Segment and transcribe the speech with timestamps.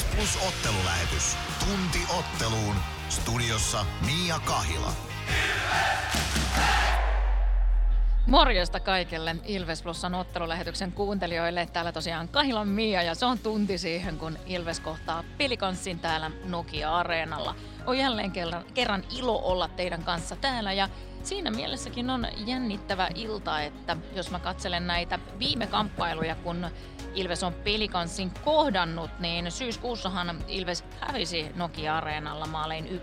[0.00, 1.36] Ilves Plus ottelulähetys.
[1.60, 2.76] Tunti otteluun.
[3.08, 4.92] Studiossa Mia Kahila.
[8.26, 11.66] Morjesta kaikille Ilves Plusan ottelulähetyksen kuuntelijoille.
[11.66, 17.54] Täällä tosiaan Kahilan Mia ja se on tunti siihen, kun Ilves kohtaa pelikanssin täällä Nokia-areenalla.
[17.86, 20.88] On jälleen kerran, kerran ilo olla teidän kanssa täällä ja
[21.22, 26.66] siinä mielessäkin on jännittävä ilta, että jos mä katselen näitä viime kamppailuja, kun
[27.14, 33.00] Ilves on pelikanssin kohdannut, niin syyskuussahan Ilves hävisi Nokia-areenalla maalein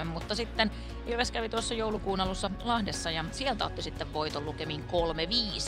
[0.00, 0.70] 1-3, mutta sitten
[1.06, 4.84] Ilves kävi tuossa joulukuun alussa Lahdessa ja sieltä otti sitten voiton lukemin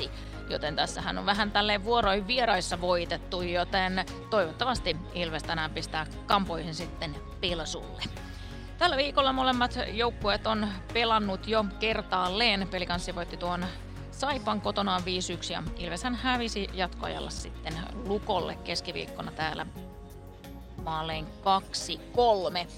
[0.05, 0.11] 3-5.
[0.51, 7.17] Joten tässähän on vähän tälleen vuoroin vieraissa voitettu, joten toivottavasti Ilves tänään pistää kampoihin sitten
[7.41, 8.03] pelsulle.
[8.79, 12.69] Tällä viikolla molemmat joukkueet on pelannut jo kertaalleen.
[12.69, 13.67] Pelikanssi voitti tuon
[14.11, 15.05] Saipan kotonaan 5-1
[15.53, 17.75] ja Ilveshän hävisi jatkoajalla sitten
[18.07, 19.67] Lukolle keskiviikkona täällä
[20.85, 21.27] maalein
[22.65, 22.69] 2-3.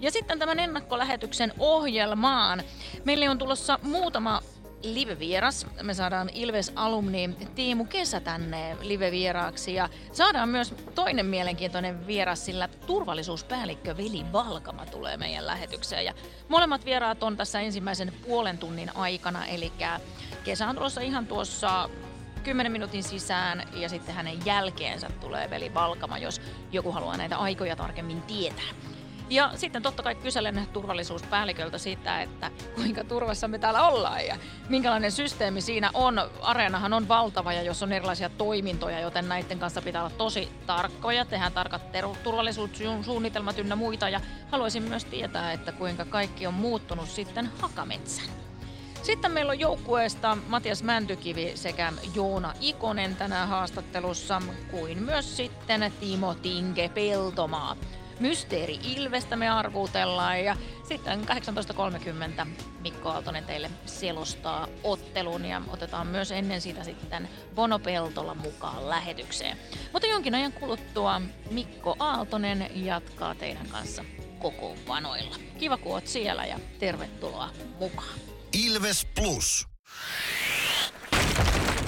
[0.00, 2.62] Ja sitten tämän ennakkolähetyksen ohjelmaan.
[3.04, 4.40] Meille on tulossa muutama
[4.82, 5.66] live-vieras.
[5.82, 13.96] Me saadaan Ilves-alumni Tiimu Kesä tänne live-vieraaksi ja saadaan myös toinen mielenkiintoinen vieras, sillä turvallisuuspäällikkö
[13.96, 16.04] Veli Valkama tulee meidän lähetykseen.
[16.04, 16.14] Ja
[16.48, 19.72] molemmat vieraat on tässä ensimmäisen puolen tunnin aikana, eli
[20.44, 21.90] Kesä on tulossa ihan tuossa
[22.44, 26.40] 10 minuutin sisään ja sitten hänen jälkeensä tulee Veli Valkama, jos
[26.72, 28.91] joku haluaa näitä aikoja tarkemmin tietää.
[29.32, 34.36] Ja sitten totta kai kyselen turvallisuuspäälliköltä sitä, että kuinka turvassa me täällä ollaan ja
[34.68, 36.30] minkälainen systeemi siinä on.
[36.40, 41.24] Areenahan on valtava ja jos on erilaisia toimintoja, joten näiden kanssa pitää olla tosi tarkkoja.
[41.24, 41.82] Tehdään tarkat
[42.22, 48.28] turvallisuussuunnitelmat ynnä muita ja haluaisin myös tietää, että kuinka kaikki on muuttunut sitten Hakametsän.
[49.02, 56.34] Sitten meillä on joukkueesta Matias Mäntykivi sekä Joona Ikonen tänään haastattelussa, kuin myös sitten Timo
[56.34, 57.76] Tinke Peltomaa.
[58.22, 60.56] Mysteeri Ilvestä me arvuutellaan ja
[60.88, 61.20] sitten
[62.42, 62.46] 18.30
[62.80, 69.58] Mikko Aaltonen teille selostaa ottelun ja otetaan myös ennen sitä sitten Bono Peltola mukaan lähetykseen.
[69.92, 74.04] Mutta jonkin ajan kuluttua Mikko Aaltonen jatkaa teidän kanssa
[74.38, 75.36] kokoonpanoilla.
[75.58, 78.18] Kiva kun oot siellä ja tervetuloa mukaan.
[78.64, 79.66] Ilves Plus.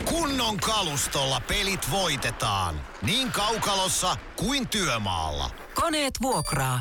[0.04, 2.86] Kunnon kalustolla pelit voitetaan.
[3.02, 5.63] Niin kaukalossa kuin työmaalla.
[5.74, 6.80] Koneet vuokraa.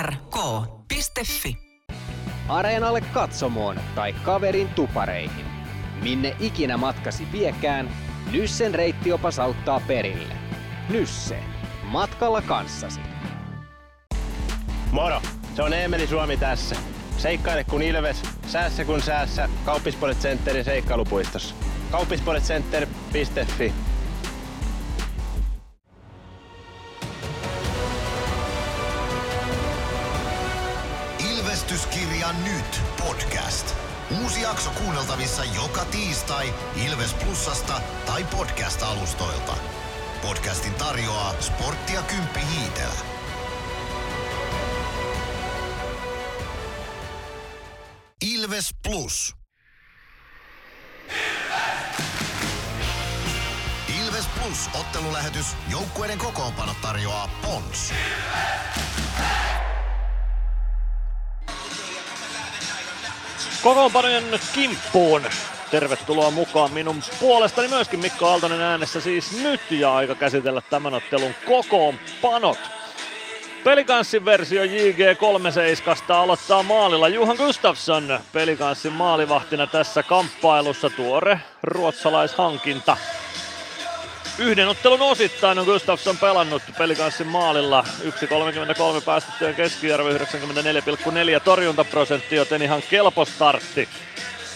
[0.00, 1.56] hrk.fi
[2.48, 5.46] Areenalle katsomoon tai kaverin tupareihin.
[6.02, 7.90] Minne ikinä matkasi viekään,
[8.32, 10.34] Nyssen reittiopas auttaa perille.
[10.88, 11.38] Nysse.
[11.82, 13.00] Matkalla kanssasi.
[14.90, 15.22] Moro!
[15.56, 16.76] Se on Eemeli Suomi tässä.
[17.16, 19.48] Seikkaile kun ilves, säässä kun säässä.
[19.64, 21.54] Kauppispoilet Centerin seikkailupuistossa.
[21.90, 23.74] Kauppispoiletcenter.fi
[31.72, 33.74] Ilvestyskirja nyt podcast.
[34.22, 36.54] Uusi jakso kuunneltavissa joka tiistai
[36.86, 39.56] Ilves Plusasta tai podcast-alustoilta.
[40.22, 43.00] Podcastin tarjoaa Sporttia Kymppi Hiitellä.
[48.20, 49.34] Ilves Plus.
[54.00, 55.46] Ilves Plus ottelulähetys.
[55.68, 57.92] Joukkueiden kokoonpano tarjoaa Pons.
[63.62, 65.22] Kokoonpanojen kimppuun.
[65.70, 71.34] Tervetuloa mukaan minun puolestani myöskin Mikko Aaltonen äänessä siis nyt ja aika käsitellä tämän ottelun
[71.46, 72.58] kokoonpanot.
[73.64, 82.96] Pelikanssin versio JG37 aloittaa maalilla Juhan Gustafsson pelikanssin maalivahtina tässä kamppailussa tuore ruotsalaishankinta.
[84.38, 92.82] Yhden ottelun osittain on Gustafsson pelannut pelikanssin maalilla 1.33 päästettyjen keskiarvo 94,4 torjuntaprosentti, joten ihan
[92.90, 93.88] kelpo startti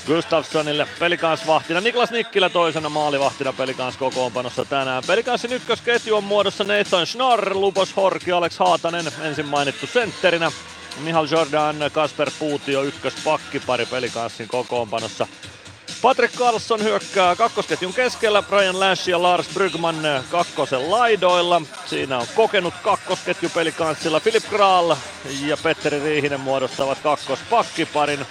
[0.07, 1.81] Gustafssonille pelikansvahtina.
[1.81, 5.03] Niklas Nikkilä toisena maalivahtina pelikans kokoonpanossa tänään.
[5.07, 10.53] Pelikanssin ykkösketju on muodossa Nathan Schnorr, Lupos Horki, Alex Haatanen ensin mainittu sentterinä.
[11.01, 15.27] Mihal Jordan, Kasper Puutio ykköspakkipari pelikanssin kokoonpanossa.
[16.03, 19.97] Patrick Carlson hyökkää kakkosketjun keskellä, Brian Lash ja Lars Brygman
[20.31, 21.63] kakkosen laidoilla.
[21.87, 24.21] Siinä on kokenut kakkosketju pelikanssilla.
[24.21, 24.97] Philip Graal
[25.47, 28.27] ja Petteri Riihinen muodostavat kakkospakkiparin.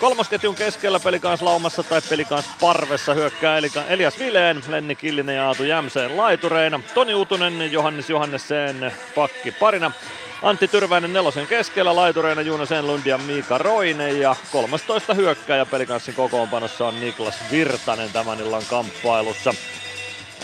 [0.00, 3.58] Kolmosketjun keskellä pelikans laumassa tai pelikans parvessa hyökkää
[3.88, 6.80] Elias Vileen, Lenni Killinen ja Aatu Jämseen laitureina.
[6.94, 9.92] Toni Utunen, Johannes Johannesseen pakki parina.
[10.42, 16.86] Antti Tyrväinen nelosen keskellä, laitureina Juuna Senlund ja Miika Roine ja 13 hyökkääjä pelikanssin kokoonpanossa
[16.86, 19.54] on Niklas Virtanen tämän illan kamppailussa.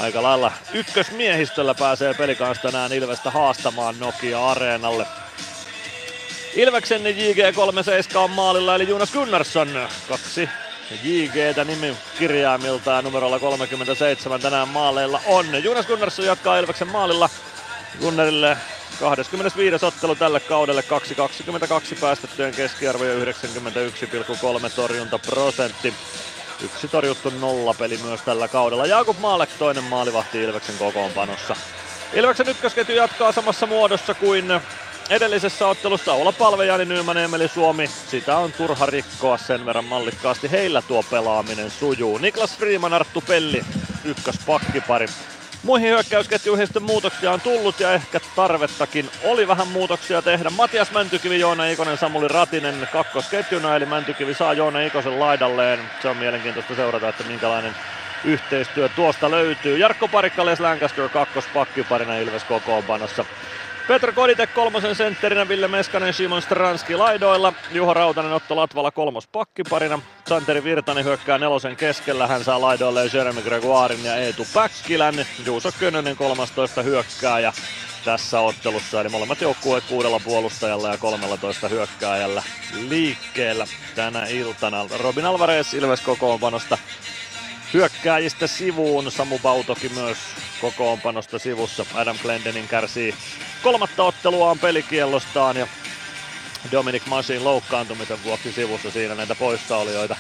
[0.01, 5.07] aika lailla ykkösmiehistöllä pääsee pelikanssa tänään Ilvestä haastamaan Nokia Areenalle.
[6.57, 9.89] Ilveksen JG37 on maalilla eli Jonas Gunnarsson.
[10.09, 10.49] Kaksi
[11.03, 15.65] JGtä nimi kirjaimiltaan numerolla 37 tänään maaleilla on.
[15.65, 17.31] Jonas Gunnarsson jatkaa Ilveksen maalilla.
[18.01, 18.57] Gunnarille
[19.01, 19.87] 25.
[19.87, 20.85] ottelu tälle kaudelle
[21.93, 25.95] 2.22 päästettyjen keskiarvo ja 91,3 torjuntaprosentti.
[26.65, 28.87] Yksi torjuttu nollapeli myös tällä kaudella.
[28.87, 31.57] Jakub Maalek toinen maalivahti Ilveksen kokoonpanossa.
[32.13, 34.61] Ilveksen ykkösketju jatkaa samassa muodossa kuin
[35.11, 37.91] edellisessä ottelussa Oula Palve, Jani Nyman, Emeli Suomi.
[38.11, 40.51] Sitä on turha rikkoa sen verran mallikkaasti.
[40.51, 42.19] Heillä tuo pelaaminen sujuu.
[42.19, 43.65] Niklas Freeman, Arttu Pelli,
[44.05, 45.07] ykköspakkipari.
[45.67, 50.51] Muihin hyökkäysketjuihin sitten muutoksia on tullut ja ehkä tarvettakin oli vähän muutoksia tehdä.
[50.51, 55.81] Matias Mäntykivi, Joona Ikonen, Samuli Ratinen kakkosketjuna, eli Mäntykivi saa Joona Ikosen laidalleen.
[56.03, 57.73] Se on mielenkiintoista seurata, että minkälainen
[58.25, 59.79] yhteistyö tuosta löytyy.
[59.79, 63.25] Jarkko Parikka, Les Lancaster kakkospakkiparina Ilves kokoonpanossa.
[63.89, 69.99] Petro Koditek kolmosen sentterinä, Ville Meskanen, Simon Stranski laidoilla, Juho Rautanen Otto Latvala kolmos pakkiparina,
[70.29, 76.17] Santeri Virtanen hyökkää nelosen keskellä, hän saa laidoille Jeremy Gregoirin ja Eetu Päkkilän, Juuso Könönen
[76.17, 77.53] 13 hyökkääjä
[78.05, 82.43] tässä ottelussa, eli molemmat joukkueet kuudella puolustajalla ja 13 hyökkääjällä
[82.89, 84.87] liikkeellä tänä iltana.
[84.99, 86.79] Robin Alvarez Ilves kokoonpanosta
[87.75, 89.13] hyökkääjistä sivuun.
[89.13, 90.19] Samu Bautoki myös
[90.61, 91.87] kokoonpanosta sivussa.
[91.95, 93.15] Adam Glendening kärsii
[93.63, 95.67] kolmatta otteluaan pelikiellostaan ja
[96.73, 100.17] Dominic Masin loukkaantumisen vuoksi sivussa siinä näitä poissaolijoita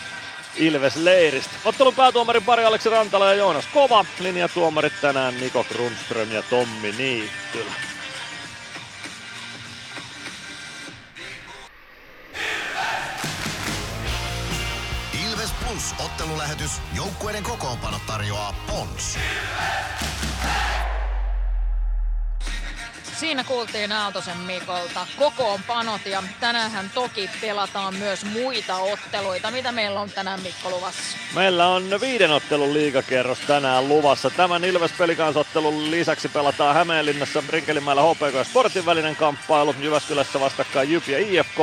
[0.56, 1.50] Ilves Leiristä.
[1.64, 4.04] Ottelun päätuomarin pari Aleksi Rantala ja Joonas Kova.
[4.20, 7.95] Linjatuomarit tänään Niko Grundström ja Tommi Niittylä.
[15.68, 16.70] Plus ottelulähetys.
[16.96, 19.18] Joukkueiden kokoonpano tarjoaa Pons.
[23.20, 29.50] Siinä kuultiin Aaltosen Mikolta kokoonpanot ja tänään toki pelataan myös muita otteluita.
[29.50, 31.18] Mitä meillä on tänään Mikko luvassa?
[31.34, 34.30] Meillä on viiden ottelun liigakerros tänään luvassa.
[34.30, 39.74] Tämän Ilves pelikansottelun lisäksi pelataan Hämeenlinnassa Rinkelimäellä HPK ja Sportin välinen kamppailu.
[39.80, 41.58] Jyväskylässä vastakkain Jyp ja IFK.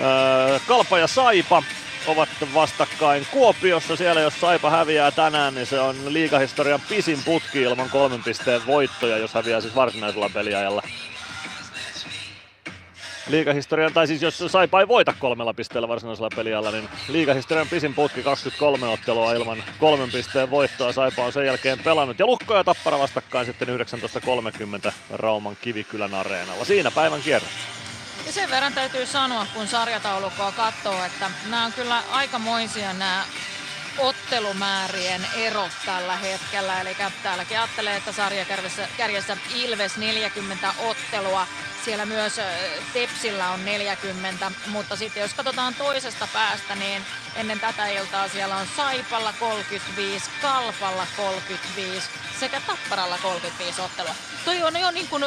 [0.00, 1.62] Öö, Kalpa ja Saipa
[2.08, 3.96] ovat vastakkain Kuopiossa.
[3.96, 9.18] Siellä jos Saipa häviää tänään, niin se on liigahistorian pisin putki ilman kolmen pisteen voittoja,
[9.18, 10.82] jos häviää siis varsinaisella peliajalla.
[13.28, 18.22] Liigahistorian, tai siis jos Saipa ei voita kolmella pisteellä varsinaisella peliajalla, niin liigahistorian pisin putki
[18.22, 20.92] 23 ottelua ilman kolmen pisteen voittoa.
[20.92, 22.18] Saipa on sen jälkeen pelannut.
[22.18, 23.68] Ja Lukko ja Tappara vastakkain sitten
[24.86, 26.64] 19.30 Rauman Kivikylän areenalla.
[26.64, 27.50] Siinä päivän kierros.
[28.28, 33.24] Ja sen verran täytyy sanoa, kun sarjataulukkoa katsoo, että nämä on kyllä aikamoisia nämä
[33.98, 36.80] ottelumäärien erot tällä hetkellä.
[36.80, 41.46] Eli täälläkin ajattelee, että sarjakärjessä Ilves 40 ottelua,
[41.84, 42.40] siellä myös
[42.92, 48.66] Tepsillä on 40, mutta sitten jos katsotaan toisesta päästä, niin ennen tätä iltaa siellä on
[48.76, 52.08] Saipalla 35, Kalpalla 35
[52.40, 54.14] sekä Tapparalla 35 ottelua.
[54.44, 55.24] Toi on jo niin kuin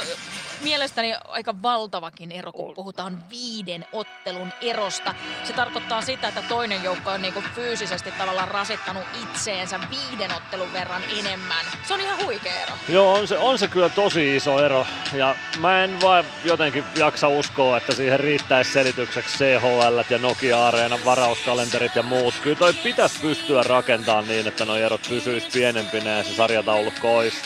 [0.64, 5.16] mielestäni aika valtavakin ero, kun puhutaan viiden ottelun erosta.
[5.44, 11.02] Se tarkoittaa sitä, että toinen joukko on niin fyysisesti tavallaan rasittanut itseensä viiden ottelun verran
[11.20, 11.66] enemmän.
[11.88, 12.74] Se on ihan huikea ero.
[12.90, 14.86] Joo, on se, on se kyllä tosi iso ero.
[15.14, 21.06] Ja mä en vaan jotenkin jaksa uskoa, että siihen riittäisi selitykseksi CHL ja Nokia Areenan
[21.06, 22.34] varauskalenterit ja muut.
[22.44, 27.38] Kyllä toi pitäisi pystyä rakentamaan niin, että nuo erot pysyisi pienempinä ja se sarjataulukko olisi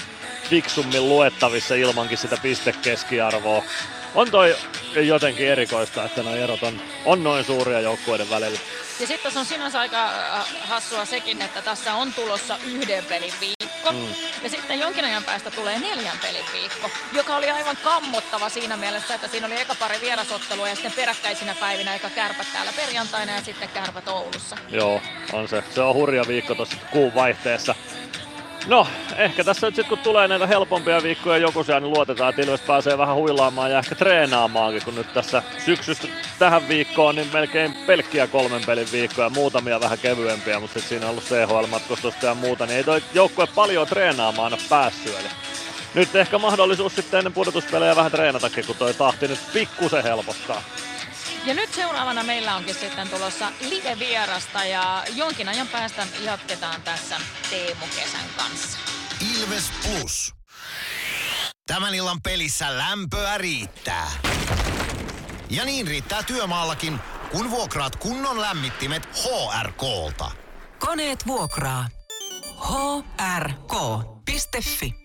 [0.49, 3.63] fiksummin luettavissa ilmankin sitä pistekeskiarvoa.
[4.15, 4.55] On toi
[4.95, 8.59] jotenkin erikoista, että nuo erot on, on noin suuria joukkueiden välillä.
[8.99, 13.33] Ja sitten tässä on sinänsä aika äh, hassua sekin, että tässä on tulossa yhden pelin
[13.39, 13.91] viikko.
[13.91, 14.07] Mm.
[14.43, 19.15] Ja sitten jonkin ajan päästä tulee neljän pelin viikko, joka oli aivan kammottava siinä mielessä,
[19.15, 23.41] että siinä oli eka pari vierasottelua ja sitten peräkkäisinä päivinä eka kärpät täällä perjantaina ja
[23.41, 24.57] sitten kärpät Oulussa.
[24.69, 25.01] Joo,
[25.33, 25.63] on se.
[25.75, 27.75] Se on hurja viikko tuossa kuun vaihteessa.
[28.67, 32.41] No, ehkä tässä nyt sitten kun tulee näitä helpompia viikkoja joku siellä, niin luotetaan, että
[32.41, 36.07] Ilves pääsee vähän huilaamaan ja ehkä treenaamaankin, kun nyt tässä syksystä
[36.39, 41.09] tähän viikkoon niin melkein pelkkiä kolmen pelin viikkoja, muutamia vähän kevyempiä, mutta sitten siinä on
[41.09, 45.19] ollut CHL-matkustusta ja muuta, niin ei toi joukkue paljon treenaamaan aina päässyt.
[45.19, 45.29] Eli
[45.93, 50.61] nyt ehkä mahdollisuus sitten ennen pudotuspelejä vähän treenatakin, kun toi tahti nyt pikkusen helpottaa.
[51.45, 57.17] Ja nyt seuraavana meillä onkin sitten tulossa live-vierasta ja jonkin ajan päästä jatketaan tässä
[57.49, 58.77] Teemu Kesän kanssa.
[59.35, 60.33] Ilves Plus.
[61.67, 64.11] Tämän illan pelissä lämpöä riittää.
[65.49, 66.99] Ja niin riittää työmaallakin,
[67.31, 70.31] kun vuokraat kunnon lämmittimet HRK-lta.
[70.79, 71.87] Koneet vuokraa.
[73.19, 75.04] hrk.fi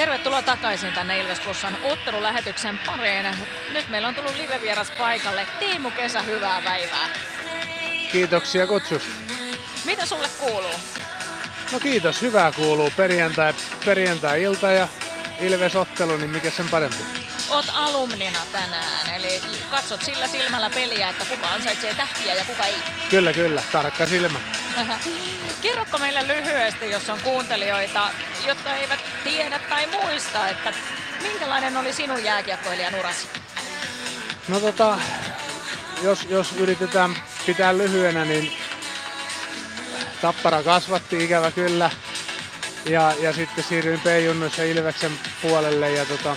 [0.00, 3.26] Tervetuloa takaisin tänne Ilves Plusan ottelulähetyksen pariin.
[3.72, 5.46] Nyt meillä on tullut live-vieras paikalle.
[5.58, 7.08] Tiimu Kesä, hyvää päivää.
[8.12, 9.10] Kiitoksia kutsusta.
[9.84, 10.74] Mitä sulle kuuluu?
[11.72, 12.92] No kiitos, hyvää kuuluu.
[12.96, 13.54] Perjantai,
[13.84, 14.88] perjantai-ilta ja
[15.40, 17.29] Ilves-ottelu, niin mikä sen parempi?
[17.50, 19.40] Oot alumnina tänään, eli
[19.70, 22.74] katsot sillä silmällä peliä, että kuka ansaitsee tähtiä ja kuka ei.
[23.10, 24.38] Kyllä, kyllä, tarkka silmä.
[25.62, 28.10] Kerrotko meille lyhyesti, jos on kuuntelijoita,
[28.46, 30.72] jotka eivät tiedä tai muista, että
[31.22, 33.28] minkälainen oli sinun jääkiekkoilijan urasi?
[34.48, 34.98] No tota,
[36.02, 37.16] jos, jos yritetään
[37.46, 38.52] pitää lyhyenä, niin
[40.20, 41.90] Tappara kasvatti ikävä kyllä.
[42.84, 46.36] Ja, ja sitten siirryin P-junnuissa Ilveksen puolelle ja tota,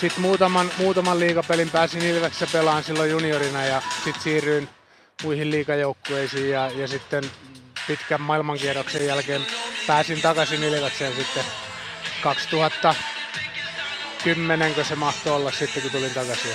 [0.00, 4.68] sitten muutaman, muutaman liigapelin pääsin Ilveksessä pelaan silloin juniorina ja sitten siirryin
[5.22, 7.24] muihin liigajoukkueisiin ja, ja sitten
[7.86, 9.46] pitkän maailmankierroksen jälkeen
[9.86, 11.44] pääsin takaisin Ilvekseen sitten
[12.22, 16.52] 2010, kun se mahtoi olla sitten, kun tulin takaisin.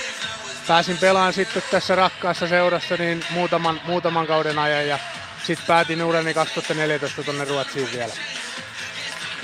[0.67, 4.99] Pääsin pelaan sitten tässä rakkaassa seurassa niin muutaman, muutaman kauden ajan ja
[5.43, 8.13] sitten päätin urani 2014 tuonne Ruotsiin vielä.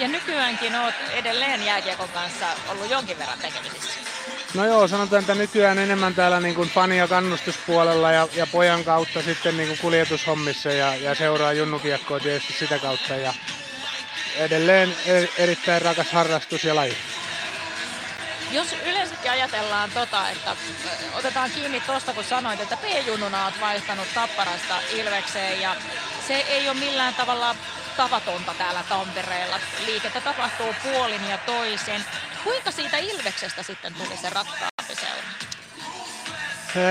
[0.01, 4.00] Ja nykyäänkin oot edelleen jääkiekon kanssa ollut jonkin verran tekemisissä.
[4.53, 8.84] No joo, sanotaan, että nykyään enemmän täällä niin kuin fani- ja kannustuspuolella ja, ja pojan
[8.84, 13.15] kautta sitten niin kuin kuljetushommissa ja, ja seuraa junnukiekkoa tietysti sitä kautta.
[13.15, 13.34] Ja
[14.38, 16.98] edelleen er, erittäin rakas harrastus ja laji.
[18.51, 20.55] Jos yleensäkin ajatellaan tota, että
[21.13, 25.75] otetaan kiinni tuosta, kun sanoit, että P-junnuna olet vaihtanut Tapparasta Ilvekseen ja
[26.27, 27.55] se ei ole millään tavalla
[28.01, 29.60] tavatonta täällä Tampereella.
[29.86, 32.05] Liikettä tapahtuu puolin ja toisin.
[32.43, 35.27] Kuinka siitä Ilveksestä sitten tuli se rakkaampi seura?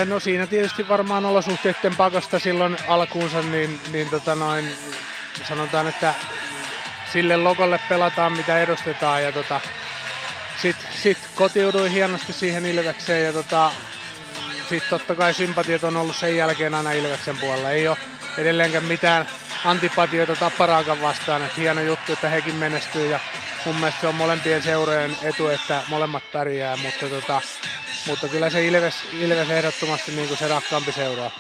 [0.04, 4.76] No siinä tietysti varmaan olosuhteiden pakosta silloin alkuunsa, niin, niin tota noin,
[5.48, 6.14] sanotaan, että
[7.12, 9.60] sille logolle pelataan mitä edustetaan ja tota,
[10.62, 13.72] sitten sit kotiuduin hienosti siihen Ilvekseen ja tota,
[14.68, 17.70] sitten totta kai sympatiot on ollut sen jälkeen aina Ilveksen puolella.
[17.70, 17.98] Ei ole
[18.38, 19.28] edelleenkään mitään
[19.64, 21.42] antipatioita Tapparaakan vastaan.
[21.42, 23.20] Et hieno juttu, että hekin menestyy ja
[23.64, 27.40] mun mielestä se on molempien seurojen etu, että molemmat pärjää, mutta, tota,
[28.06, 31.30] mutta kyllä se Ilves, Ilves ehdottomasti niin kuin se rakkaampi seuraa.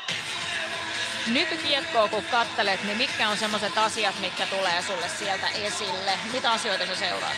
[1.26, 6.12] Nykykiekkoa kun kattelet, niin mitkä on sellaiset asiat, mitkä tulee sulle sieltä esille?
[6.32, 7.34] Mitä asioita sä seuraat?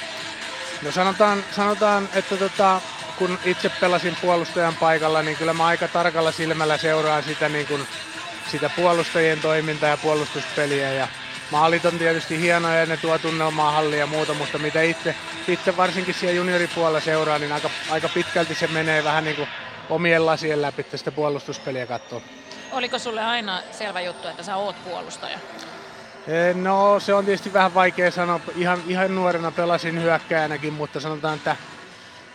[0.82, 2.80] No sanotaan, sanotaan että tota,
[3.18, 7.86] kun itse pelasin puolustajan paikalla, niin kyllä mä aika tarkalla silmällä seuraan sitä, niin kuin,
[8.50, 10.92] sitä puolustajien toimintaa ja puolustuspeliä.
[10.92, 11.08] Ja
[11.50, 15.14] maalit on tietysti hienoja ja ne tuo tunnelmaa halliin ja muuta, mutta mitä itse,
[15.48, 19.48] itse varsinkin siellä junioripuolella seuraa, niin aika, aika pitkälti se menee vähän niin kuin
[19.90, 22.20] omien lasien läpi tästä puolustuspeliä katsoa.
[22.72, 25.38] Oliko sulle aina selvä juttu, että sä oot puolustaja?
[26.54, 28.40] No se on tietysti vähän vaikea sanoa.
[28.56, 31.56] Ihan, ihan nuorena pelasin hyökkäänäkin, mutta sanotaan, että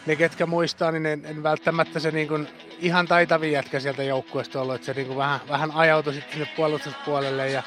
[0.07, 2.47] ne ketkä muistaa, niin en, en välttämättä se niin kuin
[2.79, 6.49] ihan taitavin jätkä sieltä joukkueesta ollut, että se niin kuin vähän, vähän ajautui sitten sinne
[6.55, 7.63] puolustuspuolelle ja,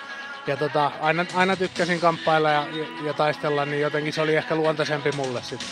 [0.46, 4.54] ja tota, aina, aina tykkäsin kamppailla ja, ja, ja, taistella, niin jotenkin se oli ehkä
[4.54, 5.68] luontaisempi mulle sitten.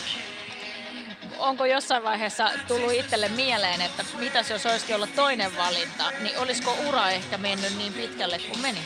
[1.37, 6.75] Onko jossain vaiheessa tullut itselle mieleen, että mitäs jos olisikin ollut toinen valinta, niin olisiko
[6.87, 8.79] ura ehkä mennyt niin pitkälle kuin meni?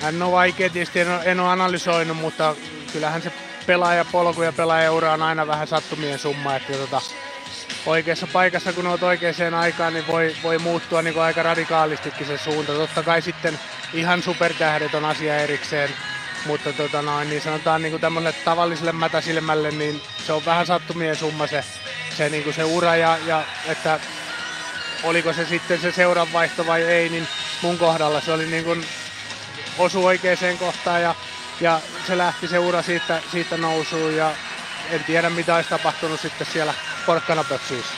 [0.00, 2.56] Hän on vaikea, tietysti en ole, en ole analysoinut, mutta
[2.92, 3.32] kyllähän se
[3.66, 7.00] pelaajapolku ja pelaajaura on aina vähän sattumien summa, että tota,
[7.86, 12.38] oikeassa paikassa kun olet oikeaan aikaan, niin voi, voi muuttua niin kuin aika radikaalistikin se
[12.38, 12.72] suunta.
[12.72, 13.58] Totta kai sitten
[13.92, 15.90] ihan supertähdet on asia erikseen,
[16.46, 21.16] mutta tota noin, niin sanotaan niin kuin tämmöiselle tavalliselle mätäsilmälle, niin se on vähän sattumien
[21.16, 21.64] summa se,
[22.16, 24.00] se, niin kuin se ura ja, ja että
[25.02, 27.28] oliko se sitten se seuranvaihto vai ei, niin
[27.62, 28.86] mun kohdalla se oli niin kuin
[29.78, 31.14] osui oikeaan kohtaan ja,
[31.60, 34.32] ja se lähti se ura siitä, siitä nousuun ja
[34.90, 36.74] en tiedä mitä olisi tapahtunut sitten siellä
[37.06, 37.92] porkkanapöksyissä.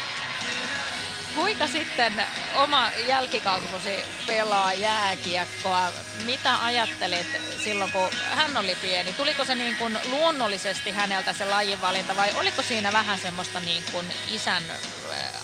[1.35, 2.13] Kuinka sitten
[2.55, 5.89] oma jälkikasvusi pelaa jääkiekkoa?
[6.25, 7.27] Mitä ajattelit
[7.65, 9.13] silloin, kun hän oli pieni?
[9.13, 14.07] Tuliko se niin kuin luonnollisesti häneltä se lajinvalinta vai oliko siinä vähän semmoista niin kuin
[14.29, 14.63] isän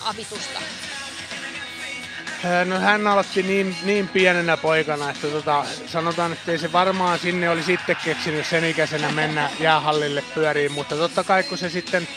[0.05, 0.61] avitusta?
[2.65, 7.51] No hän aloitti niin, niin pienenä poikana, että tota, sanotaan, että ei se varmaan sinne
[7.51, 12.09] oli sitten keksinyt sen ikäisenä mennä jäähallille pyöriin, mutta totta kai kun se sitten,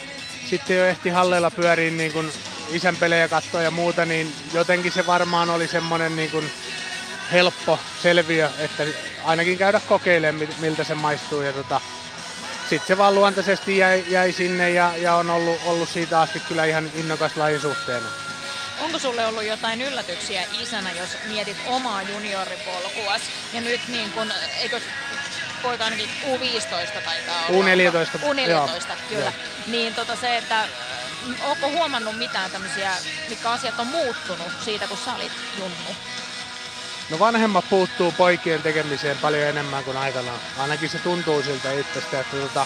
[0.45, 2.31] sitten jo ehti halleilla pyöriin niin kun
[2.71, 6.43] isän pelejä katsoa ja muuta, niin jotenkin se varmaan oli semmoinen niin kun
[7.31, 8.83] helppo selviö, että
[9.23, 11.41] ainakin käydä kokeilemaan, miltä se maistuu.
[11.41, 11.81] Ja tota,
[12.69, 16.65] sitten se vaan luontaisesti jäi, jäi sinne ja, ja on ollut, ollut siitä asti kyllä
[16.65, 18.03] ihan innokas lajin suhteen.
[18.79, 23.21] Onko sulle ollut jotain yllätyksiä isänä, jos mietit omaa junioripolkuas?
[23.53, 24.81] Ja nyt niin kun, eikö
[25.61, 27.65] poika ainakin U15 taitaa olla?
[27.65, 28.19] U14.
[28.19, 28.69] U14, joo.
[29.09, 29.21] kyllä.
[29.21, 29.31] Joo.
[29.67, 30.67] Niin tota se, että
[31.43, 32.91] onko huomannut mitään tämmöisiä,
[33.29, 35.95] mitkä asiat on muuttunut siitä, kun sä olit junnu?
[37.09, 40.39] No vanhemmat puuttuu poikien tekemiseen paljon enemmän kuin aikanaan.
[40.57, 42.65] Ainakin se tuntuu siltä itsestä, että tota,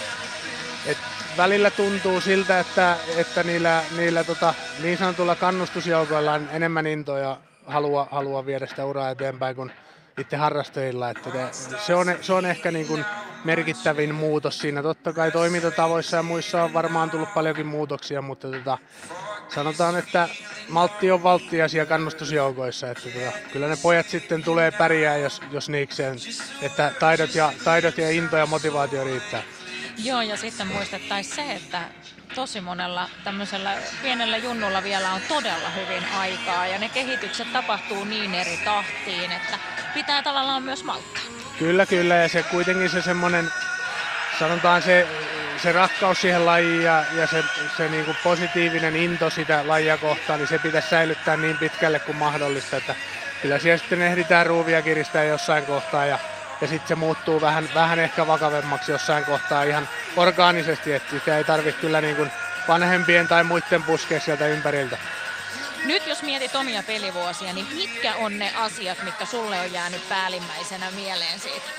[0.85, 0.97] et
[1.39, 8.07] välillä tuntuu siltä, että, että niillä, niillä tota, niin sanotulla kannustusjoukoilla on enemmän intoja halua,
[8.11, 9.71] halua viedä sitä uraa eteenpäin kuin
[10.17, 11.09] itse harrastajilla.
[11.09, 11.47] Että te,
[11.85, 13.05] se, on, se on ehkä niin kuin
[13.43, 14.83] merkittävin muutos siinä.
[14.83, 18.77] Totta kai toimintatavoissa ja muissa on varmaan tullut paljonkin muutoksia, mutta tota,
[19.49, 20.29] sanotaan, että
[20.69, 22.91] maltti on valtti asia kannustusjoukoissa.
[22.91, 26.17] Että tota, kyllä ne pojat sitten tulee pärjää, jos, jos niikseen,
[26.61, 29.43] että taidot ja, taidot ja into ja motivaatio riittää.
[30.03, 31.81] Joo, ja sitten muistettaisiin se, että
[32.35, 38.35] tosi monella tämmöisellä pienellä junnulla vielä on todella hyvin aikaa ja ne kehitykset tapahtuu niin
[38.35, 39.59] eri tahtiin, että
[39.93, 41.23] pitää tavallaan myös malttaa.
[41.59, 43.51] Kyllä, kyllä ja se kuitenkin se semmoinen,
[44.39, 45.07] sanotaan se,
[45.63, 47.43] se rakkaus siihen lajiin ja, ja se,
[47.77, 52.17] se niin kuin positiivinen into sitä lajia kohtaan, niin se pitäisi säilyttää niin pitkälle kuin
[52.17, 52.95] mahdollista, että
[53.41, 56.19] kyllä siellä sitten ehditään ruuvia kiristää jossain kohtaa ja
[56.61, 61.43] ja sitten se muuttuu vähän, vähän ehkä vakavemmaksi jossain kohtaa ihan orgaanisesti, että sitä ei
[61.43, 62.31] tarvitse kyllä niin kuin
[62.67, 64.97] vanhempien tai muiden puskea sieltä ympäriltä.
[65.85, 70.91] Nyt jos mietit omia pelivuosia, niin mitkä on ne asiat, mitkä sulle on jäänyt päällimmäisenä
[70.91, 71.69] mieleen siitä?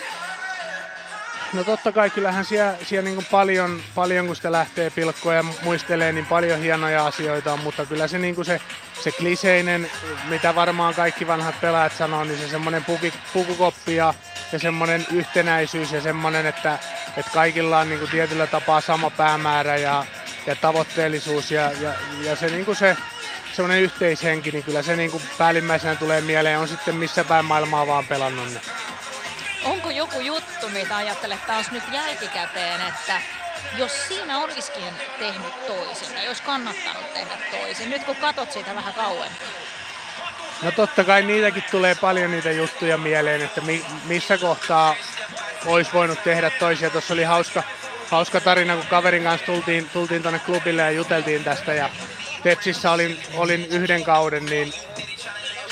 [1.52, 6.12] No totta kai kyllähän siellä, siellä niin paljon, paljon, kun sitä lähtee pilkkoa ja muistelee,
[6.12, 8.60] niin paljon hienoja asioita on, mutta kyllä se, niin se,
[9.00, 9.90] se kliseinen,
[10.28, 12.86] mitä varmaan kaikki vanhat pelaajat sanoo, niin se semmoinen
[13.32, 14.14] pukukoppi ja,
[14.52, 16.78] ja semmoinen yhtenäisyys ja semmoinen, että,
[17.16, 20.04] että kaikilla on niin tietyllä tapaa sama päämäärä ja,
[20.46, 22.96] ja tavoitteellisuus ja, ja, ja se, niin se
[23.52, 27.86] semmoinen yhteishenki, niin kyllä se niin kuin päällimmäisenä tulee mieleen, on sitten missä päin maailmaa
[27.86, 28.48] vaan pelannut.
[28.48, 28.60] Niin
[29.64, 33.20] onko joku juttu, mitä ajattelet taas nyt jälkikäteen, että
[33.76, 38.94] jos siinä olisikin tehnyt toisin, tai jos kannattanut tehdä toisin, nyt kun katot siitä vähän
[38.94, 39.40] kauemmin?
[40.62, 44.94] No totta kai niitäkin tulee paljon niitä juttuja mieleen, että mi- missä kohtaa
[45.66, 46.90] olisi voinut tehdä toisia.
[46.90, 47.62] Tuossa oli hauska,
[48.10, 51.90] hauska tarina, kun kaverin kanssa tultiin, tultiin tuonne klubille ja juteltiin tästä ja
[52.42, 54.72] Tepsissä olin, olin yhden kauden, niin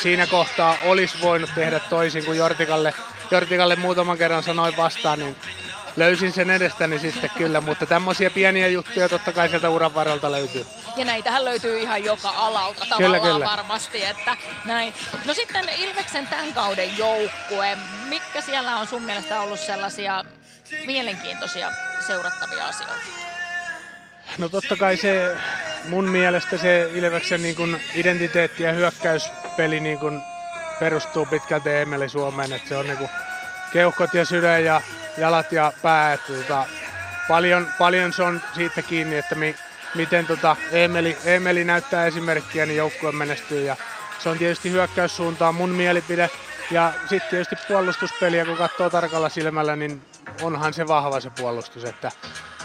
[0.03, 2.95] siinä kohtaa olisi voinut tehdä toisin kuin Jortikalle
[3.31, 5.37] Jortikalle muutaman kerran sanoin vastaan, niin
[5.97, 10.67] löysin sen edestäni sitten kyllä, mutta tämmöisiä pieniä juttuja totta kai sieltä uran varrelta löytyy.
[10.97, 13.47] Ja näitähän löytyy ihan joka alalta tavallaan kyllä, kyllä.
[13.47, 14.95] varmasti, että näin.
[15.25, 20.25] No sitten Ilveksen tämän kauden joukkue, mitkä siellä on sun mielestä ollut sellaisia
[20.87, 21.71] mielenkiintoisia
[22.07, 23.03] seurattavia asioita?
[24.39, 25.37] No totta kai se
[25.89, 30.23] mun mielestä se Ilveksen niin kuin identiteetti ja hyökkäyspeli niin kuin
[30.81, 33.11] perustuu pitkälti Emeli Suomeen, että se on niinku
[33.73, 34.81] keuhkot ja sydän ja
[35.19, 36.17] jalat ja pää.
[36.17, 36.67] Tota,
[37.29, 39.57] paljon, paljon se on siitä kiinni, että mi,
[39.95, 43.65] miten tota Emeli, Emeli näyttää esimerkkiä, niin joukkue menestyy.
[43.65, 43.77] Ja
[44.19, 46.31] se on tietysti hyökkäyssuuntaan mun mielipide.
[46.71, 50.03] Ja sitten tietysti puolustuspeliä, kun katsoo tarkalla silmällä, niin
[50.43, 52.13] onhan se vahva se puolustus, että,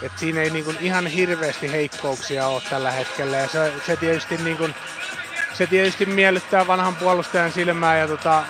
[0.02, 3.36] että siinä ei niin kuin ihan hirveästi heikkouksia ole tällä hetkellä.
[3.36, 4.74] Ja se, se tietysti niin kuin
[5.54, 8.44] se tietysti miellyttää vanhan puolustajan silmää ja tota,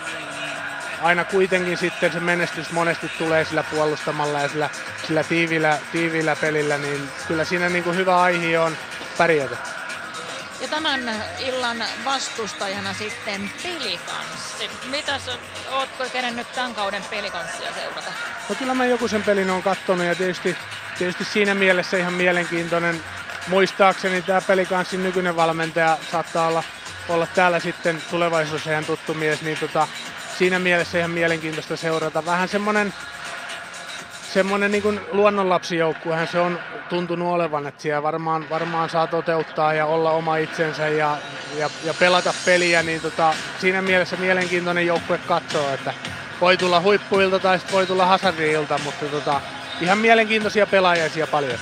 [1.03, 4.71] aina kuitenkin sitten se menestys monesti tulee sillä puolustamalla ja sillä,
[5.07, 8.77] sillä tiivillä, tiivillä pelillä, niin kyllä siinä niin kuin hyvä aihe on
[9.19, 9.57] pärjätä.
[10.61, 11.01] Ja tämän
[11.39, 14.71] illan vastustajana sitten pelikanssi.
[14.91, 15.31] Mitäs,
[15.71, 18.13] ootko kerennyt tämän kauden pelikanssia seurata?
[18.49, 20.57] No kyllä mä joku sen pelin on katsonut ja tietysti,
[20.99, 23.01] tietysti siinä mielessä ihan mielenkiintoinen.
[23.47, 26.65] Muistaakseni tämä pelikanssin nykyinen valmentaja saattaa olla
[27.09, 29.89] olla täällä sitten tulevaisuudessa ihan tuttu mies, niin tota,
[30.39, 32.27] siinä mielessä ihan mielenkiintoista seurata.
[32.27, 32.95] Vähän semmoinen
[34.35, 39.87] semmoinen niin kuin luonnonlapsijoukkuehan se on tuntunut olevan, että siellä varmaan, varmaan saa toteuttaa ja
[39.87, 41.17] olla oma itsensä ja,
[41.57, 45.95] ja, ja pelata peliä, niin tota, siinä mielessä mielenkiintoinen joukkue katsoo, että
[46.41, 49.41] voi tulla huippuilta tai voi tulla hazardilta, mutta tota,
[49.81, 51.59] ihan mielenkiintoisia pelaajia paljon.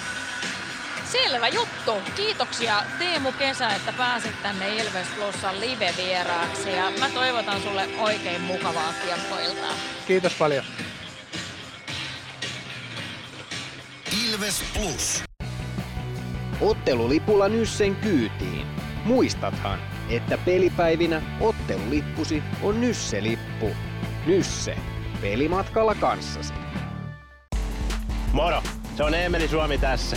[1.12, 1.92] Selvä juttu.
[2.16, 8.92] Kiitoksia Teemu Kesä, että pääsit tänne Ilves Plusan live-vieraaksi ja mä toivotan sulle oikein mukavaa
[9.05, 9.72] kiekkoiltaa.
[10.07, 10.64] Kiitos paljon.
[14.27, 15.22] Ilves Plus.
[16.61, 18.66] Ottelulipulla Nyssen kyytiin.
[19.05, 23.77] Muistathan, että pelipäivinä ottelulippusi on Nysse-lippu.
[24.27, 24.77] Nysse.
[25.20, 26.55] Pelimatkalla kanssasi.
[28.33, 28.62] Moro!
[28.96, 30.16] Se on Eemeli Suomi tässä.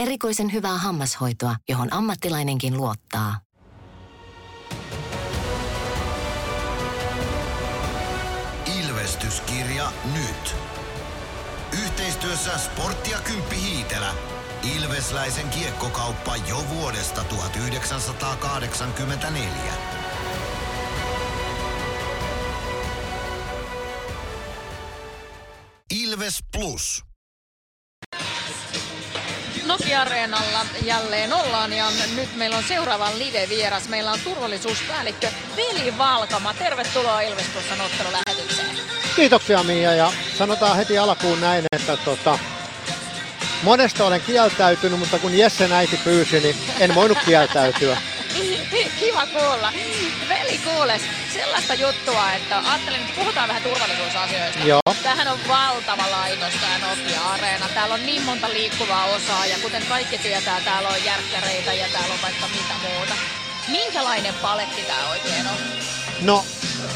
[0.00, 3.40] Erikoisen hyvää hammashoitoa, johon ammattilainenkin luottaa.
[8.78, 10.54] Ilvestyskirja nyt.
[11.84, 14.14] Yhteistyössä Sporttia Kymppi Hiitelä.
[14.76, 19.74] Ilvesläisen kiekkokauppa jo vuodesta 1984.
[25.90, 27.09] Ilves Plus.
[29.70, 31.84] Nokia-areenalla jälleen ollaan ja
[32.16, 33.88] nyt meillä on seuraava live-vieras.
[33.88, 36.54] Meillä on turvallisuuspäällikkö Veli Valkama.
[36.54, 38.76] Tervetuloa Ilves Plusan ottelulähetykseen.
[39.16, 42.38] Kiitoksia Mia ja sanotaan heti alkuun näin, että tota,
[43.62, 47.96] monesta olen kieltäytynyt, mutta kun Jesse äiti pyysi, niin en voinut kieltäytyä.
[49.00, 49.72] Kiva kuulla.
[50.28, 51.02] Veli kuules,
[51.34, 54.64] sellaista juttua, että ajattelin, että puhutaan vähän turvallisuusasioista.
[54.64, 54.80] Joo.
[55.02, 57.68] Tämähän on valtava laitos tämä Nokia-areena.
[57.74, 62.14] Täällä on niin monta liikkuvaa osaa ja kuten kaikki tietää, täällä on järkkäreitä ja täällä
[62.14, 63.14] on vaikka mitä muuta.
[63.68, 65.56] Minkälainen paletti tämä oikein on?
[66.20, 66.44] No,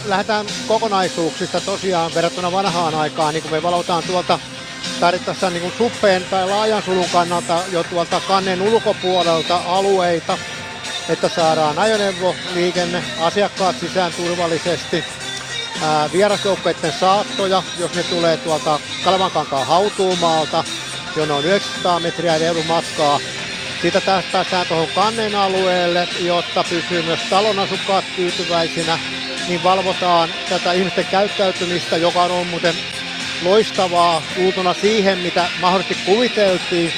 [0.05, 4.38] lähdetään kokonaisuuksista tosiaan verrattuna vanhaan aikaan, niin kun me valotaan tuolta
[5.01, 10.38] tarvittaessa niin suppeen tai laajan sulun kannalta jo tuolta kannen ulkopuolelta alueita,
[11.08, 15.04] että saadaan ajoneuvoliikenne, asiakkaat sisään turvallisesti,
[15.82, 16.10] ää,
[17.00, 20.64] saattoja, jos ne tulee tuolta Kalvankankaan hautuumaalta,
[21.16, 22.34] jonne on 900 metriä
[22.66, 23.20] matkaa.
[23.82, 28.98] Siitä taas päästään tuohon kannen alueelle, jotta pysyy myös talon asukkaat tyytyväisinä,
[29.48, 32.74] niin valvotaan tätä ihmisten käyttäytymistä, joka on muuten
[33.42, 36.92] loistavaa uutuna siihen, mitä mahdollisesti kuviteltiin.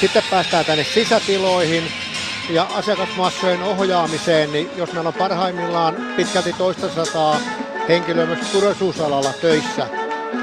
[0.00, 2.03] Sitten päästään tänne sisätiloihin
[2.50, 7.40] ja asiakasmassojen ohjaamiseen, niin jos meillä on parhaimmillaan pitkälti toista sataa
[7.88, 9.86] henkilöä myös turvallisuusalalla töissä,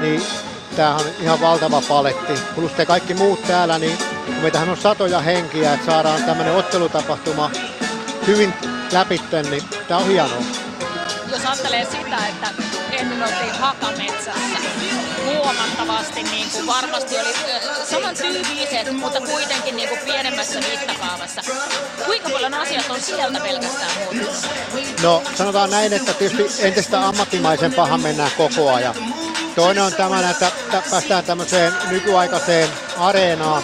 [0.00, 0.22] niin
[0.76, 2.32] tämähän on ihan valtava paletti.
[2.54, 7.50] Plus te kaikki muut täällä, niin kun meitähän on satoja henkiä, että saadaan tämmöinen ottelutapahtuma
[8.26, 8.54] hyvin
[8.92, 10.42] läpitten, niin tämä on hienoa.
[11.30, 14.32] Jos ajattelee sitä, että ennen oltiin Hakametsässä
[15.24, 17.34] huomattavasti niin kuin varmasti oli
[17.90, 21.42] saman tyyliset, mutta kuitenkin niin kuin pienemmässä mittakaavassa.
[22.04, 24.46] Kuinka paljon asiat on sieltä pelkästään muuttunut?
[25.02, 28.94] No sanotaan näin, että tietysti entistä ammattimaisempaahan mennään koko ajan.
[29.54, 30.52] Toinen on tämä, että
[30.90, 33.62] päästään tämmöiseen nykyaikaiseen areenaan,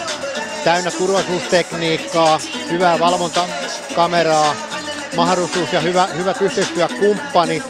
[0.63, 2.39] täynnä turvallisuustekniikkaa,
[2.71, 4.55] hyvää valvontakameraa,
[5.15, 7.63] mahdollisuus ja hyvä, hyvät yhteistyökumppani,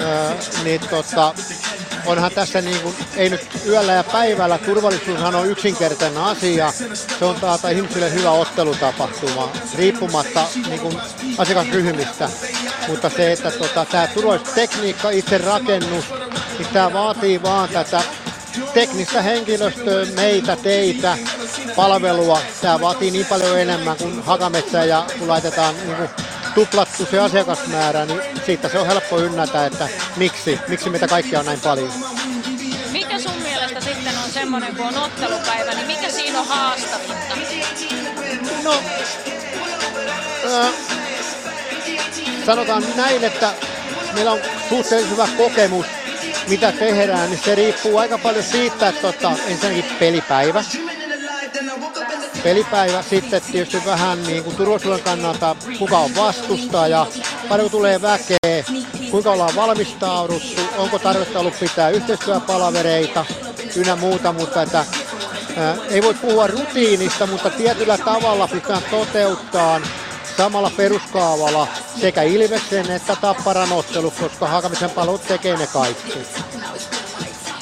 [0.00, 1.34] öö, niin tota,
[2.06, 6.72] onhan tässä niin kuin, ei nyt yöllä ja päivällä, turvallisuushan on yksinkertainen asia.
[7.18, 11.00] Se on taata ihmisille hyvä ottelutapahtuma, riippumatta niin kuin,
[11.38, 12.28] asiakasryhmistä.
[12.88, 16.04] Mutta se, että tota, tämä turvallisuustekniikka, itse rakennus,
[16.58, 18.02] niin tämä vaatii vaan tätä
[18.74, 21.18] teknistä henkilöstöä, meitä, teitä,
[21.76, 22.40] palvelua.
[22.62, 26.08] Tämä vaatii niin paljon enemmän kuin Hakametsä ja kun laitetaan niin kuin,
[26.54, 31.46] tuplattu se asiakasmäärä, niin siitä se on helppo ynnätä, että miksi, miksi meitä kaikkia on
[31.46, 31.92] näin paljon.
[32.92, 37.34] Mikä sun mielestä sitten on semmoinen, kun on ottelupäivä, niin mikä siinä on haastavinta?
[38.62, 38.72] No,
[40.54, 40.74] äh,
[42.46, 43.52] sanotaan näin, että
[44.14, 45.86] meillä on suhteellisen hyvä kokemus,
[46.48, 50.64] mitä tehdään, niin se riippuu aika paljon siitä, että tota, ensinnäkin pelipäivä,
[52.44, 53.02] pelipäivä.
[53.02, 57.06] Sitten tietysti vähän niin kuin turvallisuuden kannalta, kuka on vastustaja,
[57.48, 58.64] paljon tulee väkeä,
[59.10, 63.24] kuinka ollaan valmistauduttu, onko tarvetta ollut pitää yhteistyöpalavereita
[63.76, 64.84] ynnä muuta, mutta että
[65.56, 69.80] ää, ei voi puhua rutiinista, mutta tietyllä tavalla pitää toteuttaa
[70.36, 71.68] samalla peruskaavalla
[72.00, 76.18] sekä Ilveksen että Tapparan ottelu, koska Hakamisen palvelut tekee ne kaikki.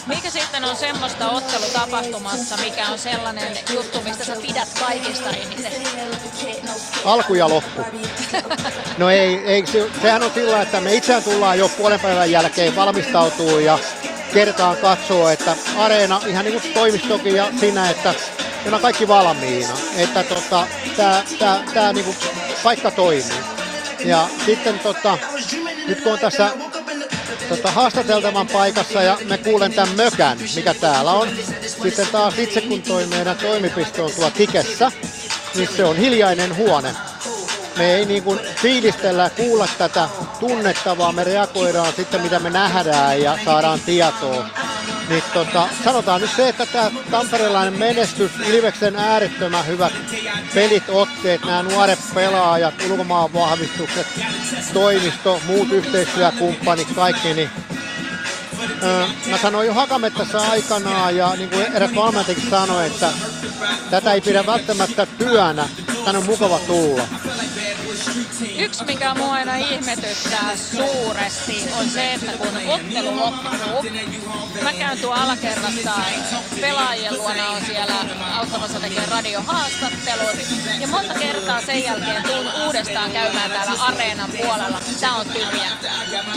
[0.06, 5.72] Mikä sitten on semmoista ottelutapahtumassa, mikä on sellainen juttu, mistä sä pidät kaikista eniten?
[7.04, 7.84] Alku ja loppu.
[8.98, 12.76] No ei, ei se, sehän on sillä, että me itseään tullaan jo puolen päivän jälkeen
[12.76, 13.78] valmistautuu ja
[14.32, 18.14] kertaan katsoo, että areena ihan niin kuin toimistokin ja siinä, että
[18.72, 22.16] on kaikki valmiina, että tota, tämä tää, tää niin kuin
[22.62, 23.44] paikka toimii.
[24.04, 25.18] Ja sitten tota,
[25.86, 26.50] nyt kun on tässä
[27.48, 31.28] tota, haastateltavan paikassa ja me kuulen tämän mökän, mikä täällä on.
[31.82, 34.92] Sitten taas itse kun toi meidän toimipiste on tuo Tikessä,
[35.54, 36.94] niin se on hiljainen huone.
[37.76, 40.08] Me ei niin kuin fiilistellä kuulla tätä
[40.40, 44.46] tunnetta, vaan me reagoidaan sitten mitä me nähdään ja saadaan tietoa.
[45.08, 49.92] Niin tota, sanotaan nyt se, että tämä tamperelainen menestys, Ilveksen äärettömän hyvät
[50.54, 54.06] pelit, otteet, nämä nuoret pelaajat, ulkomaan vahvistukset,
[54.72, 57.50] toimisto, muut yhteistyökumppanit, kaikki, niin
[59.30, 63.12] mä sanoin jo Hakamettässä aikanaan ja niin kuin eräs valmentajakin sanoi, että
[63.90, 65.68] tätä ei pidä välttämättä työnä,
[66.04, 67.02] tänne on mukava tulla.
[68.58, 73.82] Yksi, mikä mua aina ihmetyttää suuresti, on se, että kun ottelu loppuu,
[74.62, 75.92] mä käyn tuolla alakerrassa
[76.60, 77.94] pelaajien luona on siellä
[78.34, 80.36] auttamassa tekemään radiohaastattelut.
[80.80, 84.80] Ja monta kertaa sen jälkeen tuun uudestaan käymään täällä areenan puolella.
[85.00, 85.70] Tää on tyhjä.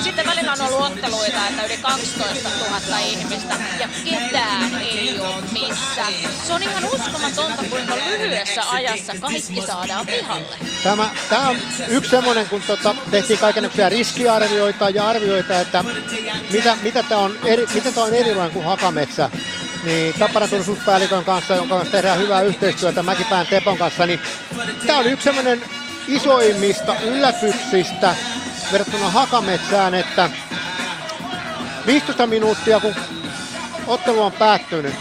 [0.04, 2.50] Sitten välillä on ollut otteluita, että yli 12
[2.90, 6.14] 000 ihmistä ja ketään ei ole missään.
[6.48, 10.58] Se on ihan uskomatonta, kuinka lyhyessä ajassa kaikki saadaan pihalle.
[10.84, 15.84] Tämä, tämä on yksi semmoinen, kun tota, tehtiin kaikenlaisia riskiarvioita ja arvioita, että
[16.52, 19.30] mitä, mitä tämä on, eri, tämä on erilainen kuin Hakametsä.
[19.84, 24.20] Niin Tapparan turvallisuuspäällikön kanssa, jonka kanssa tehdään hyvää yhteistyötä Mäkipään Tepon kanssa, niin
[24.88, 25.62] tämä on yksi semmoinen
[26.08, 28.16] isoimmista yllätyksistä
[28.72, 30.30] verrattuna Hakametsään, että
[31.86, 32.96] 15 minuuttia kun
[33.88, 34.96] ottelu on päättynyt,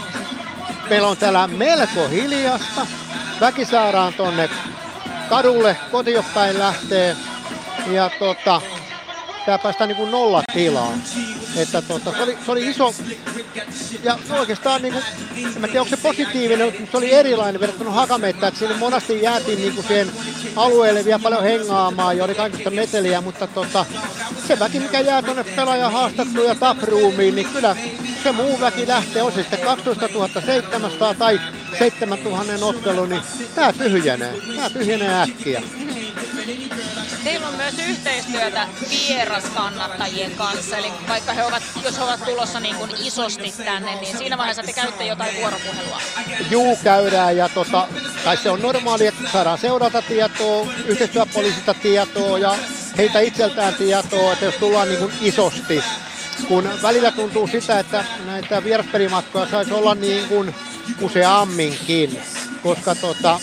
[0.89, 2.87] meillä on täällä melko hiljasta.
[3.41, 4.49] Väki saadaan tonne
[5.29, 7.15] kadulle, kotiopäin lähtee.
[7.91, 8.61] Ja tota,
[9.45, 11.01] tää päästään niinku nollatilaan.
[11.55, 12.93] Että tota, se, oli, se oli iso,
[14.03, 14.99] ja oikeastaan niinku,
[15.55, 19.21] en mä tiedä onko se positiivinen, mutta se oli erilainen verrattuna Hakamettä, että sinne monasti
[19.21, 20.11] jäätiin niinku siihen
[20.55, 23.85] alueelle vielä paljon hengaamaan ja oli kaikista meteliä, mutta tota,
[24.47, 27.75] se väki mikä jää tuonne pelaajan haastatteluun ja taproomiin, niin kyllä
[28.23, 31.41] se muu väki lähtee, on se sitten 12 700 tai
[31.79, 33.21] 7000 ottelu, niin
[33.55, 35.61] tää tyhjenee, tää tyhjenee äkkiä.
[37.25, 42.75] Teillä on myös yhteistyötä vieraskannattajien kanssa, eli vaikka he ovat, jos he ovat tulossa niin
[42.75, 46.01] kuin isosti tänne, niin siinä vaiheessa te käytte jotain vuoropuhelua.
[46.49, 47.87] Juu, käydään ja tota,
[48.23, 52.55] tai se on normaali, että saadaan seurata tietoa, yhteistyöpoliisista tietoa ja
[52.97, 55.83] heitä itseltään tietoa, että jos tullaan niin kuin isosti,
[56.47, 60.55] kun välillä tuntuu sitä, että näitä vieraspelimatkoja saisi olla niin kuin
[61.01, 62.21] useamminkin,
[62.63, 63.39] koska tota,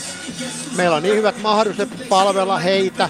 [0.76, 3.08] meillä on niin hyvät mahdollisuudet palvella heitä,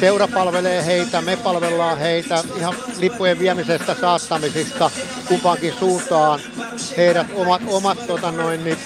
[0.00, 4.90] seura palvelee heitä, me palvellaan heitä ihan lippujen viemisestä saattamisista
[5.28, 6.40] kumpaankin suuntaan.
[6.96, 8.78] Heidät omat, omat tota noin, niin,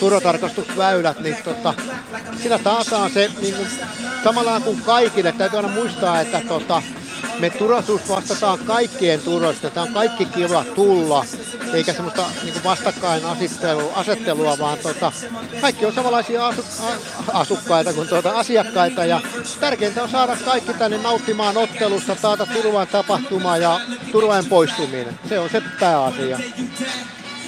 [0.00, 1.74] turvatarkastusväylät, niin tota,
[2.42, 3.68] sillä taataan se niin kuin,
[4.24, 5.32] samalla kuin kaikille.
[5.32, 6.82] Täytyy aina muistaa, että tota,
[7.38, 9.74] me turvallisuus vastataan kaikkien turvallisuudesta.
[9.74, 11.24] Tämä on kaikki kiva tulla,
[11.72, 13.22] eikä semmoista niin vastakkain
[13.94, 15.12] asettelua, vaan tota,
[15.60, 16.64] kaikki on samanlaisia asu,
[17.32, 19.04] asukkaita kuin tuota, asiakkaita.
[19.04, 19.20] Ja
[19.60, 23.80] tärkeintä on saada kaikki tänne nauttimaan ottelusta, taata turvaan tapahtuma ja
[24.12, 25.18] turvain poistuminen.
[25.28, 26.38] Se on se pääasia.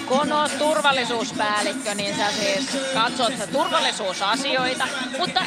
[0.06, 4.84] Kun olet turvallisuuspäällikkö, niin sä siis katsot turvallisuusasioita,
[5.18, 5.44] mutta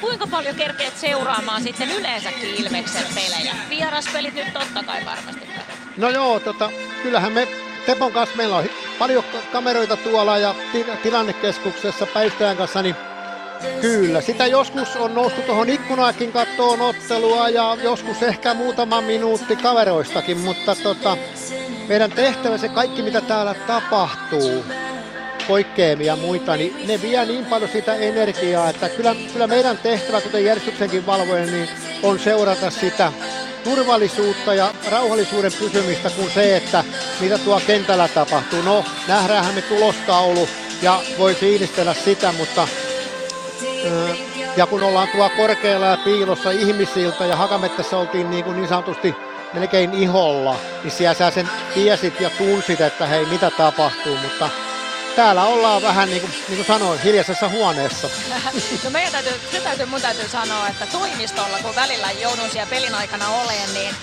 [0.00, 3.54] kuinka paljon kerkeet seuraamaan sitten yleensäkin Ilveksen pelejä?
[3.70, 5.48] Vieraspelit nyt totta kai varmasti.
[5.96, 6.70] No joo, tota,
[7.02, 7.48] kyllähän me
[7.86, 8.64] Tepon kanssa meillä on
[8.98, 10.54] paljon kameroita tuolla ja
[11.02, 12.96] tilannekeskuksessa päivittäjän kanssa, niin
[13.80, 20.38] Kyllä, sitä joskus on noustu tuohon ikkunaakin kattoon ottelua ja joskus ehkä muutama minuutti kaveroistakin,
[20.38, 21.16] mutta tota,
[21.88, 24.64] meidän tehtävä se kaikki mitä täällä tapahtuu,
[25.48, 30.20] poikkeamia ja muita, niin ne vie niin paljon sitä energiaa, että kyllä, kyllä meidän tehtävä,
[30.20, 31.68] kuten järjestyksenkin valvojen, niin
[32.02, 33.12] on seurata sitä
[33.64, 36.84] turvallisuutta ja rauhallisuuden pysymistä kuin se, että
[37.20, 38.62] mitä tuo kentällä tapahtuu.
[38.62, 40.48] No, nähdäänhän me tulostaulu
[40.82, 42.68] ja voi fiilistellä sitä, mutta
[44.56, 49.14] ja kun ollaan tuo korkealla ja piilossa ihmisiltä ja Hakamettässä oltiin niin, kuin niin sanotusti
[49.52, 54.50] melkein iholla, niin siellä sä sen tiesit ja tunsit, että hei mitä tapahtuu, mutta
[55.20, 58.08] täällä ollaan vähän niin kuin, niin kuin sanoin, hiljaisessa huoneessa.
[58.84, 62.94] No meidän täytyy, se täytyy, mun täytyy sanoa, että toimistolla, kun välillä joudun siellä pelin
[62.94, 63.94] aikana oleen, niin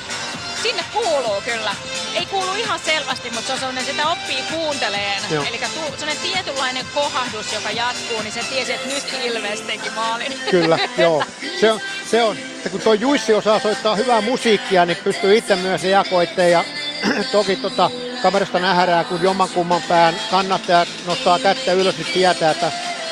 [0.63, 1.75] sinne kuuluu kyllä
[2.15, 5.21] ei kuulu ihan selvästi, mutta se on sellainen, sitä oppii kuunteleen.
[5.29, 5.43] Joo.
[5.49, 5.59] Eli
[5.97, 10.33] sellainen tietynlainen kohahdus, joka jatkuu, niin se tiesi, että nyt Ilves teki maalin.
[10.51, 11.23] Kyllä, joo.
[11.59, 11.79] Se on,
[12.11, 16.51] se on, että kun tuo Juissi osaa soittaa hyvää musiikkia, niin pystyy itse myös reagoimaan
[16.51, 16.63] ja
[17.31, 22.71] toki tota, kamerasta nähdään, kun jommankumman pään kannattajat nostaa kättä ylös, niin tietää, että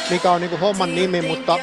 [0.09, 1.59] mikä on niinku homman nimi, mutta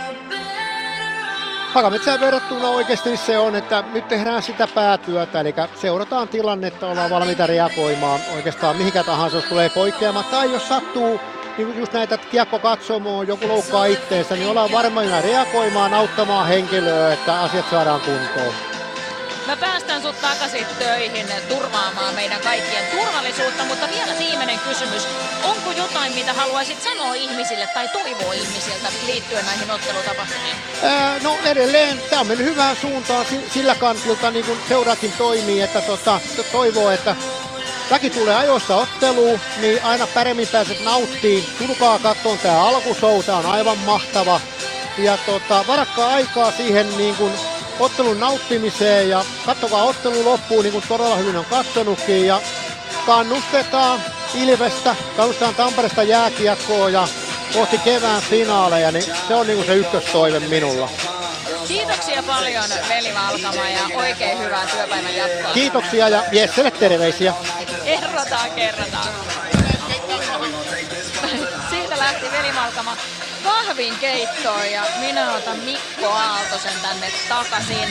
[1.73, 7.47] Hakametsään verrattuna oikeasti se on, että nyt tehdään sitä päätyötä, eli seurataan tilannetta, ollaan valmiita
[7.47, 11.21] reagoimaan oikeastaan mihinkä tahansa, jos tulee poikkeama, tai jos sattuu
[11.59, 17.41] niin just näitä kiekko katsomoon, joku loukkaa itteensä, niin ollaan varmoina reagoimaan, auttamaan henkilöä, että
[17.41, 18.82] asiat saadaan kuntoon.
[19.47, 25.09] Mä päästän sut takaisin töihin turvaamaan meidän kaikkien turvallisuutta, mutta vielä viimeinen kysymys.
[25.45, 30.57] Onko jotain, mitä haluaisit sanoa ihmisille tai toivoa ihmisiltä liittyen näihin ottelutapahtumiin?
[30.83, 35.63] Ää, no edelleen, tämä on mennyt hyvään suuntaan si- sillä kantilta, niin kuin seurakin toimii,
[35.63, 37.17] että tota, to- toivoo, että
[37.91, 41.47] väki tulee ajoissa otteluun, niin aina paremmin pääset nauttiin.
[41.59, 44.41] Tulkaa katsomaan tämä alkushow, tämä on aivan mahtava.
[44.99, 47.33] Ja tota, varakkaa aikaa siihen niin kuin
[47.81, 52.41] ottelun nauttimiseen ja katsokaa ottelu loppuun niin kuin todella hyvin on katsonutkin ja
[53.07, 54.03] kannustetaan
[54.35, 57.09] Ilvestä, kannustetaan Tampereesta jääkiekkoa ja
[57.55, 60.89] kohti kevään finaaleja, niin se on niin kuin se ykköstoive minulla.
[61.69, 65.53] Kiitoksia paljon Veli Valkama ja oikein hyvää työpäivän jatkoa.
[65.53, 67.35] Kiitoksia ja Jesselle terveisiä.
[67.85, 69.09] Kerrotaan, kerrotaan.
[71.71, 72.97] Siitä lähti Veli Malkama
[73.67, 77.89] kahvin keittoon ja minä otan Mikko Aaltosen tänne takaisin.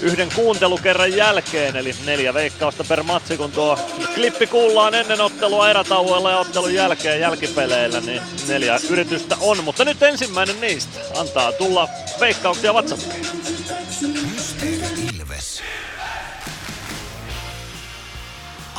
[0.00, 3.78] yhden kuuntelukerran jälkeen, eli neljä veikkausta per matsi, kun tuo
[4.14, 10.02] klippi kuullaan ennen ottelua erätauoilla ja ottelun jälkeen jälkipeleillä, niin neljä yritystä on, mutta nyt
[10.02, 11.88] ensimmäinen niistä antaa tulla
[12.20, 13.26] veikkauksia WhatsAppiin.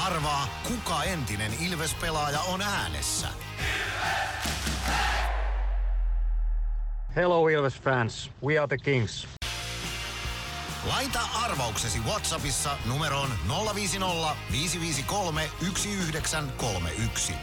[0.10, 3.28] Arvaa, kuka entinen Ilves-pelaaja on äänessä.
[7.16, 9.28] Hello Ilves fans, we are the Kings.
[10.88, 13.30] Laita arvauksesi Whatsappissa numeroon
[13.76, 17.34] 050 553 1931.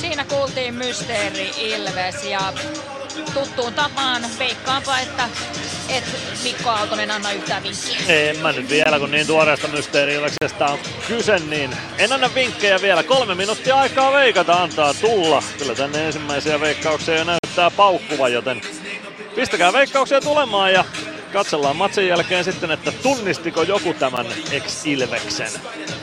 [0.00, 2.52] Siinä kuultiin Mysteeri Ilves ja
[3.34, 5.28] tuttuun tapaan veikkaanpa, että
[5.88, 6.04] et
[6.42, 7.96] Mikko Aaltonen anna yhtään vinkkiä.
[8.08, 12.82] En mä nyt vielä, kun niin tuoreesta Mysteeri Ilveksestä on kyse, niin en anna vinkkejä
[12.82, 13.02] vielä.
[13.02, 15.42] Kolme minuuttia aikaa veikata antaa tulla.
[15.58, 18.60] Kyllä tänne ensimmäisiä veikkauksia jo näyttää paukkuvan, joten
[19.34, 20.84] pistäkää veikkauksia tulemaan ja
[21.30, 25.50] katsellaan matsin jälkeen sitten, että tunnistiko joku tämän ex-Ilveksen.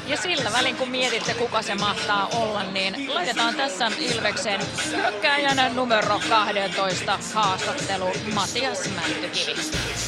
[0.07, 4.61] Ja sillä välin kun mietitte kuka se mahtaa olla, niin laitetaan tässä Ilveksen
[4.91, 9.61] hyökkääjänä numero 12 haastattelu Matias Mäntykivi.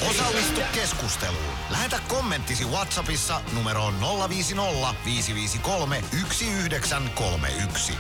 [0.09, 1.43] Osallistu keskusteluun.
[1.69, 3.93] Lähetä kommenttisi Whatsappissa numeroon
[4.29, 7.93] 050 553 1931.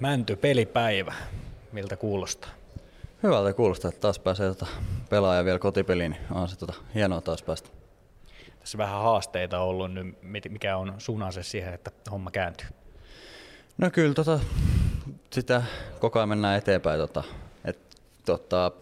[0.00, 1.14] Mänty pelipäivä.
[1.72, 2.61] Miltä kuulostaa?
[3.22, 4.66] Hyvältä kuulostaa, että taas pääsee tota
[5.10, 7.68] pelaaja vielä kotipeliin, niin on se tota hienoa taas päästä.
[8.60, 10.16] Tässä vähän haasteita on ollut nyt,
[10.48, 12.66] mikä on suunnansa siihen, että homma kääntyy.
[13.78, 14.40] No kyllä tota,
[15.30, 15.62] sitä
[16.00, 17.00] koko ajan mennään eteenpäin.
[17.00, 17.24] Tota,
[17.64, 17.78] et,
[18.24, 18.72] tota,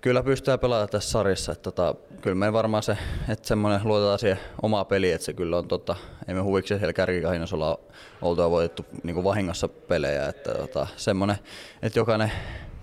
[0.00, 1.52] kyllä pystytään pelaamaan tässä sarjassa.
[1.52, 5.58] Et, tota, kyllä me varmaan se, että semmoinen luotetaan siihen omaa peliä, että se kyllä
[5.58, 5.96] on, tota,
[6.28, 7.78] ei me huvikseen siellä kärkikahinnassa olla
[8.22, 10.28] oltua voitettu niin vahingossa pelejä.
[10.28, 11.36] Että, tota, semmoinen,
[11.82, 12.32] että jokainen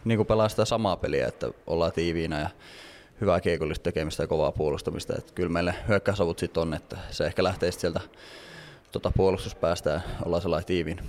[0.05, 2.49] niin pelaa sitä samaa peliä, että ollaan tiiviinä ja
[3.21, 5.13] hyvää kiekollista tekemistä ja kovaa puolustamista.
[5.17, 7.99] Että kyllä meille hyökkäysavut sitten on, että se ehkä lähtee sieltä
[8.91, 10.99] tota, puolustuspäästä ja ollaan sellainen tiiviin.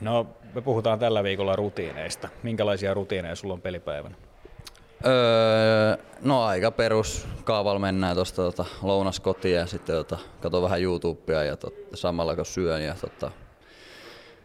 [0.00, 2.28] No, me puhutaan tällä viikolla rutiineista.
[2.42, 4.14] Minkälaisia rutiineja sulla on pelipäivänä?
[5.06, 10.82] Öö, no aika perus kaavalla mennään tuosta tota, lounas kotiin ja sitten tota, katon vähän
[10.82, 13.30] YouTubea ja tot, samalla kun syön ja tota,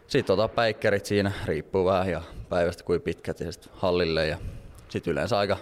[0.08, 4.36] sitten tota, päikkärit siinä, riippuu vähän ja päivästä kuin pitkät ja sitten hallille ja
[4.88, 5.56] sitten yleensä aika,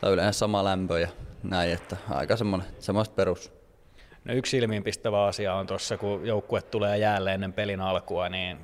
[0.00, 1.08] tai yleensä sama lämpö ja
[1.42, 3.52] näin, että aika semmoinen, semmoista perus.
[4.24, 8.58] No yksi silmiinpistävä asia on tuossa, kun joukkue tulee jäälle ennen pelin alkua, niin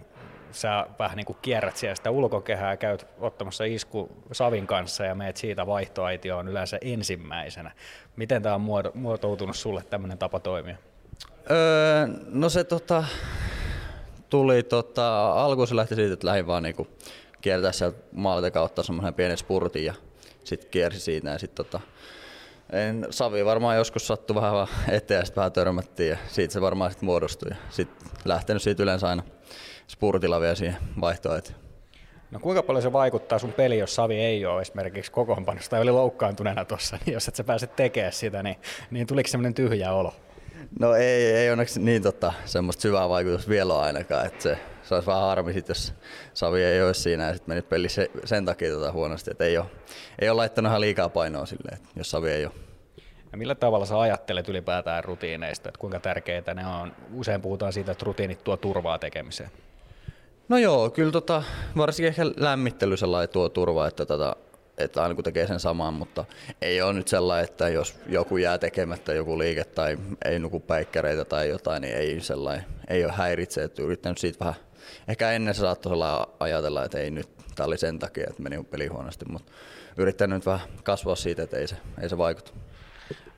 [0.52, 5.36] sä vähän niin kuin kierrät siellä sitä ulkokehää, käyt ottamassa isku Savin kanssa ja meet
[5.36, 7.70] siitä vaihtoaitioon yleensä ensimmäisenä.
[8.16, 10.76] Miten tämä on muotoutunut sulle tämmöinen tapa toimia?
[11.50, 13.04] Öö, no se tota,
[14.32, 16.86] tuli, tota, alkuun se lähti siitä, että lähdin vaan niinku
[17.40, 19.94] kiertää sieltä maalta kautta semmoinen pienen spurtin ja
[20.44, 21.80] sitten kiersi siitä ja sitten tota,
[22.72, 26.90] en, Savi varmaan joskus sattui vähän eteen ja sitten vähän törmättiin ja siitä se varmaan
[26.90, 27.50] sitten muodostui.
[27.70, 29.22] Sitten lähtenyt siitä yleensä aina
[29.88, 31.58] spurtilla vielä siihen vaihtoehtoon.
[32.30, 35.90] No kuinka paljon se vaikuttaa sun peli, jos Savi ei ole esimerkiksi kokoonpanosta tai oli
[35.90, 38.56] loukkaantuneena tuossa, niin jos et sä pääse tekemään sitä, niin,
[38.90, 40.14] niin tuliko semmoinen tyhjä olo?
[40.80, 45.06] No ei, ei onneksi niin tota, semmoista syvää vaikutusta vielä ainakaan, että se, se olisi
[45.06, 45.94] vähän harmi sit, jos
[46.34, 49.58] Savi ei olisi siinä ja sitten mennyt peli se, sen takia tota huonosti, että ei
[49.58, 49.66] ole,
[50.18, 52.54] ei ole laittanut ihan liikaa painoa silleen, että jos Savi ei ole.
[53.32, 56.92] Ja millä tavalla sä ajattelet ylipäätään rutiineista, että kuinka tärkeitä ne on?
[57.14, 59.50] Usein puhutaan siitä, että rutiinit tuo turvaa tekemiseen.
[60.48, 61.42] No joo, kyllä tota,
[61.76, 64.36] varsinkin ehkä lämmittely sellainen tuo turvaa, että, tota,
[64.78, 66.24] että aina kun tekee sen saman, mutta
[66.62, 71.24] ei ole nyt sellainen, että jos joku jää tekemättä joku liike tai ei nuku päikkäreitä
[71.24, 74.54] tai jotain, niin ei sellainen, ei ole häiritse, että yrittänyt siitä vähän,
[75.08, 75.92] ehkä ennen se saattoi
[76.40, 79.52] ajatella, että ei nyt, tämä oli sen takia, että meni peli huonosti, mutta
[79.96, 82.52] yrittänyt nyt vähän kasvaa siitä, että ei se, ei se vaikuta.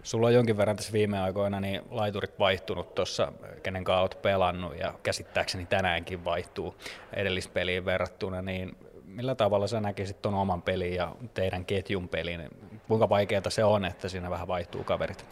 [0.02, 3.32] Sulla on jonkin verran tässä viime aikoina niin laiturit vaihtunut tuossa,
[3.62, 6.74] kenen kanssa olet pelannut ja käsittääkseni tänäänkin vaihtuu
[7.12, 8.76] edellispeliin verrattuna, niin
[9.14, 12.48] millä tavalla sä näkisit tuon oman pelin ja teidän ketjun pelin?
[12.88, 15.26] Kuinka vaikeaa se on, että siinä vähän vaihtuu kaverit?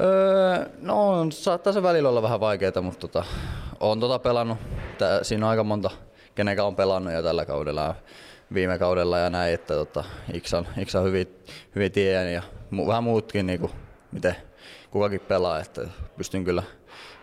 [0.00, 3.24] Öö, no saattaa se välillä olla vähän vaikeaa, mutta tota,
[3.80, 4.58] on tota pelannut.
[4.98, 5.90] Tää, siinä on aika monta,
[6.34, 7.94] kenen on pelannut jo tällä kaudella
[8.54, 11.28] viime kaudella ja näin, että tota, Iksan, Iksan hyvin,
[11.74, 13.72] hyvin tien ja mu, vähän muutkin, niin kuin,
[14.12, 14.36] miten
[14.90, 15.80] kukakin pelaa, että
[16.16, 16.62] pystyn kyllä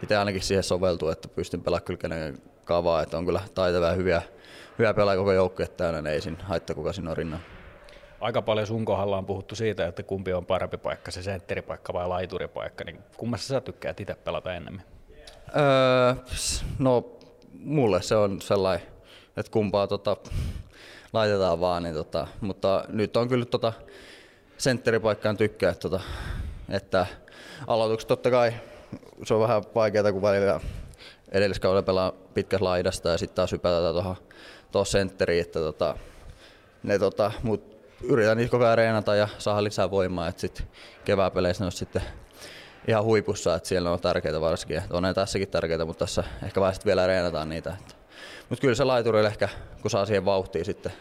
[0.03, 3.93] itse ainakin siihen soveltuu, että pystyn pelaamaan kyllä kenen kavaa, että on kyllä taitavia ja
[3.93, 4.21] hyviä,
[4.79, 7.45] hyviä pelaajia koko joukkue täynnä, niin ei siinä haittaa kuka siinä on rinnalla.
[8.21, 12.07] Aika paljon sun kohdalla on puhuttu siitä, että kumpi on parempi paikka, se sentteripaikka vai
[12.07, 14.83] laituripaikka, niin kummassa sä tykkäät itse pelata enemmän?
[15.55, 16.13] Öö,
[16.79, 17.19] no
[17.53, 18.87] mulle se on sellainen,
[19.37, 20.17] että kumpaa tota,
[21.13, 21.83] laitetaan vaan.
[21.83, 23.73] Niin tota, mutta nyt on kyllä tota,
[24.57, 26.01] sentteripaikkaan tykkää, tota,
[26.69, 27.05] että
[27.67, 28.53] aloitukset totta kai
[29.23, 30.59] se on vähän vaikeaa, kun välillä
[31.31, 34.15] edelliskaudella pelaa pitkästä laidasta ja sitten taas hypätään tuohon
[34.71, 35.95] tuohon sentteriin, että tota,
[36.83, 37.71] ne tota, mut
[38.03, 40.67] yritän niitä koko ajan reenata ja saada lisää voimaa, että sitten
[41.05, 42.01] kevääpeleissä ne on sitten
[42.87, 44.77] ihan huipussa, että siellä on tärkeitä varsinkin.
[44.77, 47.77] Että on ne tässäkin tärkeitä, mutta tässä ehkä vähän vielä reenataan niitä.
[48.49, 49.49] Mutta kyllä se laiturille ehkä,
[49.81, 50.91] kun saa siihen vauhtiin sitten,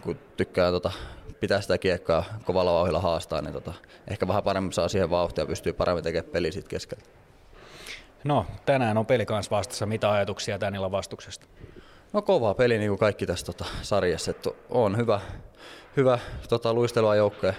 [0.00, 0.92] kun tykkää tota,
[1.40, 3.74] pitää sitä kiekkaa kovalla vauhdilla haastaa, niin tota,
[4.08, 7.04] ehkä vähän paremmin saa siihen vauhtia ja pystyy paremmin tekemään peli sitten keskellä.
[8.24, 9.86] No, tänään on peli kanssa vastassa.
[9.86, 11.46] Mitä ajatuksia tän illan vastuksesta?
[12.12, 14.30] No kova peli niin kuin kaikki tässä tota, sarjassa.
[14.30, 15.20] Että on hyvä,
[15.96, 17.54] hyvä tota, luistelua joukkoja,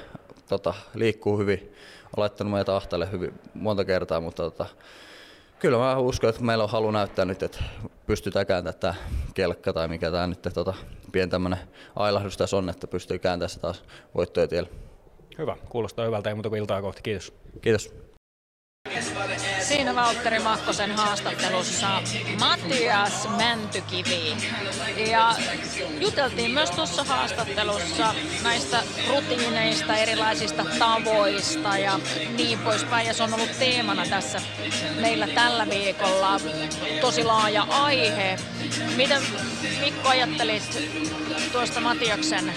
[0.49, 1.75] tota, liikkuu hyvin.
[2.05, 4.65] On laittanut meitä ahtalle hyvin monta kertaa, mutta tota,
[5.59, 7.63] kyllä mä uskon, että meillä on halu näyttää nyt, että
[8.05, 8.93] pystytään kääntämään tämä
[9.33, 10.73] kelkka tai mikä tämä nyt tota,
[11.11, 11.59] pieni tämmöinen
[11.95, 13.83] ailahdus tässä on, että pystyy kääntämään se taas
[14.15, 14.69] voittoja tiellä.
[15.37, 17.01] Hyvä, kuulostaa hyvältä, ei muuta kuin iltaa kohti.
[17.01, 17.33] Kiitos.
[17.61, 17.93] Kiitos.
[19.67, 22.01] Siinä Valtteri Makkosen haastattelussa
[22.39, 24.37] Mattias Mäntykivi.
[25.11, 25.35] Ja
[25.99, 28.13] juteltiin myös tuossa haastattelussa
[28.43, 31.99] näistä rutiineista, erilaisista tavoista ja
[32.37, 33.07] niin poispäin.
[33.07, 34.41] Ja se on ollut teemana tässä
[35.01, 36.39] meillä tällä viikolla.
[37.01, 38.39] Tosi laaja aihe.
[38.95, 39.21] Miten
[39.79, 40.89] Mikko ajattelit
[41.51, 42.53] tuosta Matiaksen,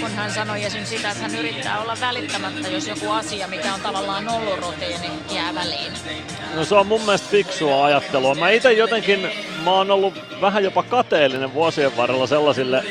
[0.00, 0.84] kun hän sanoi esim.
[0.84, 5.54] sitä, että hän yrittää olla välittämättä, jos joku asia, mikä on tavallaan ollut rutiini, jää
[5.54, 5.92] väliin?
[6.54, 8.34] No se on mun mielestä fiksua ajattelua.
[8.34, 9.28] Mä itse jotenkin,
[9.64, 12.84] mä oon ollut vähän jopa kateellinen vuosien varrella sellaisille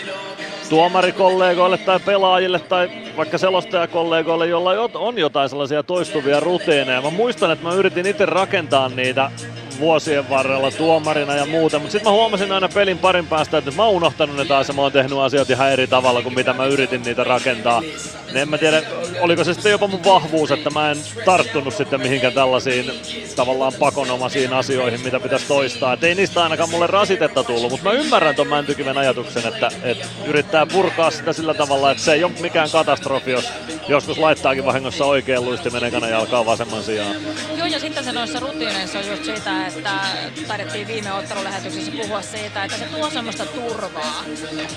[0.70, 7.02] tuomarikollegoille tai pelaajille tai vaikka selostajakollegoille, joilla on jotain sellaisia toistuvia rutiineja.
[7.02, 9.32] Mä muistan, että mä yritin itse rakentaa niitä
[9.80, 13.84] vuosien varrella tuomarina ja muuta, mutta sitten mä huomasin aina pelin parin päästä, että mä
[13.84, 16.66] oon unohtanut ne taas ja mä oon tehnyt asiat ihan eri tavalla kuin mitä mä
[16.66, 17.82] yritin niitä rakentaa.
[18.28, 18.84] Niin en mä tiedä,
[19.20, 22.92] oliko se sitten jopa mun vahvuus, että mä en tarttunut sitten mihinkään tällaisiin
[23.36, 25.94] tavallaan pakonomaisiin asioihin, mitä pitäisi toistaa.
[25.94, 30.06] Et ei niistä ainakaan mulle rasitetta tullut, mutta mä ymmärrän ton Mäntykiven ajatuksen, että, että
[30.26, 33.50] yrittää purkaa sitä sillä tavalla, että se ei ole mikään katastrofi, jos
[33.88, 37.16] joskus laittaakin vahingossa oikein luistimen ekana jalkaa vasemman sijaan.
[37.58, 40.00] Joo, ja sitten se noissa rutiineissa on just siitä, että
[40.48, 44.24] taidettiin viime ottelulähetyksessä puhua siitä, että se tuo semmoista turvaa,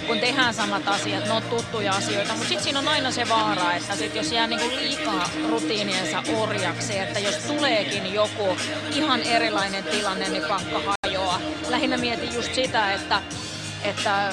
[0.07, 3.75] kun tehdään samat asiat, ne on tuttuja asioita, mutta sitten siinä on aina se vaara,
[3.75, 8.57] että sit jos jää niinku liikaa rutiiniensa orjaksi, että jos tuleekin joku
[8.95, 11.41] ihan erilainen tilanne, niin pakka hajoaa.
[11.69, 13.23] lähinnä mietin just sitä, että
[13.85, 14.33] että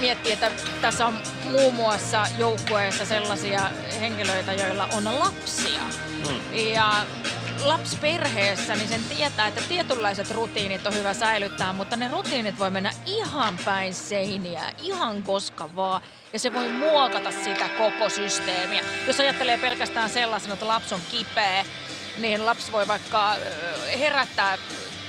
[0.00, 0.50] miettii, että
[0.80, 1.18] tässä on
[1.50, 3.60] muun muassa joukkueessa sellaisia
[4.00, 5.80] henkilöitä, joilla on lapsia.
[6.28, 6.56] Mm.
[6.74, 7.06] Ja
[7.64, 12.92] lapsiperheessä, niin sen tietää, että tietynlaiset rutiinit on hyvä säilyttää, mutta ne rutiinit voi mennä
[13.06, 16.02] ihan päin seiniä, ihan koska vaan.
[16.32, 18.82] Ja se voi muokata sitä koko systeemiä.
[19.06, 21.64] Jos ajattelee pelkästään sellaisena, että lapsi on kipeä,
[22.18, 23.36] niin lapsi voi vaikka
[23.98, 24.58] herättää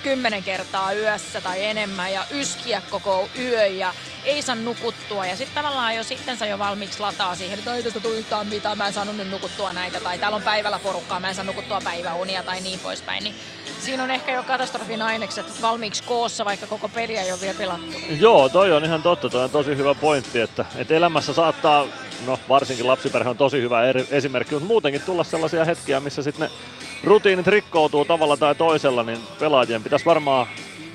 [0.06, 3.94] kymmenen kertaa yössä tai enemmän ja yskiä koko yö ja
[4.26, 5.26] ei saa nukuttua.
[5.26, 8.48] Ja sitten tavallaan jo sitten sä jo valmiiksi lataa siihen, että ei tästä tule yhtään
[8.48, 11.46] mitään, mä en saanut nyt nukuttua näitä tai täällä on päivällä porukkaa, mä en saa
[11.46, 13.24] nukuttua päiväunia tai niin poispäin.
[13.24, 13.36] Niin
[13.80, 17.98] siinä on ehkä jo katastrofin ainekset valmiiksi koossa, vaikka koko peliä ei ole vielä pelattu.
[18.20, 21.86] Joo, toi on ihan totta, toi on tosi hyvä pointti, että, että elämässä saattaa,
[22.26, 26.50] no varsinkin lapsiperhe on tosi hyvä eri, esimerkki, mutta muutenkin tulla sellaisia hetkiä, missä sitten
[26.50, 26.56] ne
[27.04, 30.48] rutiinit rikkoutuu tavalla tai toisella, niin pelaajien pitäisi varmaan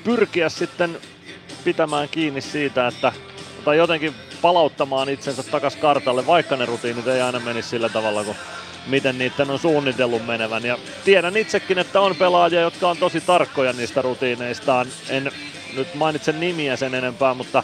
[0.03, 0.99] pyrkiä sitten
[1.63, 3.11] pitämään kiinni siitä, että
[3.65, 8.37] tai jotenkin palauttamaan itsensä takas kartalle, vaikka ne rutiinit ei aina menisi sillä tavalla kuin
[8.87, 10.65] miten niiden on suunnitellut menevän.
[10.65, 14.87] Ja tiedän itsekin, että on pelaajia, jotka on tosi tarkkoja niistä rutiineistaan.
[15.09, 15.31] En
[15.75, 17.63] nyt mainitse nimiä sen enempää, mutta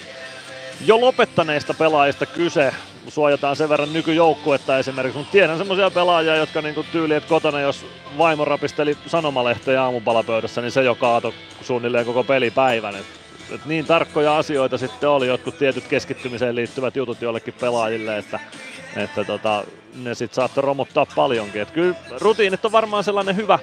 [0.85, 2.73] jo lopettaneista pelaajista kyse.
[3.07, 7.85] Suojataan sen verran nykyjoukkuetta esimerkiksi, mutta tiedän semmoisia pelaajia, jotka niinku tyyli, että kotona jos
[8.17, 12.95] vaimo rapisteli sanomalehteä aamupalapöydässä, niin se jo kaato suunnilleen koko pelipäivän.
[12.95, 13.05] Et,
[13.51, 18.39] et niin tarkkoja asioita sitten oli, jotkut tietyt keskittymiseen liittyvät jutut jollekin pelaajille, että,
[18.95, 19.63] että tota,
[19.95, 21.61] ne sitten saattoi romuttaa paljonkin.
[21.61, 23.59] Et kyllä rutiinit on varmaan sellainen hyvä,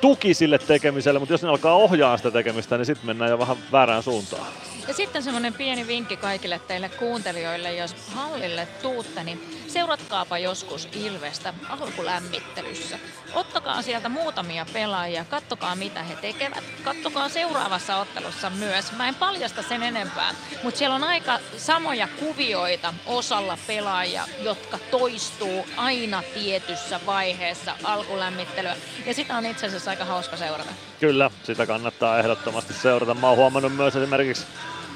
[0.00, 3.56] tuki sille tekemiselle, mutta jos ne alkaa ohjaa sitä tekemistä, niin sitten mennään jo vähän
[3.72, 4.46] väärään suuntaan.
[4.88, 11.54] Ja sitten semmoinen pieni vinkki kaikille teille kuuntelijoille, jos hallille tuutte, niin seuratkaapa joskus Ilvestä
[11.68, 12.98] alkulämmittelyssä.
[13.34, 16.64] Ottakaa sieltä muutamia pelaajia, kattokaa mitä he tekevät.
[16.84, 18.92] Kattokaa seuraavassa ottelussa myös.
[18.92, 25.66] Mä en paljasta sen enempää, mutta siellä on aika samoja kuvioita osalla pelaajia, jotka toistuu
[25.76, 28.76] aina tietyssä vaiheessa alkulämmittelyä.
[29.06, 30.70] Ja sitä on itse asiassa aika hauska seurata.
[31.00, 33.14] Kyllä, sitä kannattaa ehdottomasti seurata.
[33.14, 34.46] Mä oon huomannut myös esimerkiksi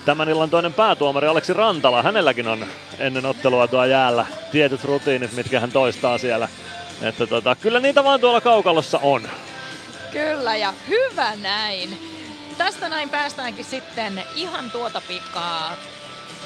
[0.05, 2.03] tämän illan toinen päätuomari Aleksi Rantala.
[2.03, 2.67] Hänelläkin on
[2.99, 6.49] ennen ottelua tuo jäällä tietyt rutiinit, mitkä hän toistaa siellä.
[7.03, 9.29] Että tota, kyllä niitä vaan tuolla kaukalossa on.
[10.13, 12.13] Kyllä ja hyvä näin.
[12.59, 15.77] Tästä näin päästäänkin sitten ihan tuota pikaa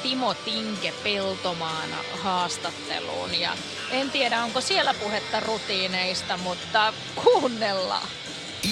[0.03, 1.89] Timo Tinke Peltomaan
[2.23, 3.41] haastatteluun.
[3.41, 3.51] Ja
[3.91, 6.93] en tiedä, onko siellä puhetta rutiineista, mutta
[7.25, 8.09] kuunnellaan.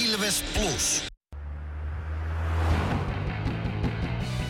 [0.03, 1.03] Ilves Plus.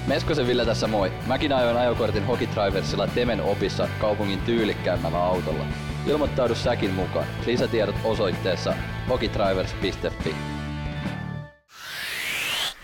[0.06, 1.12] Meskosen Ville tässä moi.
[1.26, 5.64] Mäkin ajoin ajokortin Hokitriversilla Temen opissa kaupungin tyylikkäämmällä autolla.
[6.06, 7.26] Ilmoittaudu säkin mukaan.
[7.46, 8.74] Lisätiedot osoitteessa
[9.08, 10.36] hokitrivers.fi.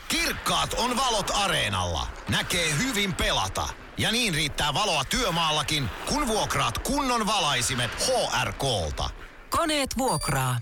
[0.08, 2.06] Kirkkaat on valot areenalla.
[2.28, 3.68] Näkee hyvin pelata.
[3.98, 9.10] Ja niin riittää valoa työmaallakin, kun vuokraat kunnon valaisimet HRKlta.
[9.50, 10.56] Koneet vuokraa.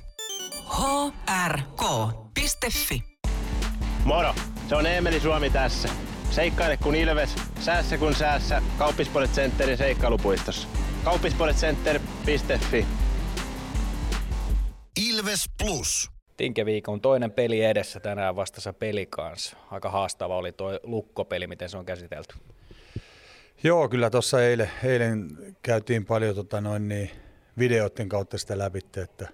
[1.46, 3.02] hrk.fi
[4.04, 4.34] Moro,
[4.68, 5.88] se on Eemeli Suomi tässä.
[6.30, 8.62] Seikkaile kun ilves, säässä kun säässä.
[8.78, 10.68] Kauppispoilet Centerin seikkailupuistossa.
[11.04, 12.86] Kauppispoiletcenter.fi
[15.08, 16.10] Ilves Plus.
[16.36, 19.56] Tinkeviikon toinen peli edessä tänään vastassa peli kanssa.
[19.70, 22.34] Aika haastava oli tuo lukkopeli, miten se on käsitelty.
[23.62, 25.28] Joo, kyllä tuossa eilen, eilen
[25.62, 27.10] käytiin paljon tota noin niin,
[27.58, 29.28] videoiden kautta sitä läpi, että,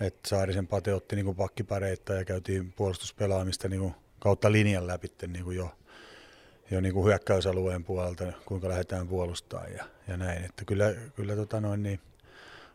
[0.00, 5.70] että Saarisen Pate otti niin pakkipareita ja käytiin puolustuspelaamista niin kautta linjan läpi niin jo
[6.70, 10.44] jo niin kuin hyökkäysalueen puolelta, kuinka lähdetään puolustamaan ja, ja näin.
[10.44, 12.00] Että kyllä, kyllä tota noin, niin,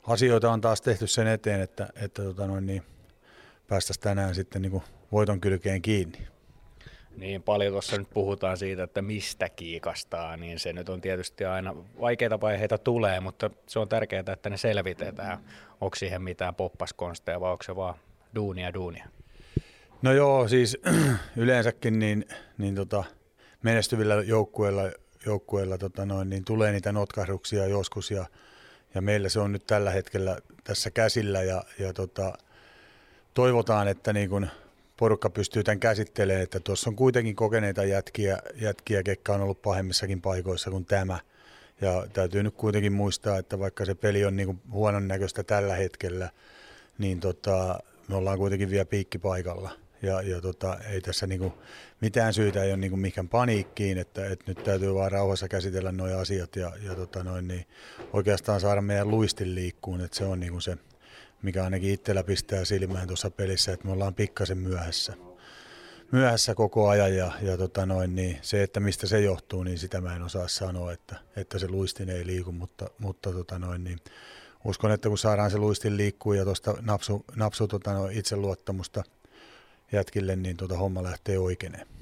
[0.07, 2.84] asioita on taas tehty sen eteen, että, että tota noin, niin,
[3.67, 6.28] päästäisiin tänään sitten niin kuin voiton kylkeen kiinni.
[7.18, 11.76] Niin paljon tuossa nyt puhutaan siitä, että mistä kiikastaa, niin se nyt on tietysti aina
[12.01, 15.38] vaikeita vaiheita tulee, mutta se on tärkeää, että ne selvitetään.
[15.82, 17.95] Onko siihen mitään poppaskonsteja vai onko se vaan
[18.36, 19.05] duunia duunia?
[20.01, 20.78] No joo, siis
[21.38, 22.26] yleensäkin niin,
[22.57, 23.03] niin tota,
[23.64, 24.84] menestyvillä joukkueilla,
[25.26, 28.26] joukkueilla tota noin, niin tulee niitä notkahduksia joskus ja,
[28.95, 32.34] ja meillä se on nyt tällä hetkellä tässä käsillä ja, ja tota,
[33.34, 34.47] toivotaan, että niin kun
[35.00, 40.22] porukka pystyy tämän käsittelemään, että tuossa on kuitenkin kokeneita jätkiä, jätkiä, ketkä on ollut pahemmissakin
[40.22, 41.20] paikoissa kuin tämä.
[41.82, 46.30] Ja täytyy nyt kuitenkin muistaa, että vaikka se peli on niin huonon näköistä tällä hetkellä,
[46.97, 49.72] niin tota, me ollaan kuitenkin vielä piikkipaikalla.
[50.02, 51.54] Ja, ja tota, ei tässä niinku
[52.02, 56.18] mitään syytä ei ole niinku mikään paniikkiin, että, että nyt täytyy vaan rauhassa käsitellä nuo
[56.18, 57.66] asiat ja, ja tota noin, niin
[58.14, 60.78] oikeastaan saada meidän luistin liikkuun, että se on niinku se,
[61.42, 65.14] mikä ainakin itsellä pistää silmään tuossa pelissä, että me ollaan pikkasen myöhässä.
[66.12, 70.02] myöhässä koko ajan ja, ja tota noin, niin se, että mistä se johtuu, niin sitä
[70.02, 74.00] mä en osaa sanoa, että, että se luistin ei liiku, mutta, mutta tota noin, niin
[74.66, 79.04] uskon, että kun saadaan se luistin liikkuu ja tuosta napsu, napsu tota noin, itseluottamusta
[79.92, 81.99] jätkille, niin tota homma lähtee oikeineen.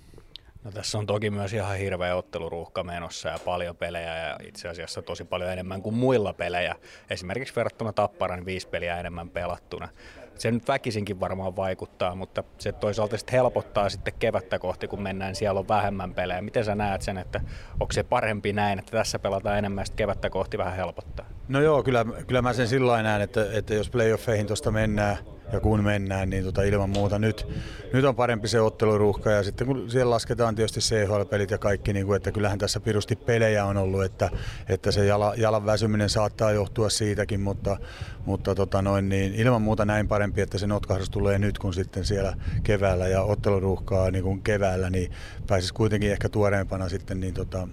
[0.68, 5.02] No tässä on toki myös ihan hirveä otteluruuhka menossa ja paljon pelejä ja itse asiassa
[5.02, 6.76] tosi paljon enemmän kuin muilla pelejä.
[7.10, 9.88] Esimerkiksi verrattuna Tapparan viisi peliä enemmän pelattuna.
[10.36, 15.36] Se nyt väkisinkin varmaan vaikuttaa, mutta se toisaalta sitten helpottaa sitten kevättä kohti, kun mennään,
[15.36, 16.42] siellä on vähemmän pelejä.
[16.42, 17.42] Miten sä näet sen, että
[17.80, 21.37] onko se parempi näin, että tässä pelataan enemmän ja kevättä kohti vähän helpottaa?
[21.48, 25.18] No joo, kyllä, kyllä mä sen sillä näen, että, että jos playoffeihin tuosta mennään,
[25.54, 27.48] ja kun mennään, niin tota ilman muuta nyt,
[27.94, 32.06] nyt on parempi se otteluruuhka ja sitten kun siellä lasketaan tietysti CHL-pelit ja kaikki, niin
[32.06, 34.30] kuin, että kyllähän tässä pirusti pelejä on ollut, että,
[34.70, 37.78] että se jala, jalan väsyminen saattaa johtua siitäkin, mutta,
[38.26, 42.06] mutta tota noin, niin ilman muuta näin parempi, että se notkahdus tulee nyt kun sitten
[42.06, 42.34] siellä
[42.64, 45.12] keväällä ja otteluruuhkaa niin kuin keväällä, niin
[45.48, 47.68] pääsisi kuitenkin ehkä tuoreempana sitten niin tota,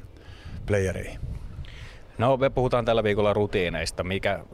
[0.66, 1.34] playereihin.
[2.18, 4.04] No me puhutaan tällä viikolla rutiineista.
[4.04, 4.44] Mikä,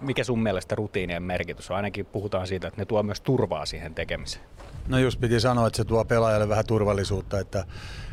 [0.00, 1.76] mikä sun mielestä rutiinien merkitys on?
[1.76, 4.44] Ainakin puhutaan siitä, että ne tuo myös turvaa siihen tekemiseen.
[4.88, 7.64] No just piti sanoa, että se tuo pelaajalle vähän turvallisuutta, että,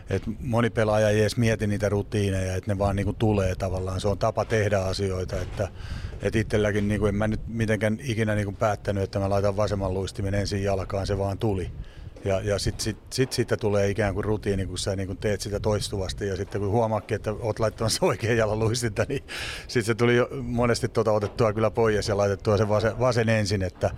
[0.10, 4.02] että moni pelaaja ei edes mieti niitä rutiineja, että ne vaan niin kuin tulee tavallaan.
[4.02, 5.68] Se on tapa tehdä asioita, että,
[6.22, 9.58] että itselläkin niin kuin en mä nyt mitenkään ikinä niin kuin päättänyt, että mä laitan
[9.58, 11.72] vasemman luistimen ensin jalkaan, se vaan tuli.
[12.26, 15.42] Ja, ja sitten sit, sit siitä tulee ikään kuin rutiini, kun sä niin kuin teet
[15.42, 19.24] sitä toistuvasti ja sitten kun huomaakin, että oot laittamassa oikean jalan luistinta, niin
[19.68, 23.92] sitten se tuli monesti tuota otettua kyllä pois ja laitettua se vasen, vasen ensin, että,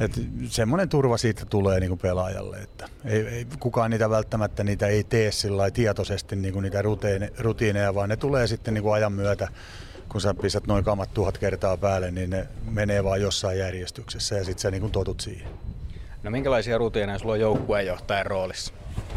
[0.00, 5.04] että semmoinen turva siitä tulee niin pelaajalle, että ei, ei, kukaan niitä välttämättä niitä ei
[5.04, 9.48] tee sillä tietoisesti niin niitä rutiine, rutiineja, vaan ne tulee sitten niin ajan myötä
[10.08, 14.44] kun sä pistät noin kamat tuhat kertaa päälle, niin ne menee vaan jossain järjestyksessä ja
[14.44, 15.48] sitten sä niin totut siihen.
[16.24, 18.74] No minkälaisia rutiineja sulla on joukkueenjohtajan roolissa?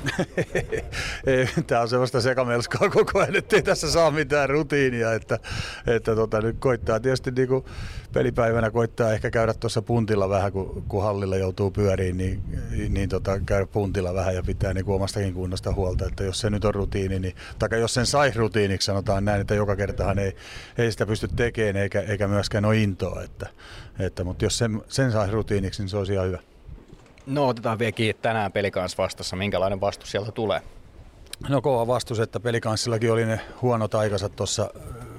[1.68, 5.14] Tämä on sellaista sekamelskaa koko ajan, ettei tässä saa mitään rutiinia.
[5.14, 5.40] Että,
[5.88, 7.66] että tota, nyt koittaa tietysti niin kuin
[8.14, 12.42] pelipäivänä koittaa ehkä käydä tuossa puntilla vähän, kun, kun hallilla joutuu pyöriin, niin,
[12.90, 16.06] niin tota, käydä puntilla vähän ja pitää niin kuin omastakin kunnosta huolta.
[16.06, 19.56] Että jos se nyt on rutiini, niin, tai jos sen sai rutiiniksi, sanotaan näin, että
[19.56, 20.36] joka kertahan ei,
[20.78, 23.22] ei sitä pysty tekemään eikä, eikä myöskään ole intoa.
[23.24, 23.48] Että,
[24.00, 26.40] että, mutta jos sen, sen sai rutiiniksi, niin se olisi ihan hyvä.
[27.28, 29.36] No otetaan vielä kiinni tänään pelikans vastassa.
[29.36, 30.62] Minkälainen vastus sieltä tulee?
[31.50, 34.70] No kova vastus, että pelikanssillakin oli ne huonot aikansa tuossa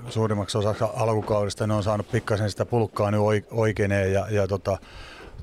[0.09, 1.67] suurimmaksi osaksi alkukaudesta.
[1.67, 4.79] Ne on saanut pikkasen sitä pulkkaa nyt oikeineen ja, ja tota,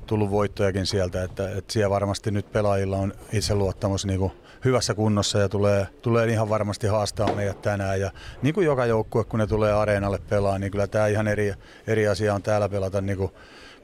[0.06, 1.22] tullut voittojakin sieltä.
[1.22, 4.32] Että, että siellä varmasti nyt pelaajilla on itseluottamus niin kuin
[4.64, 8.00] hyvässä kunnossa ja tulee, tulee ihan varmasti haastaa meidät tänään.
[8.00, 8.10] Ja
[8.42, 11.54] niin kuin joka joukkue, kun ne tulee areenalle pelaa, niin kyllä tämä ihan eri,
[11.86, 13.32] eri asia on täällä pelata niin kuin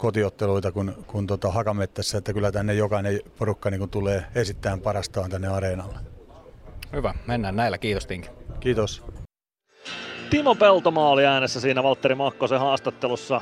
[0.02, 5.48] kotiotteluita kuin, kuin tota Hakamettässä, että kyllä tänne jokainen porukka niin tulee esittämään parastaan tänne
[5.48, 5.98] areenalle.
[6.92, 7.78] Hyvä, mennään näillä.
[7.78, 8.28] Kiitos Tinki.
[8.60, 9.02] Kiitos.
[10.30, 13.40] Timo Peltomaa oli äänessä siinä Valtteri Makkosen haastattelussa.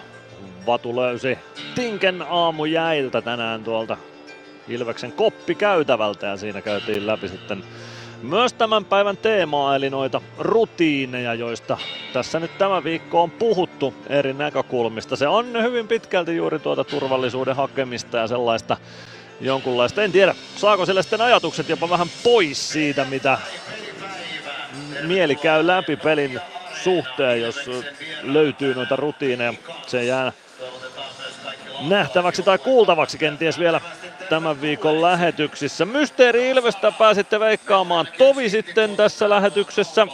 [0.67, 1.39] Vatu löysi
[1.75, 3.97] Tinken aamu jäiltä tänään tuolta
[4.69, 7.65] Ilveksen koppikäytävältä ja siinä käytiin läpi sitten
[8.23, 11.79] myös tämän päivän teemaa, eli noita rutiineja, joista
[12.13, 15.17] tässä nyt tämä viikko on puhuttu eri näkökulmista.
[15.17, 18.77] Se on hyvin pitkälti juuri tuota turvallisuuden hakemista ja sellaista
[19.41, 20.03] jonkunlaista.
[20.03, 23.39] En tiedä, saako sille sitten ajatukset jopa vähän pois siitä, mitä
[25.03, 26.41] mieli käy läpi pelin
[26.83, 27.71] suhteen, jos
[28.23, 29.55] löytyy noita rutiineja.
[29.87, 30.33] Se jää
[31.81, 33.81] nähtäväksi tai kuultavaksi kenties vielä
[34.31, 35.85] tämän viikon lähetyksissä.
[35.85, 40.07] Mysteeri Ilvestä pääsitte veikkaamaan tovi sitten tässä lähetyksessä.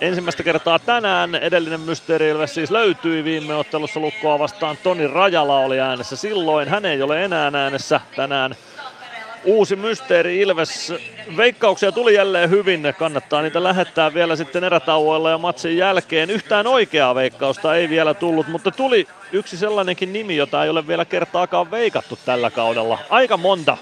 [0.00, 4.76] Ensimmäistä kertaa tänään edellinen Mysteeri Ilves siis löytyi viime ottelussa lukkoa vastaan.
[4.82, 6.68] Toni Rajala oli äänessä silloin.
[6.68, 8.54] Hän ei ole enää äänessä tänään.
[9.44, 10.92] Uusi Mysteeri Ilves.
[11.36, 12.94] Veikkauksia tuli jälleen hyvin.
[12.98, 16.30] Kannattaa niitä lähettää vielä sitten erätauoilla ja matsin jälkeen.
[16.30, 21.04] Yhtään oikeaa veikkausta ei vielä tullut, mutta tuli yksi sellainenkin nimi, jota ei ole vielä
[21.04, 22.98] kertaakaan veikattu tällä kaudella.
[23.10, 23.76] Aika monta.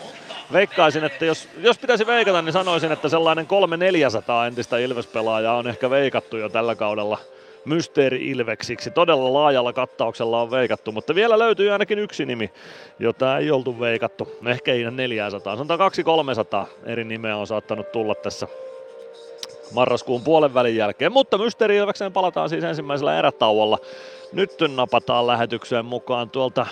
[0.53, 5.91] Veikkaisin, että jos, jos pitäisi veikata, niin sanoisin, että sellainen 300-400 entistä Ilves-pelaajaa on ehkä
[5.91, 7.19] veikattu jo tällä kaudella
[7.67, 8.91] Mysteeri Ilveksiksi.
[8.91, 12.51] Todella laajalla kattauksella on veikattu, mutta vielä löytyy ainakin yksi nimi,
[12.99, 14.29] jota ei oltu veikattu.
[14.47, 15.93] Ehkä ei 400, sanotaan
[16.65, 18.49] 200-300 eri nimeä on saattanut tulla tässä
[19.73, 21.13] marraskuun puolen välin jälkeen.
[21.13, 23.79] Mutta Mysteeri Ilvekseen palataan siis ensimmäisellä erätauolla.
[24.33, 26.67] Nyt napataan lähetykseen mukaan tuolta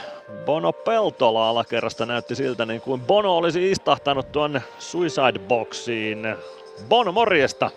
[0.44, 2.06] Bono Peltola alakerrasta.
[2.06, 6.36] Näytti siltä niin kuin Bono olisi istahtanut tuonne Suicide Boxiin.
[6.88, 7.70] Bono, morjesta!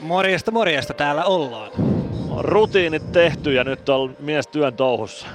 [0.00, 1.95] Morjesta, morjesta, täällä ollaan.
[2.38, 5.26] Rutiinit tehty ja nyt on mies työn touhussa.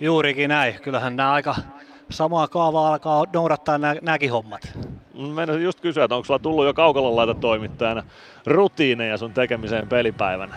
[0.00, 0.74] Juurikin näin.
[0.82, 1.54] Kyllähän nämä aika
[2.10, 4.78] samaa kaavaa alkaa noudattaa nää, nämäkin hommat.
[5.34, 8.02] Meidän just kysyä, että onko sulla tullut jo kaukalon toimittajana
[8.46, 10.56] rutiineja sun tekemiseen pelipäivänä?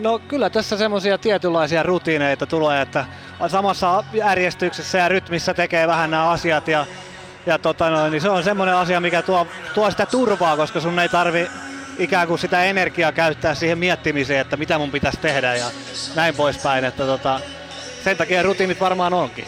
[0.00, 3.04] No kyllä tässä semmoisia tietynlaisia rutiineita tulee, että
[3.46, 6.86] samassa järjestyksessä ja rytmissä tekee vähän nämä asiat ja,
[7.46, 10.98] ja tota no, niin se on semmoinen asia, mikä tuo, tuo sitä turvaa, koska sun
[10.98, 11.46] ei tarvi
[11.98, 15.66] ikään kuin sitä energiaa käyttää siihen miettimiseen, että mitä mun pitäisi tehdä ja
[16.14, 16.84] näin poispäin.
[16.84, 17.40] Että tota,
[18.04, 19.44] sen takia rutiinit varmaan onkin.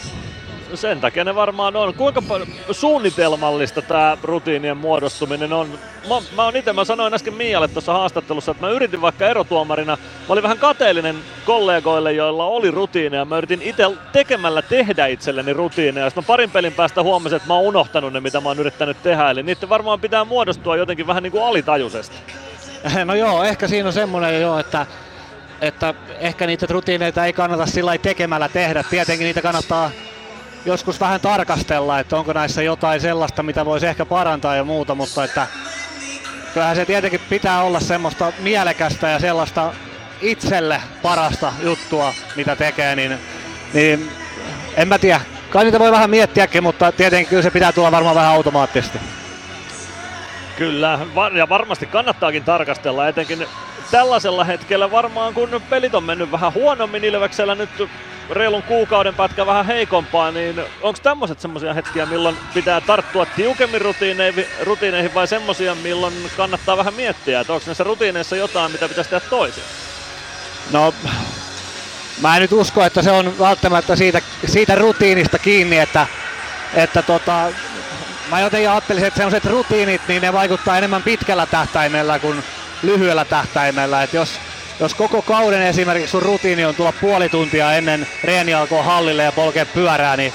[0.74, 1.94] Sen takia ne varmaan on.
[1.94, 2.22] Kuinka
[2.70, 5.68] suunnitelmallista tämä rutiinien muodostuminen on?
[6.08, 9.96] Mä, mä oon itse, mä sanoin äsken Mialle tuossa haastattelussa, että mä yritin vaikka erotuomarina,
[9.96, 13.24] mä olin vähän kateellinen kollegoille, joilla oli rutiineja.
[13.24, 16.10] Mä yritin itse tekemällä tehdä itselleni rutiineja.
[16.10, 19.30] Sitten parin pelin päästä huomasin, että mä oon unohtanut ne, mitä mä oon yrittänyt tehdä.
[19.30, 22.16] Eli niitä varmaan pitää muodostua jotenkin vähän niin kuin alitajuisesti.
[23.04, 24.86] No joo, ehkä siinä on semmoinen jo, että
[25.60, 28.82] että ehkä niitä rutiineita ei kannata sillä tekemällä tehdä.
[28.82, 29.90] Tietenkin niitä kannattaa
[30.66, 35.24] joskus vähän tarkastella, että onko näissä jotain sellaista, mitä voisi ehkä parantaa ja muuta, mutta
[35.24, 35.46] että
[36.54, 39.72] kyllähän se tietenkin pitää olla semmoista mielekästä ja sellaista
[40.20, 43.18] itselle parasta juttua, mitä tekee, niin,
[43.74, 44.10] niin
[44.76, 45.20] en mä tiedä.
[45.50, 48.98] Kai niitä voi vähän miettiäkin, mutta tietenkin kyllä se pitää tulla varmaan vähän automaattisesti.
[50.56, 50.98] Kyllä,
[51.36, 53.46] ja varmasti kannattaakin tarkastella, etenkin
[53.90, 57.70] tällaisella hetkellä varmaan, kun pelit on mennyt vähän huonommin Ilveksellä nyt
[58.30, 64.46] reilun kuukauden pätkä vähän heikompaa, niin onko tämmöiset semmoisia hetkiä, milloin pitää tarttua tiukemmin rutiineihin,
[64.62, 69.26] rutiineihin vai semmoisia, milloin kannattaa vähän miettiä, että onko näissä rutiineissa jotain, mitä pitäisi tehdä
[69.30, 69.62] toisin?
[70.70, 70.94] No,
[72.20, 76.06] mä en nyt usko, että se on välttämättä siitä, siitä rutiinista kiinni, että,
[76.74, 77.52] että tota,
[78.30, 82.42] mä jotenkin ajattelisin, että sellaiset rutiinit, niin ne vaikuttaa enemmän pitkällä tähtäimellä kuin
[82.82, 84.02] lyhyellä tähtäimellä.
[84.02, 84.40] Että jos,
[84.80, 89.32] jos koko kauden esimerkiksi sun rutiini on tulla puoli tuntia ennen reeni alkoi hallille ja
[89.32, 90.32] polkea pyörää, niin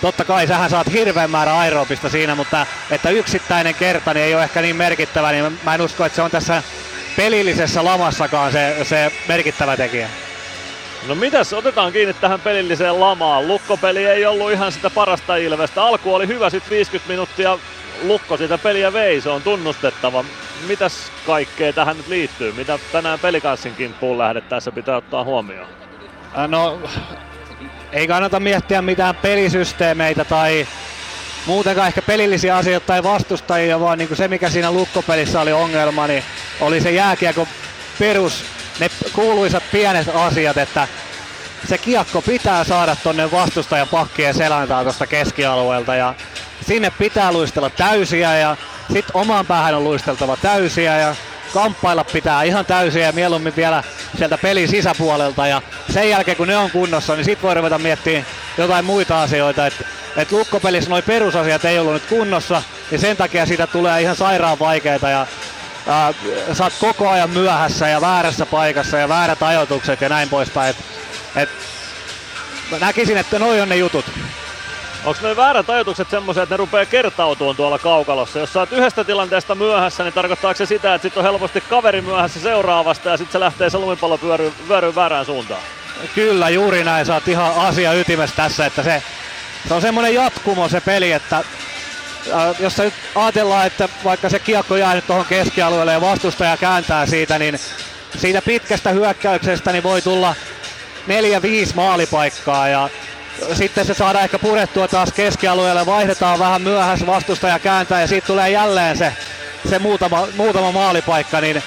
[0.00, 4.44] totta kai sähän saat hirveän määrä aerobista siinä, mutta että yksittäinen kerta niin ei ole
[4.44, 6.62] ehkä niin merkittävä, niin mä en usko, että se on tässä
[7.16, 10.08] pelillisessä lamassakaan se, se merkittävä tekijä.
[11.06, 13.48] No mitäs, otetaan kiinni tähän pelilliseen lamaan.
[13.48, 15.82] Lukkopeli ei ollut ihan sitä parasta Ilvestä.
[15.82, 17.58] Alku oli hyvä, sitten 50 minuuttia
[18.02, 20.24] Lukko sitä peliä vei, se on tunnustettava.
[20.66, 22.52] Mitäs kaikkea tähän nyt liittyy?
[22.52, 25.68] Mitä tänään pelikanssin kimppuun lähdettäessä pitää ottaa huomioon?
[26.38, 26.80] Äh, no,
[27.92, 30.66] ei kannata miettiä mitään pelisysteemeitä tai
[31.46, 36.06] muutenkaan ehkä pelillisiä asioita tai vastustajia, vaan niin kuin se mikä siinä lukkopelissä oli ongelma,
[36.06, 36.22] niin
[36.60, 37.48] oli se jääkiekko
[37.98, 38.44] perus,
[38.80, 40.88] ne kuuluisat pienet asiat, että
[41.68, 46.14] se kiekko pitää saada tonne vastustajan pakkien seläntaan tuosta keskialueelta ja
[46.66, 48.56] sinne pitää luistella täysiä ja
[48.86, 51.14] sitten omaan päähän on luisteltava täysiä ja
[51.54, 53.82] kamppailla pitää ihan täysiä ja mieluummin vielä
[54.18, 55.62] sieltä pelin sisäpuolelta ja
[55.92, 58.26] sen jälkeen kun ne on kunnossa, niin sitten voi ruveta miettimään
[58.58, 59.66] jotain muita asioita.
[59.66, 59.84] Että
[60.16, 64.58] et lukkopelissä nuo perusasiat ei ollut nyt kunnossa, niin sen takia siitä tulee ihan sairaan
[64.58, 65.26] vaikeita ja
[65.86, 66.14] ää,
[66.52, 70.70] sä oot koko ajan myöhässä ja väärässä paikassa ja väärät ajoitukset ja näin poispäin.
[70.70, 70.76] Et,
[71.36, 71.50] et,
[72.80, 74.04] näkisin, että noi on ne jutut.
[75.06, 78.38] Onko ne väärät ajatukset semmoisia, että ne rupeaa kertautumaan tuolla kaukalossa?
[78.38, 82.00] Jos sä oot yhdestä tilanteesta myöhässä, niin tarkoittaako se sitä, että sit on helposti kaveri
[82.00, 85.60] myöhässä seuraavasta ja sitten se lähtee se lumipallo pyöryy, pyöryy väärään suuntaan?
[86.14, 87.06] Kyllä, juuri näin.
[87.06, 89.02] Sä oot ihan asia ytimessä tässä, että se,
[89.68, 94.38] se on semmoinen jatkumo se peli, että äh, jos sä nyt ajatellaan, että vaikka se
[94.38, 97.58] kiekko jää nyt tuohon keskialueelle ja vastustaja kääntää siitä, niin
[98.18, 100.34] siitä pitkästä hyökkäyksestä niin voi tulla
[101.06, 102.88] neljä, viisi maalipaikkaa ja
[103.52, 108.50] sitten se saadaan ehkä purettua taas keskialueelle, vaihdetaan vähän myöhässä vastustaja kääntää ja siitä tulee
[108.50, 109.12] jälleen se,
[109.68, 111.62] se muutama, muutama maalipaikka, niin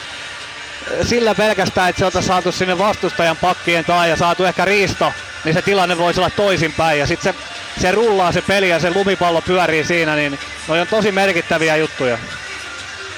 [1.01, 5.13] sillä pelkästään, että se on saatu sinne vastustajan pakkien taa ja saatu ehkä riisto,
[5.45, 8.89] niin se tilanne voisi olla toisinpäin ja sitten se, se rullaa se peli ja se
[8.89, 12.17] lumipallo pyörii siinä, niin ne on tosi merkittäviä juttuja.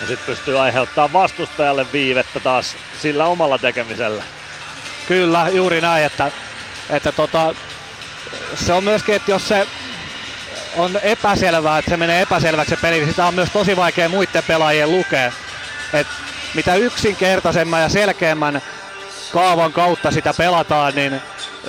[0.02, 4.24] Ja sitten pystyy aiheuttaa vastustajalle viivettä taas sillä omalla tekemisellä.
[5.08, 6.32] Kyllä, juuri näin, että,
[6.89, 7.56] että tota,
[8.55, 9.67] se on myöskin, että jos se
[10.77, 14.43] on epäselvää, että se menee epäselväksi se peli, niin sitä on myös tosi vaikea muiden
[14.47, 15.32] pelaajien lukea.
[15.93, 16.07] Et
[16.53, 18.61] mitä yksinkertaisemman ja selkeämmän
[19.34, 21.21] kaavan kautta sitä pelataan, niin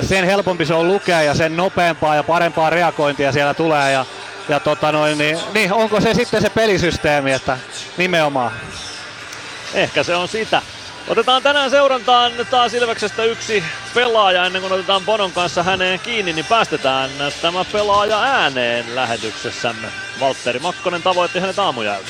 [0.03, 3.93] sen helpompi se on lukea ja sen nopeampaa ja parempaa reagointia siellä tulee.
[3.93, 4.07] Ja,
[4.49, 7.59] ja tota noin, niin, niin onko se sitten se pelisysteemi, että
[7.97, 8.53] nimenomaan.
[9.75, 10.63] Ehkä se on sitä.
[11.09, 16.45] Otetaan tänään seurantaan taas Ilveksestä yksi pelaaja ennen kuin otetaan Bonon kanssa häneen kiinni, niin
[16.45, 17.11] päästetään
[17.43, 19.89] tämä pelaaja ääneen lähetyksessämme.
[20.21, 22.09] Valtteri Makkonen tavoitti hänet aamujältä.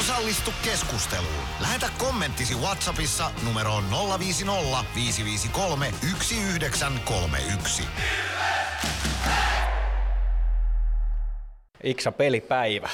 [0.00, 1.44] Osallistu keskusteluun.
[1.60, 3.84] Lähetä kommenttisi Whatsappissa numeroon
[4.18, 7.82] 050 553 1931.
[11.82, 12.88] Iksa, pelipäivä.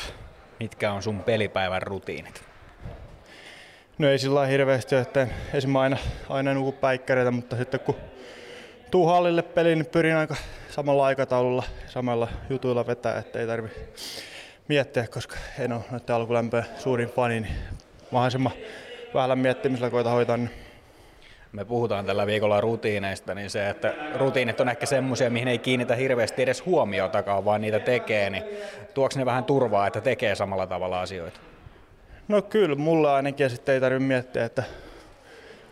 [0.61, 2.50] Mitkä on sun pelipäivän rutiinit?
[4.01, 5.97] No ei sillä hirveästi että esimerkiksi aina,
[6.29, 7.97] aina nuku päikkäreitä, mutta sitten kun
[8.91, 10.37] tuu hallille peliin, niin pyrin aika
[10.71, 13.69] samalla aikataululla, samalla jutuilla vetää, että ei tarvi
[14.69, 17.53] miettiä, koska en ole noiden alkulämpöä suurin fani, niin
[18.11, 18.53] mahdollisimman
[19.15, 20.37] vähällä miettimisellä koita hoitaa.
[20.37, 20.51] Niin
[21.53, 25.95] me puhutaan tällä viikolla rutiineista, niin se, että rutiinit on ehkä semmoisia, mihin ei kiinnitä
[25.95, 28.45] hirveästi edes huomiotakaan, vaan niitä tekee, niin
[28.95, 31.50] tuoksi ne vähän turvaa, että tekee samalla tavalla asioita?
[32.31, 34.63] No kyllä, mulla ainakin, sitten ei tarvitse miettiä, että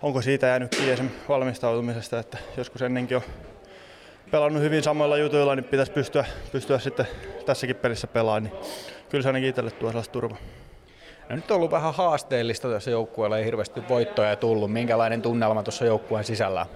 [0.03, 3.23] onko siitä jäänyt kiinni valmistautumisesta, että joskus ennenkin on
[4.31, 7.07] pelannut hyvin samoilla jutuilla, niin pitäisi pystyä, pystyä sitten
[7.47, 8.55] tässäkin pelissä pelaamaan, niin
[9.09, 10.39] kyllä se ainakin itselle tuo sellaista turvaa.
[11.29, 14.73] No nyt on ollut vähän haasteellista tässä joukkueella, ei hirveästi voittoja tullut.
[14.73, 16.67] Minkälainen tunnelma tuossa joukkueen sisällä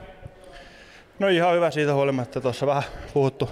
[1.19, 2.41] No ihan hyvä siitä huolimatta.
[2.41, 2.83] Tuossa vähän
[3.15, 3.51] puhuttu,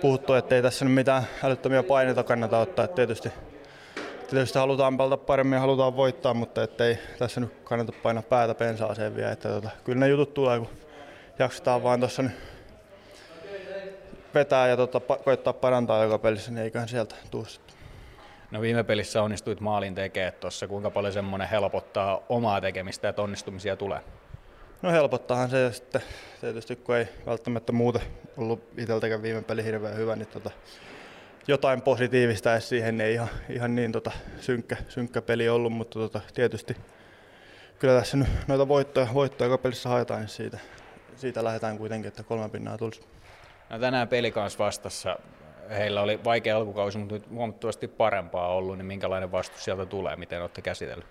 [0.00, 2.84] puhuttu että ei tässä nyt mitään älyttömiä paineita kannata ottaa.
[2.84, 3.32] Että tietysti,
[4.36, 9.16] tietysti halutaan pelata paremmin ja halutaan voittaa, mutta ei tässä nyt kannata painaa päätä pensaaseen
[9.16, 9.32] vielä.
[9.32, 10.68] Että tota, kyllä ne jutut tulee, kun
[11.38, 12.32] jaksetaan vaan tuossa nyt
[14.34, 17.76] vetää ja tota, koittaa parantaa joka pelissä, niin eiköhän sieltä tuu sitten.
[18.50, 20.68] No viime pelissä onnistuit maalin tekemään tuossa.
[20.68, 24.00] Kuinka paljon semmoinen helpottaa omaa tekemistä, että onnistumisia tulee?
[24.82, 26.02] No helpottaahan se sitten
[26.40, 28.02] tietysti, kun ei välttämättä muuten
[28.36, 30.50] ollut itseltäkään viime peli hirveän hyvä, niin tota,
[31.48, 36.20] jotain positiivista edes siihen ei ihan, ihan niin tota, synkkä, synkkä peli ollut, mutta tota,
[36.34, 36.76] tietysti
[37.78, 40.58] kyllä tässä nyt noita voittoja, voittoja joka pelissä haetaan, niin siitä,
[41.16, 43.02] siitä lähdetään kuitenkin, että kolme pinnaa tulisi.
[43.70, 45.18] No tänään peli kanssa vastassa
[45.70, 50.40] heillä oli vaikea alkukausi, mutta nyt huomattavasti parempaa ollut, niin minkälainen vastus sieltä tulee, miten
[50.40, 51.06] olette käsitellyt?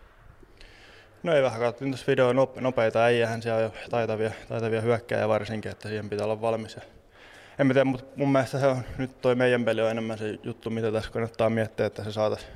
[1.24, 5.72] No ei vähän, katsoin tuossa videoa nopeita äijähän siellä on jo taitavia, taitavia hyökkäjä varsinkin,
[5.72, 6.76] että siihen pitää olla valmis.
[6.76, 6.82] Ja
[7.62, 10.70] en tiedä, mutta mun mielestä se on, nyt toi meidän peli on enemmän se juttu,
[10.70, 12.52] mitä tässä kannattaa miettiä, että se saataisiin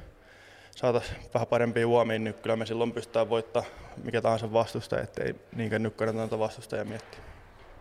[0.76, 3.72] saatais vähän parempia huomiin, niin kyllä me silloin pystytään voittamaan
[4.04, 7.20] mikä tahansa vastustaja, ettei niinkään nyt kannata vastustajia miettiä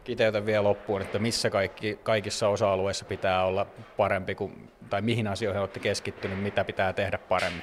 [0.04, 3.66] kiteytä vielä loppuun, että missä kaikki, kaikissa osa-alueissa pitää olla
[3.96, 7.62] parempi, kuin, tai mihin asioihin olette keskittynyt, mitä pitää tehdä paremmin?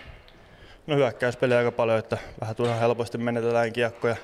[0.88, 4.16] No hyökkäyspeli aika paljon, että vähän turhan helposti menetetään kiekkoja,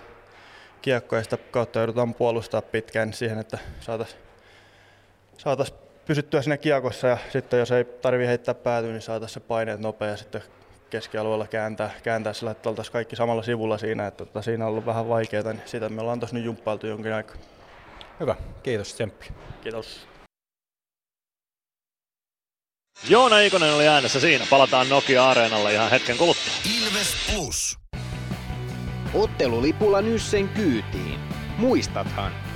[0.82, 4.26] kiekkoja sitä kautta joudutaan puolustaa pitkään siihen, että saataisiin
[5.38, 5.74] saatais
[6.06, 10.08] pysyttyä siinä kiekossa ja sitten jos ei tarvi heittää päätyä, niin saataisiin se paineet nopea
[10.08, 10.42] ja sitten
[10.90, 14.86] keskialueella kääntää, kääntää sillä, että oltaisiin kaikki samalla sivulla siinä, että tota, siinä on ollut
[14.86, 17.36] vähän vaikeaa, niin sitä me ollaan tuossa nyt jumppailtu jonkin aikaa.
[18.20, 19.26] Hyvä, kiitos Tsemppi.
[19.62, 20.08] Kiitos.
[23.10, 24.46] Joona Ikonen oli äänessä siinä.
[24.50, 26.54] Palataan Nokia-areenalle ihan hetken kuluttua.
[26.80, 27.78] Ilves Plus.
[29.14, 31.20] Ottelulipulla Nyssen kyytiin.
[31.58, 32.32] Muistathan,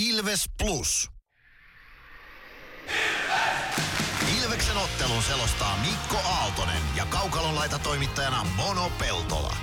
[0.00, 1.08] Ilves Plus.
[4.38, 9.56] Ilveksen ottelun selostaa Mikko Aaltonen ja Kaukalon toimittajana Mono Peltola.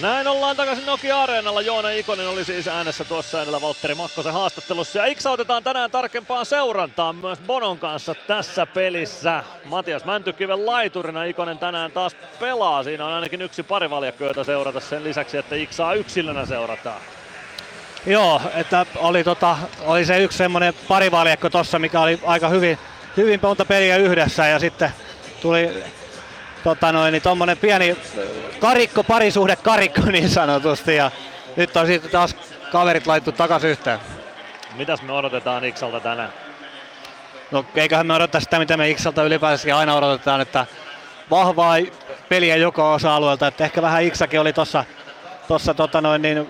[0.00, 1.60] Näin ollaan takaisin Nokia-areenalla.
[1.60, 4.98] Joona Ikonen oli siis äänessä tuossa edellä Valtteri Makkosen haastattelussa.
[4.98, 9.44] Ja Iksa otetaan tänään tarkempaan seurantaan myös Bonon kanssa tässä pelissä.
[9.64, 12.82] Matias Mäntykiven laiturina Ikonen tänään taas pelaa.
[12.82, 17.00] Siinä on ainakin yksi parivaljakko, seurata sen lisäksi, että Iksaa yksilönä seurataan.
[18.06, 22.78] Joo, että oli, tota, oli se yksi semmoinen parivaljakko tossa, mikä oli aika hyvin,
[23.16, 24.90] hyvin monta peliä yhdessä ja sitten
[25.42, 25.84] tuli
[26.66, 27.96] tota noin, niin tommonen pieni
[28.58, 30.96] karikko, parisuhde karikko niin sanotusti.
[30.96, 31.10] Ja
[31.56, 32.36] nyt on sitten taas
[32.72, 33.98] kaverit laittu takaisin yhteen.
[34.76, 36.32] Mitäs me odotetaan Iksalta tänään?
[37.50, 40.66] No eiköhän me odottaa sitä, mitä me Iksalta ylipäänsä aina odotetaan, että
[41.30, 41.76] vahvaa
[42.28, 43.46] peliä joka osa-alueelta.
[43.46, 44.84] Että ehkä vähän Iksakin oli tuossa
[45.48, 46.46] tossa, tota noin, niin,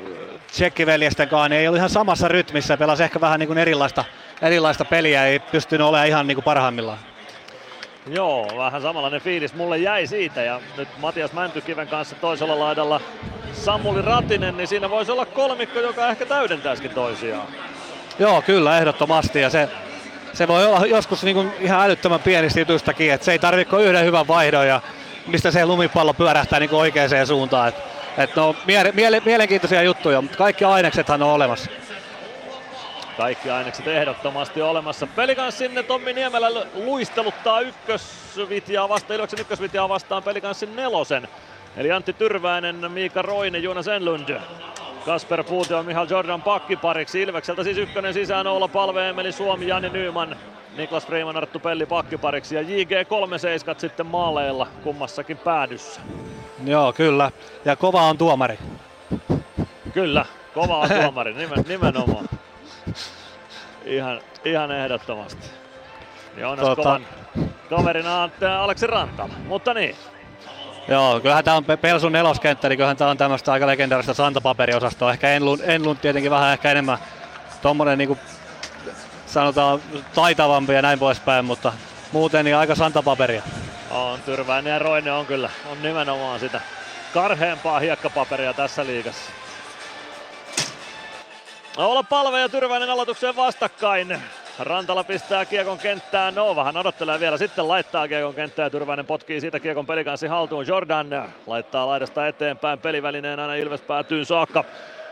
[0.47, 4.05] tsekkiveljestenkaan, niin ei ollut ihan samassa rytmissä, pelasi ehkä vähän niin kuin erilaista,
[4.43, 6.99] erilaista peliä, ei pystynyt olemaan ihan niin kuin parhaimmillaan.
[8.07, 13.01] Joo, vähän samanlainen fiilis mulle jäi siitä ja nyt Matias Mäntykiven kanssa toisella laidalla
[13.53, 17.47] Samuli Ratinen, niin siinä voisi olla kolmikko, joka ehkä täydentäisikin toisiaan.
[18.19, 19.69] Joo, kyllä, ehdottomasti ja se,
[20.33, 24.05] se voi olla joskus niin kuin ihan älyttömän pienistä jutustakin, että se ei tarvitse yhden
[24.05, 24.81] hyvän vaihdon ja
[25.27, 27.69] mistä se lumipallo pyörähtää niin oikeaan suuntaan.
[27.69, 27.75] Et,
[28.19, 31.71] et no, miele, miele, mielenkiintoisia juttuja, mutta kaikki aineksethan on olemassa.
[33.17, 35.07] Kaikki ainekset ehdottomasti olemassa.
[35.07, 41.29] Pelikanssin Tommi Niemelä luisteluttaa ykkösvitiaa vastaan, Ilveksen ykkösvitiaa vastaan Pelikanssin nelosen.
[41.77, 44.41] Eli Antti Tyrväinen, Miika Roine, Jonas Enlund.
[45.05, 47.23] Kasper Puutio, Mihal Jordan pakkipariksi.
[47.23, 50.37] Ilvekseltä siis ykkönen sisään Oula Palve, Emeli Suomi, Jani Nyman,
[50.77, 56.01] Niklas Freeman, Arttu Pelli pakkipariksi ja JG 37 sitten maaleilla kummassakin päädyssä.
[56.65, 57.31] Joo, kyllä.
[57.65, 58.59] Ja kova on tuomari.
[59.95, 62.29] Kyllä, kova on tuomari, nimen, nimenomaan.
[63.85, 65.47] Ihan, ihan ehdottomasti.
[66.37, 66.83] Joonas tota...
[66.83, 67.07] kovan
[67.71, 69.97] kaverina on Aleksi Rantala, mutta niin.
[70.89, 75.13] Joo, kyllähän tämä on Pelsun neloskenttä, niin kyllähän tämä on tämmöistä aika legendaarista santapaperiosastoa.
[75.13, 76.99] Ehkä Enlund, Enlund tietenkin vähän ehkä enemmän
[77.63, 78.19] tommonen niinku
[79.27, 79.81] sanotaan
[80.15, 81.73] taitavampi ja näin poispäin, mutta
[82.13, 83.43] muuten niin aika santapaperia.
[83.91, 86.61] On, Tyrväinen ja Roine on kyllä, on nimenomaan sitä
[87.15, 89.31] karheempaa hiekkapaperia tässä liigassa.
[91.77, 94.23] Olla palve ja Tyrväinen aloitukseen vastakkain.
[94.59, 99.61] Rantala pistää kiekon kenttään, no vähän odottelee vielä, sitten laittaa kiekon kenttään Tyrväinen potkii siitä
[99.61, 100.67] kiekon pelikanssi haltuun.
[100.67, 104.65] Jordan laittaa laidasta eteenpäin, pelivälineen aina Ilves päätyy saakka.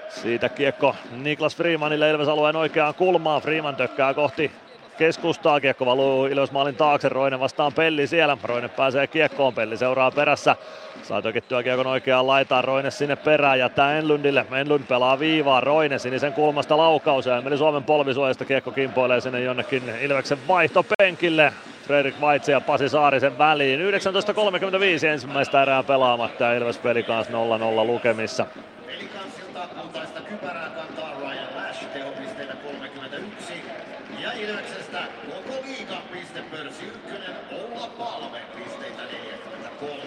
[0.08, 3.42] Siitä kiekko Niklas Freemanille Ilves alueen oikeaan kulmaan.
[3.42, 4.52] Freeman tökkää kohti
[4.98, 5.60] keskustaa.
[5.60, 7.08] Kiekko valuu Ilves maalin taakse.
[7.08, 8.36] Roine vastaan Pelli siellä.
[8.42, 9.54] Roine pääsee kiekkoon.
[9.54, 10.56] Pelli seuraa perässä.
[11.02, 12.64] Saa tökittyä kiekon oikeaan laitaan.
[12.64, 14.46] Roine sinne perään jättää Enlundille.
[14.60, 15.60] Enlund pelaa viivaa.
[15.60, 17.26] Roine sinisen kulmasta laukaus.
[17.26, 18.44] Ja meni Suomen polvisuojasta.
[18.44, 21.52] Kiekko kimpoilee sinne jonnekin Ilveksen vaihtopenkille.
[21.86, 23.80] Fredrik Vaitse ja Pasi Saarisen väliin.
[25.00, 27.36] 19.35 ensimmäistä erää pelaamatta ja Ilves peli kanssa 0-0
[27.86, 28.46] lukemissa.
[29.80, 33.54] Kultaista kypärää kantaa Ryan Lash, tehopisteitä 31.
[34.22, 34.83] Ja Ilveksestä koko
[36.34, 40.02] liigan pistepörssi ykkönen Olla Palme, pisteitä 43.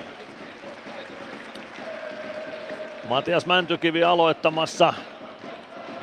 [3.09, 4.93] Matias Mäntykivi aloittamassa.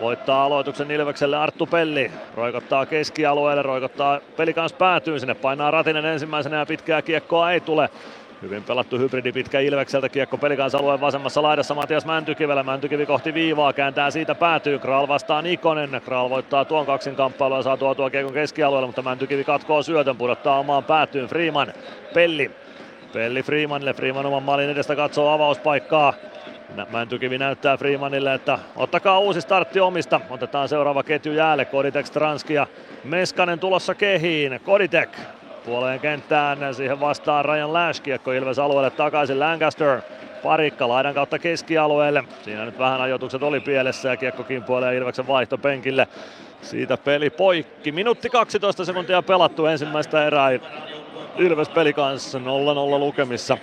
[0.01, 2.13] Voittaa aloituksen Ilvekselle Arttu Pelli.
[2.35, 5.35] Roikottaa keskialueelle, roikottaa peli kanssa päätyy sinne.
[5.35, 7.91] Painaa Ratinen ensimmäisenä ja pitkää kiekkoa ei tule.
[8.43, 10.39] Hyvin pelattu hybridi pitkä Ilvekseltä, kiekko
[10.79, 12.63] alueen vasemmassa laidassa Matias Mäntykivellä.
[12.63, 14.79] Mäntykivi kohti viivaa, kääntää siitä päätyy.
[14.79, 16.03] Kral vastaa Nikonen.
[16.05, 20.59] Kral voittaa tuon kaksin kamppailua ja saa tuotua kiekon keskialueelle, mutta Mäntykivi katkoo syötön, pudottaa
[20.59, 21.29] omaan päätyyn.
[21.29, 21.73] Freeman,
[22.15, 22.51] Pelli.
[23.13, 26.15] Pelli Freemanille, Freeman oman maalin edestä katsoo avauspaikkaa.
[26.93, 30.21] Mäntykivi näyttää Freemanille, että ottakaa uusi startti omista.
[30.31, 31.65] Otetaan seuraava ketju jäälle.
[31.65, 32.67] Koditek, Stranski ja
[33.05, 34.61] Meskanen tulossa kehiin.
[34.65, 35.19] Koditek
[35.65, 36.75] puoleen kenttään.
[36.75, 40.01] Siihen vastaan Ryan Lash, kiekko Ilves alueelle takaisin Lancaster.
[40.43, 42.25] Parikka laidan kautta keskialueelle.
[42.43, 46.09] Siinä nyt vähän ajoitukset oli pielessä ja kiekko kimpoilee Ilveksen vaihtopenkille.
[46.63, 47.93] Siitä peli poikki.
[47.93, 50.51] Minuutti 12 sekuntia pelattu ensimmäistä erää.
[51.39, 52.43] Ilves peli kanssa 0-0
[52.99, 53.59] lukemissa.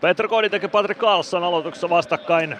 [0.00, 2.56] Petro Koditek ja Patrick Carlson aloituksessa vastakkain.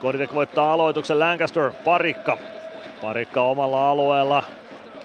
[0.00, 2.38] Koditek voittaa aloituksen Lancaster, Parikka.
[3.02, 4.42] Parikka omalla alueella.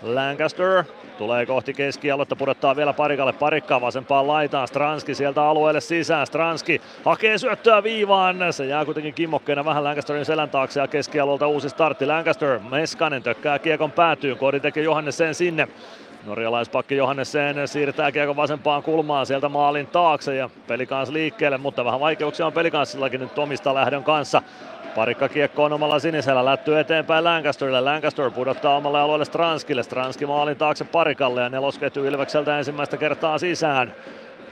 [0.01, 0.83] Lancaster
[1.17, 3.33] tulee kohti keskialuetta, pudottaa vielä Parikalle.
[3.33, 6.27] Parikka vasempaan laitaan, Stranski sieltä alueelle sisään.
[6.27, 8.37] Stranski hakee syöttöä viivaan.
[8.51, 12.05] Se jää kuitenkin kimmokkeena vähän Lancasterin selän taakse ja keskialueelta uusi startti.
[12.05, 14.37] Lancaster, Meskanen tökkää kiekon päätyyn.
[14.37, 15.67] Koditek ja Johannes sen sinne.
[16.25, 21.99] Norjalaispakki Johannesen siirtää kiekon vasempaan kulmaan sieltä maalin taakse ja peli kanssa liikkeelle, mutta vähän
[21.99, 24.41] vaikeuksia on pelikanssillakin nyt omista lähdön kanssa.
[24.95, 27.81] Parikka kiekko on omalla sinisellä, lätty eteenpäin Lancasterille.
[27.81, 29.83] Lancaster pudottaa omalle alueelle Stranskille.
[29.83, 33.95] Stranski maalin taakse Parikalle ja nelosketju Ilvekseltä ensimmäistä kertaa sisään.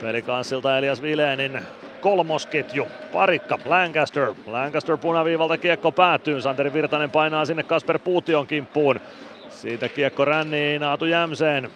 [0.01, 1.59] Pelikanssilta Elias Vilenin
[2.01, 2.87] kolmosketju.
[3.13, 4.33] Parikka, Lancaster.
[4.47, 6.41] Lancaster punaviivalta kiekko päätyy.
[6.41, 8.99] Santeri Virtanen painaa sinne Kasper Puution kimppuun.
[9.61, 11.69] Siitä kiekko ränniin Aatu Jämseen.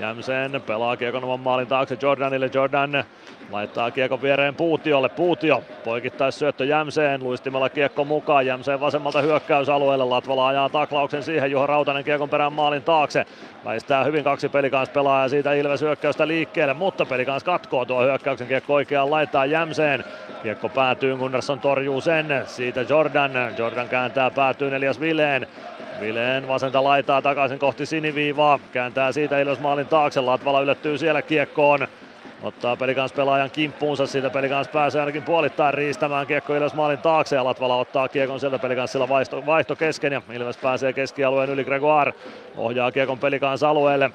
[0.00, 2.50] Jämseen pelaa kiekon oman maalin taakse Jordanille.
[2.54, 3.04] Jordan
[3.50, 5.08] laittaa kiekon viereen Puutiolle.
[5.08, 7.22] Puutio poikittais syöttö Jämseen.
[7.22, 8.46] Luistimella kiekko mukaan.
[8.46, 10.04] Jämseen vasemmalta hyökkäysalueelle.
[10.04, 11.50] Latvala ajaa taklauksen siihen.
[11.50, 13.26] Juho Rautanen kiekon perään maalin taakse.
[13.64, 16.74] Väistää hyvin kaksi pelikans pelaajaa siitä Ilves hyökkäystä liikkeelle.
[16.74, 20.04] Mutta pelikans katkoo tuo hyökkäyksen kiekko oikeaan laittaa Jämseen.
[20.42, 22.26] Kiekko päätyy, Gunnarsson torjuu sen.
[22.46, 23.32] Siitä Jordan.
[23.58, 25.46] Jordan kääntää päätyy Elias Vileen.
[26.02, 28.58] Vileen vasenta laitaa takaisin kohti siniviivaa.
[28.72, 30.20] Kääntää siitä Ilves maalin taakse.
[30.20, 31.88] Latvala yllättyy siellä kiekkoon.
[32.42, 37.44] Ottaa pelikans pelaajan kimppuunsa, siitä pelikans pääsee ainakin puolittain riistämään kiekko Ilves maalin taakse ja
[37.44, 42.14] Latvala ottaa kiekon sieltä pelikanssilla vaihto, vaihto kesken ja Ilves pääsee keskialueen yli Gregoire.
[42.56, 44.10] Ohjaa kiekon pelikans alueelle.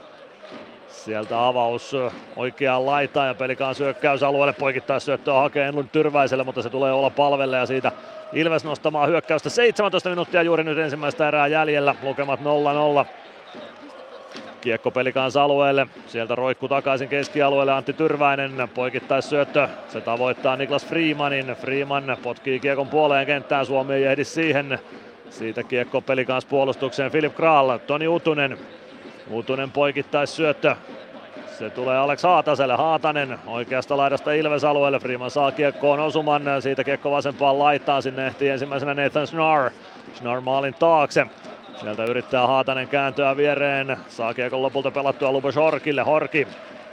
[1.07, 1.95] Sieltä avaus
[2.35, 7.57] oikeaan laitaan ja pelikaan syökkäysalueelle poikittaa syöttöä hakee Enlund Tyrväiselle, mutta se tulee olla palvelle
[7.57, 7.91] ja siitä
[8.33, 9.49] Ilves nostamaan hyökkäystä.
[9.49, 12.39] 17 minuuttia juuri nyt ensimmäistä erää jäljellä, lukemat
[13.03, 13.05] 0-0.
[14.61, 21.47] Kiekko pelikaans alueelle, sieltä roikku takaisin keskialueelle Antti Tyrväinen, poikittais syöttö, se tavoittaa Niklas Freemanin,
[21.47, 24.79] Freeman potkii kiekon puoleen kenttään, Suomi ei ehdi siihen,
[25.29, 28.57] siitä kiekko pelikaans puolustukseen Filip Kral, Toni Utunen,
[29.31, 30.75] Utunen poikittais syöttö,
[31.57, 32.75] se tulee Alex Haataselle.
[32.75, 34.99] Haatanen oikeasta laidasta Ilves alueelle.
[34.99, 36.43] Freeman saa kiekkoon osuman.
[36.59, 38.01] Siitä kiekko vasempaan laittaa.
[38.01, 39.71] Sinne ehtii ensimmäisenä Nathan Snar.
[40.13, 41.27] Snar maalin taakse.
[41.81, 43.97] Sieltä yrittää Haatanen kääntöä viereen.
[44.07, 46.01] Saa kiekon lopulta pelattua Lubos Horkille.
[46.01, 46.47] Horki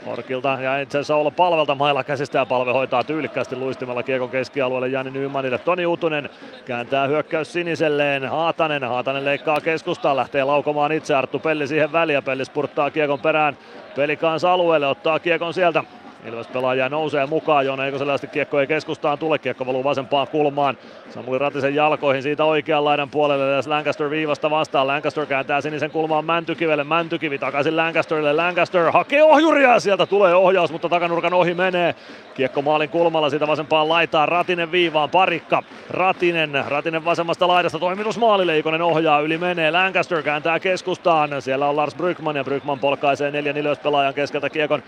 [0.05, 4.87] Horkilta ja itse asiassa olla palvelta mailla käsistä ja palve hoitaa tyylikkäästi luistimella kiekon keskialueelle
[4.87, 5.57] Jani Nymanille.
[5.57, 6.29] Toni Utunen
[6.65, 8.29] kääntää hyökkäys siniselleen.
[8.29, 12.21] Haatanen, Haatanen leikkaa keskustaan, lähtee laukomaan itse Arttu Pelli siihen väliä.
[12.21, 13.57] Pelli spurttaa kiekon perään
[13.95, 15.83] Pelikaans alueelle, ottaa kiekon sieltä
[16.27, 20.77] Ilves pelaaja nousee mukaan, Joona Eikoselle asti kiekko ei keskustaan tule, kiekko valuu vasempaan kulmaan.
[21.09, 24.87] Samuli Ratisen jalkoihin siitä oikean laidan puolelle, ja Lancaster viivasta vastaan.
[24.87, 30.89] Lancaster kääntää sinisen kulmaan Mäntykivelle, Mäntykivi takaisin Lancasterille, Lancaster hakee ohjuria, sieltä tulee ohjaus, mutta
[30.89, 31.95] takanurkan ohi menee.
[32.33, 38.57] Kiekko maalin kulmalla siitä vasempaan laitaan, Ratinen viivaan, parikka, Ratinen, Ratinen vasemmasta laidasta, toimitus maalille,
[38.57, 43.57] Ikonen ohjaa, yli menee, Lancaster kääntää keskustaan, siellä on Lars Brykman ja Brykman polkaisee neljän
[43.57, 44.83] Ilves pelaajan keskeltä kiekon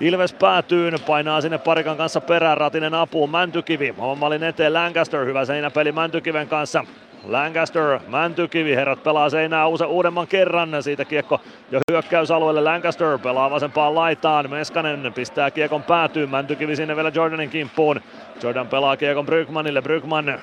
[0.00, 5.44] Ilves päätyy, painaa sinne parikan kanssa perään, Ratinen apuun, Mäntykivi, oman maalin eteen Lancaster, hyvä
[5.44, 6.84] seinäpeli Mäntykiven kanssa.
[7.24, 11.40] Lancaster, Mäntykivi, herrat pelaa seinää uudemman kerran, siitä kiekko
[11.70, 18.00] jo hyökkäysalueelle, Lancaster pelaa vasempaan laitaan, Meskanen pistää kiekon päätyyn, Mäntykivi sinne vielä Jordanin kimppuun,
[18.42, 20.40] Jordan pelaa kiekon Brygmanille, Brygman,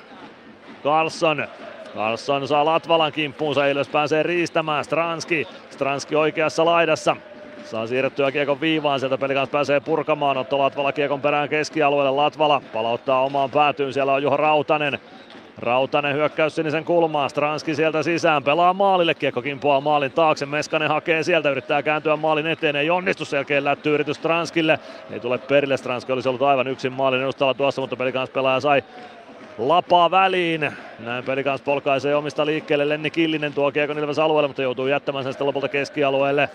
[0.83, 1.47] Carlson,
[1.95, 7.15] Carlson saa Latvalan kimppuunsa, Ilves pääsee riistämään, Stranski, Stranski oikeassa laidassa,
[7.65, 13.23] Saa siirrettyä kiekon viivaan, sieltä pelikans pääsee purkamaan, Otto Latvala kiekon perään keskialueelle, Latvala palauttaa
[13.23, 14.99] omaan päätyyn, siellä on Juho Rautanen.
[15.57, 21.23] Rautanen hyökkäys sinisen kulmaan, Stranski sieltä sisään, pelaa maalille, kiekko kimpoaa maalin taakse, Meskanen hakee
[21.23, 24.79] sieltä, yrittää kääntyä maalin eteen, ei onnistu, selkeä lätty yritys Stranskille,
[25.11, 28.83] ei tule perille, Stranski olisi ollut aivan yksin maalin edustalla tuossa, mutta pelikans pelaaja sai
[29.57, 30.71] lapaa väliin.
[30.99, 35.33] Näin pelikans polkaisee omista liikkeelle, Lenni Killinen tuo kiekon Ilves alueelle, mutta joutuu jättämään sen
[35.33, 36.49] sitten lopulta keskialueelle.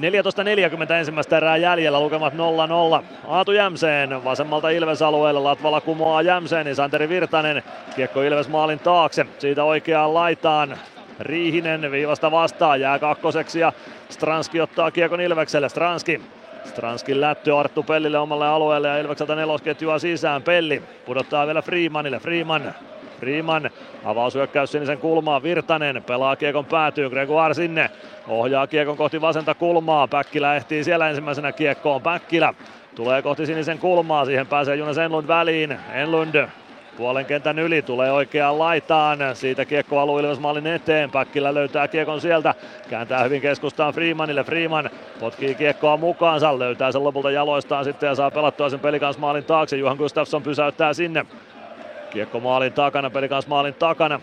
[0.00, 3.04] 14.40 ensimmäistä erää jäljellä, lukemat 0-0.
[3.28, 7.62] Aatu Jämseen vasemmalta Ilves alueelle, Latvala kumoaa Jämseen, niin Santeri Virtanen,
[7.96, 10.78] kiekko Ilves maalin taakse, siitä oikeaan laitaan.
[11.20, 13.72] Riihinen viivasta vastaan, jää kakkoseksi ja
[14.08, 15.68] Stranski ottaa kiekon Ilvekselle.
[15.68, 16.20] Stranski
[16.64, 20.42] Stranskin lättö Arttu Pellille omalle alueelle ja Ilvekseltä nelosketjua sisään.
[20.42, 22.18] Pelli pudottaa vielä Freemanille.
[22.18, 22.74] Freeman
[23.20, 23.70] Freeman
[24.04, 27.90] avaushyökkäys sinisen kulmaa, Virtanen pelaa kiekon päätyy, Gregoire sinne,
[28.28, 32.54] ohjaa kiekon kohti vasenta kulmaa, Päkkilä ehtii siellä ensimmäisenä kiekkoon, Päkkilä
[32.94, 36.48] tulee kohti sinisen kulmaa, siihen pääsee Jonas Enlund väliin, Enlund
[36.96, 42.20] puolen kentän yli, tulee oikeaan laitaan, siitä kiekko valuu Ilves maalin eteen, Päkkilä löytää kiekon
[42.20, 42.54] sieltä,
[42.90, 44.90] kääntää hyvin keskustaan Freemanille, Freeman
[45.20, 49.76] potkii kiekkoa mukaansa, löytää sen lopulta jaloistaan sitten ja saa pelattua sen pelikans maalin taakse,
[49.76, 51.26] Juhan Gustafsson pysäyttää sinne,
[52.10, 54.20] Kiekko maalin takana, pelikans maalin takana.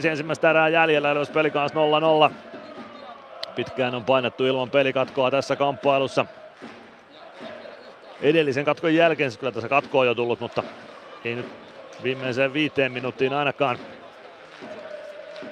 [0.00, 1.72] 13.45 ensimmäistä erää jäljellä, Ilves pelikans
[2.30, 2.32] 0-0.
[3.54, 6.26] Pitkään on painettu ilman pelikatkoa tässä kamppailussa.
[8.22, 10.62] Edellisen katkon jälkeen, siis kyllä tässä katko on jo tullut, mutta
[11.24, 11.46] ei nyt
[12.02, 13.78] viimeiseen viiteen minuuttiin ainakaan.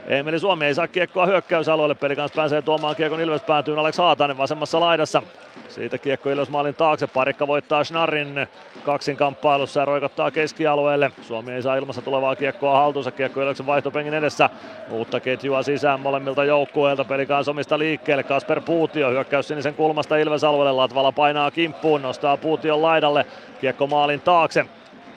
[0.08, 4.80] Emeli Suomi ei saa kiekkoa hyökkäysalueelle, pelikans pääsee tuomaan kiekon Ilves päätyyn Alex Haatanen vasemmassa
[4.80, 5.22] laidassa.
[5.68, 8.46] Siitä kiekko Ilves maalin taakse, parikka voittaa Schnarrin
[8.84, 11.10] kaksin kamppailussa ja roikottaa keskialueelle.
[11.22, 14.50] Suomi ei saa ilmassa tulevaa kiekkoa haltuunsa, kiekko Ilveksen vaihtopengin edessä.
[14.90, 18.22] Uutta ketjua sisään molemmilta joukkueilta, pelikaan somista liikkeelle.
[18.22, 23.26] Kasper Puutio hyökkäys sinisen kulmasta Ilves alueelle, Latvala painaa kimppuun, nostaa Puution laidalle,
[23.60, 24.66] kiekko maalin taakse.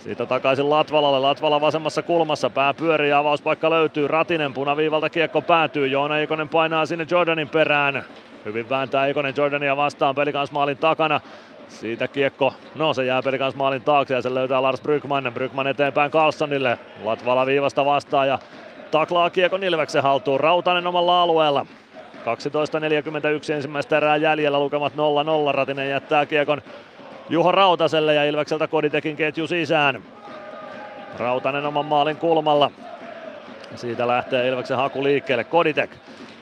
[0.03, 6.17] Siitä takaisin Latvalalle, Latvala vasemmassa kulmassa, pää pyörii avauspaikka löytyy, Ratinen punaviivalta kiekko päätyy, Joona
[6.17, 8.03] Ikonen painaa sinne Jordanin perään.
[8.45, 11.21] Hyvin vääntää Ikonen Jordania vastaan pelikans maalin takana.
[11.67, 15.31] Siitä kiekko, no se jää pelikans maalin taakse ja se löytää Lars Brygman.
[15.33, 16.79] Brygman eteenpäin Carlsonille.
[17.03, 18.39] Latvala viivasta vastaan ja
[18.91, 20.39] taklaa kiekon Ilveksen haltuun.
[20.39, 21.65] Rautanen omalla alueella.
[22.21, 25.51] 12.41 ensimmäistä erää jäljellä, lukemat 0-0.
[25.51, 26.61] Ratinen jättää kiekon
[27.29, 30.03] Juho Rautaselle ja Ilvekseltä Koditekin ketju sisään.
[31.17, 32.71] Rautanen oman maalin kulmalla.
[33.75, 35.43] Siitä lähtee Ilveksen haku liikkeelle.
[35.43, 35.91] Koditek.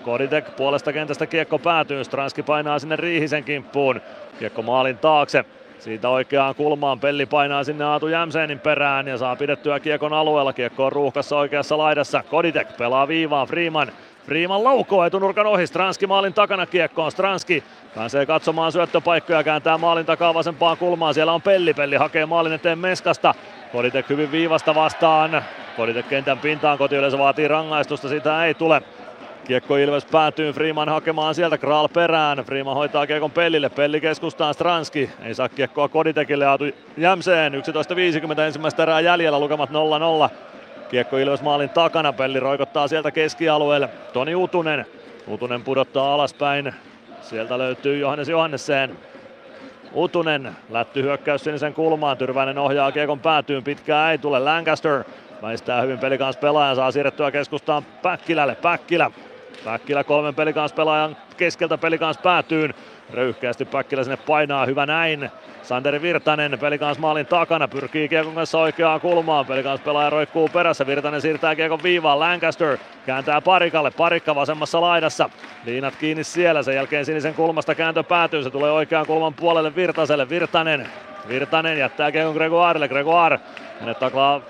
[0.03, 2.03] Koditek puolesta kentästä kiekko päätyy.
[2.03, 4.01] Stranski painaa sinne Riihisen kimppuun.
[4.39, 5.45] Kiekko maalin taakse.
[5.79, 10.53] Siitä oikeaan kulmaan Pelli painaa sinne Aatu Jämseenin perään ja saa pidettyä kiekon alueella.
[10.53, 12.23] Kiekko on ruuhkassa oikeassa laidassa.
[12.29, 13.91] Koditek pelaa viivaan Freeman.
[14.29, 15.67] Freeman laukoo etunurkan ohi.
[15.67, 17.11] Stranski maalin takana kiekkoon.
[17.11, 17.63] Stranski
[17.95, 21.13] pääsee katsomaan syöttöpaikkoja, kääntää maalin takaa vasempaan kulmaan.
[21.13, 21.73] Siellä on Pelli.
[21.73, 23.35] Pelli hakee maalin eteen Meskasta.
[23.71, 25.43] Koditek hyvin viivasta vastaan.
[25.77, 26.77] Koditek kentän pintaan.
[26.77, 28.09] Kotiyleisö vaatii rangaistusta.
[28.09, 28.81] Sitä ei tule.
[29.47, 32.37] Kiekko Ilves päätyy Freeman hakemaan sieltä Kral perään.
[32.37, 33.69] Freeman hoitaa kiekon Pellille.
[33.69, 35.09] Pelli keskustaan Stranski.
[35.23, 36.45] Ei saa kiekkoa Koditekille.
[36.45, 36.63] Aatu
[36.97, 37.53] Jämseen.
[38.35, 39.39] 11.50 ensimmäistä erää jäljellä.
[39.39, 39.73] Lukemat 0-0.
[40.89, 42.13] Kiekko Ilves maalin takana.
[42.13, 43.89] Pelli roikottaa sieltä keskialueelle.
[44.13, 44.85] Toni Utunen.
[45.27, 46.73] Utunen pudottaa alaspäin.
[47.21, 48.97] Sieltä löytyy Johannes Johannesseen.
[49.93, 52.17] Utunen lätty hyökkäys sinisen kulmaan.
[52.17, 53.63] Tyrväinen ohjaa kiekon päätyyn.
[53.63, 54.39] Pitkää ei tule.
[54.39, 55.03] Lancaster
[55.41, 56.75] väistää hyvin pelikans pelaajan.
[56.75, 58.55] Saa siirrettyä keskustaan Päkkilälle.
[58.55, 59.11] Päkkilä
[59.65, 62.73] Päkkilä kolmen pelikans pelaajan keskeltä pelikans päätyyn.
[63.13, 65.29] Röyhkeästi Päkkilä sinne painaa, hyvä näin.
[65.61, 69.45] Santeri Virtanen pelikans maalin takana, pyrkii kiekon kanssa oikeaan kulmaan.
[69.45, 72.19] Pelikans pelaaja roikkuu perässä, Virtanen siirtää kiekon viivaan.
[72.19, 75.29] Lancaster kääntää parikalle, parikka vasemmassa laidassa.
[75.65, 80.29] Liinat kiinni siellä, sen jälkeen sinisen kulmasta kääntö päätyy, se tulee oikeaan kulman puolelle Virtaselle.
[80.29, 80.87] Virtanen
[81.27, 83.39] Virtanen jättää kiekon Gregoirelle, Gregoire
[83.79, 84.41] hänet taklaa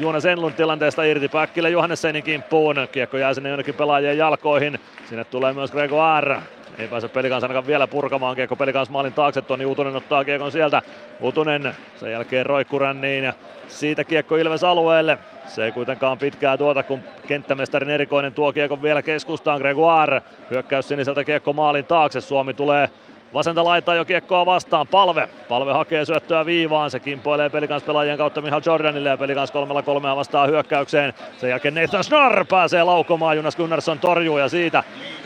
[0.00, 1.28] Juunes Enlund tilanteesta irti.
[1.28, 2.76] Päkkilä Johannessenin kimppuun.
[2.92, 4.80] Kiekko jää sinne jonnekin pelaajien jalkoihin.
[5.08, 6.36] Sinne tulee myös Gregoire.
[6.78, 9.42] Ei pääse pelikans ainakaan vielä purkamaan kiekko pelikans maalin taakse.
[9.42, 10.82] Toni Utunen ottaa kiekon sieltä.
[11.20, 13.32] Utunen sen jälkeen roikkuränniin ja
[13.68, 15.18] siitä kiekko Ilves alueelle.
[15.46, 19.60] Se ei kuitenkaan pitkää tuota, kun kenttämestarin erikoinen tuo kiekon vielä keskustaan.
[19.60, 22.20] Gregoire hyökkäys siniseltä kiekko maalin taakse.
[22.20, 22.90] Suomi tulee
[23.36, 24.86] Vasenta laittaa jo kiekkoa vastaan.
[24.86, 25.28] Palve.
[25.48, 26.90] Palve hakee syöttöä viivaan.
[26.90, 31.14] Se kimpoilee pelikans pelaajien kautta Mihal Jordanille ja pelikans kolmella kolmea vastaa hyökkäykseen.
[31.38, 33.36] Sen jälkeen Nathan Snarr pääsee laukomaan.
[33.36, 34.84] Jonas Gunnarsson torjuu ja siitä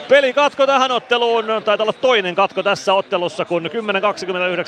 [0.09, 1.45] peli katko tähän otteluun.
[1.65, 3.67] Taitaa olla toinen katko tässä ottelussa, kun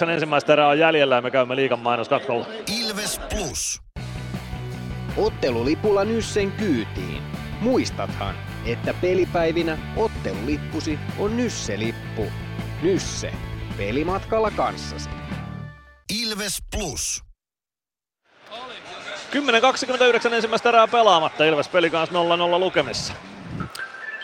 [0.04, 2.46] 10.29 ensimmäistä erää on jäljellä ja me käymme liikan mainoskatkolla.
[2.80, 3.82] Ilves Plus.
[5.16, 7.22] Ottelulipulla Nyssen kyytiin.
[7.60, 8.34] Muistathan,
[8.66, 12.26] että pelipäivinä ottelulippusi on Nysse-lippu.
[12.82, 13.32] Nysse.
[13.76, 15.10] Pelimatkalla kanssasi.
[16.22, 17.22] Ilves Plus.
[20.28, 21.44] 10.29 ensimmäistä erää pelaamatta.
[21.44, 23.12] Ilves peli kanssa 0-0 lukemissa.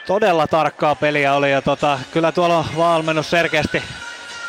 [0.06, 3.82] Todella tarkkaa peliä oli ja tota, kyllä tuolla on valmennus selkeästi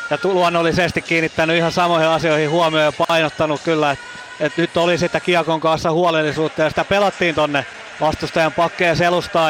[0.09, 4.05] ja luonnollisesti kiinnittänyt ihan samoihin asioihin huomioon ja painottanut kyllä, että
[4.39, 7.65] et nyt oli sitä Kiekon kanssa huolellisuutta ja sitä pelattiin tonne
[8.01, 9.49] vastustajan pakkeen selustaa,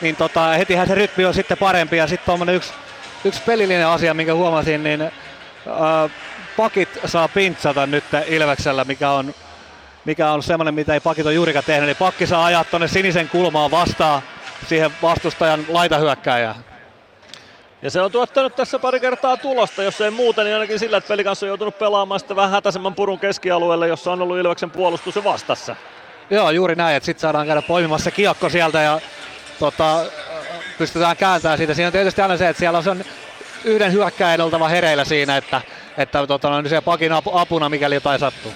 [0.00, 2.72] niin tota, hetihän se rytmi on sitten parempi ja sitten tuommoinen yksi
[3.24, 5.10] yksi pelillinen asia, minkä huomasin, niin äh,
[6.56, 9.34] pakit saa pintsata nyt Ilveksellä, mikä on,
[10.04, 11.84] mikä on semmoinen, mitä ei pakit ole juurikaan tehnyt.
[11.84, 14.22] Eli pakki saa ajaa tuonne sinisen kulmaan vastaan
[14.68, 16.56] siihen vastustajan laitahyökkääjään.
[17.82, 21.08] Ja se on tuottanut tässä pari kertaa tulosta, jos ei muuta, niin ainakin sillä, että
[21.08, 25.24] peli kanssa on joutunut pelaamaan sitten vähän hätäisemmän purun keskialueelle, jossa on ollut Ilveksen puolustus
[25.24, 25.76] vastassa.
[26.30, 29.00] Joo, juuri näin, että sitten saadaan käydä poimimassa kiekko sieltä ja
[29.58, 30.00] tota,
[30.78, 31.74] pystytään kääntämään siitä.
[31.74, 33.04] Siinä on tietysti aina se, että siellä on
[33.64, 35.60] yhden hyökkäjän oltava hereillä siinä, että,
[35.98, 38.52] että tota, on se pakin apuna, mikäli jotain sattuu.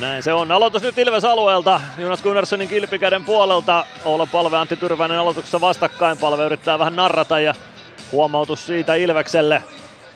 [0.00, 0.52] Näin se on.
[0.52, 1.80] Aloitus nyt Ilves alueelta.
[1.98, 3.86] Jonas Gunnarssonin kilpikäden puolelta.
[4.04, 6.18] Oula Palve Antti Tyrväinen aloituksessa vastakkain.
[6.18, 7.54] Palve yrittää vähän narrata ja
[8.12, 9.62] huomautus siitä Ilvekselle.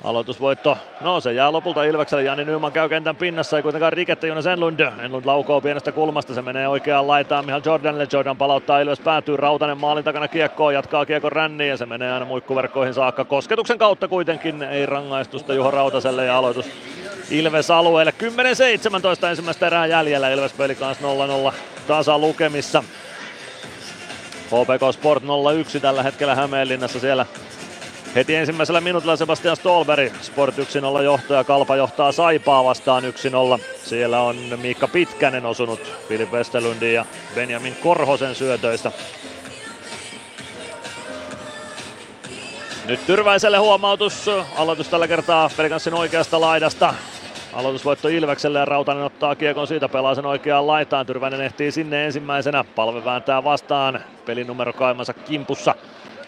[0.06, 2.22] Aloitusvoitto, no se jää lopulta Ilvekselle.
[2.24, 4.80] Jani Nyman käy kentän pinnassa, ei kuitenkaan rikettä Jonas Enlund.
[4.80, 8.06] Enlund laukoo pienestä kulmasta, se menee oikeaan laitaan Mihal Jordanille.
[8.12, 12.26] Jordan palauttaa Ilves päätyy, Rautanen maalin takana kiekkoon, jatkaa kiekon ränniin ja se menee aina
[12.26, 13.24] muikkuverkkoihin saakka.
[13.24, 16.66] Kosketuksen kautta kuitenkin ei rangaistusta Juho Rautaselle ja aloitus
[17.30, 18.14] Ilves alueelle.
[19.22, 21.04] 10-17 ensimmäistä erää jäljellä, Ilves peli kanssa
[21.50, 21.52] 0-0
[21.86, 22.84] tasa lukemissa.
[24.46, 27.26] HPK Sport 0-1 tällä hetkellä Hämeenlinnassa siellä
[28.16, 30.55] Heti ensimmäisellä minuutilla Sebastian Stolberg, Sport
[30.98, 33.02] 1-0 johtaja, Kalpa johtaa Saipaa vastaan
[33.59, 33.62] 1-0.
[33.84, 38.93] Siellä on Miikka Pitkänen osunut Filip Westerlundin ja Benjamin Korhosen syötöistä.
[42.86, 46.94] Nyt Tyrväiselle huomautus, aloitus tällä kertaa Pelkanssin oikeasta laidasta.
[47.52, 51.06] Aloitusvoitto Ilvekselle ja Rautanen ottaa kiekon siitä, pelaa sen oikeaan laitaan.
[51.06, 55.74] Tyrväinen ehtii sinne ensimmäisenä, palve vääntää vastaan pelin numero kaimansa kimpussa.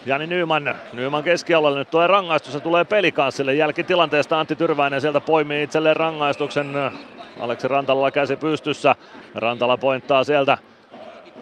[0.05, 3.53] Jani Nyman, Nyman keskialueelle nyt tulee rangaistus ja tulee pelikanssille.
[3.53, 6.91] Jälkitilanteesta Antti Tyrväinen sieltä poimii itselleen rangaistuksen.
[7.39, 8.95] Aleksi Rantalalla käsi pystyssä.
[9.35, 10.57] Rantala pointtaa sieltä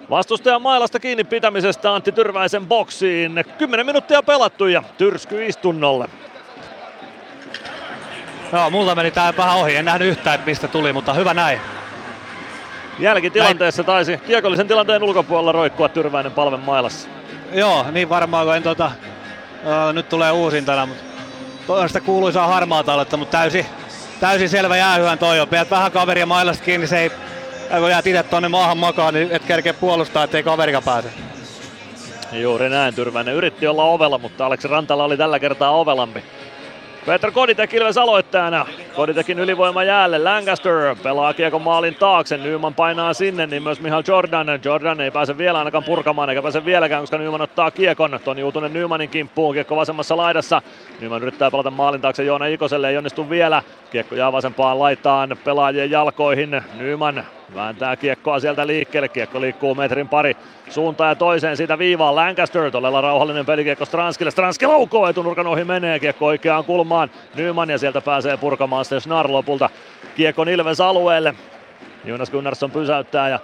[0.09, 3.45] Vastustajan mailasta kiinni pitämisestä Antti Tyrväisen boksiin.
[3.57, 6.09] 10 minuuttia pelattu ja tyrsky istunnolle.
[8.53, 9.75] Joo, multa meni tää vähän ohi.
[9.75, 11.59] En nähnyt yhtään, että mistä tuli, mutta hyvä näin.
[12.99, 17.09] Jälkitilanteessa taisi kiekollisen tilanteen ulkopuolella roikkua Tyrväinen palven mailassa.
[17.51, 18.91] Joo, niin varmaan kun en tota,
[19.63, 23.65] uh, nyt tulee uusintana, mutta sitä kuuluisaa harmaata aletta, mutta täysin,
[24.19, 25.47] täysin selvä jäähyhän toi on.
[25.47, 27.11] Pidät vähän kaveria mailasta kiinni, se ei,
[27.79, 31.09] kun jäät itse tonne maahan makaan, niin et kerkeä puolustaa, ettei kaverika pääse.
[32.31, 36.23] Juuri näin, Tyrväinen yritti olla ovella, mutta Aleksi Rantala oli tällä kertaa ovelampi.
[37.07, 38.65] Peter Koditek Ilves aloittajana.
[38.95, 40.19] Koditekin ylivoima jäälle.
[40.19, 42.37] Lancaster pelaa kiekon maalin taakse.
[42.37, 44.47] Nyman painaa sinne, niin myös Mihail Jordan.
[44.65, 48.19] Jordan ei pääse vielä ainakaan purkamaan, eikä pääse vieläkään, koska Nyman ottaa kiekon.
[48.23, 49.53] Toni Juutunen Nymanin kimppuun.
[49.53, 50.61] Kiekko vasemmassa laidassa.
[51.01, 53.63] Nyman yrittää pelata maalin taakse Joona Ikoselle, ei onnistu vielä.
[53.91, 56.61] Kiekko jää vasempaan laitaan pelaajien jalkoihin.
[56.77, 57.25] Nyman
[57.55, 59.07] Vääntää kiekkoa sieltä liikkeelle.
[59.07, 60.37] Kiekko liikkuu metrin pari
[60.69, 62.15] suuntaan ja toiseen siitä viivaan.
[62.15, 64.31] Lancaster todella rauhallinen pelikiekko Stranskille.
[64.31, 65.99] Stranski laukoo etunurkan ohi menee.
[65.99, 67.11] Kiekko oikeaan kulmaan.
[67.35, 69.69] Nyman ja sieltä pääsee purkamaan sitten Snar lopulta.
[70.15, 71.35] Kiekko Ilves alueelle.
[72.05, 73.39] Jonas Gunnarsson pysäyttää ja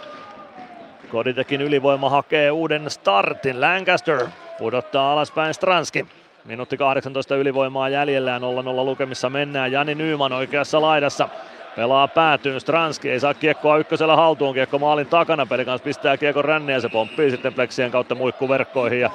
[1.14, 3.62] Koditekin ylivoima hakee uuden startin.
[3.62, 4.28] Lancaster
[4.58, 6.06] pudottaa alaspäin Stranski.
[6.46, 8.42] Minuutti 18 ylivoimaa jäljellä 0-0
[8.86, 9.72] lukemissa mennään.
[9.72, 11.30] Jani Nyman oikeassa laidassa.
[11.76, 16.46] Pelaa päätyyn, Stranski ei saa kiekkoa ykkösellä haltuun, kiekko maalin takana, peli kanssa pistää kiekon
[16.46, 19.10] ränniä, se pomppii sitten pleksien kautta muikkuverkkoihin ja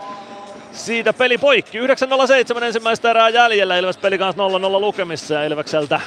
[0.72, 1.78] siitä peli poikki.
[1.80, 6.00] 9.07 ensimmäistä erää jäljellä, Ilves peli kanssa 0-0 lukemissa ja Ilvekseltä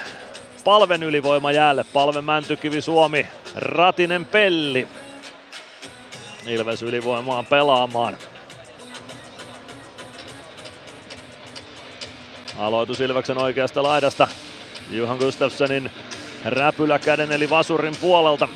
[0.63, 1.85] palven ylivoima jäälle.
[1.93, 4.87] Palve Mäntykivi Suomi, Ratinen Pelli.
[6.45, 8.17] Ilves ylivoimaan pelaamaan.
[12.59, 14.27] Aloitus Ilveksen oikeasta laidasta.
[14.91, 15.91] Juhan Gustafssonin
[16.45, 18.49] räpyläkäden eli vasurin puolelta.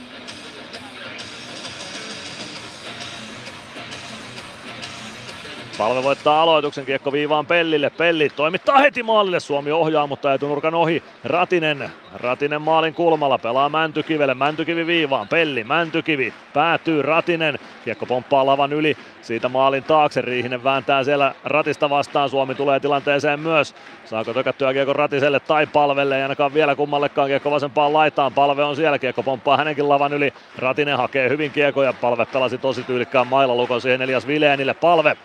[5.78, 7.90] Palve voittaa aloituksen, kiekko viivaan Pellille.
[7.90, 11.04] Pelli toimittaa heti maalille, Suomi ohjaa, mutta etunurkan ohi.
[11.24, 18.74] Ratinen, Ratinen maalin kulmalla, pelaa Mäntykivelle, Mäntykivi viivaan, Pelli, Mäntykivi, päätyy Ratinen, kiekko pomppaa lavan
[18.74, 23.76] yli, siitä maalin taakse, Riihinen vääntää siellä Ratista vastaan, Suomi tulee tilanteeseen myös.
[24.06, 28.76] Saako tökättyä kiekko Ratiselle tai Palvelle, ei ainakaan vielä kummallekaan kiekko vasempaan laitaan, Palve on
[28.76, 33.82] siellä, kiekko pomppaa hänenkin lavan yli, Ratinen hakee hyvin kiekoja, Palve pelasi tosi tyylikkään mailalukon
[33.82, 35.18] siihen Elias Vileenille, Palve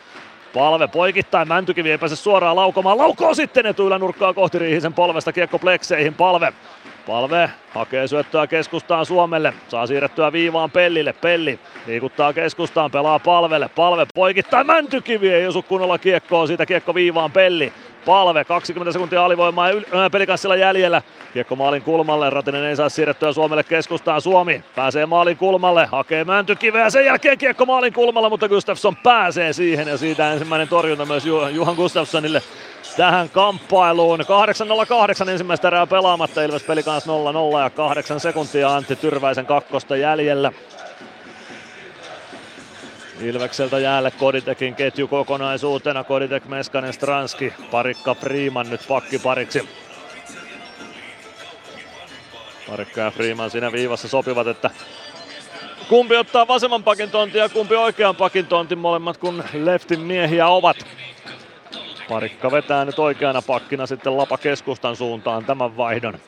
[0.54, 5.58] Palve poikittain, Mäntykivi ei pääse suoraan laukomaan, laukoo sitten etuilla nurkkaa kohti Riihisen polvesta, kiekko
[5.58, 6.52] plekseihin, Palve.
[7.06, 14.06] Palve hakee syöttöä keskustaan Suomelle, saa siirrettyä viivaan Pellille, Pelli liikuttaa keskustaan, pelaa Palvelle, Palve
[14.14, 17.72] poikittain, Mäntykivi ei osu kunnolla kiekkoon, siitä kiekko viivaan Pelli,
[18.06, 21.02] Palve, 20 sekuntia alivoimaa ja yl- pelikanssilla jäljellä.
[21.32, 24.20] Kiekko maalin kulmalle, Ratinen ei saa siirrettyä Suomelle keskustaan.
[24.20, 29.88] Suomi pääsee maalin kulmalle, hakee Mäntykiveä, sen jälkeen kiekko maalin kulmalla, mutta Gustafsson pääsee siihen
[29.88, 32.42] ja siitä ensimmäinen torjunta myös Juhan Gustafssonille
[32.96, 34.20] tähän kamppailuun.
[34.20, 37.12] 8.08 ensimmäistä erää pelaamatta, Ilves peli kanssa
[37.58, 40.52] 0-0 ja 8 sekuntia Antti Tyrväisen kakkosta jäljellä.
[43.22, 46.04] Ilvekseltä jäälle Koditekin ketju kokonaisuutena.
[46.04, 49.68] Koditek, Meskanen, Stranski, Parikka, Freeman nyt pakkipariksi.
[52.70, 54.70] Parikka ja Freeman siinä viivassa sopivat, että
[55.88, 60.76] kumpi ottaa vasemman pakin tontin ja kumpi oikean pakin tontin, molemmat kun leftin miehiä ovat.
[62.08, 66.18] Parikka vetää nyt oikeana pakkina sitten Lapa keskustan suuntaan tämän vaihdon.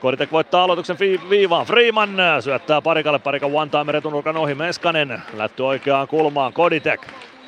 [0.00, 0.96] Koditek voittaa aloituksen
[1.30, 1.66] viivaan.
[1.66, 2.10] Freeman
[2.40, 3.18] syöttää parikalle.
[3.18, 4.54] Parika one time retunurkan ohi.
[4.54, 6.52] Meskanen lätty oikeaan kulmaan.
[6.52, 7.00] Koditek.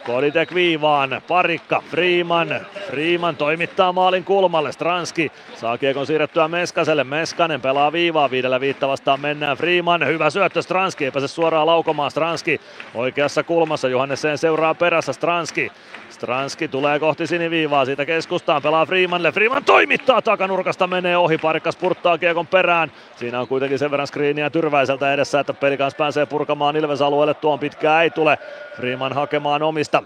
[0.06, 2.48] Koditek viivaan, parikka, Freeman,
[2.86, 9.20] Freeman toimittaa maalin kulmalle, Stranski saa kiekon siirrettyä Meskaselle, Meskanen pelaa viivaa, viidellä viitta vastaan
[9.20, 12.60] mennään, Freeman, hyvä syöttö, Stranski ei pääse suoraan laukomaan, Stranski
[12.94, 15.72] oikeassa kulmassa, Johannesen seuraa perässä, Stranski,
[16.10, 22.18] Stranski tulee kohti siniviivaa, siitä keskustaan pelaa Freemanille, Freeman toimittaa takanurkasta, menee ohi, parikka spurttaa
[22.18, 26.76] kiekon perään, siinä on kuitenkin sen verran screeniä tyrväiseltä edessä, että peli kanssa pääsee purkamaan
[26.76, 28.38] Ilves alueelle, tuon pitkää ei tule,
[28.76, 30.02] Freeman hakemaan omista,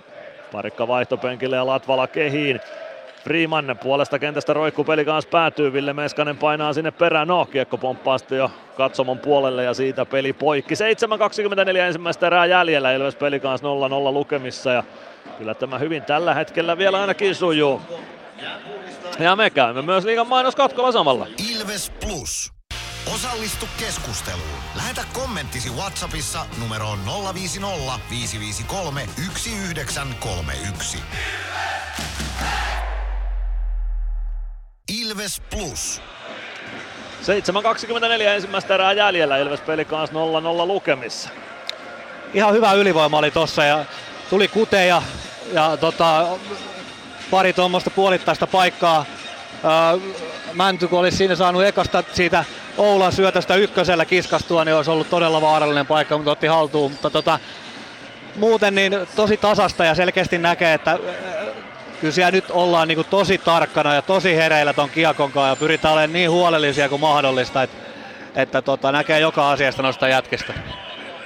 [0.52, 2.60] Parikka vaihtopenkille ja Latvala kehiin.
[3.24, 8.18] Freeman puolesta kentästä roikku peli kanssa päätyy, Ville Meskanen painaa sinne perään, no kiekko pomppaa
[8.18, 10.74] sitten jo katsomon puolelle ja siitä peli poikki.
[10.74, 14.82] 7.24 ensimmäistä erää jäljellä, Ilves peli kanssa 0-0 lukemissa ja
[15.38, 17.82] kyllä tämä hyvin tällä hetkellä vielä ainakin sujuu.
[19.18, 21.26] Ja me käymme myös liigan mainoskatkolla samalla.
[21.52, 22.52] Ilves Plus.
[23.14, 24.58] Osallistu keskusteluun.
[24.76, 26.98] Lähetä kommenttisi Whatsappissa numeroon
[27.34, 30.98] 050 553 1931.
[30.98, 32.83] Ilves
[35.50, 36.02] Plus.
[37.22, 41.28] 7.24 ensimmäistä erää jäljellä, Ilves peli kanssa 0-0 lukemissa.
[42.34, 43.84] Ihan hyvä ylivoima oli tossa ja
[44.30, 45.02] tuli kuteja
[45.52, 46.26] ja tota,
[47.30, 49.04] pari tuommoista puolittaista paikkaa.
[50.52, 52.44] Mänty, kun olisi siinä saanut ekasta siitä
[52.76, 56.90] Oulan syötöstä ykkösellä kiskastua, niin olisi ollut todella vaarallinen paikka, mutta otti haltuun.
[56.90, 57.38] Mutta tota,
[58.36, 60.98] muuten niin tosi tasasta ja selkeästi näkee, että
[62.04, 65.56] kyllä siellä nyt ollaan niin kuin tosi tarkkana ja tosi hereillä ton kiekon kanssa ja
[65.56, 67.76] pyritään olemaan niin huolellisia kuin mahdollista, että,
[68.36, 70.54] että tota, näkee joka asiasta noista jätkistä.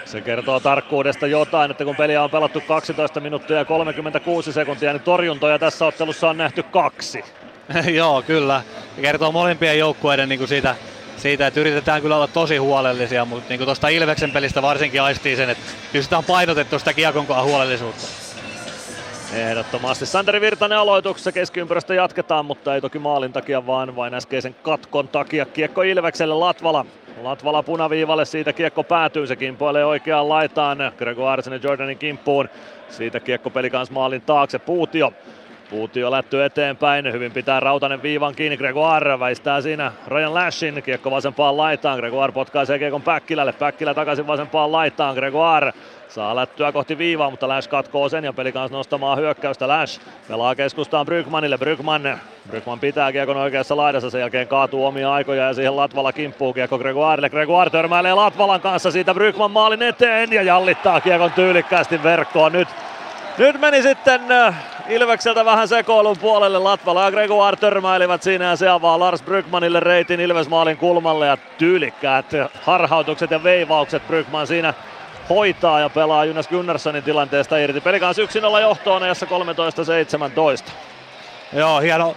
[0.05, 5.03] Se kertoo tarkkuudesta jotain, että kun peliä on pelattu 12 minuuttia ja 36 sekuntia, niin
[5.03, 7.25] torjuntoja tässä ottelussa on nähty kaksi.
[7.95, 8.63] Joo, kyllä.
[8.97, 10.77] Ja kertoo molempien joukkueiden niin kuin siitä,
[11.17, 15.51] siitä, että yritetään kyllä olla tosi huolellisia, mutta niin tuosta Ilveksen pelistä varsinkin aistii sen,
[15.51, 18.28] että kyllä sitä on painotettu sitä kiekonkoa huolellisuutta.
[19.35, 20.07] Ehdottomasti.
[20.07, 25.47] Santeri Virtanen aloituksessa keskiympyrästä jatketaan, mutta ei toki maalin takia, vaan vain äskeisen katkon takia.
[25.47, 26.87] Kiekko Ilvekselle Latvala.
[27.23, 32.49] Latvala punaviivalle, siitä kiekko päätyy, se kimpoilee oikeaan laitaan Gregoirisen ja Jordanin kimppuun.
[32.89, 35.13] Siitä kiekko peli kanssa maalin taakse, Puutio.
[35.71, 41.57] Puutio lätty eteenpäin, hyvin pitää Rautanen viivan kiinni, Gregoire väistää siinä Ryan Lashin, kiekko vasempaan
[41.57, 45.73] laitaan, Gregoire potkaisee kiekon Päkkilälle, Päkkilä takaisin vasempaan laitaan, Gregoire
[46.09, 49.69] saa lättyä kohti viivaa, mutta Lash katkoo sen ja peli kanssa nostamaan hyökkäystä.
[49.69, 55.47] Lash pelaa keskustaan Brygmanille, Brygman, Brygman pitää kiekon oikeassa laidassa, sen jälkeen kaatuu omia aikoja
[55.47, 60.43] ja siihen Latvala kimppuu kiekko Gregoirelle, Gregoire törmäilee Latvalan kanssa siitä Brygman maalin eteen ja
[60.43, 62.53] jallittaa kiekon tyylikkäästi verkkoon.
[62.53, 62.69] Nyt
[63.39, 64.55] nyt meni sitten äh,
[64.89, 66.59] Ilvekseltä vähän sekoilun puolelle.
[66.59, 72.27] Latvala ja Gregoire törmäilivät siinä ja se avaa Lars Brygmanille reitin Ilvesmaalin kulmalle ja tyylikkäät
[72.63, 74.75] harhautukset ja veivaukset Brygman siinä
[75.29, 77.81] hoitaa ja pelaa Jonas Gunnarssonin tilanteesta irti.
[77.81, 79.27] Peli kanssa 1-0 johtoon ajassa
[80.67, 80.71] 13-17.
[81.53, 82.17] Joo, hieno,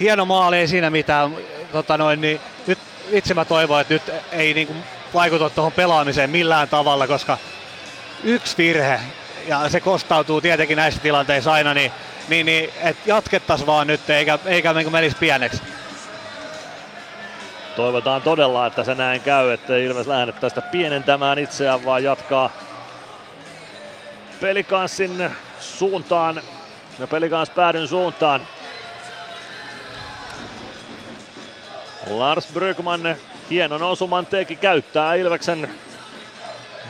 [0.00, 1.36] hieno maali, ei siinä mitään.
[1.72, 2.78] Tota noin, niin nyt
[3.10, 4.68] itse mä toivon, että nyt ei niin
[5.14, 7.38] vaikuta tuohon pelaamiseen millään tavalla, koska
[8.24, 9.00] yksi virhe
[9.48, 11.92] ja se kostautuu tietenkin näissä tilanteissa aina, niin,
[12.28, 15.62] niin, niin että jatkettaisiin vaan nyt eikä, eikä niin menisi pieneksi.
[17.76, 22.50] Toivotaan todella, että se näin käy, että Ilves lähde tästä pienentämään itseään, vaan jatkaa
[24.40, 25.30] pelikanssin
[25.60, 26.42] suuntaan
[26.98, 28.40] ja pelikans päädyn suuntaan.
[32.10, 33.16] Lars Brygman
[33.50, 35.70] hienon osuman teki, käyttää Ilveksen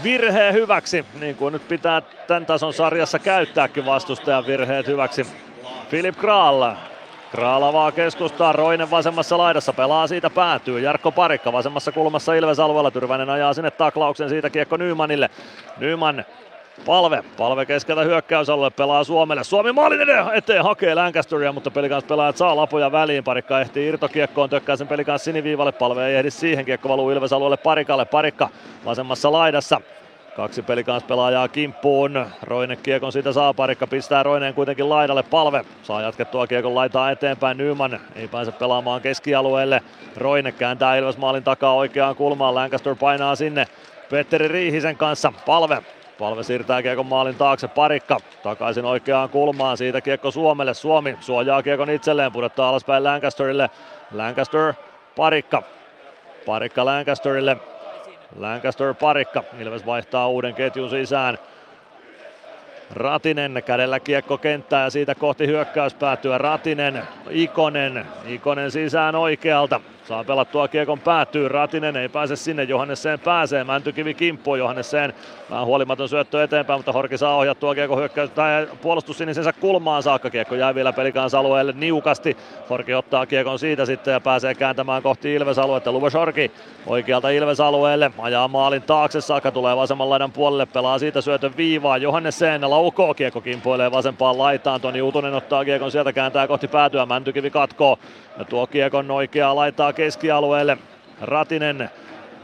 [0.02, 5.26] virheen hyväksi, niin kuin nyt pitää tämän tason sarjassa käyttääkin vastustajan virheet hyväksi.
[5.90, 6.74] Filip Kraal.
[7.32, 10.80] Kraal avaa keskustaa, Roinen vasemmassa laidassa, pelaa siitä päätyy.
[10.80, 15.30] Jarkko Parikka vasemmassa kulmassa Ilves alueella, Tyrväinen ajaa sinne taklauksen siitä kiekko Nymanille.
[15.78, 16.24] Nyman
[16.86, 19.44] Palve, palve keskeltä hyökkäysalue, pelaa Suomelle.
[19.44, 20.00] Suomi maalin
[20.34, 23.24] eteen, hakee Lancasteria, mutta pelikans pelaajat saa lapoja väliin.
[23.24, 25.72] Parikka ehtii irtokiekkoon, tökkää sen pelikans siniviivalle.
[25.72, 28.04] Palve ei ehdi siihen, kiekko valuu Ilves alueelle Parikalle.
[28.04, 28.48] Parikka
[28.84, 29.80] vasemmassa laidassa.
[30.36, 32.26] Kaksi pelikans pelaajaa kimppuun.
[32.42, 35.22] Roine kiekon siitä saa parikka, pistää Roineen kuitenkin laidalle.
[35.22, 37.56] Palve saa jatkettua kiekon laitaa eteenpäin.
[37.56, 39.82] Nyman ei pääse pelaamaan keskialueelle.
[40.16, 42.54] Roine kääntää Ilves maalin takaa oikeaan kulmaan.
[42.54, 43.66] Lancaster painaa sinne.
[44.10, 45.32] Petteri Riihisen kanssa.
[45.46, 45.82] Palve
[46.18, 51.90] Palve siirtää kiekon maalin taakse, parikka takaisin oikeaan kulmaan, siitä kiekko Suomelle, Suomi suojaa kiekon
[51.90, 53.70] itselleen, pudottaa alaspäin Lancasterille,
[54.14, 54.74] Lancaster,
[55.16, 55.62] parikka,
[56.46, 57.56] parikka Lancasterille,
[58.36, 61.38] Lancaster parikka, Ilves vaihtaa uuden ketjun sisään,
[62.90, 69.80] Ratinen kädellä kiekko kenttää ja siitä kohti hyökkäys päätyä Ratinen, Ikonen, Ikonen sisään oikealta.
[70.08, 75.14] Saa pelattua kiekon päätyy, Ratinen ei pääse sinne, Johannesseen pääsee, Mäntykivi kimppuu, Johannesseen.
[75.50, 80.02] Vähän huolimaton syöttö eteenpäin, mutta Horki saa ohjattua kiekko hyökkäys tai puolustus sinisensä kulmaan.
[80.02, 82.36] Saakka, kiekko jää vielä pelikans alueelle niukasti,
[82.70, 86.50] Horki ottaa kiekon siitä sitten ja pääsee kääntämään kohti Ilves-aluetta, Luvos Horki
[86.86, 89.20] oikealta Ilves-alueelle, ajaa maalin taakse.
[89.20, 94.80] Saakka, tulee vasemman laidan puolelle, pelaa siitä syötön viivaa, Johannesseen laukoo, kiekko kimpoilee vasempaan laitaan,
[94.80, 97.98] Toni Utunen ottaa kiekon sieltä, kääntää kohti päätyä, Mäntykivi katkoo.
[98.38, 100.78] Ja tuo kiekon oikeaa laitaa keskialueelle.
[101.20, 101.90] Ratinen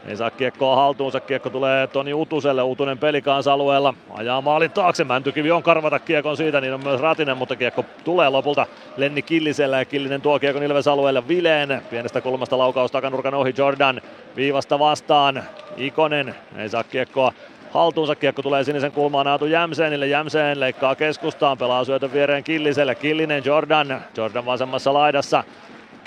[0.07, 5.63] ei saa kiekkoa haltuunsa, kiekko tulee Toni Utuselle, Utunen pelikansa-alueella, ajaa maalin taakse, Mäntykivi on
[5.63, 8.65] karvata kiekon siitä, niin on myös Ratinen, mutta kiekko tulee lopulta
[8.97, 14.01] Lenni Killiselle ja Killinen tuo kiekon Ilves alueelle Vileen, pienestä kulmasta laukaus takanurkan ohi Jordan,
[14.35, 15.43] viivasta vastaan,
[15.77, 17.33] Ikonen ei saa kiekkoa
[17.71, 18.15] haltuunsa.
[18.15, 20.07] Kiekko tulee sinisen kulmaan Aatu Jämseenille.
[20.07, 22.95] Jämseen leikkaa keskustaan, pelaa syötön viereen Killiselle.
[22.95, 24.01] Killinen Jordan.
[24.17, 25.43] Jordan vasemmassa laidassa.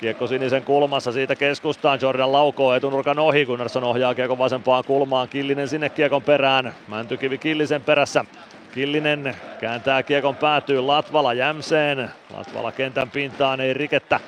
[0.03, 1.99] Kiekko sinisen kulmassa siitä keskustaan.
[2.01, 3.45] Jordan laukoo etunurkan ohi.
[3.45, 5.29] Gunnarsson ohjaa kiekon vasempaan kulmaan.
[5.29, 6.73] Killinen sinne kiekon perään.
[6.87, 8.25] Mäntykivi Killisen perässä.
[8.73, 12.09] Killinen kääntää kiekon päätyy Latvala Jämseen.
[12.37, 14.19] Latvala kentän pintaan ei rikettä.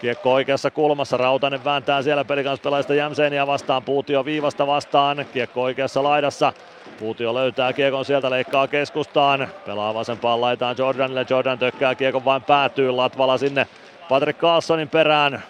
[0.00, 6.52] Kiekko oikeassa kulmassa, Rautanen vääntää siellä pelikansspelaajista Jämseeniä vastaan, Puutio viivasta vastaan, kiekko oikeassa laidassa,
[6.98, 12.90] Puutio löytää kiekon sieltä, leikkaa keskustaan, pelaa vasempaan laitaan Jordanille, Jordan tökkää kiekon vain päätyy,
[12.90, 13.66] Latvala sinne
[14.08, 15.42] Patrick Carlsonin perään,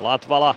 [0.00, 0.54] Latvala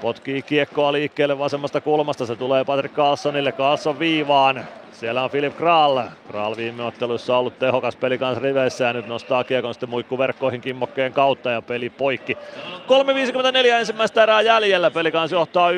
[0.00, 4.64] Potkii kiekkoa liikkeelle vasemmasta kulmasta, se tulee Patrick Carlsonille, Carlson viivaan.
[4.92, 6.02] Siellä on Philip Kral.
[6.28, 11.12] Kral viime ottelussa ollut tehokas peli kanssa riveissä ja nyt nostaa kiekon sitten muikkuverkkoihin kimmokkeen
[11.12, 12.34] kautta ja peli poikki.
[12.34, 14.90] 3.54 ensimmäistä erää jäljellä.
[14.90, 15.74] Peli johtaa 1-0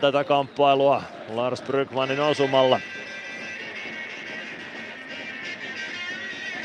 [0.00, 1.02] tätä kamppailua
[1.34, 2.80] Lars Brygmanin osumalla.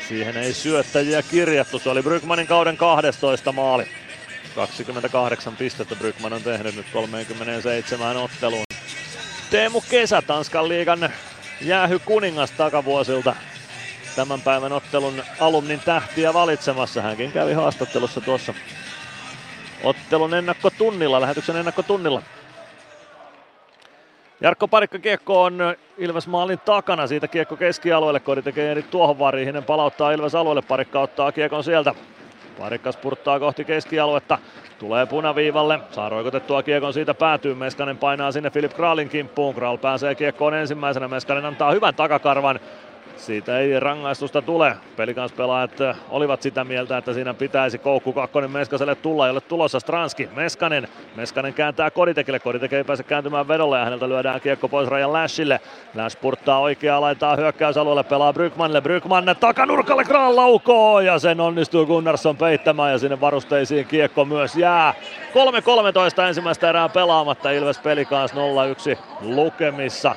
[0.08, 1.78] Siihen ei syöttäjiä kirjattu.
[1.78, 3.86] Se oli Brygmanin kauden 12 maali.
[4.54, 8.64] 28 pistettä Brygman on tehnyt nyt 37 otteluun.
[9.50, 11.10] Teemu Kesä, Tanskan liigan
[11.60, 13.36] jäähy kuningas takavuosilta.
[14.16, 17.02] Tämän päivän ottelun alumnin tähtiä valitsemassa.
[17.02, 18.54] Hänkin kävi haastattelussa tuossa
[19.82, 22.22] ottelun ennakkotunnilla, lähetyksen ennakkotunnilla.
[24.40, 25.58] Jarkko Parikka kiekko on
[25.98, 31.32] Ilves maalin takana, siitä kiekko keskialueelle, Kodi tekee tuohon Riihinen palauttaa Ilves alueelle, Parikka ottaa
[31.32, 31.94] kiekon sieltä.
[32.58, 34.38] Parikka spurttaa kohti keskialuetta,
[34.78, 40.14] tulee punaviivalle, saa roikotettua kiekon siitä päätyy, Meskanen painaa sinne Filip Kraalin kimppuun, Kraal pääsee
[40.14, 42.60] kiekkoon ensimmäisenä, Meskanen antaa hyvän takakarvan,
[43.16, 44.76] siitä ei rangaistusta tule.
[44.96, 50.28] Pelikanspelaajat äh, olivat sitä mieltä, että siinä pitäisi koukku kakkonen Meskaselle tulla, jolle tulossa Stranski.
[50.34, 55.12] Meskanen, Meskanen kääntää Koditekille, Koditeke ei pääse kääntymään vedolle ja häneltä lyödään kiekko pois rajan
[55.12, 55.60] Lashille.
[55.94, 62.36] Lash purttaa oikeaa, laittaa hyökkäysalueelle, pelaa Brykmanille, Brykman takanurkalle Kral laukoo ja sen onnistuu Gunnarsson
[62.36, 64.94] peittämään ja sinne varusteisiin kiekko myös jää.
[66.18, 68.36] 3-13 ensimmäistä erää pelaamatta, Ilves Pelikans 0-1
[69.20, 70.14] lukemissa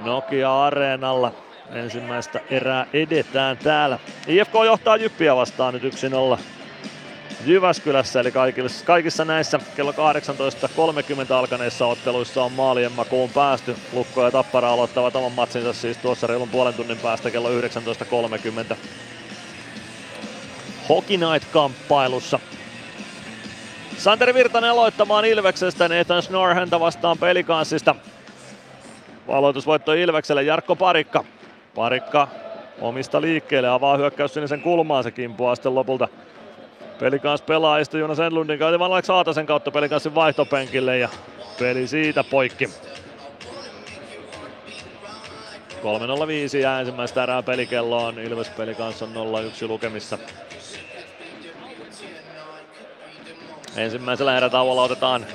[0.00, 1.32] Nokia-areenalla.
[1.70, 3.98] Ensimmäistä erää edetään täällä.
[4.26, 6.38] IFK johtaa Jyppiä vastaan nyt 1-0
[7.46, 13.76] Jyväskylässä, eli kaikissa, kaikissa näissä kello 18.30 alkaneissa otteluissa on maalien makuun päästy.
[13.92, 17.48] Lukko ja Tappara aloittavat oman matsinsa siis tuossa reilun puolen tunnin päästä kello
[18.70, 18.76] 19.30.
[20.88, 22.38] Hockey Night-kamppailussa.
[23.98, 27.94] Santeri Virtanen aloittamaan Ilveksestä, Nathan Schnorr häntä vastaan pelikanssista.
[29.28, 31.24] Aloitusvoitto Ilvekselle Jarkko Parikka.
[31.74, 32.28] Parikka
[32.80, 36.08] omista liikkeelle, avaa hyökkäys sinne sen kulmaan, se kimpuaa sitten lopulta
[36.98, 41.08] Pelikans pelaajista Jonas Enlundin kautta, Alex Haatasen kautta Pelikansin vaihtopenkille ja
[41.58, 42.66] peli siitä poikki.
[45.82, 48.18] 3.05 ja ensimmäistä erää pelikelloon.
[48.18, 49.12] Ilves Pelikans on
[49.64, 50.18] 0-1 lukemissa.
[53.76, 55.26] Ensimmäisellä erätauolla otetaan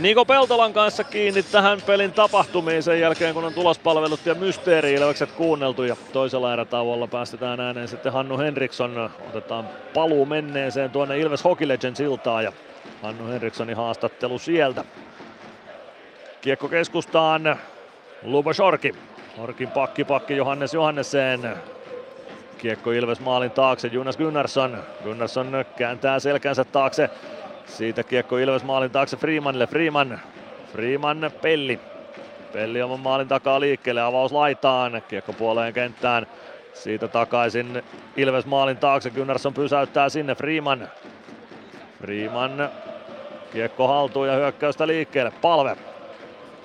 [0.00, 4.96] Niko Peltolan kanssa kiinni tähän pelin tapahtumiin sen jälkeen, kun on tulospalvelut ja mysteeri
[5.36, 5.82] kuunneltu.
[5.82, 9.10] Ja toisella erätauolla päästetään ääneen sitten Hannu Henriksson.
[9.28, 12.52] Otetaan paluu menneeseen tuonne Ilves Hockey Legends iltaan ja
[13.02, 14.84] Hannu Henrikssonin haastattelu sieltä.
[16.40, 17.58] Kiekko keskustaan.
[18.22, 18.94] Lubo Shorki.
[19.34, 21.56] Shorkin pakki pakki Johannes Johannesen.
[22.58, 24.78] Kiekko Ilves maalin taakse, Jonas Gunnarsson.
[25.04, 27.10] Gunnarsson kääntää selkänsä taakse
[27.68, 29.66] siitä kiekko Ilves maalin taakse Freemanille.
[29.66, 30.20] Freeman,
[30.72, 31.80] Freeman Pelli.
[32.52, 36.26] Pelli oman maalin takaa liikkeelle, avaus laitaan, kiekko puoleen kenttään.
[36.74, 37.82] Siitä takaisin
[38.16, 40.88] Ilves maalin taakse, Gunnarsson pysäyttää sinne Freeman.
[41.98, 42.68] Freeman,
[43.52, 45.76] kiekko haltuun ja hyökkäystä liikkeelle, palve.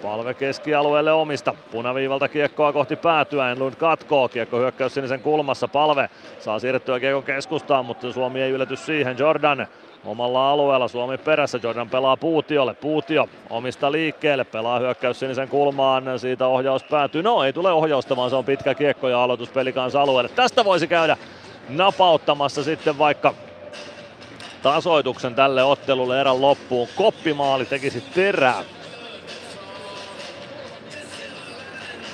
[0.02, 1.56] Palve keskialueelle omista.
[1.72, 3.52] Punaviivalta kiekkoa kohti päätyä.
[3.52, 4.30] Enlund katkoo.
[4.30, 5.68] Kiekko hyökkäys sinisen kulmassa.
[5.68, 6.10] Palve
[6.40, 9.18] saa siirrettyä kiekko keskustaan, mutta Suomi ei ylety siihen.
[9.20, 9.68] Jordan
[10.06, 10.88] omalla alueella.
[10.88, 12.74] Suomi perässä, Jordan pelaa Puutiolle.
[12.74, 17.24] Puutio omista liikkeelle, pelaa hyökkäys sinisen kulmaan, siitä ohjaus päätyy.
[17.24, 20.30] No ei tule ohjausta, vaan se on pitkä kiekko ja aloitus kanssa alueelle.
[20.30, 21.18] Tästä voisi käydä
[21.70, 23.34] napauttamassa sitten vaikka
[24.64, 26.88] tasoituksen tälle ottelulle erän loppuun.
[26.96, 28.64] Koppimaali tekisi terää.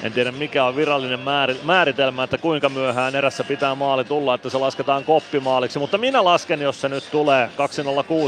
[0.03, 1.19] En tiedä mikä on virallinen
[1.63, 5.79] määritelmä, että kuinka myöhään erässä pitää maali tulla, että se lasketaan koppimaaliksi.
[5.79, 7.49] Mutta minä lasken, jos se nyt tulee.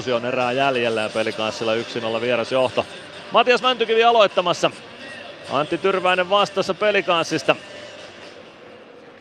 [0.06, 1.72] 2.06 on erää jäljellä ja pelikanssilla
[2.18, 2.86] 1-0 vierasjohto.
[3.32, 4.72] Matias Mäntykivi aloittamassa.
[5.52, 7.56] Antti Tyrväinen vastassa pelikanssista.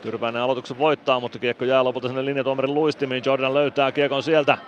[0.02, 3.22] Tyrväinen aloituksen voittaa, mutta kiekko jää lopulta sinne linjatuomarin luistimiin.
[3.26, 4.58] Jordan löytää kiekon sieltä.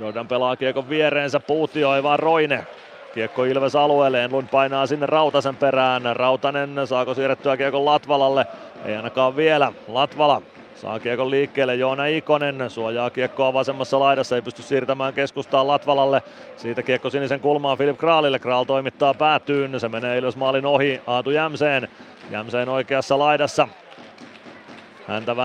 [0.00, 2.66] Jordan pelaa kiekon viereensä, puutioi vaan Roine.
[3.14, 6.16] Kiekko Ilves alueelle, Enlund painaa sinne Rautasen perään.
[6.16, 8.46] Rautanen saako siirrettyä kiekon Latvalalle?
[8.84, 9.72] Ei ainakaan vielä.
[9.88, 10.42] Latvala
[10.74, 16.22] saa kiekon liikkeelle, Joona Ikonen suojaa kiekkoa vasemmassa laidassa, ei pysty siirtämään keskustaan Latvalalle.
[16.56, 21.30] Siitä kiekko sinisen kulmaan Filip Kraalille, Kraal toimittaa päätyyn, se menee Ilves maalin ohi Aatu
[21.30, 21.88] Jämseen.
[22.30, 23.68] Jämseen oikeassa laidassa,
[25.08, 25.36] Häntä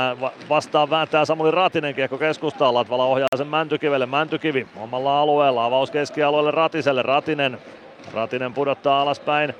[0.49, 2.73] vastaan vääntää Samuli Ratinen kiekko keskustaan.
[2.73, 4.05] Latvala ohjaa sen Mäntykivelle.
[4.05, 5.65] Mäntykivi omalla alueella.
[5.65, 7.01] Avaus keskialueelle Ratiselle.
[7.01, 7.57] Ratinen.
[8.13, 9.53] Ratinen pudottaa alaspäin.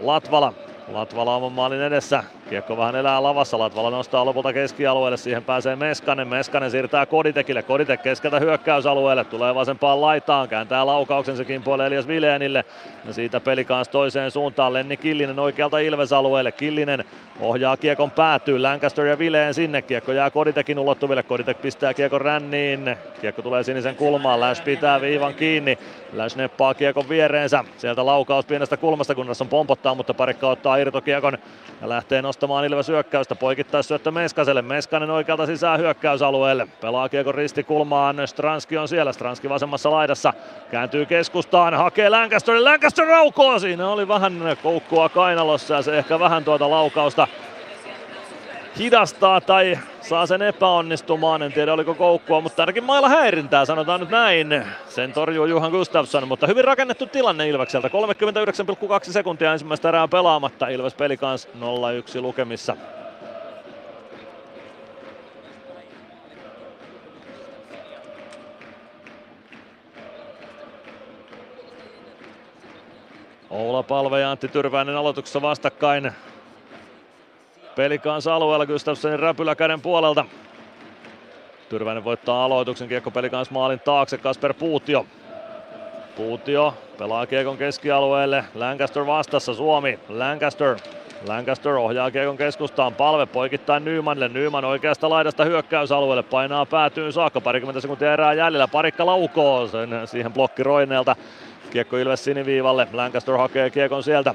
[0.00, 0.52] Latvala.
[0.92, 2.24] Latvala oman maalin edessä.
[2.50, 8.02] Kiekko vähän elää lavassa, Latvala nostaa lopulta keskialueelle, siihen pääsee Meskanen, Meskanen siirtää Koditekille, Koditek
[8.02, 12.64] keskeltä hyökkäysalueelle, tulee vasempaan laitaan, kääntää laukauksen sekin puolelle Elias Vileenille,
[13.06, 17.04] ja siitä peli kanssa toiseen suuntaan, Lenni Killinen oikealta Ilves-alueelle, Killinen
[17.40, 22.96] ohjaa kiekon päätyy, Lancaster ja Vileen sinne, kiekko jää Koditekin ulottuville, Koditek pistää kiekon ränniin,
[23.20, 25.78] kiekko tulee sinisen kulmaan, Lash pitää viivan kiinni,
[26.12, 31.38] Lash neppaa kiekon viereensä, sieltä laukaus pienestä kulmasta, kunnes on pompottaa, mutta parikka ottaa irtokiekon
[31.80, 32.22] ja lähtee
[32.66, 39.12] Ilves hyökkäystä, poikittais syöttö Meskaselle, Meskanen oikealta sisään hyökkäysalueelle, pelaa kiekon ristikulmaan, Stranski on siellä,
[39.12, 40.32] Stranski vasemmassa laidassa,
[40.70, 46.44] kääntyy keskustaan, hakee Lancasterin, Lancaster raukoo, siinä oli vähän koukkua kainalossa ja se ehkä vähän
[46.44, 47.28] tuota laukausta
[48.78, 51.42] hidastaa tai saa sen epäonnistumaan.
[51.42, 54.64] En tiedä oliko koukkua, mutta ainakin mailla häirintää, sanotaan nyt näin.
[54.88, 57.88] Sen torjuu Juhan Gustafsson, mutta hyvin rakennettu tilanne Ilvekseltä.
[57.88, 60.68] 39,2 sekuntia ensimmäistä erää pelaamatta.
[60.68, 61.48] Ilves peli kanssa
[62.18, 62.76] 0-1 lukemissa.
[73.50, 76.12] Oula Palve ja Antti Tyrväinen aloituksessa vastakkain.
[77.76, 80.24] Peli kanssa alueella Gustafssonin räpylä käden puolelta.
[81.68, 85.06] Tyrväinen voittaa aloituksen, kiekko peli kanssa maalin taakse, Kasper Puutio.
[86.16, 90.76] Puutio pelaa kiekon keskialueelle, Lancaster vastassa, Suomi, Lancaster.
[91.28, 97.80] Lancaster ohjaa kiekon keskustaan, palve poikittain Nymanille, Nyman oikeasta laidasta hyökkäysalueelle, painaa päätyyn saakka, parikymmentä
[97.80, 101.16] sekuntia erää jäljellä, parikka laukoo sen siihen blokki Roineelta.
[101.70, 104.34] Kiekko Ilves siniviivalle, Lancaster hakee kiekon sieltä,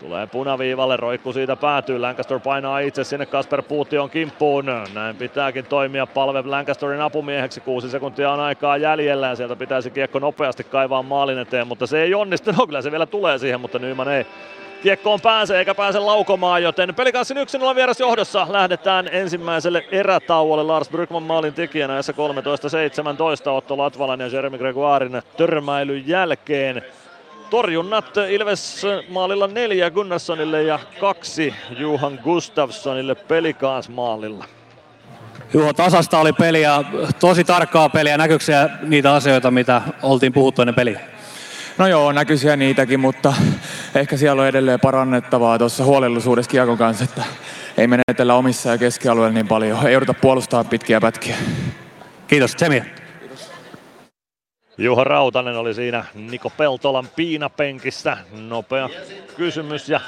[0.00, 4.66] Tulee punaviivalle, roikku siitä päätyy, Lancaster painaa itse sinne Kasper Puution kimppuun.
[4.94, 10.18] Näin pitääkin toimia palve Lancasterin apumieheksi, kuusi sekuntia on aikaa jäljellä ja sieltä pitäisi kiekko
[10.18, 12.52] nopeasti kaivaa maalin eteen, mutta se ei onnistu.
[12.52, 14.26] No kyllä se vielä tulee siihen, mutta Nyman ei
[14.82, 21.22] kiekkoon pääse eikä pääse laukomaan, joten pelikanssin 1-0 vieras johdossa lähdetään ensimmäiselle erätauolle Lars Brygman
[21.22, 22.12] maalin tekijänä näissä
[23.46, 26.82] 13-17 Otto Latvalan ja Jeremy Gregoirin törmäilyn jälkeen.
[27.50, 34.44] Torjunnat Ilves maalilla neljä Gunnarssonille ja kaksi Juhan Gustafssonille pelikaas maalilla.
[35.54, 36.84] Juho, tasasta oli peli ja
[37.20, 38.16] tosi tarkkaa peliä.
[38.18, 38.44] Näkyykö
[38.82, 41.00] niitä asioita, mitä oltiin puhuttu ennen peliä?
[41.78, 43.34] No joo, näkyy siellä niitäkin, mutta
[43.94, 47.24] ehkä siellä on edelleen parannettavaa tuossa huolellisuudessa kiekon kanssa, että
[47.76, 49.86] ei menetellä omissa ja keskialueella niin paljon.
[49.86, 51.36] Ei jouduta puolustaa pitkiä pätkiä.
[52.26, 52.82] Kiitos, Tsemi.
[54.78, 58.16] Juha Rautanen oli siinä Niko Peltolan piinapenkissä.
[58.32, 58.88] Nopea
[59.36, 60.00] kysymys ja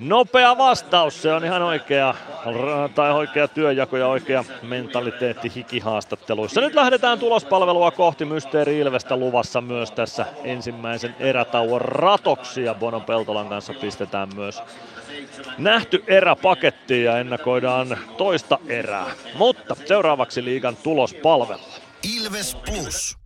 [0.00, 1.22] nopea vastaus.
[1.22, 2.14] Se on ihan oikea,
[2.94, 6.60] tai oikea työjako ja oikea mentaliteetti hikihaastatteluissa.
[6.60, 12.74] Nyt lähdetään tulospalvelua kohti Mysteeri Ilvestä luvassa myös tässä ensimmäisen erätauon ratoksia.
[12.74, 14.62] Bono Peltolan kanssa pistetään myös
[15.58, 19.06] nähty erä pakettiin ja ennakoidaan toista erää.
[19.34, 21.60] Mutta seuraavaksi liigan tulospalvelu.
[22.16, 23.25] Ilves Plus.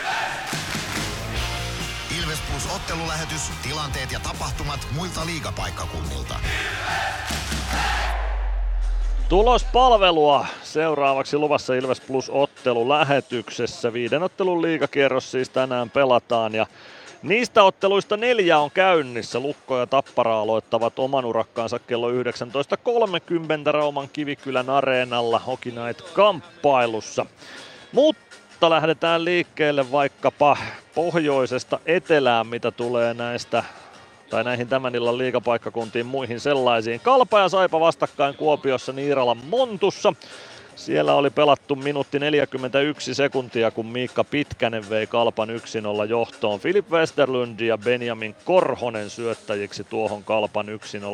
[2.51, 6.35] Plus ottelulähetys, tilanteet ja tapahtumat muilta liigapaikkakunnilta.
[9.29, 13.93] Tulospalvelua seuraavaksi luvassa Ilves Plus ottelu lähetyksessä.
[13.93, 16.65] Viiden ottelun liigakierros siis tänään pelataan ja
[17.23, 19.39] Niistä otteluista neljä on käynnissä.
[19.39, 22.15] Lukko ja Tappara aloittavat oman urakkaansa kello 19.30
[23.71, 27.25] Rauman Kivikylän areenalla Night kamppailussa.
[27.91, 28.30] Mutta
[28.69, 30.57] lähdetään liikkeelle vaikkapa
[30.95, 33.63] pohjoisesta etelään, mitä tulee näistä
[34.29, 36.99] tai näihin tämän illan liigapaikkakuntiin muihin sellaisiin.
[36.99, 40.13] Kalpa ja Saipa vastakkain Kuopiossa Niiralan Montussa.
[40.75, 46.59] Siellä oli pelattu minuutti 41 sekuntia, kun Miikka Pitkänen vei Kalpan 1-0 johtoon.
[46.59, 50.67] Filip Westerlund ja Benjamin Korhonen syöttäjiksi tuohon Kalpan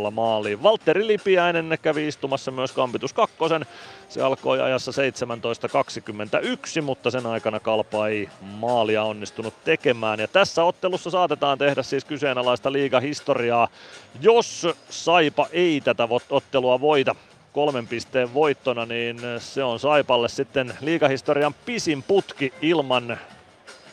[0.07, 0.63] 1-0 maaliin.
[0.63, 3.65] Valtteri Lipiäinen kävi istumassa myös Kampitus kakkosen.
[4.09, 4.91] Se alkoi ajassa
[6.77, 10.19] 17.21, mutta sen aikana Kalpa ei maalia onnistunut tekemään.
[10.19, 13.67] Ja tässä ottelussa saatetaan tehdä siis kyseenalaista liigahistoriaa,
[14.21, 17.15] jos Saipa ei tätä ottelua voita
[17.57, 23.17] kolmen pisteen voittona, niin se on Saipalle sitten liigahistorian pisin putki ilman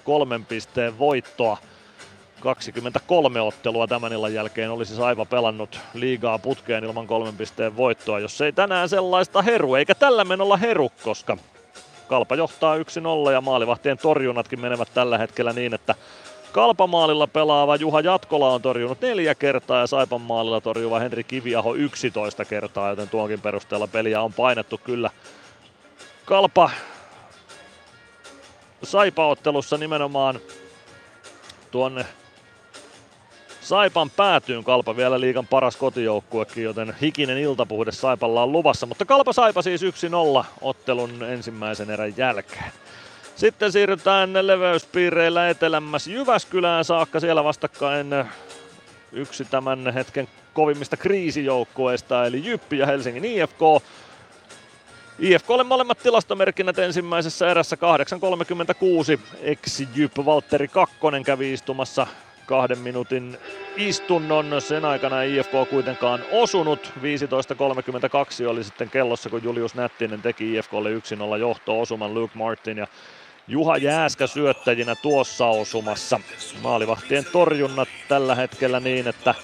[0.05, 1.59] kolmen pisteen voittoa.
[2.41, 8.41] 23 ottelua tämän illan jälkeen olisi Saipa pelannut liigaa putkeen ilman kolmen pisteen voittoa, jos
[8.41, 11.37] ei tänään sellaista heru, eikä tällä menolla heru, koska
[12.09, 15.95] Kalpa johtaa 1-0 ja maalivahtien torjunnatkin menevät tällä hetkellä niin, että
[16.55, 22.45] Kalpamaalilla pelaava Juha Jatkola on torjunut neljä kertaa ja Saipan maalilla torjuva Henri Kiviaho 11
[22.45, 25.11] kertaa, joten tuonkin perusteella peliä on painettu kyllä.
[26.25, 26.71] Kalpa
[28.83, 30.41] Saipa-ottelussa nimenomaan
[31.71, 32.07] tuonne
[33.61, 38.87] Saipan päätyyn Kalpa vielä liikan paras kotijoukkuekin, joten hikinen iltapuhde Saipalla on luvassa.
[38.87, 39.87] Mutta Kalpa Saipa siis 1-0
[40.61, 42.73] ottelun ensimmäisen erän jälkeen.
[43.37, 47.21] Sitten siirrytään leveyspiireillä etelämmässä Jyväskylään saakka.
[47.21, 48.07] Siellä vastakkain
[49.13, 53.61] yksi tämän hetken kovimmista kriisijoukkueista, eli Jyppi ja Helsingin IFK.
[55.19, 57.77] IFKlle molemmat tilastomerkinnät ensimmäisessä erässä
[59.17, 59.21] 8.36.
[59.43, 62.07] Ex-Jyp Valtteri Kakkonen kävi istumassa
[62.47, 63.39] kahden minuutin
[63.77, 64.61] istunnon.
[64.61, 66.93] Sen aikana ei IFK kuitenkaan osunut.
[68.43, 72.87] 15.32 oli sitten kellossa, kun Julius Nättinen teki IFKlle 1-0 johto-osuman Luke Martin ja
[73.49, 76.21] Juha Jääskä syöttäjinä tuossa osumassa.
[76.63, 79.35] Maalivahtien torjunnat tällä hetkellä niin, että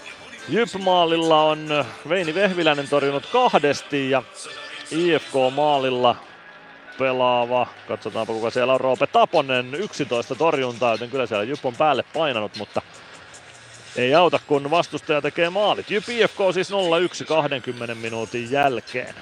[0.48, 4.22] Jyp-maalilla on Veini Vehviläinen torjunut kahdesti ja
[4.90, 6.16] IFK-maalilla
[6.98, 12.04] pelaava, katsotaanpa kuka siellä on, Roope Taponen, 11 torjuntaa, joten kyllä siellä Jyp on päälle
[12.14, 12.82] painanut, mutta
[13.96, 15.90] ei auta kun vastustaja tekee maalit.
[15.90, 16.74] Jyp IFK siis 0-1
[17.24, 19.14] 20 minuutin jälkeen.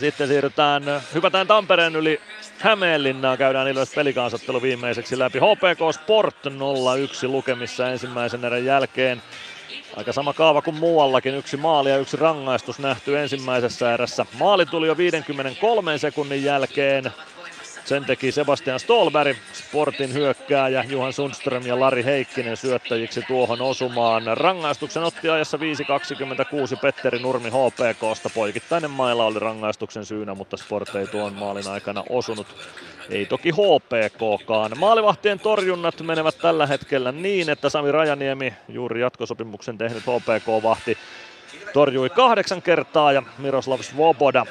[0.00, 0.82] Sitten siirrytään,
[1.14, 2.20] hypätään Tampereen yli
[2.58, 5.38] Hämeenlinnaa, käydään Ilves pelikansattelu viimeiseksi läpi.
[5.38, 9.22] HPK Sport 0-1 lukemissa ensimmäisen erän jälkeen.
[9.96, 14.26] Aika sama kaava kuin muuallakin, yksi maali ja yksi rangaistus nähty ensimmäisessä erässä.
[14.38, 17.12] Maali tuli jo 53 sekunnin jälkeen.
[17.84, 24.22] Sen teki Sebastian Stolberg, Sportin hyökkääjä Juhan Sundström ja Lari Heikkinen syöttäjiksi tuohon osumaan.
[24.34, 28.30] Rangaistuksen otti ajassa 5.26 Petteri Nurmi HPKsta.
[28.34, 32.46] Poikittainen maila oli rangaistuksen syynä, mutta Sport ei tuon maalin aikana osunut.
[33.10, 34.72] Ei toki HPKkaan.
[34.78, 40.98] Maalivahtien torjunnat menevät tällä hetkellä niin, että Sami Rajaniemi, juuri jatkosopimuksen tehnyt HPK-vahti,
[41.72, 44.46] torjui kahdeksan kertaa ja Miroslav Svoboda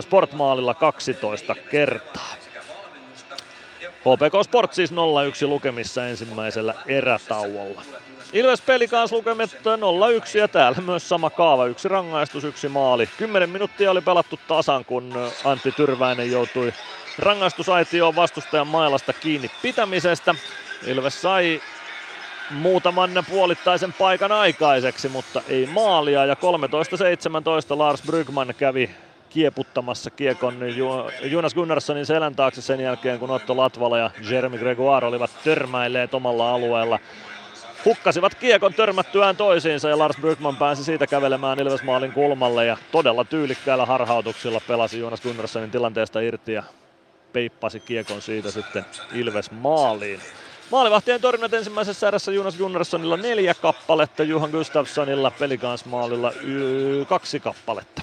[0.00, 2.34] Sportmaalilla 12 kertaa.
[4.00, 4.94] HPK Sport siis 0-1
[5.46, 7.82] lukemissa ensimmäisellä erätauolla.
[8.32, 11.66] Ilves peli kanssa lukemet 0-1 ja täällä myös sama kaava.
[11.66, 13.08] Yksi rangaistus, yksi maali.
[13.18, 16.72] 10 minuuttia oli pelattu tasan, kun Antti Tyrväinen joutui
[17.18, 20.34] rangaistusaitioon vastustajan mailasta kiinni pitämisestä.
[20.86, 21.60] Ilves sai
[22.50, 26.24] muutaman puolittaisen paikan aikaiseksi, mutta ei maalia.
[26.24, 26.38] Ja 13-17
[27.78, 28.90] Lars Brygman kävi
[29.34, 30.56] kieputtamassa kiekon
[31.22, 36.54] Jonas Gunnarssonin selän taakse sen jälkeen, kun Otto Latvala ja Jeremy Gregoire olivat törmäilleet omalla
[36.54, 36.98] alueella.
[37.84, 43.86] Hukkasivat kiekon törmättyään toisiinsa ja Lars Brygman pääsi siitä kävelemään Ilvesmaalin kulmalle ja todella tyylikkäillä
[43.86, 46.62] harhautuksilla pelasi Jonas Gunnarssonin tilanteesta irti ja
[47.32, 48.84] peippasi kiekon siitä sitten
[49.14, 50.20] Ilves maaliin.
[50.70, 58.02] Maalivahtien torjunnat ensimmäisessä erässä Jonas Gunnarssonilla neljä kappaletta, Juhan Gustafssonilla pelikansmaalilla y- kaksi kappaletta.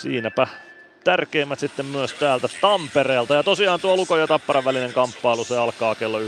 [0.00, 0.46] Siinäpä
[1.04, 3.34] tärkeimmät sitten myös täältä Tampereelta.
[3.34, 6.24] Ja tosiaan tuo Luko ja Tapparan välinen kamppailu, se alkaa kello 19.30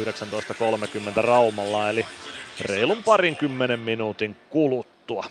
[1.17, 2.07] Raumalla, eli
[2.61, 5.25] reilun parin kymmenen minuutin kuluttua.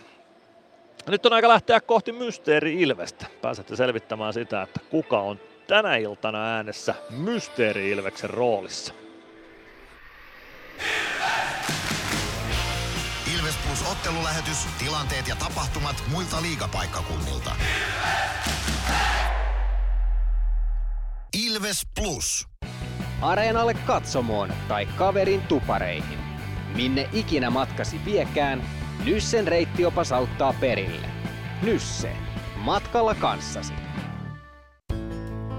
[1.07, 3.25] Nyt on aika lähteä kohti Mysteeri Ilvestä.
[3.41, 8.93] Pääsette selvittämään sitä, että kuka on tänä iltana äänessä Mysteeri Ilveksen roolissa.
[10.77, 11.80] Ilves
[13.71, 17.55] Plus ottelulähetys, tilanteet ja tapahtumat muilta liigapaikkakunnilta.
[21.33, 22.47] Ilves Plus.
[23.21, 26.19] Areenalle katsomoon tai kaverin tupareihin.
[26.75, 28.63] Minne ikinä matkasi viekään,
[29.05, 31.07] Nyssen reittiopas auttaa perille.
[31.61, 32.15] Nysse.
[32.55, 33.73] Matkalla kanssasi.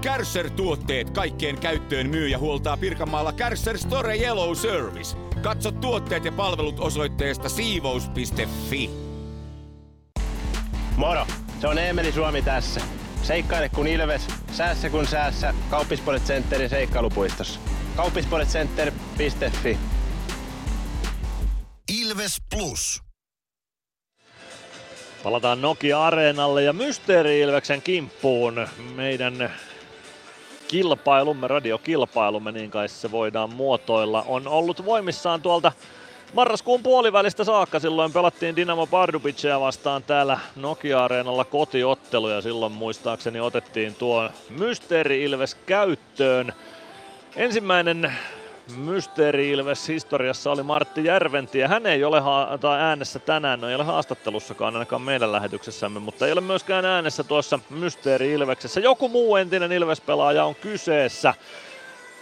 [0.03, 5.17] Kärsser-tuotteet kaikkeen käyttöön myy ja huoltaa Pirkanmaalla Kärsser Store Yellow Service.
[5.41, 8.89] Katso tuotteet ja palvelut osoitteesta siivous.fi.
[10.97, 11.27] Moro!
[11.61, 12.81] Se on Eemeli Suomi tässä.
[13.21, 15.53] Seikkaile kun ilves, säässä kun säässä.
[15.69, 17.59] Kauppispoilet Centerin seikkailupuistossa.
[17.95, 19.77] Kauppispoiletcenter.fi
[22.01, 23.01] Ilves Plus.
[25.23, 28.67] Palataan Nokia-areenalle ja Mysteeri Ilveksen kimppuun.
[28.95, 29.51] Meidän
[30.73, 35.71] kilpailumme, radiokilpailumme, niin kai se voidaan muotoilla, on ollut voimissaan tuolta
[36.33, 37.79] marraskuun puolivälistä saakka.
[37.79, 45.55] Silloin pelattiin Dinamo Pardubicia vastaan täällä Nokia-areenalla kotiottelu ja silloin muistaakseni otettiin tuo Mysteeri Ilves
[45.55, 46.53] käyttöön.
[47.35, 48.13] Ensimmäinen
[48.77, 53.69] mysteeri Ilves historiassa oli Martti Järventi ja hän ei ole ha- tai äänessä tänään, no
[53.69, 58.79] ei ole haastattelussakaan ainakaan meidän lähetyksessämme, mutta ei ole myöskään äänessä tuossa mysteeri Ilveksessä.
[58.79, 61.33] Joku muu entinen Ilves-pelaaja on kyseessä.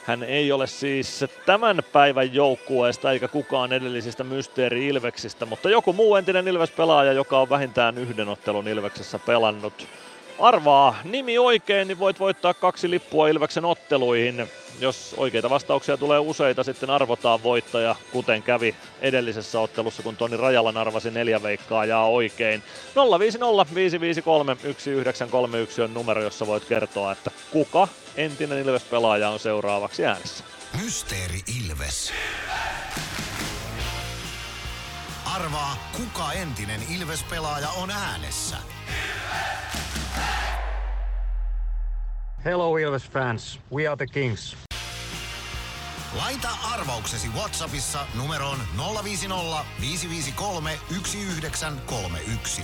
[0.05, 6.15] Hän ei ole siis tämän päivän joukkueesta eikä kukaan edellisistä Mysteeri Ilveksistä, mutta joku muu
[6.15, 9.88] entinen Ilves-pelaaja, joka on vähintään yhden ottelun Ilveksessä pelannut.
[10.39, 14.49] Arvaa nimi oikein, niin voit voittaa kaksi lippua Ilveksen otteluihin.
[14.82, 20.78] Jos oikeita vastauksia tulee useita, sitten arvotaan voittaja, kuten kävi edellisessä ottelussa, kun Toni Rajalan
[20.78, 22.64] arvasi neljä veikkaajaa oikein.
[23.20, 30.44] 050 553 1931 on numero, jossa voit kertoa, että kuka entinen Ilves-pelaaja on seuraavaksi äänessä.
[30.84, 32.14] Mysteeri Ilves.
[35.36, 38.58] Arvaa, kuka entinen Ilves-pelaaja on äänessä.
[42.45, 44.70] Hello Ilves fans, we are the Kings.
[46.18, 48.58] Laita arvauksesi Whatsappissa numeroon
[49.04, 52.62] 050 553 1931.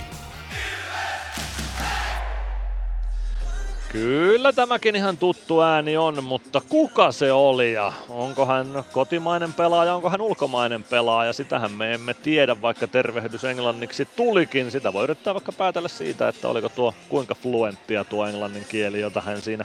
[3.92, 9.94] Kyllä tämäkin ihan tuttu ääni on, mutta kuka se oli ja onko hän kotimainen pelaaja,
[9.94, 14.70] onko hän ulkomainen pelaaja, sitähän me emme tiedä, vaikka tervehdys englanniksi tulikin.
[14.70, 19.20] Sitä voi yrittää vaikka päätellä siitä, että oliko tuo kuinka fluenttia tuo englannin kieli, jota
[19.20, 19.64] hän siinä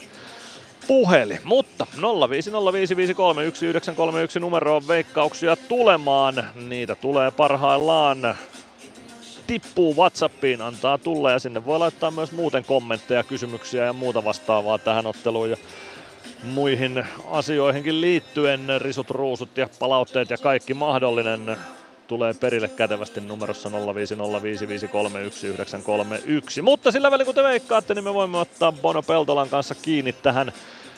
[0.87, 1.39] puheli.
[1.43, 1.99] Mutta 0505531
[4.39, 6.43] numero on veikkauksia tulemaan.
[6.55, 8.35] Niitä tulee parhaillaan
[9.47, 14.77] tippuu Whatsappiin, antaa tulla ja sinne voi laittaa myös muuten kommentteja, kysymyksiä ja muuta vastaavaa
[14.77, 15.57] tähän otteluun ja
[16.43, 18.61] muihin asioihinkin liittyen.
[18.77, 21.57] Risut, ruusut ja palautteet ja kaikki mahdollinen
[22.07, 23.73] tulee perille kätevästi numerossa 05055531931.
[26.61, 30.53] Mutta sillä välin kun te veikkaatte, niin me voimme ottaa Bono Peltolan kanssa kiinni tähän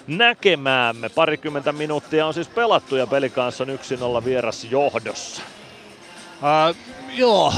[0.07, 1.09] näkemäämme.
[1.09, 3.69] Parikymmentä minuuttia on siis pelattu ja peli kanssa on
[4.21, 5.41] 1-0 vieras johdossa.
[6.35, 6.75] Uh,
[7.13, 7.53] joo,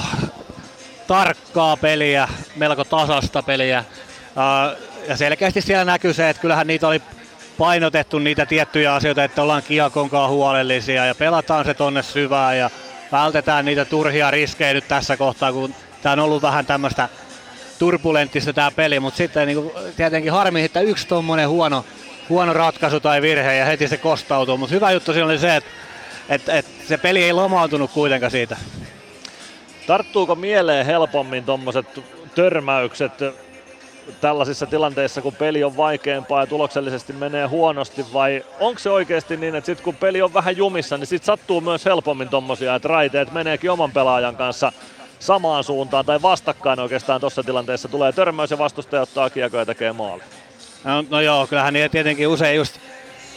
[1.08, 3.84] tarkkaa peliä, melko tasasta peliä.
[4.30, 7.02] Uh, ja selkeästi siellä näkyy se, että kyllähän niitä oli
[7.58, 12.70] painotettu niitä tiettyjä asioita, että ollaan kiekonkaan huolellisia ja pelataan se tonne syvään ja
[13.12, 17.10] vältetään niitä turhia riskejä nyt tässä kohtaa, kun tämä on ollut vähän tämmöistä
[17.80, 21.86] turbulenttista tämä peli, mutta sitten niin kuin, tietenkin harmi, että yksi tuommoinen huono,
[22.30, 25.70] huono ratkaisu tai virhe ja heti se kostautuu, mutta hyvä juttu siinä oli se, että,
[26.30, 28.58] että, että se peli ei lomautunut kuitenkaan siitä.
[29.88, 31.86] Tarttuuko mieleen helpommin tuommoiset
[32.36, 33.12] törmäykset
[34.22, 39.56] tällaisissa tilanteissa, kun peli on vaikeampaa ja tuloksellisesti menee huonosti, vai onko se oikeasti niin,
[39.56, 43.32] että sitten kun peli on vähän jumissa, niin sitten sattuu myös helpommin tuommoisia, että raiteet
[43.32, 44.72] meneekin oman pelaajan kanssa
[45.20, 49.94] samaan suuntaan tai vastakkain oikeastaan tuossa tilanteessa tulee törmäys ja vastustaja ottaa kiekko ja tekee
[49.94, 50.24] maali.
[50.84, 52.80] No, no joo, kyllähän niitä tietenkin usein just,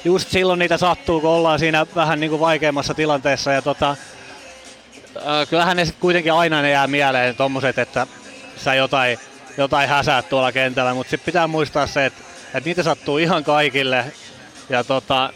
[0.05, 3.53] just silloin niitä sattuu, kun ollaan siinä vähän niin kuin vaikeammassa tilanteessa.
[3.53, 3.91] Ja tota,
[5.17, 8.07] äh, kyllähän ne sitten kuitenkin aina ne jää mieleen tommoset, että
[8.57, 9.19] sä jotain,
[9.59, 12.23] jotain häsäät tuolla kentällä, mutta sitten pitää muistaa se, että,
[12.55, 14.05] että niitä sattuu ihan kaikille.
[14.69, 15.33] Ja tota,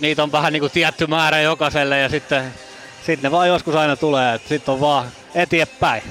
[0.00, 2.54] niitä on vähän niin kuin tietty määrä jokaiselle ja sitten
[3.06, 6.02] sit ne vaan joskus aina tulee, sitten on vaan eteenpäin.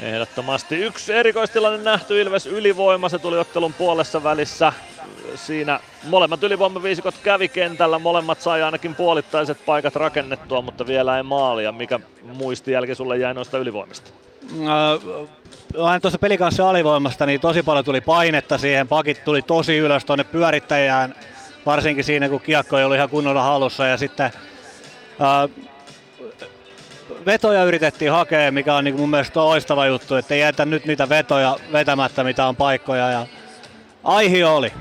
[0.00, 4.72] Ehdottomasti yksi erikoistilanne nähty Ilves ylivoima, se tuli ottelun puolessa välissä.
[5.34, 11.72] Siinä molemmat ylivoimaviisikot kävi kentällä, molemmat sai ainakin puolittaiset paikat rakennettua, mutta vielä ei maalia.
[11.72, 14.10] Mikä muistijälki sulle jäi noista ylivoimista?
[14.52, 20.24] Äh, tuossa pelikanssa alivoimasta, niin tosi paljon tuli painetta siihen, pakit tuli tosi ylös tuonne
[20.24, 21.14] pyörittäjään,
[21.66, 25.50] varsinkin siinä kun kiekko ei ollut ihan kunnolla halussa ja sitten äh,
[27.26, 31.08] vetoja yritettiin hakea, mikä on niin mun mielestä loistava juttu, että ei jätä nyt niitä
[31.08, 33.26] vetoja vetämättä, mitä on paikkoja ja
[34.04, 34.72] aihi oli.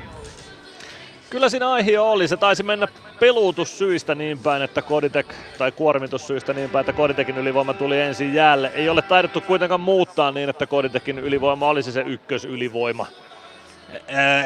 [1.29, 2.27] Kyllä siinä aihe oli.
[2.27, 2.87] Se taisi mennä
[3.19, 5.27] peluutussyistä niin päin, että Koditek,
[5.57, 8.71] tai kuormitussyistä niin päin, että Koditekin ylivoima tuli ensin jäälle.
[8.75, 13.07] Ei ole taidettu kuitenkaan muuttaa niin, että Koditekin ylivoima olisi se ykkösylivoima.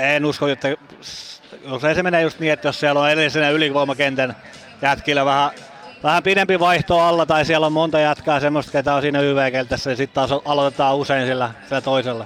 [0.02, 0.76] En usko, että
[1.72, 4.36] usein se menee just niin, että jos siellä on edellisenä ylivoimakentän
[4.82, 5.52] jätkillä vähän
[6.04, 9.96] vähän pidempi vaihto alla tai siellä on monta jatkaa semmoista, ketä on siinä YV-keltässä ja
[9.96, 12.26] sitten taas aloitetaan usein sillä, sillä toisella.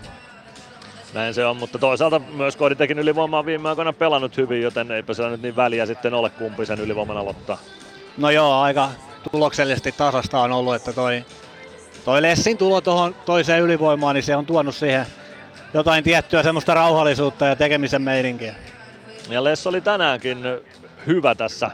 [1.14, 5.14] Näin se on, mutta toisaalta myös Koditekin ylivoima on viime aikoina pelannut hyvin, joten eipä
[5.14, 7.58] se nyt niin väliä sitten ole kumpi sen ylivoiman aloittaa.
[8.18, 8.90] No joo, aika
[9.32, 11.26] tuloksellisesti tasasta on ollut, että toi,
[12.06, 15.06] toi Lessin tulo tuohon toiseen ylivoimaan, niin se on tuonut siihen
[15.74, 18.56] jotain tiettyä semmoista rauhallisuutta ja tekemisen meininkiä.
[19.30, 20.44] Ja Less oli tänäänkin
[21.08, 21.72] hyvä tässä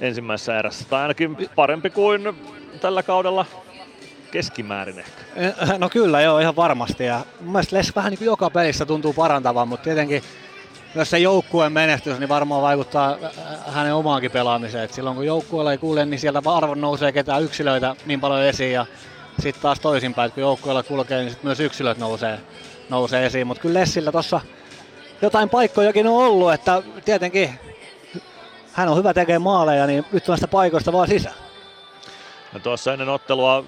[0.00, 2.36] ensimmäisessä erässä, tai ainakin parempi kuin
[2.80, 3.46] tällä kaudella
[4.30, 5.20] keskimäärin ehkä.
[5.78, 7.04] No kyllä joo, ihan varmasti.
[7.04, 10.22] Ja mun mielestä Les vähän niin kuin joka pelissä tuntuu parantavan, mutta tietenkin
[10.94, 14.84] myös se joukkueen menestys niin varmaan vaikuttaa äh, hänen omaankin pelaamiseen.
[14.84, 18.72] Et silloin kun joukkueella ei kuule, niin sieltä arvon nousee ketään yksilöitä niin paljon esiin
[18.72, 18.86] ja
[19.40, 22.38] sitten taas toisinpäin, että kun joukkueella kulkee, niin sit myös yksilöt nousee,
[22.88, 23.46] nousee esiin.
[23.46, 24.40] Mutta kyllä Lessillä tuossa
[25.22, 27.58] jotain paikkojakin on ollut, että tietenkin
[28.72, 31.36] hän on hyvä tekemään maaleja, niin nyt näistä paikoista vaan sisään.
[32.52, 33.64] No tuossa ennen ottelua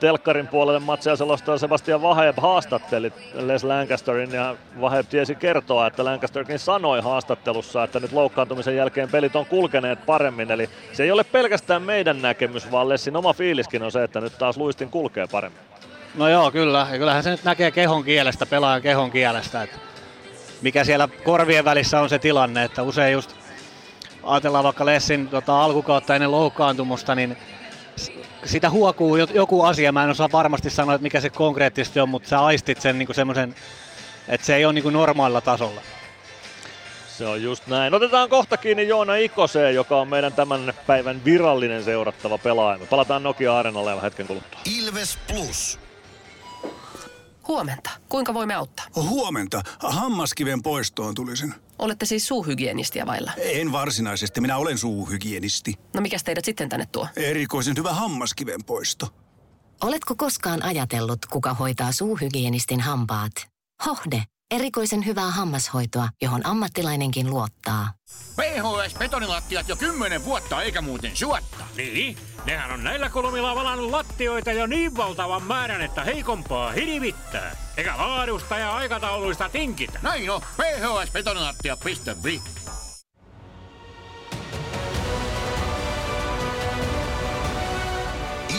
[0.00, 6.58] telkkarin puolelle matsia selostaa Sebastian Vaheb haastatteli Les Lancasterin ja Vaheb tiesi kertoa, että Lancasterkin
[6.58, 10.50] sanoi haastattelussa, että nyt loukkaantumisen jälkeen pelit on kulkeneet paremmin.
[10.50, 14.38] Eli se ei ole pelkästään meidän näkemys, vaan Lessin oma fiiliskin on se, että nyt
[14.38, 15.60] taas luistin kulkee paremmin.
[16.14, 16.86] No joo, kyllä.
[16.92, 19.78] Ja kyllähän se nyt näkee kehon kielestä, pelaajan kehon kielestä, että
[20.62, 23.36] mikä siellä korvien välissä on se tilanne, että usein just
[24.26, 27.36] ajatellaan vaikka Lessin tota, alkukautta ennen loukkaantumusta, niin
[28.44, 32.28] sitä huokuu joku asia, mä en osaa varmasti sanoa, että mikä se konkreettisesti on, mutta
[32.28, 33.54] sä aistit sen niin semmoisen,
[34.28, 35.80] että se ei ole niin normaalilla tasolla.
[37.18, 37.94] Se on just näin.
[37.94, 42.78] Otetaan kohta kiinni Joona Ikoseen, joka on meidän tämän päivän virallinen seurattava pelaaja.
[42.78, 44.60] Me palataan Nokia Arenalle hetken kuluttua.
[44.78, 45.78] Ilves Plus.
[47.48, 47.90] Huomenta.
[48.08, 48.86] Kuinka voimme auttaa?
[48.96, 49.62] Huomenta.
[49.78, 51.54] Hammaskiven poistoon tulisin.
[51.78, 53.32] Olette siis suuhygienistia vailla?
[53.38, 54.40] En varsinaisesti.
[54.40, 55.74] Minä olen suuhygienisti.
[55.94, 57.08] No mikä teidät sitten tänne tuo?
[57.16, 59.08] Erikoisen hyvä hammaskiven poisto.
[59.82, 63.32] Oletko koskaan ajatellut, kuka hoitaa suuhygienistin hampaat?
[63.86, 64.22] Hohde.
[64.50, 67.92] Erikoisen hyvää hammashoitoa, johon ammattilainenkin luottaa.
[68.36, 71.64] PHS-betonilattiat jo kymmenen vuotta eikä muuten suotta.
[71.76, 72.16] Niin,
[72.46, 77.56] nehän on näillä kolmilla valannut lattioita jo niin valtavan määrän, että heikompaa hirvittää.
[77.76, 79.98] Eikä laadusta ja aikatauluista tinkitä.
[80.02, 82.42] Näin on, phsbetonilattia.fi.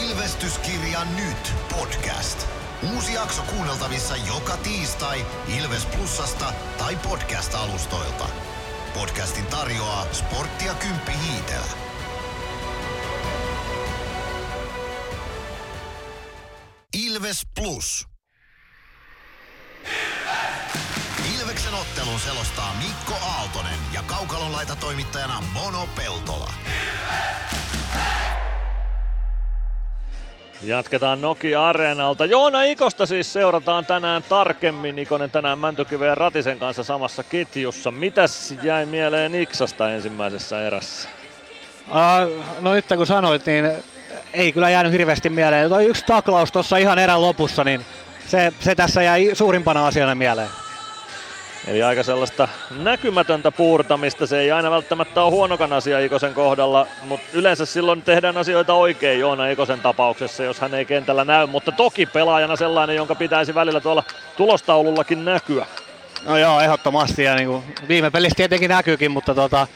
[0.06, 2.46] Ilvestyskirja nyt podcast.
[2.94, 5.26] Uusi jakso kuunneltavissa joka tiistai
[5.58, 8.26] Ilves Plusasta tai podcast-alustoilta.
[8.94, 11.87] Podcastin tarjoaa Sporttia Kymppi Hiitellä.
[16.96, 18.06] Ilves Plus.
[21.40, 26.52] Ilveksen ottelun selostaa Mikko Aaltonen ja Kaukalon laita toimittajana Mono Peltola.
[30.62, 32.24] Jatketaan Nokia Areenalta.
[32.24, 34.98] Joona Ikosta siis seurataan tänään tarkemmin.
[34.98, 37.90] Ikonen tänään Mäntykiven ja Ratisen kanssa samassa ketjussa.
[37.90, 41.08] Mitäs jäi mieleen Iksasta ensimmäisessä erässä?
[41.88, 43.64] Uh, no nyt kun sanoit, niin
[44.32, 45.68] ei kyllä jäänyt hirveästi mieleen.
[45.68, 47.84] Toi yksi taklaus tuossa ihan erän lopussa, niin
[48.26, 50.48] se, se tässä jäi suurimpana asiana mieleen.
[51.66, 54.26] Eli aika sellaista näkymätöntä puurtamista.
[54.26, 59.20] Se ei aina välttämättä ole huonokan asia Ikosen kohdalla, mutta yleensä silloin tehdään asioita oikein
[59.20, 61.46] Joona Ikosen tapauksessa, jos hän ei kentällä näy.
[61.46, 64.04] Mutta toki pelaajana sellainen, jonka pitäisi välillä tuolla
[64.36, 65.66] tulostaulullakin näkyä.
[66.24, 67.22] No joo, ehdottomasti.
[67.22, 69.66] Ja niin kuin viime pelissä tietenkin näkyykin, mutta tota,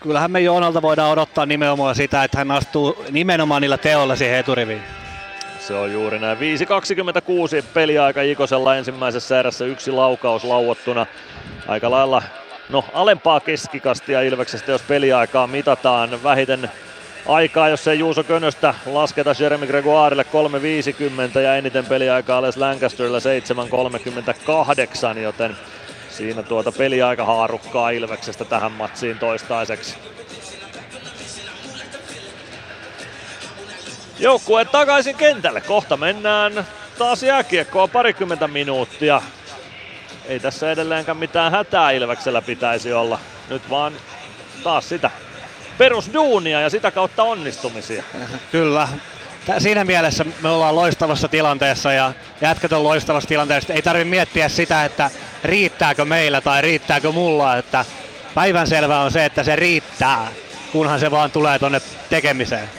[0.00, 4.82] kyllähän me Joonalta voidaan odottaa nimenomaan sitä, että hän astuu nimenomaan niillä teoilla siihen eturiviin.
[5.60, 6.38] Se on juuri näin.
[6.38, 6.44] 5.26
[7.74, 11.06] peliaika Ikosella ensimmäisessä erässä yksi laukaus lauottuna.
[11.68, 12.22] Aika lailla
[12.68, 16.22] no, alempaa keskikastia Ilveksestä, jos peliaikaa mitataan.
[16.22, 16.70] Vähiten
[17.28, 20.26] aikaa, jos ei Juuso Könöstä lasketa Jeremy Gregoirelle
[21.34, 23.18] 3.50 ja eniten peliaikaa Les Lancasterilla
[25.14, 25.56] 7.38, joten
[26.18, 29.94] siinä tuota peliaika haarukkaa Ilveksestä tähän matsiin toistaiseksi.
[34.18, 35.60] Joukkue takaisin kentälle.
[35.60, 36.66] Kohta mennään
[36.98, 39.22] taas jääkiekkoa parikymmentä minuuttia.
[40.24, 43.18] Ei tässä edelleenkään mitään hätää Ilveksellä pitäisi olla.
[43.48, 43.92] Nyt vaan
[44.62, 45.10] taas sitä
[45.78, 48.02] perusduunia ja sitä kautta onnistumisia.
[48.52, 48.88] Kyllä.
[49.58, 53.72] Siinä mielessä me ollaan loistavassa tilanteessa ja jätkät on loistavassa tilanteessa.
[53.72, 55.10] Ei tarvitse miettiä sitä, että
[55.44, 57.56] riittääkö meillä tai riittääkö mulla.
[57.56, 57.84] Että
[58.34, 60.28] päivänselvää on se, että se riittää,
[60.72, 61.80] kunhan se vaan tulee tonne
[62.10, 62.70] tekemiseen.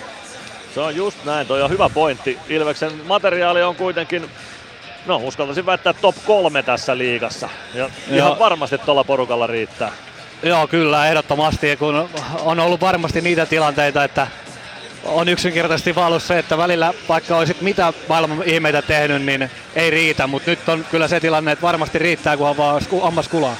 [0.74, 2.40] Se on just näin, toi on hyvä pointti.
[2.50, 4.30] Ilveksen materiaali on kuitenkin,
[5.06, 7.50] no uskaltaisin väittää top kolme tässä liigassa.
[7.74, 9.92] Ja ihan varmasti tuolla porukalla riittää.
[10.44, 12.10] Joo, kyllä, ehdottomasti, kun
[12.40, 14.28] on ollut varmasti niitä tilanteita, että
[15.04, 20.28] on yksinkertaisesti vaan se, että välillä vaikka olisit mitä maailman ihmeitä tehnyt, niin ei riitä,
[20.28, 23.56] mutta nyt on kyllä se tilanne, että varmasti riittää, kunhan vaan ammas kulaa.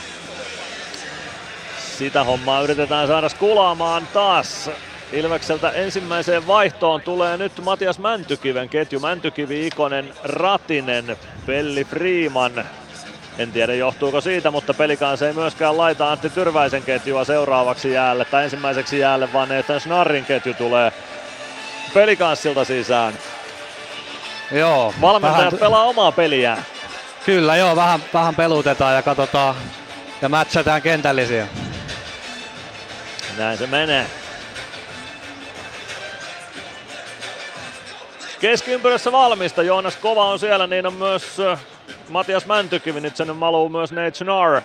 [1.98, 4.70] Sitä hommaa yritetään saada kulaamaan taas.
[5.12, 9.00] Ilvekseltä ensimmäiseen vaihtoon tulee nyt Matias Mäntykiven ketju.
[9.00, 12.66] Mäntykivi, Ikonen, Ratinen, Pelli Freeman.
[13.38, 18.44] En tiedä johtuuko siitä, mutta pelikansa ei myöskään laita Antti Tyrväisen ketjua seuraavaksi jäälle tai
[18.44, 20.92] ensimmäiseksi jäälle, vaan Nathan Snarrin ketju tulee
[21.94, 23.14] pelikanssilta sisään.
[24.52, 24.94] Joo.
[25.02, 25.60] Valmentajat vähän...
[25.60, 26.66] pelaa omaa peliään.
[27.26, 29.56] Kyllä joo, vähän, vähän pelutetaan ja katsotaan,
[30.22, 31.48] ja mätsätään kentällisiä.
[33.38, 34.06] Näin se menee.
[38.40, 39.64] Keskiympyrässä valmista.
[39.64, 41.60] Joonas Kova on siellä, niin on myös äh,
[42.10, 43.02] Matias Mäntykivi.
[43.02, 44.62] Nyt sen valuu myös Nate Schnarr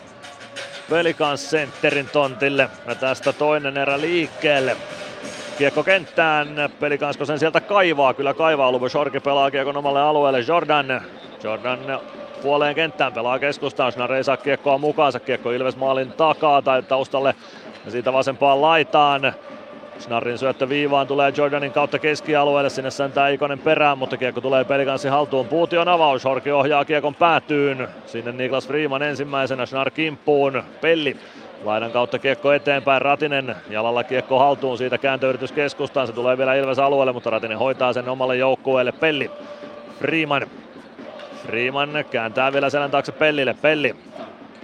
[0.91, 2.71] Pelikans sentterin tontille.
[2.87, 4.77] Ja tästä toinen erä liikkeelle.
[5.59, 6.49] Kiekko kenttään,
[6.81, 11.03] Pelikansko sen sieltä kaivaa, kyllä kaivaa, Lubo Shorki pelaa kiekon omalle alueelle, Jordan,
[11.43, 11.79] Jordan
[12.43, 13.13] puoleen kenttään.
[13.13, 17.35] Pelaa keskustaan, Schnarr ei saa kiekkoa mukaansa, kiekko Ilves maalin takaa tai taustalle
[17.85, 19.33] ja siitä vasempaan laitaan.
[19.99, 25.09] Snarrin syöttö viivaan tulee Jordanin kautta keskialueelle, sinne säntää Ikonen perään, mutta kiekko tulee pelikanssi
[25.09, 25.49] haltuun.
[25.49, 27.89] Puution avaus, Horki ohjaa kiekon päätyyn.
[28.07, 31.17] Sinne Niklas Freeman ensimmäisenä, Snar kimppuun, Pelli
[31.65, 36.79] Laidan kautta kiekko eteenpäin, Ratinen jalalla kiekko haltuun, siitä kääntöyritys keskustaan, se tulee vielä Ilves
[36.79, 39.31] alueelle, mutta Ratinen hoitaa sen omalle joukkueelle, Pelli,
[39.99, 40.47] Freeman,
[41.43, 43.97] Freeman kääntää vielä selän taakse Pellille, Pelli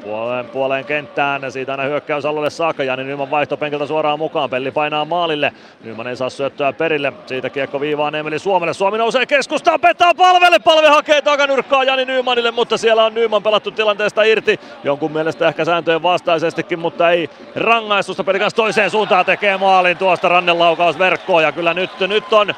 [0.05, 1.52] puoleen, puoleen kenttään.
[1.52, 2.85] Siitä aina hyökkäysalueelle saakka.
[2.85, 4.51] Jani Nyman vaihto penkiltä suoraan mukaan.
[4.51, 5.52] Pelli painaa maalille.
[5.85, 7.12] Nyman ei saa syöttöä perille.
[7.27, 8.74] Siitä kiekko viivaan Emeli Suomelle.
[8.74, 9.81] Suomi nousee keskustaan.
[9.81, 10.59] Petaa palvelle.
[10.59, 14.60] Palve hakee takanyrkkaa Jani Nymanille, mutta siellä on Nyman pelattu tilanteesta irti.
[14.85, 18.24] Jonkun mielestä ehkä sääntöjen vastaisestikin, mutta ei rangaistusta.
[18.24, 21.43] Peli kanssa toiseen suuntaan tekee maalin tuosta rannenlaukaus verkkoon.
[21.43, 22.55] Ja kyllä nyt, nyt on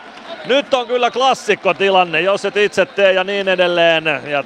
[0.47, 4.05] nyt on kyllä klassikko tilanne, jos et itse tee ja niin edelleen.
[4.27, 4.45] Ja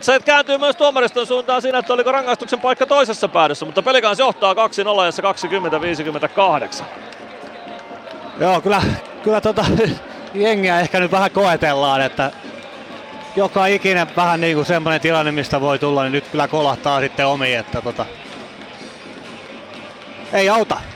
[0.00, 4.54] se kääntyy myös tuomariston suuntaan siinä, että oliko rangaistuksen paikka toisessa päädyssä, mutta pelikans johtaa
[4.54, 5.32] 2-0 ja
[6.80, 6.84] 20-58.
[8.40, 8.82] Joo, kyllä,
[9.22, 9.64] kyllä tota,
[10.34, 12.32] jengiä ehkä nyt vähän koetellaan, että
[13.36, 17.26] joka ikinen vähän niin kuin semmoinen tilanne, mistä voi tulla, niin nyt kyllä kolahtaa sitten
[17.26, 18.06] omi, että tota,
[20.32, 20.91] ei auta.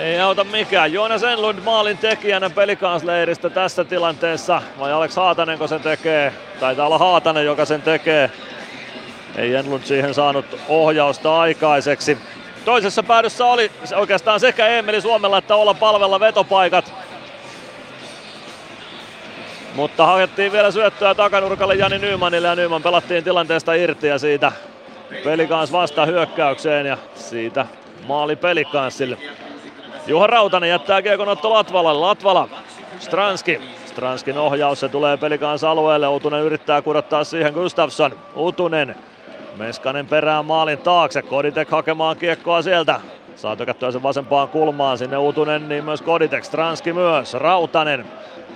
[0.00, 0.92] Ei auta mikään.
[0.92, 4.62] Joonas Enlund maalin tekijänä pelikansleiristä tässä tilanteessa.
[4.78, 6.32] Vai Alex Haatanen, kun sen tekee?
[6.60, 8.30] Taitaa olla Haatanen, joka sen tekee.
[9.36, 12.18] Ei Enlund siihen saanut ohjausta aikaiseksi.
[12.64, 16.92] Toisessa päädyssä oli oikeastaan sekä Emeli Suomella että olla palvella vetopaikat.
[19.74, 24.52] Mutta hakettiin vielä syöttöä takanurkalle Jani Nymanille ja Nyman pelattiin tilanteesta irti ja siitä
[25.24, 27.66] Pelikans vasta hyökkäykseen ja siitä
[28.06, 29.18] maali Pelikansille.
[30.06, 32.00] Juha Rautanen jättää kiekon Otto Latvalalle.
[32.00, 32.48] Latvala,
[32.98, 33.60] Stranski.
[33.86, 36.08] Stranskin ohjaus, se tulee pelikans alueelle.
[36.08, 38.12] Utunen yrittää kudottaa siihen Gustafsson.
[38.36, 38.96] Utunen.
[39.56, 41.22] Meskanen perään maalin taakse.
[41.22, 43.00] Koditek hakemaan kiekkoa sieltä.
[43.36, 44.98] Saa tökättyä sen vasempaan kulmaan.
[44.98, 46.44] Sinne Utunen, niin myös Koditek.
[46.44, 47.34] Stranski myös.
[47.34, 48.04] Rautanen.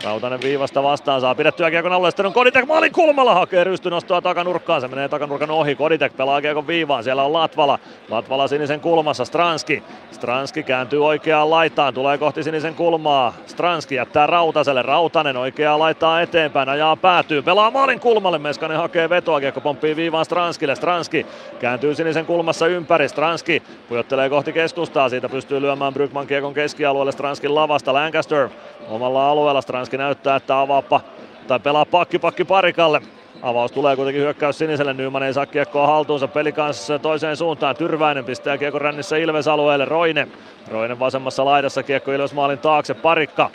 [0.03, 4.81] Rautanen viivasta vastaan saa pidettyä kiekon alle, sitten on Koditek maalin kulmalla, hakee rystynostoa takanurkkaan,
[4.81, 9.83] se menee takanurkan ohi, Koditek pelaa kiekon viivaan, siellä on Latvala, Latvala sinisen kulmassa, Stranski,
[10.11, 16.69] Stranski kääntyy oikeaan laitaan, tulee kohti sinisen kulmaa, Stranski jättää Rautaselle, Rautanen oikeaa laittaa eteenpäin,
[16.69, 21.27] ajaa päätyy, pelaa maalin kulmalle, Meskanen hakee vetoa, kiekko pomppii viivaan Stranskille, Stranski
[21.61, 27.55] kääntyy sinisen kulmassa ympäri, Stranski pujottelee kohti keskustaa, siitä pystyy lyömään Brygman kiekon keskialueelle Stranskin
[27.55, 28.49] lavasta, Lancaster
[28.89, 31.01] omalla alueella, Stranski Stranski näyttää, että avaapa
[31.47, 33.01] tai pelaa pakki pakki parikalle.
[33.43, 38.25] Avaus tulee kuitenkin hyökkäys siniselle, Nyman ei saa kiekkoa haltuunsa, peli kanssa toiseen suuntaan, Tyrväinen
[38.25, 40.29] pistää kiekko rännissä Ilves alueelle, Roine.
[40.71, 43.51] Roine vasemmassa laidassa, kiekko Ilves maalin taakse, Parikka.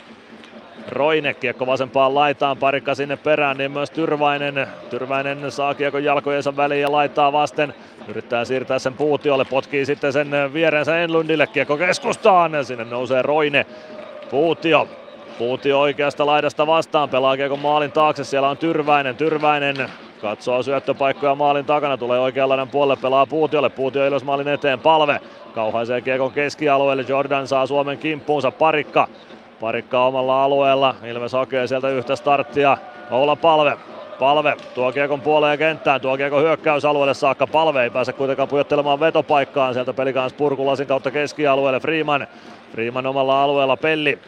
[0.90, 4.68] Roine kiekko vasempaan laitaan, parikka sinne perään, niin myös Tyrväinen.
[4.90, 7.74] Tyrväinen saa kiekon jalkojensa väliin ja laittaa vasten.
[8.08, 13.66] Yrittää siirtää sen puutiolle, potkii sitten sen vierensä Enlundille, kiekko keskustaan, sinne nousee Roine.
[14.32, 14.88] Puutio
[15.40, 19.90] Puuti oikeasta laidasta vastaan, pelaa Kiekon maalin taakse, siellä on Tyrväinen, Tyrväinen
[20.22, 25.20] katsoo syöttöpaikkoja maalin takana, tulee oikean laidan puolelle, pelaa Puutiolle, Puutio ylös maalin eteen, palve,
[25.56, 29.08] kauhaisee Kiekon keskialueelle, Jordan saa Suomen kimppuunsa, Parikka,
[29.62, 32.78] Parikka omalla alueella, Ilves hakee sieltä yhtä starttia,
[33.12, 33.78] olla palve,
[34.20, 37.48] Palve tuo kiekon puoleen kenttään, tuo kiekon hyökkäysalueelle saakka.
[37.48, 39.74] Palve ei pääse kuitenkaan pujottelemaan vetopaikkaan.
[39.74, 41.80] Sieltä pelikans purkulasin kautta keskialueelle.
[41.80, 42.28] Freeman,
[42.72, 43.78] Freeman omalla alueella.
[43.78, 44.20] Pelli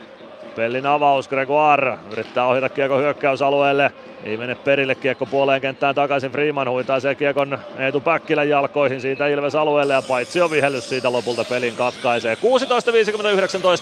[0.56, 3.91] Pellin avaus, Gregoire yrittää ohjata kiekko hyökkäysalueelle.
[4.23, 6.32] Ei mene perille kiekko puoleen kenttään takaisin.
[6.32, 11.11] Freeman huitaa se kiekon Eetu Päkkilän jalkoihin siitä Ilves alueelle ja paitsi on vihellys siitä
[11.11, 12.38] lopulta pelin katkaisee.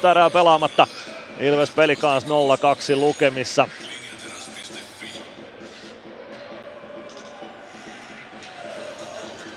[0.04, 0.88] 16.59 erää pelaamatta.
[1.40, 3.68] Ilves peli kanssa 0-2 lukemissa.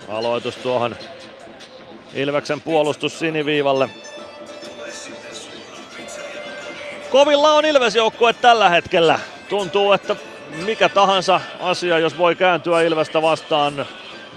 [0.08, 0.96] Aloitus tuohon
[2.14, 3.88] Ilveksen puolustus siniviivalle.
[7.12, 9.18] Kovilla on Ilves-joukkue tällä hetkellä.
[9.48, 10.16] Tuntuu, että
[10.64, 13.86] mikä tahansa asia, jos voi kääntyä Ilvestä vastaan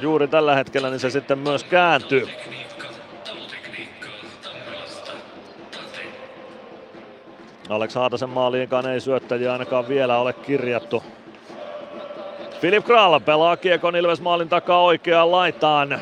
[0.01, 2.27] juuri tällä hetkellä, niin se sitten myös kääntyy.
[7.69, 11.03] Alex Haatasen maaliinkaan ei syöttäjiä ainakaan vielä ole kirjattu.
[12.61, 15.99] Filip Kral pelaa kiekon Ilves maalin takaa oikeaan laitaan.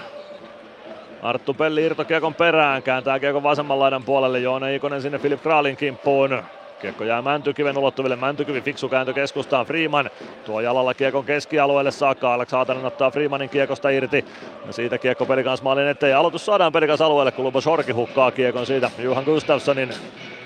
[1.21, 6.43] Arttu Pelli irtokiekon perään, kääntää kiekon vasemman laidan puolelle, Joona Ikonen sinne Filip Kraalin kimppuun.
[6.83, 8.15] Kiekko jää Mäntykiven ulottuville.
[8.15, 9.65] Mäntykivi fiksu kääntö keskustaan.
[9.65, 10.09] Freeman
[10.45, 12.33] tuo jalalla kiekon keskialueelle saakka.
[12.33, 14.25] Alex Haatanen ottaa Freemanin kiekosta irti.
[14.67, 16.17] Ja siitä kiekko pelikans maalin eteen.
[16.17, 19.89] Aloitus saadaan pelikans alueelle, kun Lubos Horki hukkaa kiekon siitä Juhan Gustafssonin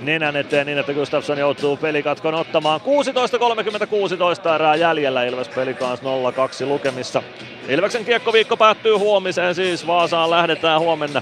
[0.02, 2.82] nenän eteen niin, että Gustafsson joutuu pelikatkon ottamaan.
[2.82, 6.06] 16.30 erää jäljellä Ilves pelikans 0-2
[6.66, 7.24] lukemissa.
[7.68, 9.88] Ilveksen kiekkoviikko päättyy huomiseen siis.
[9.88, 11.22] Vaasaan lähdetään huomenna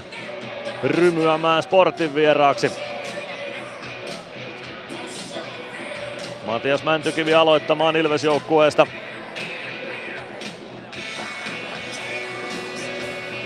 [0.84, 2.95] rymyämään sportin vieraaksi.
[6.46, 8.86] Matias Mäntykivi aloittamaan Ilves-joukkueesta.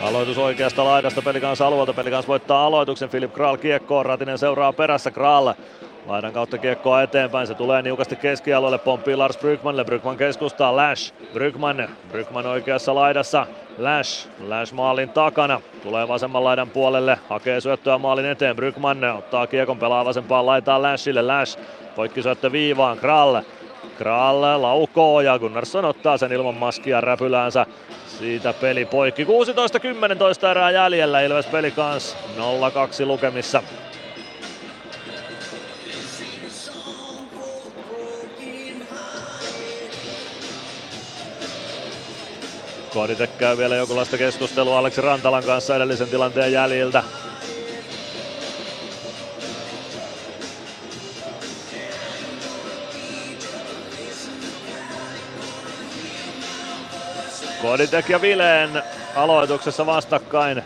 [0.03, 1.93] Aloitus oikeasta laidasta Pelikans alueelta.
[1.93, 3.09] Pelikans voittaa aloituksen.
[3.09, 4.07] Filip Kral kiekkoon.
[4.07, 5.11] Ratinen seuraa perässä.
[5.11, 5.55] Kral
[6.07, 11.89] Laidan kautta kiekkoa eteenpäin, se tulee niukasti keskialueelle, pomppii Lars Brygmanille, Brygman keskustaa, Lash, Brygman,
[12.09, 13.47] Brygman oikeassa laidassa,
[13.79, 19.79] Lash, Lash maalin takana, tulee vasemman laidan puolelle, hakee syöttöä maalin eteen, Brygman ottaa kiekon,
[19.79, 21.59] pelaa vasempaan laitaan Lashille, Lash,
[21.97, 23.41] poikki syöttö viivaan, Krall,
[23.99, 27.67] Krall laukoo ja Gunnarsson ottaa sen ilman maskia räpyläänsä.
[28.07, 29.25] Siitä peli poikki.
[29.25, 29.29] 16-10
[30.51, 31.21] erää jäljellä.
[31.21, 33.63] Ilves peli kans 0-2 lukemissa.
[42.93, 47.03] Koditek käy vielä jonkunlaista keskustelua Aleksi Rantalan kanssa edellisen tilanteen jäljiltä.
[57.63, 58.83] Koditek ja Vileen
[59.17, 60.63] aloituksessa vastakkain.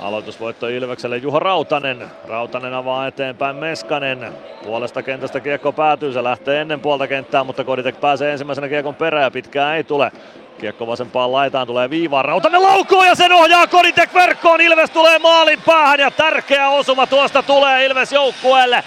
[0.00, 2.10] Aloitusvoitto Ilvekselle Juho Rautanen.
[2.28, 4.32] Rautanen avaa eteenpäin Meskanen.
[4.64, 9.24] Puolesta kentästä kiekko päätyy, se lähtee ennen puolta kenttää, mutta Koditek pääsee ensimmäisenä kiekon perään
[9.24, 10.12] ja pitkään ei tule.
[10.60, 15.62] Kiekko vasempaan laitaan tulee viivaan, Rautanen laukoo ja sen ohjaa Koditek verkkoon, Ilves tulee maalin
[15.66, 18.84] päähän ja tärkeä osuma tuosta tulee Ilves joukkueelle.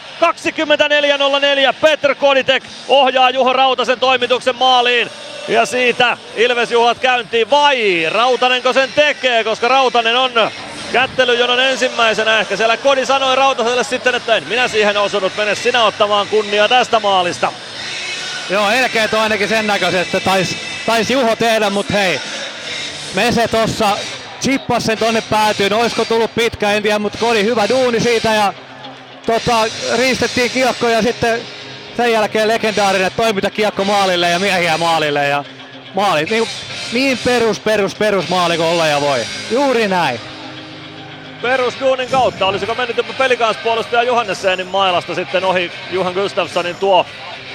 [1.70, 5.10] 24.04 Petr Koditek ohjaa Juho Rautasen toimituksen maaliin.
[5.48, 10.32] Ja siitä Ilves juhlat käyntiin vai Rautanenko sen tekee, koska Rautanen on
[10.92, 12.40] Kättelyjonon ensimmäisenä.
[12.40, 16.68] Ehkä siellä Kodi sanoi Rautaselle sitten, että en minä siihen osunut, mene sinä ottamaan kunnia
[16.68, 17.52] tästä maalista.
[18.50, 22.22] Joo, elkeet on ainakin sen näköiset, että taisi tais Juho tehdä, mutta hei,
[23.14, 23.98] Mese tossa
[24.42, 28.54] chippas sen tonne päätyyn, oisko tullut pitkä, en tiedä, mutta Kodi hyvä duuni siitä ja
[29.26, 29.64] tota,
[29.96, 31.42] riistettiin kiekko ja sitten
[31.98, 35.44] sen jälkeen legendaarinen toimintakiekko maalille ja miehiä maalille ja
[35.94, 36.48] maali, niin,
[36.94, 39.20] niin perus, perus, perus maali kuin olla ja voi.
[39.52, 40.20] Juuri näin
[41.42, 42.46] perusduunin kautta.
[42.46, 47.06] Olisiko mennyt jopa pelikanspuolustaja Johannessenin mailasta sitten ohi Juhan Gustafssonin tuo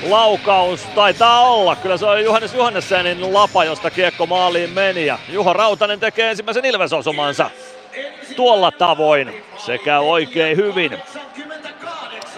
[0.09, 0.81] laukaus.
[0.95, 1.77] Taitaa olla.
[1.77, 5.07] Kyllä se on Johannes Johannessenin lapa, josta kiekko maaliin meni.
[5.07, 7.51] Ja Juha Rautanen tekee ensimmäisen Ilvesosumansa
[8.37, 9.43] tuolla tavoin.
[9.57, 10.99] Se käy oikein hyvin.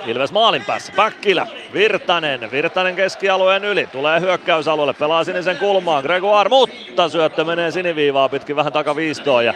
[0.07, 0.93] Ilves maalin päässä.
[0.97, 8.29] Päkkilä, Virtanen, Virtanen keskialueen yli, tulee hyökkäysalueelle, pelaa sinisen kulmaan, Gregoire, mutta syöttö menee siniviivaa
[8.29, 9.55] pitkin vähän takaviistoon ja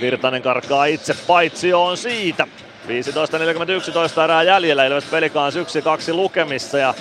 [0.00, 2.46] Virtanen karkaa itse paitsi on siitä.
[2.88, 5.52] 15.41 erää jäljellä, Ilves pelikaan
[6.10, 6.94] 1-2 lukemissa ja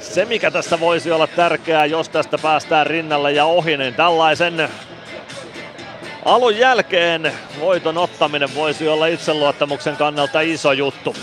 [0.00, 4.68] se mikä tässä voisi olla tärkeää, jos tästä päästään rinnalle ja ohi, niin tällaisen
[6.24, 11.16] alun jälkeen voiton ottaminen voisi olla itseluottamuksen kannalta iso juttu.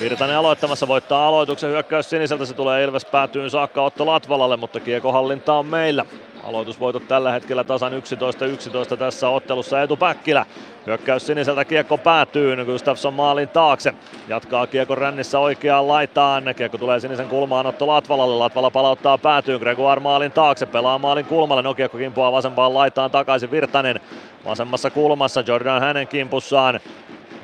[0.00, 5.54] Virtanen aloittamassa voittaa aloituksen hyökkäys siniseltä, se tulee Ilves päätyyn saakka Otto Latvalalle, mutta kiekohallinta
[5.54, 6.06] on meillä.
[6.44, 10.46] Aloitusvoitot tällä hetkellä tasan 11-11 tässä ottelussa Etu Päkkilä.
[10.86, 13.94] Hyökkäys siniseltä kiekko päätyy, Gustafsson maalin taakse.
[14.28, 16.44] Jatkaa kiekko rännissä oikeaan laitaan.
[16.56, 18.36] Kiekko tulee sinisen kulmaan Otto Latvalalle.
[18.36, 20.66] Latvala palauttaa päätyyn Gregoire maalin taakse.
[20.66, 21.62] Pelaa maalin kulmalle.
[21.62, 24.00] No kiekko kimpoaa vasempaan laitaan takaisin Virtanen.
[24.44, 26.80] Vasemmassa kulmassa Jordan hänen kimpussaan.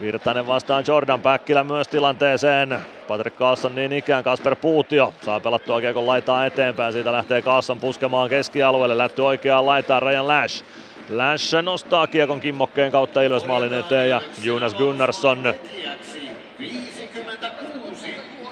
[0.00, 2.78] Virtanen vastaan Jordan Päkkilä myös tilanteeseen.
[3.08, 6.92] Patrick Carlson niin ikään, Kasper Puutio saa pelattua kiekon laitaa eteenpäin.
[6.92, 10.64] Siitä lähtee Carlson puskemaan keskialueelle, lähty oikeaan laitaan Ryan Lash.
[11.10, 15.54] Lash nostaa kiekon kimmokkeen kautta Ilves maalin eteen ja Jonas Gunnarsson.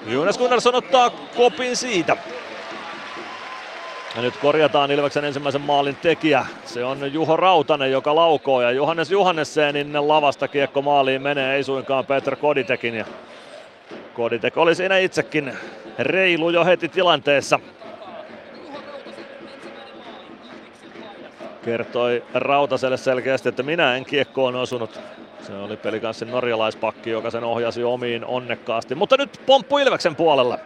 [0.07, 2.17] Jonas Gunnarsson ottaa kopin siitä.
[4.19, 6.45] Ja nyt korjataan Ilveksen ensimmäisen maalin tekijä.
[6.65, 12.05] Se on Juho Rautanen, joka laukoo ja Johannes Johannessenin lavasta kiekko maaliin menee, ei suinkaan
[12.05, 12.95] Peter Koditekin.
[12.95, 13.05] Ja
[14.13, 15.53] Koditek oli siinä itsekin
[15.99, 17.59] reilu jo heti tilanteessa.
[21.65, 24.99] Kertoi Rautaselle selkeästi, että minä en kiekkoon osunut.
[25.41, 28.95] Se oli pelikanssin norjalaispakki, joka sen ohjasi omiin onnekkaasti.
[28.95, 30.59] Mutta nyt pomppu Ilveksen puolella.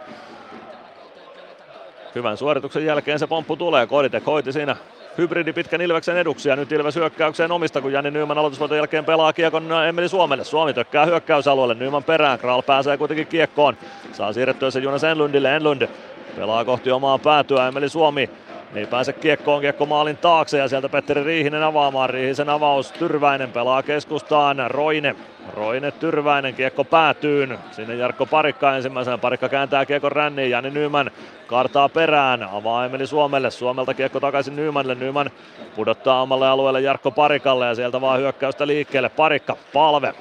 [2.14, 3.86] Hyvän suorituksen jälkeen se pomppu tulee.
[3.86, 4.76] Koditek hoiti siinä
[5.18, 9.32] hybridi pitkän Ilveksen eduksi ja nyt Ilves hyökkäykseen omista, kun Jani Nyman aloitusvoiton jälkeen pelaa
[9.32, 10.44] kiekon Emeli Suomelle.
[10.44, 13.76] Suomi tökkää hyökkäysalueelle, Nyman perään, Kral pääsee kuitenkin kiekkoon.
[14.12, 15.88] Saa siirrettyä se Jonas Enlundille, Enlund
[16.36, 18.30] pelaa kohti omaa päätyä, Emeli Suomi
[18.74, 22.10] ei pääse kiekkoon, kiekko maalin taakse ja sieltä Petteri Riihinen avaamaan.
[22.10, 25.16] Riihisen avaus, Tyrväinen pelaa keskustaan, Roine.
[25.54, 27.58] Roine Tyrväinen, kiekko päätyyn.
[27.70, 29.18] Sinne Jarkko Parikka ensimmäisenä.
[29.18, 31.10] Parikka kääntää kiekon ränniin, Jani Nyman
[31.46, 33.50] kartaa perään, avaa Emeli Suomelle.
[33.50, 34.94] Suomelta kiekko takaisin Nymanille.
[34.94, 35.30] Nyman
[35.76, 39.08] pudottaa omalle alueelle Jarkko Parikalle ja sieltä vaan hyökkäystä liikkeelle.
[39.08, 40.14] Parikka, palve.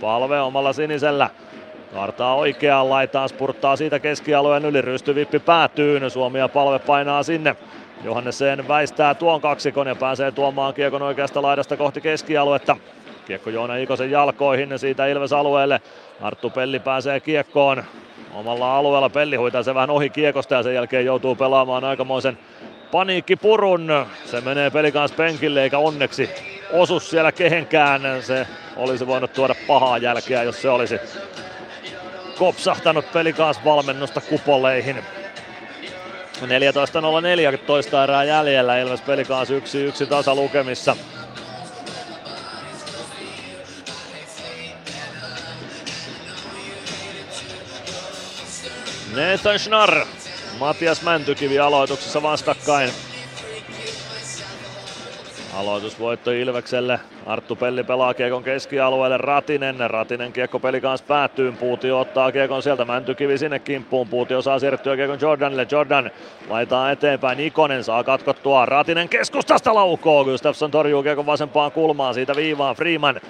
[0.00, 1.30] Palve omalla sinisellä.
[1.94, 7.56] Kartaa oikeaan laitaan, spurttaa siitä keskialueen yli, rystyvippi päätyy, Suomi ja palve painaa sinne.
[8.04, 12.76] Johannesen väistää tuon kaksikon ja pääsee tuomaan kiekon oikeasta laidasta kohti keskialuetta.
[13.26, 15.80] Kiekko Joona Ikosen jalkoihin siitä Ilves alueelle.
[16.20, 17.84] Arttu Pelli pääsee kiekkoon
[18.34, 19.10] omalla alueella.
[19.10, 22.38] Pelli hoitaa se vähän ohi kiekosta ja sen jälkeen joutuu pelaamaan aikamoisen
[22.92, 24.06] paniikkipurun.
[24.24, 26.30] Se menee pelikanssa penkille eikä onneksi
[26.72, 28.02] osu siellä kehenkään.
[28.20, 28.46] Se
[28.76, 31.00] olisi voinut tuoda pahaa jälkeä, jos se olisi
[32.40, 34.96] kopsahtanut pelikaas valmennusta kupoleihin.
[34.96, 35.02] 14.04
[37.58, 39.52] toista erää jäljellä, Ilves pelikaas 1-1
[40.08, 40.96] tasa lukemissa.
[49.14, 50.06] Nathan Schnarr,
[50.58, 52.90] Matias Mäntykivi aloituksessa vastakkain.
[55.56, 57.00] Aloitusvoitto Ilvekselle.
[57.26, 59.16] Arttu Pelli pelaa kiekon keskialueelle.
[59.16, 59.90] Ratinen.
[59.90, 61.52] Ratinen kiekko peli kanssa päättyy.
[61.52, 62.84] Puutio ottaa kiekon sieltä.
[62.84, 64.08] Mäntykivi sinne kimppuun.
[64.08, 65.66] Puutio saa siirrettyä kiekon Jordanille.
[65.70, 66.10] Jordan
[66.48, 67.40] laitaa eteenpäin.
[67.40, 68.66] Ikonen saa katkottua.
[68.66, 70.24] Ratinen keskustasta laukoo.
[70.24, 72.14] Gustafsson torjuu kiekon vasempaan kulmaan.
[72.14, 73.20] Siitä viivaan Freeman.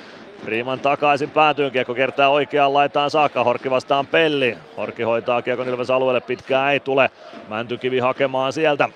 [0.44, 4.58] Freeman takaisin päätyyn, kiekko kertaa oikeaan laitaan saakka, Horkki vastaan Pelli.
[4.76, 7.10] Horkki hoitaa kiekon Ilves alueelle, pitkää ei tule.
[7.48, 8.88] Mäntykivi hakemaan sieltä.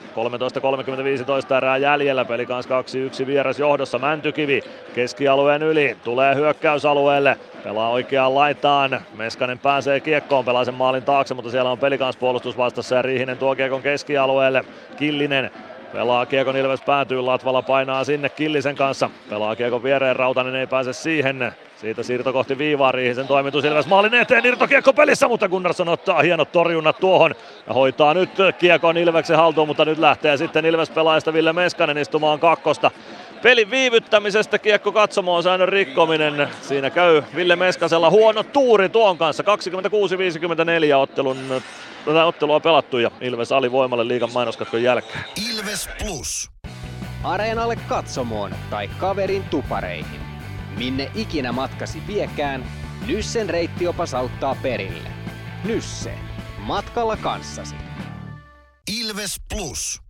[1.51, 2.83] 13.35 erää jäljellä, peli kanssa
[3.23, 3.99] 2-1 vieras johdossa.
[3.99, 4.63] Mäntykivi
[4.95, 7.37] keskialueen yli, tulee hyökkäysalueelle.
[7.65, 12.59] Pelaa oikeaan laitaan, Meskanen pääsee kiekkoon, pelaa sen maalin taakse, mutta siellä on pelikans puolustus
[12.59, 14.65] vastassa ja Riihinen tuo kiekon keskialueelle.
[14.97, 15.51] Killinen
[15.95, 19.11] Pelaa Kiekon Ilves päätyy, Latvala painaa sinne Killisen kanssa.
[19.31, 21.53] Pelaa Kiekon viereen, Rautanen ei pääse siihen.
[21.77, 26.53] Siitä siirto kohti viivaa, Riihisen toimitus Ilves maalin eteen, irtokiekko pelissä, mutta Gunnarsson ottaa hienot
[26.53, 27.35] torjunnat tuohon
[27.67, 32.41] ja hoitaa nyt Kiekon Ilveksen haltuun, mutta nyt lähtee sitten Ilves pelaajista Ville Meskanen istumaan
[32.41, 32.91] kakkosta.
[33.43, 36.49] Pelin viivyttämisestä kiekko katsomoon säännön rikkominen.
[36.61, 39.43] Siinä käy Ville Meskasella huono tuuri tuon kanssa.
[40.93, 41.37] 26-54 ottelun
[42.05, 45.25] tätä ottelua pelattu ja Ilves alivoimalle liigan mainoskatkon jälkeen.
[45.51, 46.51] Ilves Plus.
[47.25, 50.21] Areenalle katsomoon tai kaverin tupareihin.
[50.79, 52.65] Minne ikinä matkasi viekään,
[53.07, 55.09] Nyssen reittiopas auttaa perille.
[55.65, 56.15] Nysse.
[56.59, 57.75] Matkalla kanssasi.
[59.01, 60.01] Ilves Plus.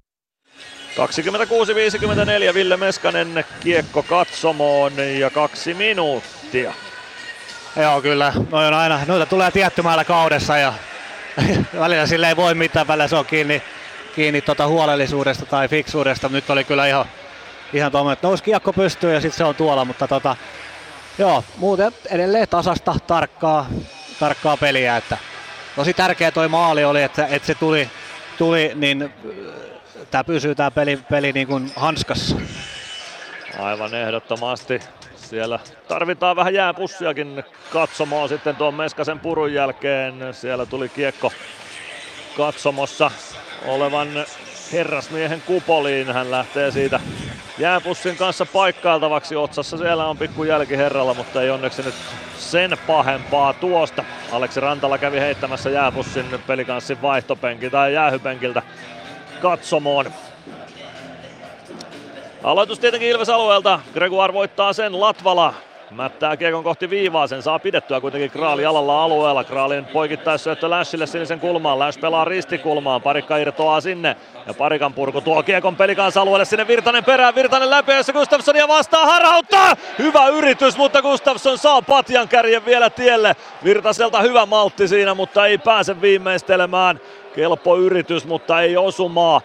[2.50, 6.74] 26-54 Ville Meskanen kiekko katsomoon ja kaksi minuuttia.
[7.76, 10.72] Joo kyllä, Noi on aina, noita tulee tiettymällä kaudessa ja
[11.80, 13.62] välillä sille ei voi mitään, välillä se on kiinni,
[14.14, 16.28] kiinni tota huolellisuudesta tai fiksuudesta.
[16.28, 17.04] Nyt oli kyllä ihan,
[17.72, 20.36] ihan tuommoinen, että nousi kiekko pystyyn ja sitten se on tuolla, mutta tota,
[21.18, 23.66] joo, muuten edelleen tasasta, tarkkaa,
[24.20, 25.18] tarkkaa peliä, että
[25.76, 27.90] tosi tärkeä toi maali oli, että, että se tuli,
[28.38, 29.12] tuli niin
[30.10, 32.36] tämä pysyy tämä peli, peli niin kuin hanskassa.
[33.58, 34.80] Aivan ehdottomasti.
[35.24, 40.34] Siellä tarvitaan vähän jääpussiakin katsomaan sitten tuon Meskasen purun jälkeen.
[40.34, 41.32] Siellä tuli kiekko
[42.36, 43.10] katsomossa
[43.66, 44.08] olevan
[44.72, 46.12] herrasmiehen kupoliin.
[46.12, 47.00] Hän lähtee siitä
[47.58, 49.36] jääpussin kanssa paikkailtavaksi.
[49.36, 51.94] Otsassa siellä on pikku jälki herralla, mutta ei onneksi nyt
[52.38, 54.04] sen pahempaa tuosta.
[54.32, 58.62] Aleksi Rantala kävi heittämässä jääpussin pelikanssin vaihtopenkiltä tai jäähypenkiltä
[59.42, 60.06] katsomoon.
[62.44, 63.80] Aloitus tietenkin Ilves alueelta.
[63.94, 65.00] Gregoire voittaa sen.
[65.00, 65.54] Latvala
[65.90, 67.26] mättää kiekon kohti viivaa.
[67.26, 69.44] Sen saa pidettyä kuitenkin Kraali alalla alueella.
[69.44, 71.78] Kraalin poikittaissyöttö Lashille sinisen kulmaan.
[71.78, 73.02] Lash pelaa ristikulmaan.
[73.02, 74.16] Parikka irtoaa sinne.
[74.46, 77.34] Ja Parikan purku tuo kiekon pelikans alueelle sinne Virtanen perään.
[77.34, 79.76] Virtanen läpi, jossa Gustafssonia vastaa harhauttaa.
[79.98, 83.36] Hyvä yritys, mutta Gustafsson saa patjan kärjen vielä tielle.
[83.64, 87.00] Virtaselta hyvä maltti siinä, mutta ei pääse viimeistelemään.
[87.34, 89.40] Kelpo yritys, mutta ei osumaa.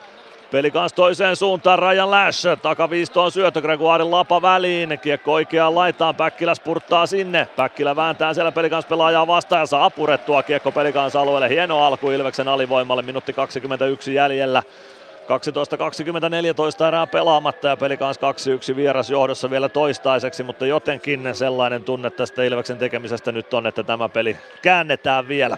[0.51, 6.55] Peli kanssa toiseen suuntaan, Rajan Lash, takaviistoon syöttö, Gregoirin lapa väliin, kiekko oikeaan laitaan, Päkkilä
[6.55, 11.85] spurttaa sinne, Päkkilä vääntää siellä pelikans pelaajaa vastaan ja saa purettua kiekko pelikans alueelle, hieno
[11.85, 14.63] alku Ilveksen alivoimalle, minuutti 21 jäljellä.
[16.83, 18.31] 12-24 erää pelaamatta ja peli kanssa
[18.71, 23.83] 2-1 vieras johdossa vielä toistaiseksi, mutta jotenkin sellainen tunne tästä Ilveksen tekemisestä nyt on, että
[23.83, 25.57] tämä peli käännetään vielä.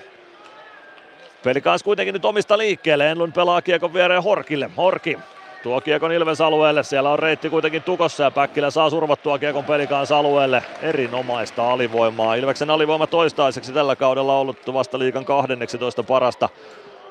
[1.44, 3.12] Pelikans kuitenkin nyt omista liikkeelle.
[3.12, 4.70] Enlund pelaa kiekon viereen Horkille.
[4.78, 5.18] Horki
[5.64, 6.84] tuo kiekon Ilves alueelle.
[6.84, 10.64] Siellä on reitti kuitenkin tukossa ja Päkkilä saa survattua kiekon Pelikans alueelle.
[10.82, 12.36] Erinomaista alivoimaa.
[12.36, 16.50] Ilveksen alivoima toistaiseksi tällä kaudella ollut vasta liikan 12 parasta.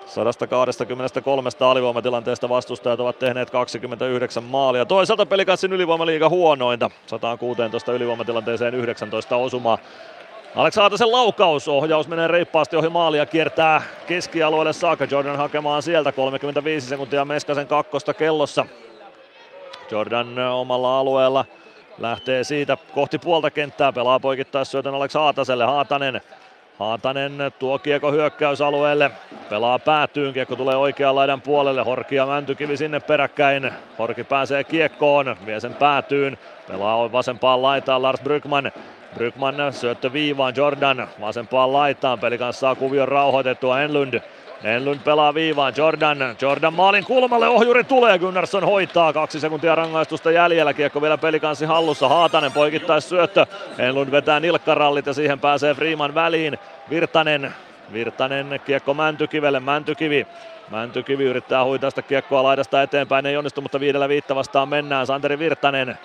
[0.07, 4.85] 123 alivoimatilanteesta vastustajat ovat tehneet 29 maalia.
[4.85, 6.91] Toisaalta pelikanssin ylivoimaliiga huonointa.
[7.07, 9.79] 116 ylivoimatilanteeseen 19 osumaa.
[10.57, 15.07] Alex Haatasen laukaus, ohjaus menee reippaasti ohi maalia, kiertää keskialueelle saakka.
[15.11, 18.67] Jordan hakemaan sieltä 35 sekuntia Meskasen kakkosta kellossa.
[19.91, 21.45] Jordan omalla alueella
[21.99, 25.65] lähtee siitä kohti puolta kenttää, pelaa poikittaissyötön Alex Haataselle.
[25.65, 26.21] Haatanen
[26.79, 29.11] Haatanen tuo kiekko hyökkäysalueelle,
[29.51, 33.73] pelaa päätyyn, kiekko tulee oikean laidan puolelle, Horki ja Mäntykivi sinne peräkkäin.
[33.99, 38.73] Horki pääsee kiekkoon, vie sen päätyyn, pelaa vasempaan laitaan Lars Brygman.
[39.15, 44.21] Brygman syöttö viivaan, Jordan vasempaan laitaan, peli kanssa saa kuvion rauhoitettua Enlund.
[44.65, 50.75] Enlund pelaa viivaan, Jordan, Jordan maalin kulmalle, ohjuri tulee, Gunnarsson hoitaa, kaksi sekuntia rangaistusta jäljellä,
[50.75, 53.47] kiekko vielä pelikanssi hallussa, Haatanen poikittais syöttö,
[53.79, 56.59] Enlund vetää nilkkarallit ja siihen pääsee Freeman väliin,
[56.91, 57.55] Virtanen,
[57.93, 60.27] Virtanen kiekko Mäntykivelle, Mäntykivi,
[60.71, 65.39] Mäntykivi yrittää huitaa sitä kiekkoa laidasta eteenpäin, ei onnistu, mutta viidellä viitta vastaan mennään, Santeri
[65.39, 65.99] Virtanen,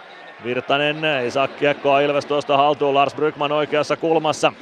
[0.43, 4.53] Virtanen ei saa kiekkoa Ilves tuosta haltuun, Lars Brygman oikeassa kulmassa,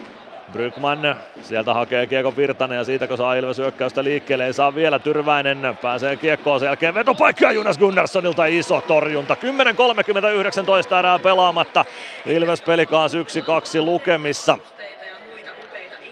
[0.51, 4.99] Brygman sieltä hakee kiekko Virtanen ja siitä kun saa Ilves hyökkäystä liikkeelle, ei saa vielä
[4.99, 9.37] Tyrväinen, pääsee kiekkoon sen jälkeen vetopaikka Jonas Gunnarssonilta iso torjunta.
[10.93, 11.85] 10.30-19 erää pelaamatta,
[12.25, 13.17] Ilves pelikaas 1-2
[13.81, 14.57] lukemissa.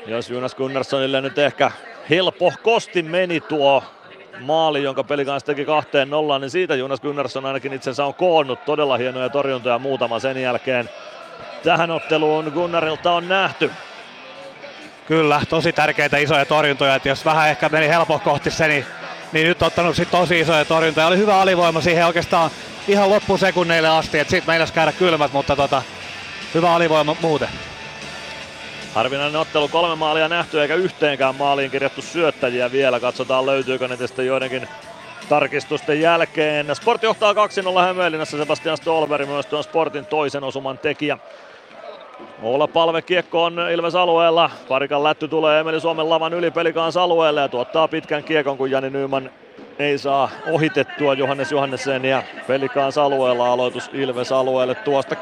[0.07, 1.71] Jos Jonas Gunnarssonille nyt ehkä
[2.09, 3.83] helpo kosti meni tuo
[4.39, 8.65] maali, jonka pelikanssa teki kahteen nollaan, niin siitä Jonas Gunnarsson ainakin itsensä on koonnut.
[8.65, 10.89] Todella hienoja torjuntoja muutama sen jälkeen.
[11.63, 13.71] Tähän otteluun Gunnarilta on nähty.
[15.07, 18.85] Kyllä, tosi tärkeitä isoja torjuntoja, että jos vähän ehkä meni helpohkohti se, niin,
[19.31, 21.07] niin nyt ottanut sit tosi isoja torjuntoja.
[21.07, 22.51] Oli hyvä alivoima siihen oikeastaan
[22.87, 25.81] ihan loppusekunneille asti, että sitten meinas käydä kylmät, mutta tota,
[26.53, 27.49] hyvä alivoima muuten.
[28.93, 32.99] Harvinainen ottelu, kolme maalia nähty eikä yhteenkään maaliin kirjattu syöttäjiä vielä.
[32.99, 34.67] Katsotaan löytyykö ne tästä joidenkin
[35.29, 36.75] tarkistusten jälkeen.
[36.75, 37.35] Sport johtaa 2-0
[37.81, 41.17] Hämeenlinnassa, Sebastian Stolberg myös tuon Sportin toisen osuman tekijä.
[42.41, 44.51] Olla palve kiekko on Ilves alueella.
[44.67, 48.89] Parikan lätty tulee Emeli Suomen lavan yli pelikaans alueelle ja tuottaa pitkän kiekon, kun Jani
[48.89, 49.29] Nyman
[49.81, 55.15] ei saa ohitettua Johannes Johannesen ja pelikaans alueella aloitus Ilves alueelle tuosta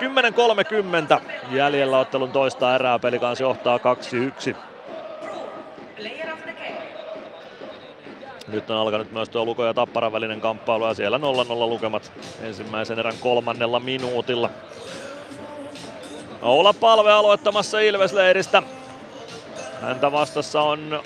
[1.14, 1.22] 10.30
[1.52, 4.56] jäljellä ottelun toista erää pelikaans johtaa 2-1.
[8.48, 11.22] Nyt on alkanut myös tuo Luko ja Tapparan välinen kamppailu ja siellä 0-0
[11.70, 12.12] lukemat
[12.42, 14.50] ensimmäisen erän kolmannella minuutilla.
[16.42, 18.64] Oula Palve aloittamassa Ilvesleiristä.
[19.82, 21.04] Häntä vastassa on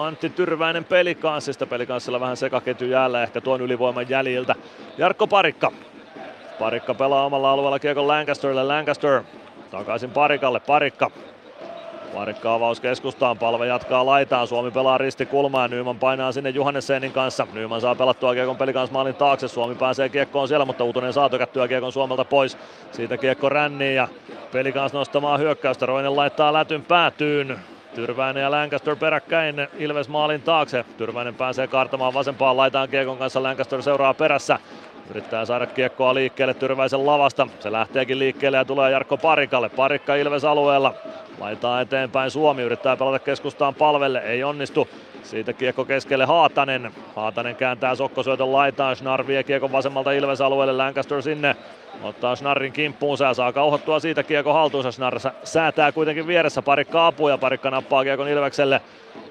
[0.00, 1.66] Antti Tyrväinen pelikanssista.
[1.66, 4.54] Pelikanssilla vähän sekaketju jäällä ehkä tuon ylivoiman jäljiltä.
[4.98, 5.72] Jarkko Parikka.
[6.58, 8.64] Parikka pelaa omalla alueella kiekon Lancasterille.
[8.64, 9.22] Lancaster
[9.70, 10.60] takaisin Parikalle.
[10.60, 11.10] Parikka
[12.14, 15.28] Parikka avaus keskustaan, palve jatkaa laitaan, Suomi pelaa risti
[15.68, 17.46] Nyman painaa sinne Johannessenin kanssa.
[17.52, 21.68] Nyman saa pelattua kiekon pelikans maalin taakse, Suomi pääsee kiekkoon siellä, mutta Uutonen saa tökättyä
[21.68, 22.58] kiekon Suomelta pois.
[22.92, 24.08] Siitä kiekko ränniin ja
[24.52, 27.58] pelikans nostamaan hyökkäystä, Roinen laittaa lätyn päätyyn.
[27.94, 30.84] Tyrväinen ja Lancaster peräkkäin Ilves maalin taakse.
[30.96, 34.58] Tyrväinen pääsee kartamaan vasempaan laitaan kiekon kanssa, Lancaster seuraa perässä.
[35.10, 37.46] Yrittää saada kiekkoa liikkeelle Tyrväisen lavasta.
[37.60, 39.68] Se lähteekin liikkeelle ja tulee Jarkko Parikalle.
[39.68, 40.94] Parikka Ilves alueella.
[41.40, 44.88] Laitaa eteenpäin Suomi, yrittää pelata keskustaan palvelle, ei onnistu.
[45.22, 46.92] Siitä kiekko keskelle Haatanen.
[47.16, 48.96] Haatanen kääntää sokkosyötön laitaan.
[48.96, 50.72] Schnarr vie kiekon vasemmalta Ilves alueelle.
[50.72, 51.56] Lancaster sinne.
[52.02, 54.92] Ottaa Schnarrin kimppuunsa ja saa kauhottua siitä kiekko haltuunsa.
[54.92, 57.38] Schnarr säätää kuitenkin vieressä parikka apuja.
[57.38, 58.80] Parikka nappaa kiekon Ilvekselle.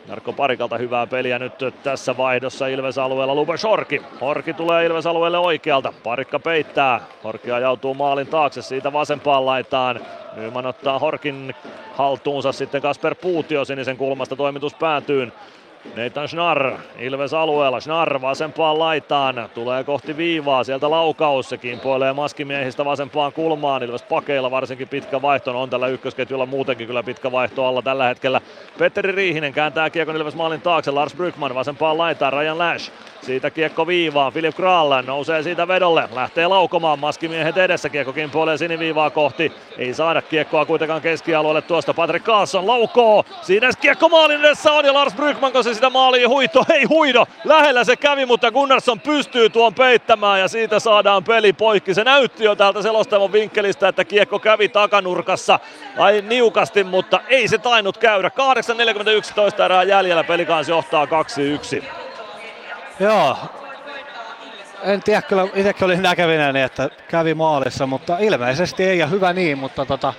[0.09, 1.53] Jarkko Parikalta hyvää peliä nyt
[1.83, 4.01] tässä vaihdossa Ilves-alueella Lubes Horki.
[4.21, 5.93] Horki tulee Ilves-alueelle oikealta.
[6.03, 7.01] Parikka peittää.
[7.23, 9.99] Horki ajautuu maalin taakse siitä vasempaan laitaan.
[10.35, 11.55] Nyman ottaa Horkin
[11.93, 15.33] haltuunsa sitten Kasper Puutio sinisen kulmasta toimitus päätyyn.
[15.95, 17.79] Nathan Schnarr Ilves alueella.
[17.79, 19.49] Schnarr vasempaan laitaan.
[19.53, 20.63] Tulee kohti viivaa.
[20.63, 21.49] Sieltä laukaus.
[21.49, 23.83] Se kimpoilee maskimiehistä vasempaan kulmaan.
[23.83, 25.61] Ilves pakeilla varsinkin pitkä vaihto.
[25.61, 28.41] On tällä ykkösketjulla muutenkin kyllä pitkä vaihto alla tällä hetkellä.
[28.77, 30.91] Petteri Riihinen kääntää kiekon Ilves maalin taakse.
[30.91, 32.33] Lars Brykman vasempaan laitaan.
[32.33, 32.91] Ryan Lash.
[33.21, 34.33] Siitä kiekko viivaan.
[34.33, 36.09] Filip Kraallen nousee siitä vedolle.
[36.15, 36.99] Lähtee laukomaan.
[36.99, 37.89] Maskimiehet edessä.
[37.89, 39.51] Kiekko kimpoilee siniviivaa kohti.
[39.77, 41.93] Ei saada kiekkoa kuitenkaan keskialueelle tuosta.
[41.93, 43.25] Patrick Carlson laukoo.
[43.41, 46.65] Siinä kiekko maalin edessä on ja Lars Brygman, se sitä maaliin huito.
[46.69, 47.25] Ei huido.
[47.43, 51.93] Lähellä se kävi, mutta Gunnarsson pystyy tuon peittämään ja siitä saadaan peli poikki.
[51.93, 55.59] Se näytti jo täältä selostamon vinkkelistä, että kiekko kävi takanurkassa.
[55.97, 58.31] Ai niukasti, mutta ei se tainnut käydä.
[59.59, 60.23] 8.41 erää jäljellä.
[60.23, 62.08] Pelikaans johtaa 2-1.
[62.99, 63.37] Joo.
[64.83, 69.57] En tiedä, kyllä itsekin olin näkevinäni, että kävi maalissa, mutta ilmeisesti ei ja hyvä niin,
[69.57, 70.13] mutta tota,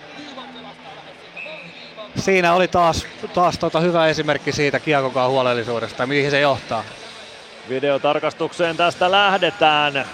[2.16, 6.84] siinä oli taas, taas tota hyvä esimerkki siitä kiekokaan huolellisuudesta, mihin se johtaa.
[7.68, 10.04] Videotarkastukseen tästä lähdetään.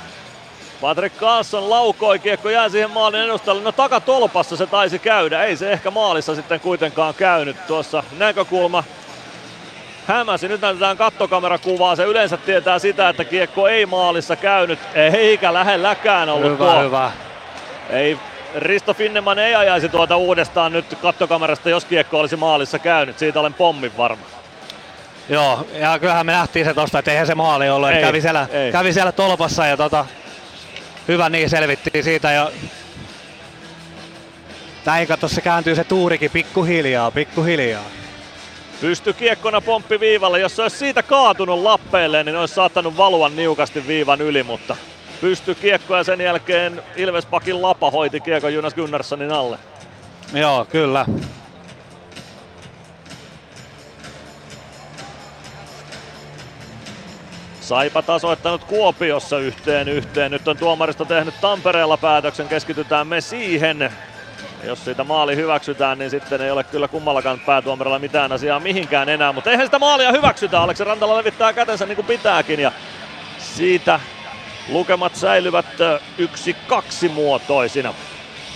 [0.81, 3.63] Patrick Carlson laukoi, kiekko jää siihen maalin edustalle.
[3.63, 7.67] No takatolpassa se taisi käydä, ei se ehkä maalissa sitten kuitenkaan käynyt.
[7.67, 8.85] Tuossa näkökulma
[10.07, 10.49] hämäsi.
[10.49, 11.97] Nyt näytetään kattokamerakuvaa.
[11.97, 16.83] Se yleensä tietää sitä, että kiekko ei maalissa käynyt, eikä lähelläkään ollut hyvä, tuo.
[16.83, 17.13] Hyvä.
[17.91, 18.19] Ei,
[18.55, 23.19] Risto Finneman ei ajaisi tuota uudestaan nyt kattokamerasta, jos kiekko olisi maalissa käynyt.
[23.19, 24.23] Siitä olen pommin varma.
[25.29, 27.91] Joo, ja kyllähän me nähtiin se tosta, että eihän se maali ollut.
[27.91, 28.73] Ei, kävi, siellä, ei.
[28.73, 30.07] kävi siellä tolpassa ja tota,
[31.09, 32.33] hyvä niin selvittiin siitä.
[32.33, 32.51] Ja
[34.85, 37.85] näin kato, se kääntyy se tuurikin pikkuhiljaa, pikkuhiljaa.
[38.81, 40.41] Pysty kiekkona pomppi viivalle.
[40.41, 44.77] Jos se olisi siitä kaatunut lappeelle, niin olisi saattanut valua niukasti viivan yli, mutta
[45.21, 49.59] pysty kiekko ja sen jälkeen Ilvespakin lapa hoiti kiekon Jonas Gunnarssonin alle.
[50.33, 51.07] Joo, kyllä.
[57.61, 60.31] Saipa tasoittanut Kuopiossa yhteen yhteen.
[60.31, 62.49] Nyt on tuomaristo tehnyt Tampereella päätöksen.
[62.49, 63.93] Keskitytään me siihen.
[64.67, 69.33] Jos siitä maali hyväksytään, niin sitten ei ole kyllä kummallakaan päätuomarilla mitään asiaa mihinkään enää.
[69.33, 70.61] Mutta eihän sitä maalia hyväksytä.
[70.61, 72.61] Aleksi Rantala levittää kätensä niin kuin pitääkin.
[72.61, 72.73] Ja
[73.39, 74.01] siitä
[74.69, 75.67] lukemat säilyvät
[76.19, 77.95] yksi kaksi muotoisina.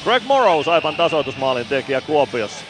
[0.05, 2.65] Greg Morrow Saipan tasoitusmaalin tekijä Kuopiossa.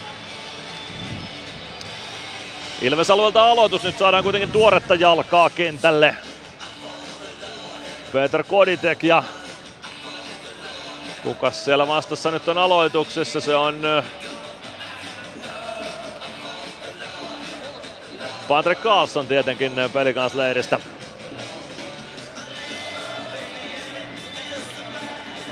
[2.82, 6.16] Ilves alueelta aloitus, nyt saadaan kuitenkin tuoretta jalkaa kentälle.
[8.12, 9.22] Peter Koditek ja
[11.22, 13.40] Kukas siellä vastassa nyt on aloituksessa?
[13.40, 13.80] Se on
[18.48, 20.80] Patrick Carlson tietenkin pelikansleiristä.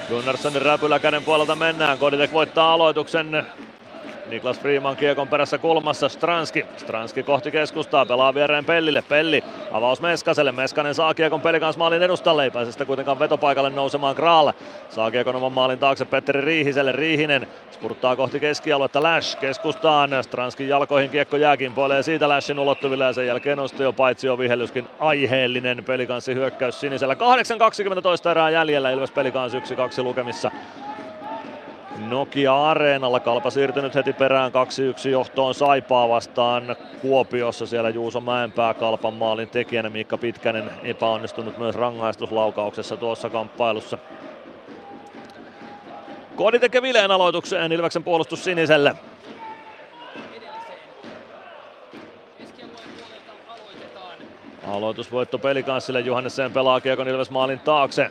[0.08, 1.98] Gunnarssonin räpyläkäden puolelta mennään.
[1.98, 3.46] Koditek voittaa aloituksen.
[4.28, 6.66] Niklas Freeman kiekon perässä kulmassa, Stranski.
[6.76, 9.02] Stranski kohti keskustaa, pelaa viereen Pellille.
[9.02, 10.52] Pelli, avaus Meskaselle.
[10.52, 14.55] Meskanen saa kiekon pelikans maalin edustalle, ei pääse sitä kuitenkaan vetopaikalle nousemaan Kraalle.
[14.88, 16.92] Saa kiekon oman maalin taakse Petteri Riihiselle.
[16.92, 20.10] Riihinen spurttaa kohti keskialuetta, Lash keskustaan.
[20.22, 24.38] Stranskin jalkoihin kiekko jääkin poilee siitä Lashin ulottuville ja sen jälkeen on jo paitsi jo
[24.38, 27.14] vihellyskin aiheellinen pelikanssi hyökkäys sinisellä.
[27.14, 29.56] 8.20 erää jäljellä Ilves pelikans 1-2
[30.02, 30.50] lukemissa.
[31.98, 33.20] Nokia Areenalla.
[33.20, 34.52] Kalpa siirtynyt heti perään
[35.06, 37.66] 2-1 johtoon Saipaa vastaan Kuopiossa.
[37.66, 39.90] Siellä Juuso Mäenpää Kalpan maalin tekijänä.
[39.90, 43.98] Miikka Pitkänen epäonnistunut myös rangaistuslaukauksessa tuossa kamppailussa.
[46.36, 48.94] Kodi tekee vileen aloitukseen Ilveksen puolustus siniselle.
[54.68, 56.00] Aloitusvoitto pelikanssille.
[56.00, 58.10] Johannessen pelaa Kiekon Ilves maalin taakse.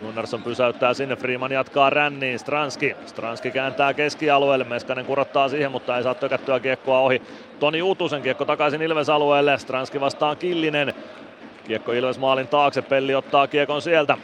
[0.00, 2.96] Gunnarsson pysäyttää sinne, Freeman jatkaa ränniin, Stranski.
[3.06, 7.22] Stranski kääntää keskialueelle, Meskanen kurottaa siihen, mutta ei saa tökättyä kiekkoa ohi.
[7.60, 10.94] Toni Utusen kiekko takaisin Ilves alueelle, Stranski vastaan Killinen.
[11.66, 14.18] Kiekko Ilves maalin taakse, Pelli ottaa kiekon sieltä.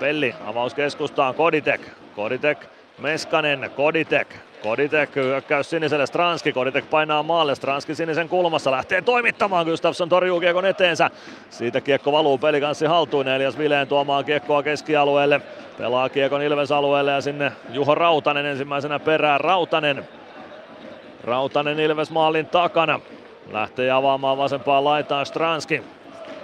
[0.00, 1.80] Pelli avaus keskustaan, Koditek.
[2.16, 2.66] Koditek,
[2.98, 4.47] Meskanen, Koditek.
[4.62, 10.66] Koditek hyökkäys siniselle Stranski, Koditek painaa maalle, Stranski sinisen kulmassa lähtee toimittamaan, Gustafsson torjuu kiekon
[10.66, 11.10] eteensä.
[11.50, 15.40] Siitä kiekko valuu pelikanssi haltuun, Elias Vileen tuomaan kiekkoa keskialueelle.
[15.78, 20.08] Pelaa kiekon Ilves alueelle ja sinne Juho Rautanen ensimmäisenä perään, Rautanen.
[21.24, 23.00] Rautanen Ilves maalin takana.
[23.52, 25.82] Lähtee avaamaan vasempaan laitaan Stranski.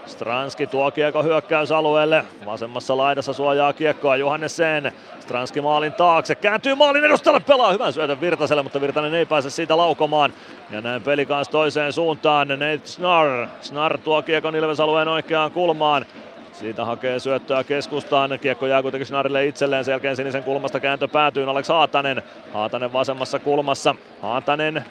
[0.06, 2.24] Stranski tuo kiekko hyökkäysalueelle.
[2.47, 4.93] Vasemmassa laidassa suojaa kiekkoa Johannesen.
[5.20, 6.35] Stranski maalin taakse.
[6.35, 7.40] Kääntyy maalin edustalle.
[7.40, 10.32] Pelaa hyvän syötön Virtaselle, mutta Virtanen ei pääse siitä laukomaan.
[10.70, 12.48] Ja näin peli kanssa toiseen suuntaan.
[12.48, 13.47] Nate Snar.
[13.60, 16.06] Snar tuo kiekon Ilves-alueen oikeaan kulmaan.
[16.52, 18.39] Siitä hakee syöttöä keskustaan.
[18.40, 19.85] Kiekko jää kuitenkin Snarille itselleen.
[19.85, 22.22] Sen sinisen kulmasta kääntö päätyy Alex Haatanen.
[22.52, 23.94] Haatanen vasemmassa kulmassa.
[24.22, 24.85] Haatanen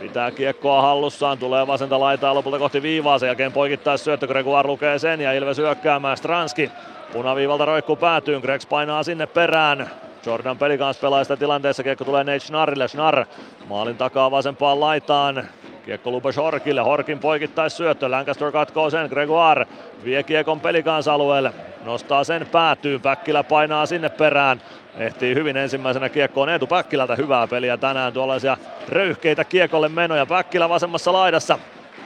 [0.00, 4.98] Pitää kiekkoa hallussaan, tulee vasenta laitaa lopulta kohti viivaa, sen jälkeen poikittaa syöttö, Gregoire lukee
[4.98, 6.70] sen ja Ilves hyökkäämään, Stranski.
[7.12, 9.90] Punaviivalta roikkuu päätyyn, Gregs painaa sinne perään,
[10.26, 13.24] Jordan Pelikans pelaa sitä tilanteessa, kiekko tulee Nate Schnarrille, Schnarr
[13.68, 15.48] maalin takaa vasempaan laitaan,
[15.86, 19.66] Kiekko Lupes Horkille, Horkin poikittais syöttö, Lancaster katkoo sen, Gregoire
[20.04, 21.52] vie kiekon pelikansalueelle,
[21.84, 24.62] nostaa sen päätyyn, Päkkilä painaa sinne perään,
[24.98, 26.48] ehtii hyvin ensimmäisenä kiekkoon.
[26.48, 28.56] Eetu Päkkilältä hyvää peliä tänään, tuollaisia
[28.88, 31.58] röyhkeitä kiekolle menoja, Päkkilä vasemmassa laidassa,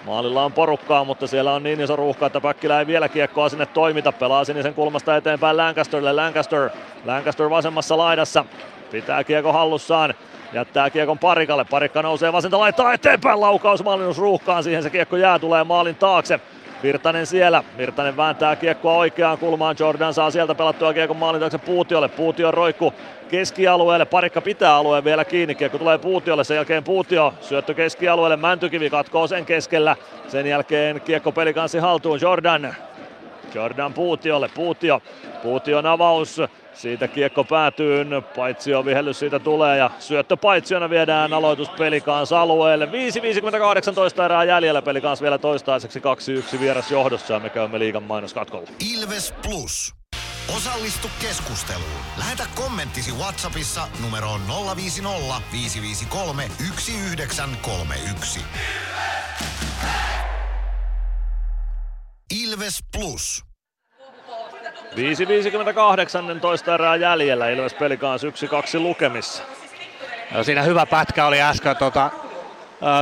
[0.07, 3.67] Maalilla on porukkaa, mutta siellä on niin iso ruuhka, että Päkkilä ei vielä kiekkoa sinne
[3.67, 4.13] toimita.
[4.13, 6.13] Pelaa sinisen kulmasta eteenpäin Lancasterille.
[6.13, 6.71] Lancaster,
[7.05, 8.45] Lancaster vasemmassa laidassa.
[8.91, 10.15] Pitää kiekko hallussaan.
[10.53, 11.65] Jättää kiekon parikalle.
[11.65, 13.41] Parikka nousee vasenta laittaa eteenpäin.
[13.41, 14.65] Laukaus Mallinus ruuhkaan.
[14.65, 15.39] Siihen se kiekko jää.
[15.39, 16.41] Tulee maalin taakse.
[16.83, 17.65] Virtanen siellä.
[17.79, 19.77] Virtanen vääntää kiekkoa oikeaan kulmaan.
[19.79, 22.09] Jordan saa sieltä pelattua kiekon maalin taakse Puutiolle.
[22.09, 22.95] Puutio roikku
[23.29, 24.05] keskialueelle.
[24.05, 25.55] Parikka pitää alueen vielä kiinni.
[25.55, 26.45] Kiekko tulee Puutiolle.
[26.45, 28.37] Sen jälkeen Puutio syöttö keskialueelle.
[28.37, 29.97] Mäntykivi katkoo sen keskellä.
[30.29, 32.21] Sen jälkeen kiekko pelikanssi haltuun.
[32.23, 32.75] Jordan.
[33.55, 34.51] Jordan Puutiolle.
[34.55, 35.03] Puutio.
[35.43, 36.41] Puution avaus.
[36.81, 42.87] Siitä kiekko päätyy, Paitsio vihellys siitä tulee ja syöttö Paitsiona viedään aloitus pelikans alueelle.
[42.87, 46.01] 5.58 erää jäljellä pelikans vielä toistaiseksi
[46.57, 48.69] 2-1 vieras johdossa ja me käymme liigan mainoskatkolla.
[48.93, 49.95] Ilves Plus.
[50.57, 52.01] Osallistu keskusteluun.
[52.19, 54.41] Lähetä kommenttisi Whatsappissa numeroon
[54.77, 58.41] 050 553 1931.
[62.43, 63.50] Ilves Plus.
[64.97, 68.27] 5.58 erää jäljellä, Ilves pelikaans 1-2
[68.79, 69.43] lukemissa.
[70.35, 72.11] No siinä hyvä pätkä oli äsken tota,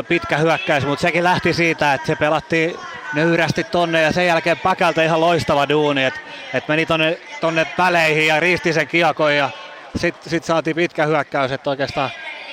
[0.09, 2.77] pitkä hyökkäys, mutta sekin lähti siitä, että se pelattiin
[3.15, 6.21] nöyrästi tonne ja sen jälkeen Päkältä ihan loistava duuni, että
[6.55, 9.51] et meni tonne, tonne väleihin ja riisti sen kiekon ja
[9.97, 12.11] sitten sit saatiin pitkä hyökkäys, että oikeastaan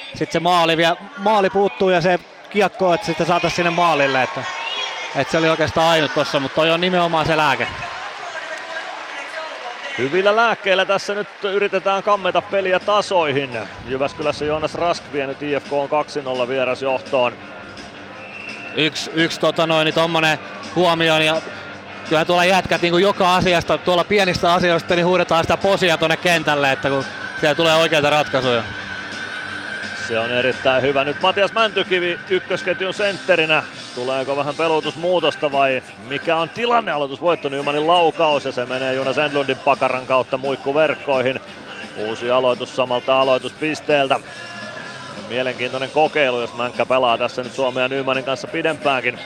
[0.08, 4.44] sitten se maali, vielä, maali puuttuu ja se kiekko, että sitten saataisiin sinne maalille, että,
[5.16, 7.68] että se oli oikeastaan ainut tuossa, mutta toi on nimenomaan se lääke.
[9.98, 13.50] Hyvillä lääkkeillä tässä nyt yritetään kammeta peliä tasoihin.
[13.88, 15.90] Jyväskylässä Joonas Rask vie nyt IFK on
[16.44, 17.34] 2-0 vierasjohtoon.
[18.76, 20.40] Yksi, yksi tota noin, niin
[20.76, 21.42] huomioon ja
[22.10, 26.72] kyllä tuolla jätkät niin joka asiasta, tuolla pienistä asioista, niin huudetaan sitä posia tuonne kentälle,
[26.72, 27.06] että kun
[27.40, 28.64] siellä tulee oikeita ratkaisuja.
[30.08, 31.04] Se on erittäin hyvä.
[31.04, 33.64] Nyt Matias Mäntykivi ykkösketjun sentterinä.
[33.96, 36.92] Tuleeko vähän pelutusmuutosta vai mikä on tilanne?
[36.92, 41.40] Aloitus voitto Nymanin laukaus ja se menee Jonas Enlundin pakaran kautta muikkuverkkoihin.
[41.98, 44.20] Uusi aloitus samalta aloituspisteeltä.
[45.30, 49.20] Mielenkiintoinen kokeilu, jos Mänkkä pelaa tässä nyt Suomea Nymanin kanssa pidempäänkin.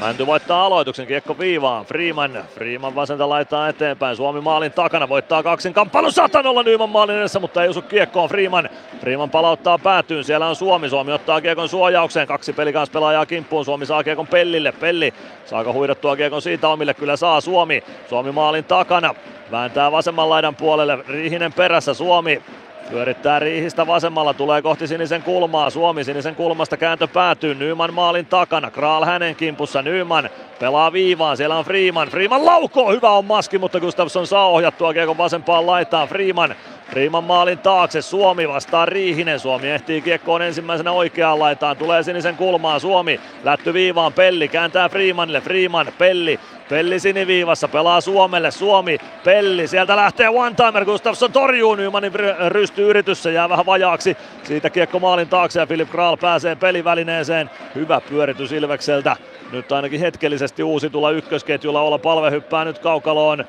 [0.00, 1.84] Mänty voittaa aloituksen, kiekko viivaan.
[1.84, 4.16] Freeman, Freeman vasenta laittaa eteenpäin.
[4.16, 6.12] Suomi maalin takana, voittaa kaksin kamppailun.
[6.12, 8.68] Saattaa olla Nyman maalin edessä, mutta ei osu kiekkoon Freeman.
[9.00, 10.88] Freeman palauttaa päätyyn, siellä on Suomi.
[10.88, 13.64] Suomi ottaa kiekon suojaukseen, kaksi pelikans pelaajaa kimppuun.
[13.64, 15.14] Suomi saa kiekon Pellille, Pelli
[15.44, 17.84] saako huidottua kiekon siitä omille, kyllä saa Suomi.
[18.08, 19.14] Suomi maalin takana,
[19.50, 22.42] vääntää vasemman laidan puolelle, Riihinen perässä, Suomi
[22.90, 25.70] Pyörittää Riihistä vasemmalla, tulee kohti sinisen kulmaa.
[25.70, 27.54] Suomi sinisen kulmasta kääntö päätyy.
[27.54, 28.70] Nyman maalin takana.
[28.70, 29.82] Kraal hänen kimpussa.
[29.82, 30.30] Nyman
[30.60, 31.36] pelaa viivaan.
[31.36, 32.08] Siellä on Freeman.
[32.08, 32.92] Freeman laukoo.
[32.92, 36.08] Hyvä on maski, mutta Gustafsson saa ohjattua kiekon vasempaan laitaan.
[36.08, 36.54] Freeman
[36.90, 42.80] Freeman maalin taakse, Suomi vastaa Riihinen, Suomi ehtii kiekkoon ensimmäisenä oikeaan laitaan, tulee sinisen kulmaan,
[42.80, 49.96] Suomi lätty viivaan, Pelli kääntää Freemanille, Freeman, Pelli, Pelli siniviivassa, pelaa Suomelle, Suomi, Pelli, sieltä
[49.96, 52.12] lähtee one-timer, Gustafsson torjuu Nymanin
[52.48, 58.00] rystyyritys, se jää vähän vajaaksi, siitä kiekko maalin taakse ja Filip Kral pääsee pelivälineeseen, hyvä
[58.08, 59.16] pyöritys Ilvekseltä,
[59.52, 63.44] nyt ainakin hetkellisesti uusi tulla ykkösketjulla, olla palve hyppää nyt kaukaloon,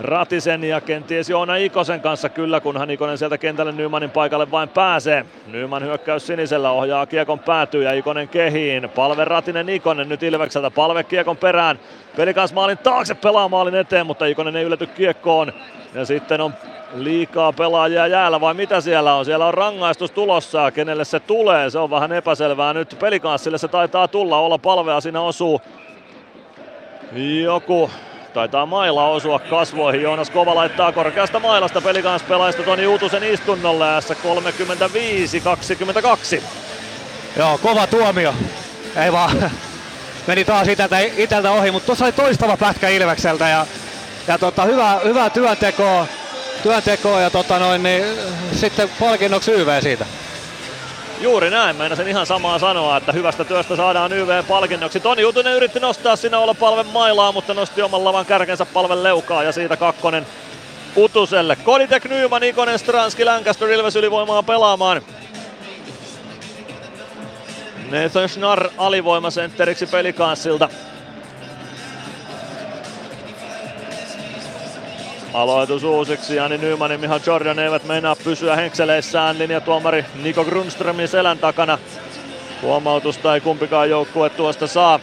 [0.00, 5.26] Ratisen ja kenties Joona Ikosen kanssa kyllä, kunhan Ikonen sieltä kentälle Nymanin paikalle vain pääsee.
[5.46, 8.88] Nyman hyökkäys sinisellä ohjaa kiekon päätyy ja Ikonen kehiin.
[8.88, 11.78] Palve Ratinen Ikonen nyt Ilvekseltä, palve kiekon perään.
[12.16, 15.52] Pelikans maalin taakse pelaa maalin eteen, mutta Ikonen ei ylety kiekkoon.
[15.94, 16.54] Ja sitten on
[16.94, 19.24] liikaa pelaajia jäällä vai mitä siellä on?
[19.24, 22.96] Siellä on rangaistus tulossa kenelle se tulee, se on vähän epäselvää nyt.
[23.00, 25.60] Pelikanssille se taitaa tulla, olla palvea siinä osuu
[27.42, 27.90] joku
[28.36, 30.02] Taitaa maila osua kasvoihin.
[30.02, 33.84] Joonas Kova laittaa korkeasta mailasta pelikans pelaajista Toni Uutusen istunnolle.
[33.98, 36.42] S35-22.
[37.36, 38.34] Joo, kova tuomio.
[38.96, 39.50] Ei vaan,
[40.26, 43.66] meni taas itältä, itältä ohi, mutta tuossa oli toistava pätkä Ilvekseltä ja,
[44.28, 46.06] ja tota, hyvä, hyvä työntekoa,
[46.62, 48.04] työntekoa ja tota noin, niin,
[48.52, 50.06] sitten palkinnoksi YV siitä.
[51.20, 55.00] Juuri näin, meinasin ihan samaa sanoa, että hyvästä työstä saadaan YV-palkinnoksi.
[55.00, 59.42] Toni Utunen yritti nostaa sinne olla palven mailaa, mutta nosti oman lavan kärkensä palven leukaa
[59.42, 60.26] ja siitä kakkonen
[60.96, 61.56] Utuselle.
[61.56, 65.02] Koditek, Nyman, Ikonen, Stranski, Lancaster, Ilves ylivoimaa pelaamaan.
[67.90, 70.68] Nathan Schnarr alivoimasentteriksi pelikanssilta.
[75.36, 79.38] Aloitus uusiksi, Jani Nyman ja Miha Jordan eivät meinaa pysyä henkseleissään.
[79.38, 81.78] Linjatuomari Niko Grundströmin selän takana.
[82.62, 85.00] Huomautusta ei kumpikaan joukkue tuosta saa.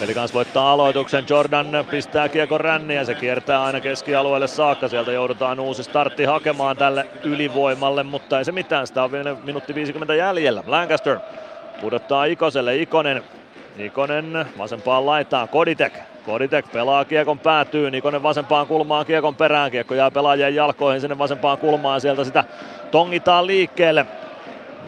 [0.00, 5.82] Pelikans voittaa aloituksen, Jordan pistää kiekon ränniä, se kiertää aina keskialueelle saakka, sieltä joudutaan uusi
[5.82, 10.64] startti hakemaan tälle ylivoimalle, mutta ei se mitään, sitä on vielä minuutti 50 jäljellä.
[10.66, 11.18] Lancaster
[11.80, 13.22] pudottaa Ikoselle, Ikonen,
[13.78, 15.92] Ikonen vasempaan laitaan, Koditek,
[16.26, 21.58] Koditek pelaa kiekon päätyy, Ikonen vasempaan kulmaan kiekon perään, kiekko jää pelaajien jalkoihin sinne vasempaan
[21.58, 22.44] kulmaan, sieltä sitä
[22.90, 24.06] tongitaan liikkeelle.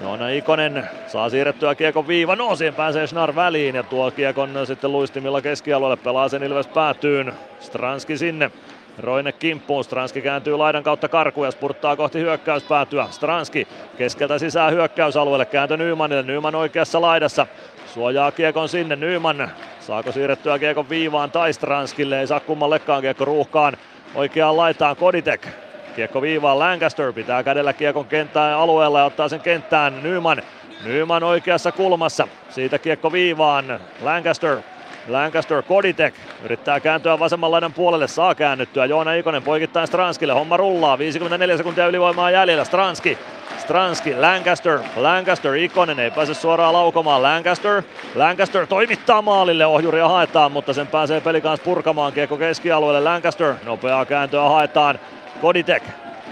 [0.00, 4.92] Joona Ikonen saa siirrettyä kiekon viiva, no siihen pääsee Schnar väliin ja tuo kiekon sitten
[4.92, 8.50] luistimilla keskialueelle, pelaa sen Ilves päätyyn, Stranski sinne.
[9.00, 13.06] Roine kimppuun, Stranski kääntyy laidan kautta karkuun ja spurttaa kohti hyökkäyspäätyä.
[13.10, 17.46] Stranski keskeltä sisään hyökkäysalueelle, kääntö Nymanille, Nyman oikeassa laidassa.
[17.86, 23.76] Suojaa kiekon sinne, Nyman saako siirrettyä kiekon viivaan tai Stranskille, ei saa kummallekaan kiekko ruuhkaan.
[24.14, 25.46] Oikeaan laitaan Koditek,
[25.96, 30.42] Kiekko viivaan Lancaster pitää kädellä kiekon kenttään alueella ja ottaa sen kenttään Nyman.
[30.84, 32.28] Nyman oikeassa kulmassa.
[32.50, 33.80] Siitä kiekko viivaan.
[34.02, 34.58] Lancaster
[35.08, 36.14] Lancaster Koditek
[36.44, 38.84] yrittää kääntyä vasemman laidan puolelle, saa käännyttyä.
[38.84, 43.18] Joona Ikonen poikittain Stranskille, homma rullaa, 54 sekuntia ylivoimaa jäljellä, Stranski,
[43.58, 47.82] Stranski, Lancaster, Lancaster, Ikonen ei pääse suoraan laukomaan, Lancaster,
[48.14, 54.42] Lancaster toimittaa maalille, ohjuria haetaan, mutta sen pääsee pelikanssa purkamaan, kiekko keskialueelle, Lancaster, nopeaa kääntöä
[54.42, 54.98] haetaan,
[55.40, 55.82] Koditek.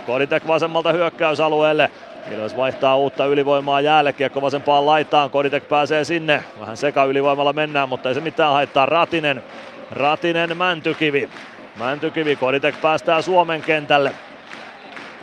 [0.07, 1.91] Koditek vasemmalta hyökkäysalueelle.
[2.33, 6.45] Ilves vaihtaa uutta ylivoimaa jäälle, kiekko vasempaan laitaan, Koditek pääsee sinne.
[6.61, 8.87] Vähän seka ylivoimalla mennään, mutta ei se mitään haittaa.
[8.87, 9.43] Ratinen,
[9.91, 11.29] Ratinen, Mäntykivi.
[11.77, 14.13] Mäntykivi, Koditek päästää Suomen kentälle.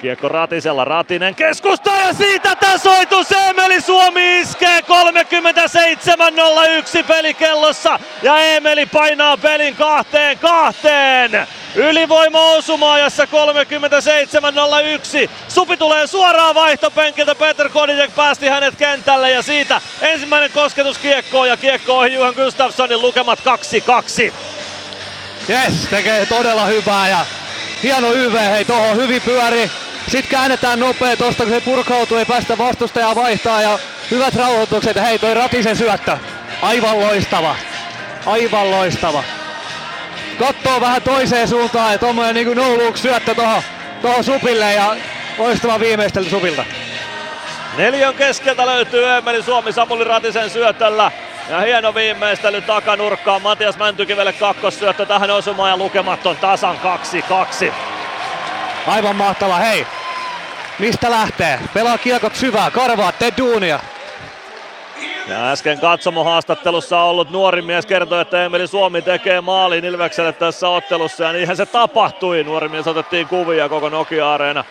[0.01, 4.85] Kiekko Ratisella, Ratinen keskustaa ja siitä tasoitus Emeli Suomi iskee 37.01
[7.08, 11.48] pelikellossa ja Emeli painaa pelin kahteen kahteen.
[11.76, 13.30] Ylivoima osumaajassa 37.01.
[15.48, 17.36] Supi tulee suoraan vaihtopenkiltä.
[17.36, 23.02] Peter Koditek päästi hänet kentälle ja siitä ensimmäinen kosketus kiekkoon ja kiekko ohi Juhan Gustafssonin
[23.02, 23.40] lukemat
[24.30, 24.34] 2-2.
[25.48, 27.26] Jes, tekee todella hyvää ja
[27.84, 29.72] hieno YV, hei tohon hyvin pyöri.
[30.08, 33.80] Sitten käännetään nopea tosta, kun se purkautuu, ei päästä vastustajaa vaihtaa ja
[34.12, 35.02] hyvät rauhoitukset.
[35.02, 36.18] Hei, toi Ratisen syöttö.
[36.62, 37.56] Aivan loistava.
[38.26, 39.24] Aivan loistava.
[40.40, 43.62] Kattoo vähän toiseen suuntaan ja tommonen niinku no look syöttö tohon,
[44.02, 44.96] tohon Supille ja
[45.38, 46.66] loistava viimeistely Supilta.
[47.78, 51.12] Neljän keskeltä löytyy Emeli Suomi Samuli Ratisen syötöllä.
[51.50, 53.42] Ja hieno viimeistely takanurkkaan.
[53.42, 56.78] Matias Mäntykivelle kakkossyöttö tähän osumaan ja lukemat on tasan
[57.68, 57.72] 2-2.
[58.88, 59.88] Aivan mahtava, hei!
[60.80, 61.60] Mistä lähtee?
[61.74, 63.80] Pelaa kiekot syvää, karvaa, tee duunia.
[65.28, 71.24] Ja äsken katsomohaastattelussa ollut nuori mies kertoi, että Emeli Suomi tekee maalin Ilvekselle tässä ottelussa
[71.24, 72.44] ja niinhän se tapahtui.
[72.44, 74.64] Nuori mies otettiin kuvia koko Nokia-areena.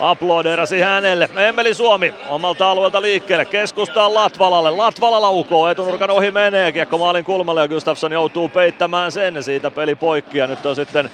[0.00, 1.28] Aplodeerasi hänelle.
[1.36, 3.44] Emeli Suomi omalta alueelta liikkeelle.
[3.44, 4.70] Keskustaa Latvalalle.
[4.70, 5.68] Latvala laukoo.
[5.68, 6.72] Etunurkan ohi menee.
[6.72, 9.42] Kiekko maalin kulmalle ja Gustafsson joutuu peittämään sen.
[9.42, 11.10] Siitä peli poikki ja nyt on sitten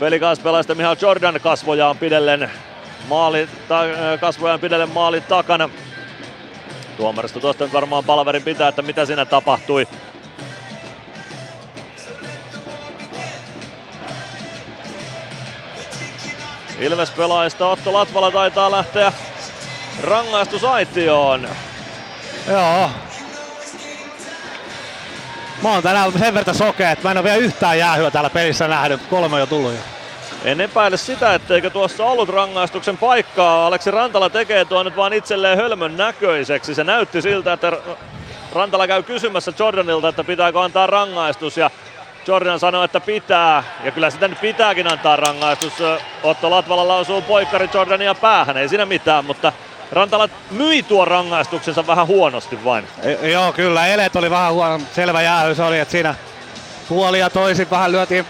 [0.00, 2.50] pelikanspelaista Mihail Jordan kasvojaan pidellen
[3.08, 3.80] maali, ta,
[4.20, 5.70] kasvojaan pidellen maalin takana.
[6.98, 9.88] Tuomarista tuosta nyt varmaan palaverin pitää, että mitä siinä tapahtui.
[16.78, 19.12] Ilves pelaajista Otto Latvala taitaa lähteä
[20.02, 21.48] rangaistusaitioon.
[22.48, 22.90] Joo.
[25.62, 28.68] Mä oon tänään sen verran sokea, että mä en ole vielä yhtään jäähyä täällä pelissä
[28.68, 29.02] nähnyt.
[29.10, 29.97] Kolme on jo tullut jo.
[30.44, 33.66] En epäile sitä, etteikö tuossa ollut rangaistuksen paikkaa.
[33.66, 36.74] Aleksi Rantala tekee tuon nyt vaan itselleen hölmön näköiseksi.
[36.74, 37.72] Se näytti siltä, että
[38.52, 41.56] Rantala käy kysymässä Jordanilta, että pitääkö antaa rangaistus.
[41.56, 41.70] Ja
[42.26, 43.62] Jordan sanoi, että pitää.
[43.84, 45.72] Ja kyllä sitä nyt pitääkin antaa rangaistus.
[46.22, 48.56] Otto Latvala lausuu poikkari Jordania päähän.
[48.56, 49.52] Ei siinä mitään, mutta
[49.92, 52.88] Rantala myi tuon rangaistuksensa vähän huonosti vain.
[53.02, 53.86] E- joo, kyllä.
[53.86, 54.80] Elet oli vähän huono.
[54.92, 56.14] Selvä jäähy se oli, että siinä
[56.88, 58.26] puoli ja toisin vähän lyötiin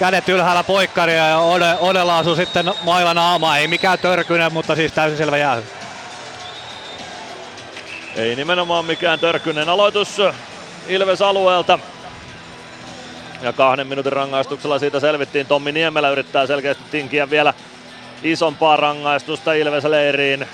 [0.00, 3.56] kädet ylhäällä poikkaria ja Ode, Odella asui sitten mailla naama.
[3.56, 5.62] Ei mikään törkynen, mutta siis täysin selvä jäähy.
[8.16, 10.16] Ei nimenomaan mikään törkynen aloitus
[10.88, 11.78] Ilves alueelta.
[13.42, 15.46] Ja kahden minuutin rangaistuksella siitä selvittiin.
[15.46, 17.54] Tommi Niemelä yrittää selkeästi tinkiä vielä
[18.22, 20.46] isompaa rangaistusta Ilves leiriin.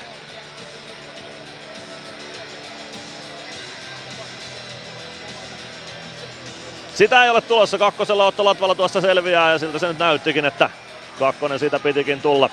[6.97, 10.70] Sitä ei ole tulossa kakkosella Otto Latvala tuossa selviää ja siltä se nyt näyttikin, että
[11.18, 12.50] kakkonen siitä pitikin tulla.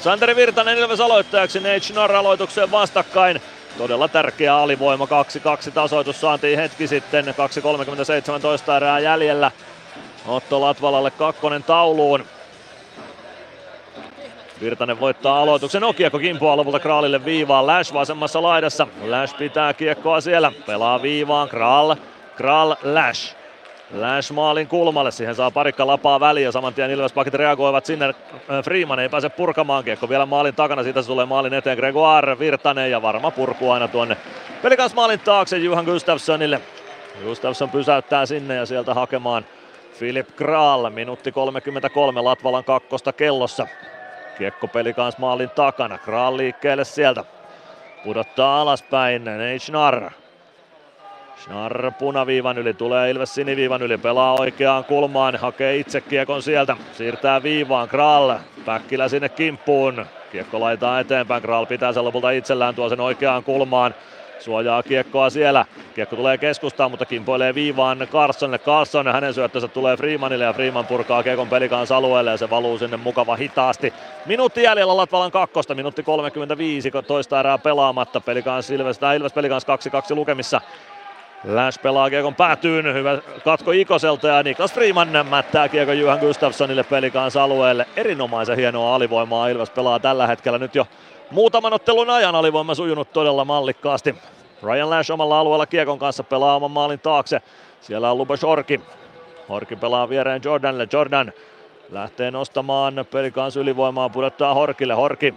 [0.00, 3.42] Santeri Virtanen Ilves aloittajaksi, Nate Schnarr aloitukseen vastakkain.
[3.78, 5.04] Todella tärkeä alivoima,
[5.68, 9.50] 2-2 tasoitus saatiin hetki sitten, 2.37 toista erää jäljellä.
[10.26, 12.24] Otto Latvalalle kakkonen tauluun.
[14.60, 15.82] Virtanen voittaa aloituksen.
[15.96, 17.66] Kiekko kimpoaa lopulta Kraalille viivaan.
[17.66, 18.86] Lash vasemmassa laidassa.
[19.06, 20.52] Lash pitää kiekkoa siellä.
[20.66, 21.48] Pelaa viivaan.
[21.48, 21.96] Kraal.
[22.36, 23.36] Kraal Lash.
[23.94, 28.14] Lash maalin kulmalle, siihen saa parikka lapaa väliin ja saman tien Ilvespakit reagoivat sinne.
[28.64, 32.90] Freeman ei pääse purkamaan kiekko vielä maalin takana, siitä se tulee maalin eteen Gregoire Virtanen
[32.90, 34.16] ja varma purku aina tuonne
[34.62, 36.60] pelikans maalin taakse Juhan Gustafssonille.
[37.24, 39.44] Gustafsson pysäyttää sinne ja sieltä hakemaan
[39.92, 43.66] Filip Kraal, minuutti 33 Latvalan kakkosta kellossa.
[44.38, 47.24] Kiekko pelikans maalin takana, Kraal liikkeelle sieltä.
[48.04, 50.10] Pudottaa alaspäin, Nate Schnarr.
[51.42, 57.42] Schnarr punaviivan yli, tulee Ilves siniviivan yli, pelaa oikeaan kulmaan, hakee itse kiekon sieltä, siirtää
[57.42, 63.00] viivaan, Kral, Päkkilä sinne kimppuun, kiekko laitaa eteenpäin, Kral pitää sen lopulta itsellään, tuo sen
[63.00, 63.94] oikeaan kulmaan,
[64.38, 65.64] suojaa kiekkoa siellä.
[65.94, 68.58] Kiekko tulee keskustaan, mutta kimpoilee viivaan Carlsonille.
[68.58, 72.96] Carlson hänen syöttönsä tulee Freemanille ja Freeman purkaa Kiekon pelikans alueelle ja se valuu sinne
[72.96, 73.92] mukava hitaasti.
[74.26, 78.20] Minuutti jäljellä Latvalan kakkosta, minuutti 35, toista erää pelaamatta.
[78.20, 79.66] Pelikans Ilves, Ilves pelikans
[80.12, 80.60] 2-2 lukemissa.
[81.44, 87.36] Lash pelaa Kiekon päätyyn, hyvä katko Ikoselta ja Niklas Freeman mättää Kiekon Juhan Gustafssonille pelikans
[87.36, 87.86] alueelle.
[87.96, 90.86] Erinomaisen hienoa alivoimaa Ilves pelaa tällä hetkellä nyt jo
[91.30, 94.14] muutaman ottelun ajan alivoima sujunut todella mallikkaasti.
[94.62, 97.40] Ryan Lash omalla alueella Kiekon kanssa pelaa oman maalin taakse.
[97.80, 98.80] Siellä on Lubos Orki.
[99.48, 100.88] Orki pelaa viereen Jordanille.
[100.92, 101.32] Jordan
[101.90, 104.94] lähtee nostamaan pelikans ylivoimaa, pudottaa Horkille.
[104.94, 105.34] Horki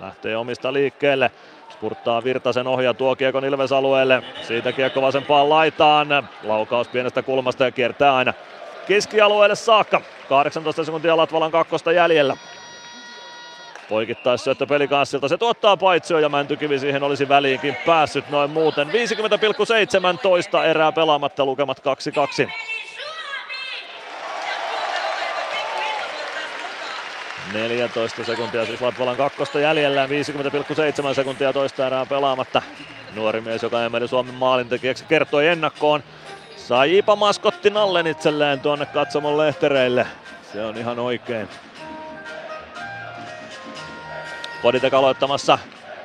[0.00, 1.30] lähtee omista liikkeelle.
[1.68, 4.22] Spurttaa Virtasen ohja tuo Kiekon Ilves alueelle.
[4.42, 6.28] Siitä Kiekko vasempaan laitaan.
[6.42, 8.34] Laukaus pienestä kulmasta ja kiertää aina
[8.86, 10.00] keskialueelle saakka.
[10.28, 12.36] 18 sekuntia Latvalan kakkosta jäljellä.
[13.90, 15.28] Poikittaisi pelikanssilta.
[15.28, 18.88] Se tuottaa paitsio ja Mäntykivi siihen olisi väliinkin päässyt noin muuten.
[18.88, 18.92] 50,17
[20.64, 21.82] erää pelaamatta lukemat
[22.46, 22.50] 2-2.
[27.52, 32.62] 14 sekuntia siis Latvalan kakkosta jäljellä, 50,7 sekuntia toista erää pelaamatta.
[33.14, 36.02] Nuori mies, joka Emeli Suomen maalintekijäksi kertoi ennakkoon.
[36.56, 40.06] Sai Ipa maskotti Nallen itselleen tuonne katsomon lehtereille.
[40.52, 41.48] Se on ihan oikein.
[44.62, 45.58] Koditek aloittamassa.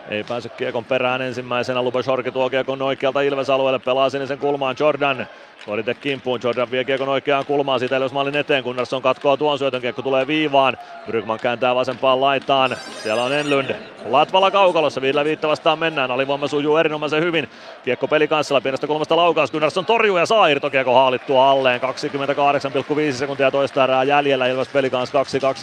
[0.09, 1.81] Ei pääse kiekon perään ensimmäisenä.
[1.81, 3.79] Lubos Horki tuo kiekon oikealta Ilves-alueelle.
[3.79, 5.27] Pelaa sinisen kulmaan Jordan.
[5.65, 6.39] Koditek kimppuun.
[6.43, 7.79] Jordan vie kiekon oikeaan kulmaan.
[7.79, 8.63] Siitä Ilves maalin eteen.
[8.63, 9.81] Gunnarsson katkoo tuon syötön.
[9.81, 10.77] Kiekko tulee viivaan.
[11.05, 12.77] Brygman kääntää vasempaan laitaan.
[13.03, 13.75] Siellä on Enlund.
[14.05, 15.01] Latvala kaukalossa.
[15.01, 16.11] Viidellä viitta vastaan mennään.
[16.11, 17.49] Alivoima sujuu erinomaisen hyvin.
[17.83, 18.61] Kiekko pelikanssilla.
[18.61, 19.51] Pienestä kulmasta laukaus.
[19.51, 21.81] Gunnarsson torjuu ja saa irtokiekko haalittua alleen.
[21.81, 24.47] 28,5 sekuntia toista erää jäljellä.
[24.47, 25.11] Ilves pelikans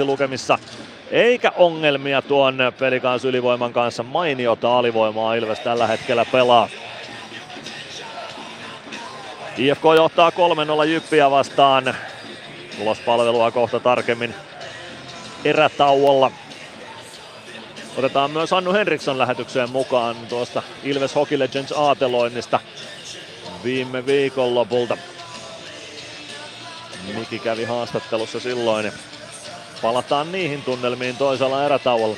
[0.03, 0.59] 2-2 lukemissa
[1.11, 4.03] eikä ongelmia tuon pelikans ylivoiman kanssa.
[4.03, 6.69] Mainiota alivoimaa Ilves tällä hetkellä pelaa.
[9.57, 11.95] IFK johtaa 3-0 Jyppiä vastaan.
[12.79, 14.35] Tulospalvelua kohta tarkemmin
[15.45, 16.31] erätauolla.
[17.97, 22.61] Otetaan myös Hannu Henriksson lähetykseen mukaan tuosta Ilves Hockey Legends aateloinnista
[23.65, 24.97] viime viikonlopulta.
[27.15, 28.93] Miki kävi haastattelussa silloin
[29.83, 32.17] Palataan niihin tunnelmiin toisella erätauolla.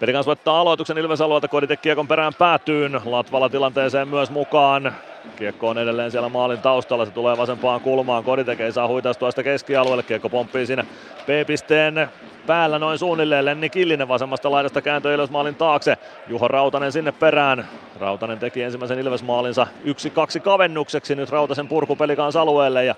[0.00, 3.00] Pelikans voittaa aloituksen Ilves alueelta, Koditek kiekon perään päätyyn.
[3.04, 4.92] Latvala tilanteeseen myös mukaan.
[5.36, 8.24] Kiekko on edelleen siellä maalin taustalla, se tulee vasempaan kulmaan.
[8.24, 10.84] Koditek ei saa huitaistua sitä keskialueelle, kiekko pomppii siinä
[11.26, 12.08] P-pisteen
[12.46, 13.44] päällä noin suunnilleen.
[13.44, 15.96] Lenni Killinen vasemmasta laidasta kääntö Ilves maalin taakse.
[16.28, 17.68] Juho Rautanen sinne perään.
[18.00, 22.94] Rautanen teki ensimmäisen Ilves maalinsa 1-2 kavennukseksi nyt Rautasen purku pelikans alueelle ja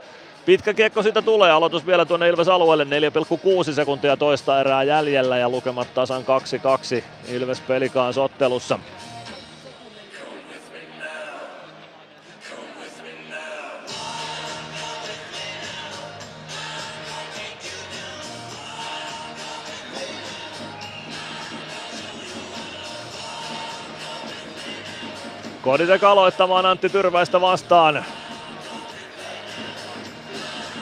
[0.46, 5.48] Pitkä kiekko siitä tulee, aloitus vielä tuonne Ilves alueelle, 4,6 sekuntia toista erää jäljellä ja
[5.48, 8.78] lukemat tasan 2-2 Ilves pelikaan ottelussa.
[25.62, 28.04] Koditek aloittamaan Antti Tyrväistä vastaan.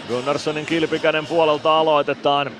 [0.08, 2.50] Gunnarssonin kilpikäden puolelta aloitetaan.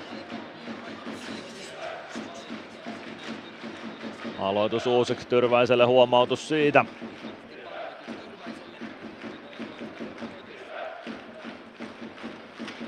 [4.39, 6.85] Aloitus uusiksi Tyrväiselle huomautus siitä.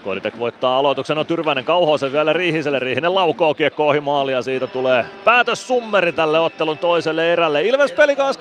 [0.05, 2.79] Koditek voittaa aloituksen, on Tyrväinen kauhoisen vielä Riihiselle.
[2.79, 7.63] Riihinen laukoo kiekko ohi maalia, siitä tulee päätös summeri tälle ottelun toiselle erälle.
[7.63, 8.41] Ilves Pelikaans 2-2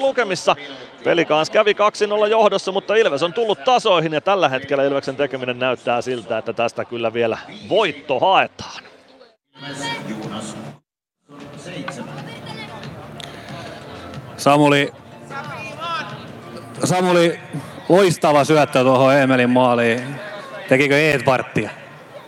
[0.00, 0.56] lukemissa.
[1.06, 1.76] Pelikaans kävi 2-0
[2.30, 6.84] johdossa, mutta Ilves on tullut tasoihin ja tällä hetkellä Ilveksen tekeminen näyttää siltä, että tästä
[6.84, 8.84] kyllä vielä voitto haetaan.
[14.36, 14.92] Samuli,
[16.84, 17.40] Samuli,
[17.88, 20.20] loistava syöttö tuohon Emelin maaliin.
[20.68, 21.70] Tekikö Edvarttia?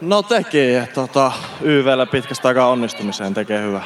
[0.01, 0.59] No teki,
[0.95, 3.83] tota, YVllä pitkästä aikaa onnistumiseen tekee hyvä.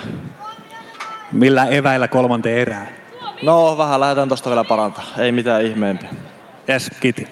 [1.33, 3.02] Millä eväillä kolmanteen erään?
[3.43, 6.11] No vähän lähdetään tosta vielä parantaa, ei mitään ihmeempiä.
[6.69, 7.29] Yes, kiti.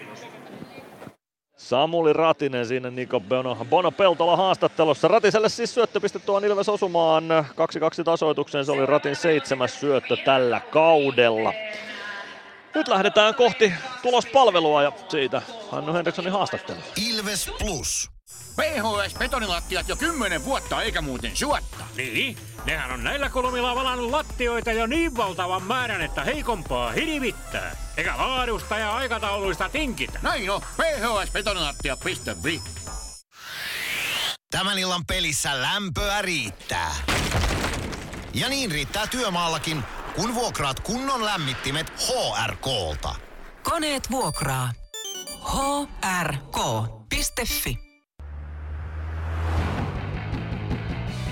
[1.56, 5.08] Samuli Ratinen siinä Niko Bono, Bono Peltola haastattelussa.
[5.08, 7.24] Ratiselle siis syöttöpiste tuon Ilves osumaan
[8.00, 8.64] 2-2 tasoitukseen.
[8.64, 11.52] Se oli Ratin seitsemäs syöttö tällä kaudella.
[12.74, 13.72] Nyt lähdetään kohti
[14.02, 16.78] tulospalvelua ja siitä Hannu Henrikssonin haastattelu.
[17.10, 18.10] Ilves Plus.
[18.56, 21.84] PHS betonilattiat jo kymmenen vuotta eikä muuten suotta.
[21.96, 27.76] Niin, nehän on näillä kolmilla valannut lattioita jo niin valtavan määrän, että heikompaa hirvittää.
[27.96, 30.18] Eikä laadusta ja aikatauluista tinkitä.
[30.22, 32.62] Näin on, phsbetonilattia.fi.
[34.50, 36.94] Tämän illan pelissä lämpöä riittää.
[38.34, 39.82] Ja niin riittää työmaallakin,
[40.16, 43.14] kun vuokraat kunnon lämmittimet HRKlta.
[43.62, 44.72] Koneet vuokraa.
[46.22, 47.89] hrk.fi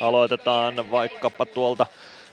[0.00, 1.86] Aloitetaan vaikkapa tuolta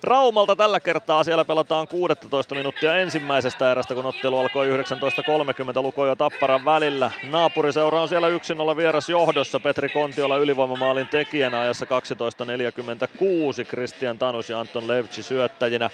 [0.03, 1.23] Raumalta tällä kertaa.
[1.23, 7.11] Siellä pelataan 16 minuuttia ensimmäisestä erästä, kun ottelu alkoi 19.30 Luko ja Tapparan välillä.
[7.31, 8.27] Naapuriseura on siellä
[8.73, 9.59] 1-0 vieras johdossa.
[9.59, 13.65] Petri Kontiola ylivoimamaalin tekijänä ajassa 12.46.
[13.65, 15.89] Christian Tanus ja Anton Levci syöttäjinä.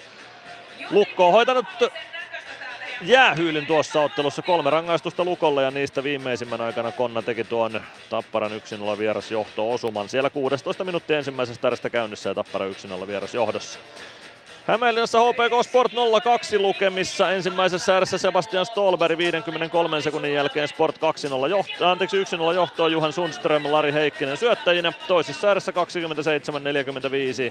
[0.90, 1.66] Lukko on hoitanut
[3.04, 8.50] jäähyylin tuossa ottelussa kolme rangaistusta Lukolle ja niistä viimeisimmän aikana Konna teki tuon Tapparan
[8.94, 10.08] 1-0 vieras johto-osuman.
[10.08, 12.66] Siellä 16 minuuttia ensimmäisestä erästä käynnissä ja Tappara
[13.02, 13.78] 1-0 vieras johdossa.
[14.66, 15.92] Hämeenlinnassa HPK Sport
[16.22, 20.96] 02 lukemissa ensimmäisessä erässä Sebastian Stolberg 53 sekunnin jälkeen Sport
[21.46, 24.92] 2-0 johto, anteeksi 1-0 johtoa Juhan Sundström, Lari Heikkinen syöttäjinä.
[25.06, 25.72] Toisessa erässä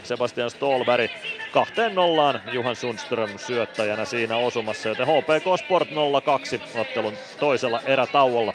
[0.04, 1.12] 27-45 Sebastian Stolberg
[1.52, 5.90] kahteen nollaan Juhan Sundström syöttäjänä siinä osumassa, joten HPK Sport
[6.26, 8.54] 02 ottelun toisella erätauolla.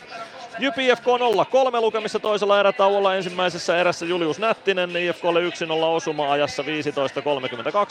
[0.58, 3.14] Jyp IFK 0-3 lukemissa toisella erätauolla.
[3.14, 5.44] Ensimmäisessä erässä Julius Nättinen, IFKlle 1-0
[5.84, 6.68] osuma ajassa 15.32,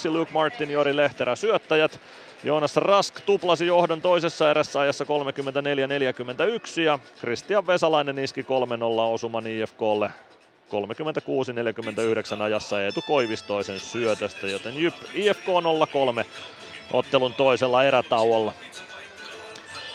[0.10, 2.00] Luke Martin, Jori Lehterä syöttäjät.
[2.44, 8.46] Joonas Rask tuplasi johdon toisessa erässä ajassa 34-41 ja Kristian Vesalainen iski 3-0
[9.14, 10.10] osuman IFKlle
[12.38, 12.82] 36-49 ajassa.
[12.82, 15.46] Eetu Koivistoisen syötöstä, joten Jyp IFK
[16.22, 16.26] 0-3
[16.94, 18.54] ottelun toisella erätauolla.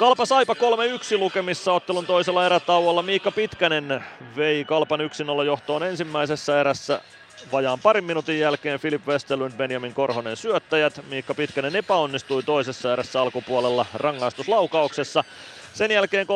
[0.00, 3.02] Kalpa Saipa 3-1 lukemissa ottelun toisella erätauolla.
[3.02, 4.04] Miikka Pitkänen
[4.36, 7.00] vei Kalpan 1-0 johtoon ensimmäisessä erässä
[7.52, 11.00] vajaan parin minuutin jälkeen Filip Westerlund, Benjamin Korhonen syöttäjät.
[11.08, 15.24] Miikka Pitkänen epäonnistui toisessa erässä alkupuolella rangaistuslaukauksessa.
[15.74, 16.26] Sen jälkeen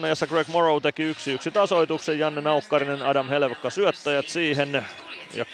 [0.00, 1.16] 30-58 ajassa Greg Morrow teki 1-1
[1.52, 4.86] tasoituksen, Janne Naukkarinen, Adam Helvekka syöttäjät siihen.
[5.34, 5.46] Ja 32-26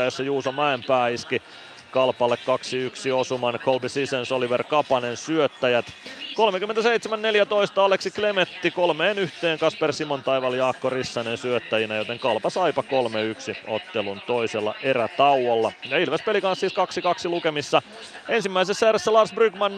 [0.00, 1.42] ajassa Juuso Mäenpää iski
[1.94, 2.38] Kalpalle
[3.10, 5.86] 2-1 osuman, Colby Sissens, Oliver Kapanen syöttäjät.
[7.76, 12.84] 37-14 Aleksi Klemetti kolmeen yhteen, Kasper Simon Taival, Jaakko Rissanen syöttäjinä, joten Kalpa Saipa 3-1
[13.68, 15.72] ottelun toisella erätauolla.
[15.90, 17.82] Ja Ilves pelikanssa siis 2-2 lukemissa.
[18.28, 19.72] Ensimmäisessä erässä Lars Brygman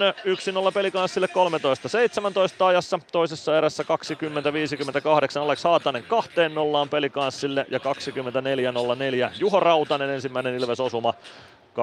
[0.69, 1.29] 1-0 pelikanssille
[2.61, 3.87] 13-17 ajassa, toisessa erässä 20-58
[5.41, 7.83] Alex Haatanen kahteen nollaan pelikanssille ja 24-04
[9.39, 11.15] Juho Rautanen ensimmäinen Ilves osuma
[11.77, 11.79] 2-1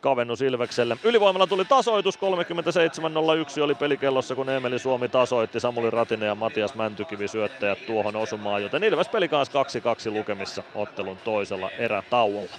[0.00, 0.96] kavennus Ilvekselle.
[1.04, 5.60] Ylivoimalla tuli tasoitus, 37-01 oli pelikellossa, kun Emeli Suomi tasoitti.
[5.60, 9.62] Samuli Ratinen ja Matias Mäntykivi syöttäjät tuohon osumaan, joten Ilves peli kanssa
[10.10, 12.56] 2-2 lukemissa ottelun toisella erätauolla.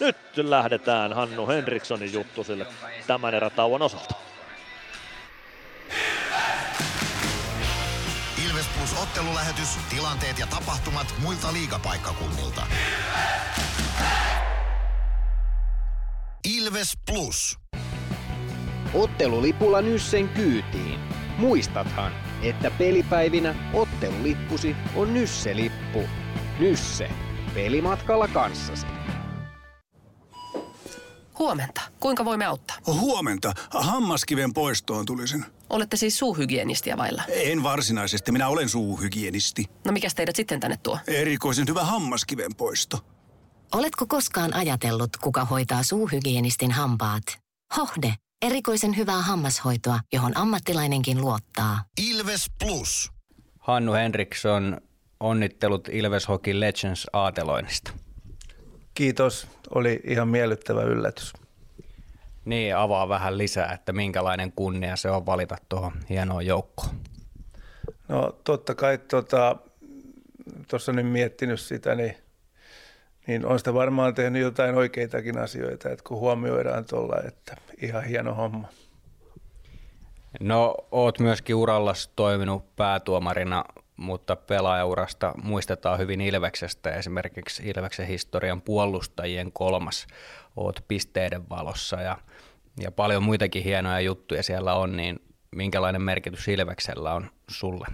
[0.00, 2.66] Nyt lähdetään Hannu Henrikssonin juttu sille
[3.06, 4.14] tämän erätauon osalta.
[8.46, 12.62] Ilves Plus ottelulähetys, tilanteet ja tapahtumat muilta liigapaikkakunnilta.
[12.62, 14.33] Ilves
[17.12, 17.58] Plus.
[18.94, 21.00] Ottelulipulla Nyssen kyytiin.
[21.38, 26.02] Muistathan, että pelipäivinä ottelulippusi on Nysse-lippu.
[26.58, 27.10] Nysse.
[27.54, 28.86] Pelimatkalla kanssasi.
[31.38, 31.80] Huomenta.
[32.00, 32.76] Kuinka voimme auttaa?
[32.86, 33.52] Huomenta.
[33.70, 35.44] Hammaskiven poistoon tulisin.
[35.70, 37.22] Olette siis suuhygienistiä vailla?
[37.28, 38.32] En varsinaisesti.
[38.32, 39.64] Minä olen suuhygienisti.
[39.84, 40.98] No mikä teidät sitten tänne tuo?
[41.06, 42.98] Erikoisen hyvä hammaskiven poisto.
[43.72, 47.22] Oletko koskaan ajatellut, kuka hoitaa suuhygienistin hampaat?
[47.76, 51.84] Hohde, erikoisen hyvää hammashoitoa, johon ammattilainenkin luottaa.
[52.10, 53.12] Ilves Plus.
[53.58, 54.80] Hannu Henriksson,
[55.20, 57.92] onnittelut Ilves Hockey Legends aateloinnista.
[58.94, 61.32] Kiitos, oli ihan miellyttävä yllätys.
[62.44, 67.00] Niin, avaa vähän lisää, että minkälainen kunnia se on valita tuohon hienoon joukkoon.
[68.08, 69.56] No totta kai tuossa
[70.68, 72.16] tota, nyt miettinyt sitä, niin,
[73.26, 78.34] niin on sitä varmaan tehnyt jotain oikeitakin asioita, että kun huomioidaan tuolla, että ihan hieno
[78.34, 78.68] homma.
[80.40, 83.64] No, oot myöskin urallas toiminut päätuomarina,
[83.96, 86.90] mutta pelaajaurasta muistetaan hyvin Ilveksestä.
[86.90, 90.06] Esimerkiksi Ilveksen historian puolustajien kolmas
[90.56, 92.16] oot pisteiden valossa ja,
[92.80, 95.20] ja paljon muitakin hienoja juttuja siellä on, niin
[95.50, 97.86] minkälainen merkitys Ilveksellä on sulle?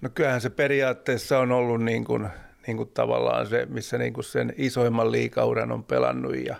[0.00, 2.28] No kyllähän se periaatteessa on ollut niin kuin,
[2.66, 6.56] niin kuin tavallaan se, missä niin kuin sen isoimman liikauran on pelannut ja,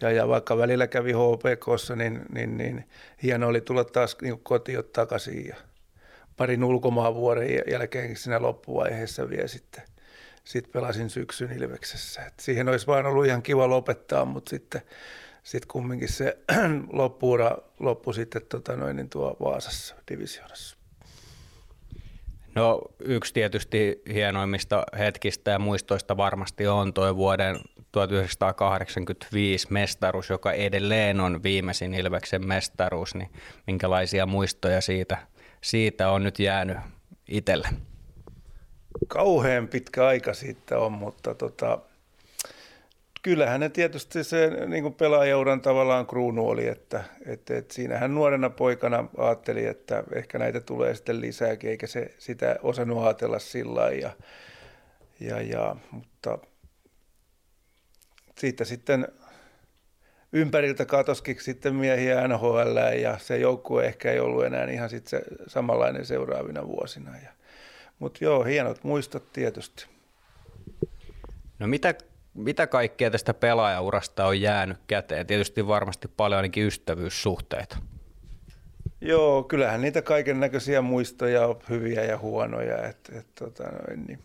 [0.00, 2.84] ja, ja vaikka välillä kävi HPKssa, niin, niin, niin
[3.22, 5.56] hieno oli tulla taas niin kotiin takaisin ja
[6.36, 9.82] parin ulkomaan vuoden jälkeen siinä loppuvaiheessa vielä sitten
[10.44, 12.22] sit pelasin syksyn Ilveksessä.
[12.22, 14.82] Et siihen olisi vaan ollut ihan kiva lopettaa, mutta sitten
[15.42, 16.38] sit kumminkin se
[16.92, 20.77] loppuura loppui sitten tota noin, niin tuo Vaasassa divisioonassa.
[22.58, 27.60] No yksi tietysti hienoimmista hetkistä ja muistoista varmasti on tuo vuoden
[27.92, 33.30] 1985 mestaruus, joka edelleen on viimeisin Ilveksen mestaruus, niin
[33.66, 35.18] minkälaisia muistoja siitä,
[35.60, 36.76] siitä on nyt jäänyt
[37.28, 37.68] itselle?
[39.08, 41.78] Kauhean pitkä aika siitä on, mutta tota,
[43.28, 48.50] kyllähän ne tietysti se niin kuin pelaajauran tavallaan kruunu oli, että, että, että siinähän nuorena
[48.50, 54.10] poikana ajatteli, että ehkä näitä tulee sitten lisääkin, eikä se sitä osannut ajatella sillä ja,
[55.20, 56.38] ja, ja, mutta
[58.38, 59.08] siitä sitten
[60.32, 65.26] ympäriltä katoskin sitten miehiä NHL ja se joukkue ehkä ei ollut enää ihan sitten se
[65.46, 67.10] samanlainen seuraavina vuosina.
[67.98, 69.86] Mutta joo, hienot muistot tietysti.
[71.58, 71.94] No mitä
[72.34, 75.26] mitä kaikkea tästä pelaajaurasta on jäänyt käteen?
[75.26, 77.76] Tietysti varmasti paljon ainakin ystävyyssuhteita.
[79.00, 82.88] Joo, kyllähän niitä kaiken näköisiä muistoja on hyviä ja huonoja.
[82.88, 84.18] Et, et, tota noin, niin,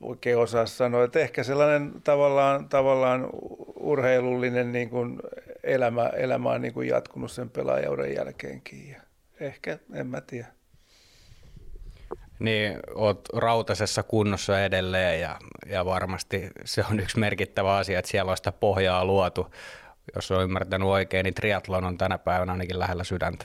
[0.00, 3.28] oikein osaa sanoa, että ehkä sellainen tavallaan, tavallaan
[3.80, 5.18] urheilullinen niin kuin
[5.64, 8.88] elämä, elämä on niin kuin jatkunut sen pelaajauden jälkeenkin.
[8.88, 9.00] Ja
[9.40, 10.55] ehkä, en mä tiedä
[12.38, 18.30] niin oot rautasessa kunnossa edelleen ja, ja varmasti se on yksi merkittävä asia, että siellä
[18.30, 19.54] on sitä pohjaa luotu.
[20.14, 23.44] Jos on ymmärtänyt oikein, niin triatlon on tänä päivänä ainakin lähellä sydäntä.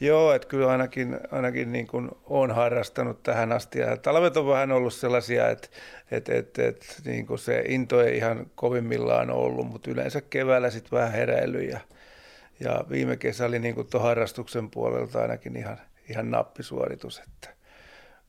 [0.00, 3.78] Joo, että kyllä ainakin, ainakin niin kuin olen harrastanut tähän asti.
[3.78, 5.68] Ja talvet on vähän ollut sellaisia, että,
[6.10, 10.98] että, että, että niin kuin se into ei ihan kovimmillaan ollut, mutta yleensä keväällä sitten
[10.98, 11.62] vähän heräily.
[11.62, 11.80] Ja,
[12.60, 15.78] ja viime kesä oli niin kuin harrastuksen puolelta ainakin ihan,
[16.10, 17.18] ihan nappisuoritus.
[17.18, 17.55] Että,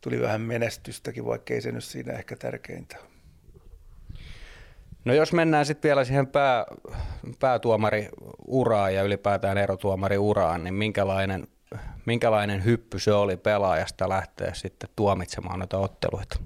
[0.01, 2.97] tuli vähän menestystäkin, vaikka ei se nyt siinä ehkä tärkeintä
[5.07, 6.65] No jos mennään sitten vielä siihen pää,
[7.39, 11.47] päätuomariuraan ja ylipäätään erotuomariuraan, niin minkälainen,
[12.05, 16.39] minkälainen hyppy se oli pelaajasta lähteä sitten tuomitsemaan noita otteluita?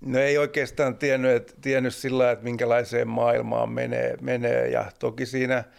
[0.00, 5.64] No ei oikeastaan tiennyt, tiennyt sillä että minkälaiseen maailmaan menee, menee ja toki siinä–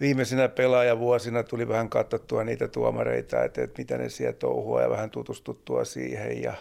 [0.00, 5.10] viimeisinä pelaajavuosina tuli vähän katsottua niitä tuomareita, että, että mitä ne siellä touhua ja vähän
[5.10, 6.42] tutustuttua siihen.
[6.42, 6.54] Ja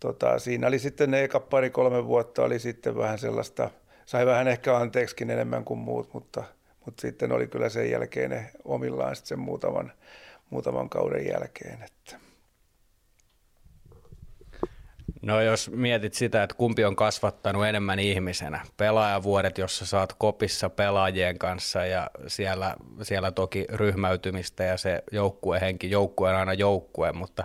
[0.00, 3.70] tota, siinä oli sitten ne eka pari-kolme vuotta oli sitten vähän sellaista,
[4.06, 6.44] sai vähän ehkä anteeksikin enemmän kuin muut, mutta,
[6.84, 9.92] mutta sitten oli kyllä sen jälkeen ne omillaan sitten sen muutaman,
[10.50, 11.82] muutaman kauden jälkeen.
[11.82, 12.29] Että.
[15.22, 21.38] No jos mietit sitä, että kumpi on kasvattanut enemmän ihmisenä, pelaajavuodet, jossa saat kopissa pelaajien
[21.38, 27.44] kanssa ja siellä, siellä toki ryhmäytymistä ja se joukkuehenki, joukkue on aina joukkue, mutta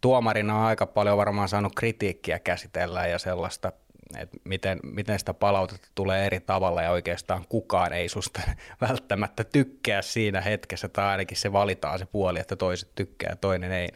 [0.00, 3.72] tuomarina on aika paljon varmaan saanut kritiikkiä käsitellä ja sellaista,
[4.18, 8.40] että miten, miten sitä palautetta tulee eri tavalla ja oikeastaan kukaan ei susta
[8.88, 13.72] välttämättä tykkää siinä hetkessä tai ainakin se valitaan se puoli, että toiset tykkää ja toinen
[13.72, 13.88] ei.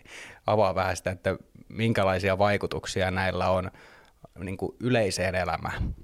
[0.47, 1.37] Avaa vähän sitä, että
[1.69, 3.71] minkälaisia vaikutuksia näillä on
[4.39, 5.95] niin kuin yleiseen elämään?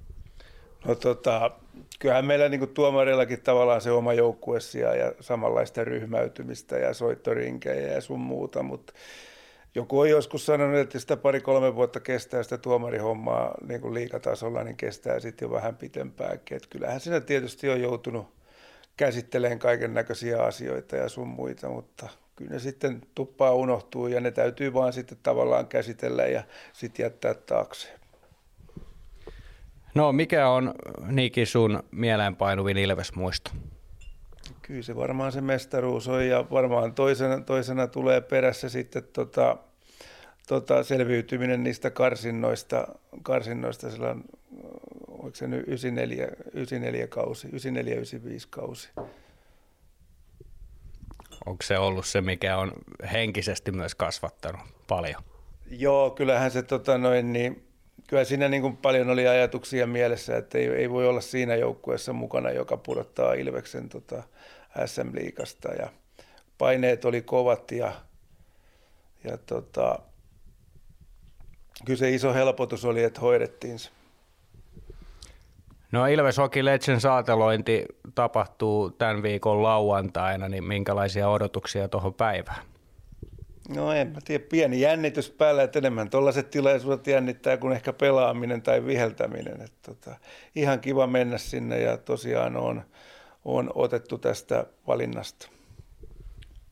[0.84, 1.50] No tota,
[1.99, 4.58] kyllähän meillä niin kuin tuomareillakin tavallaan se oma joukkue
[4.99, 8.92] ja samanlaista ryhmäytymistä ja soittorinkejä ja sun muuta, mutta
[9.75, 14.76] joku on joskus sanonut, että sitä pari-kolme vuotta kestää sitä tuomarihommaa niin kuin liikatasolla, niin
[14.76, 16.57] kestää sitten jo vähän pitempääkin.
[16.57, 18.26] Että kyllähän siinä tietysti on joutunut
[18.97, 22.08] käsittelemään kaiken näköisiä asioita ja sun muita, mutta
[22.39, 26.42] kyllä ne sitten tuppaa unohtuu ja ne täytyy vaan sitten tavallaan käsitellä ja
[26.73, 27.89] sitten jättää taakse.
[29.94, 30.75] No mikä on
[31.07, 33.50] Niki sun mieleenpainuvin Ilves-muisto?
[34.62, 39.57] Kyllä se varmaan se mestaruus on ja varmaan toisena, toisena tulee perässä sitten tota,
[40.49, 42.89] tota, selviytyminen niistä karsinnoista,
[43.23, 44.25] karsinnoista silloin,
[45.08, 47.52] oliko se nyt 94, 94 kausi, 94-95
[48.50, 48.89] kausi.
[51.49, 52.73] Onko se ollut se, mikä on
[53.12, 55.23] henkisesti myös kasvattanut paljon?
[55.70, 57.68] Joo, kyllähän se tota noin, niin,
[58.09, 62.12] kyllä siinä niin kuin paljon oli ajatuksia mielessä, että ei, ei voi olla siinä joukkueessa
[62.12, 64.23] mukana, joka pudottaa Ilveksen tota,
[64.86, 65.89] SM-liikasta ja
[66.59, 67.93] paineet oli kovat ja,
[69.25, 69.99] ja tota,
[71.85, 73.91] kyllä se iso helpotus oli, että hoidettiin se.
[75.92, 82.62] No Ilves Hockey Legends saatelointi tapahtuu tämän viikon lauantaina, niin minkälaisia odotuksia tuohon päivään?
[83.68, 88.62] No en mä tiedä, pieni jännitys päällä, että enemmän tuollaiset tilaisuudet jännittää kuin ehkä pelaaminen
[88.62, 89.60] tai viheltäminen.
[89.60, 90.17] Että tota,
[90.55, 92.83] ihan kiva mennä sinne ja tosiaan on,
[93.44, 95.49] on otettu tästä valinnasta.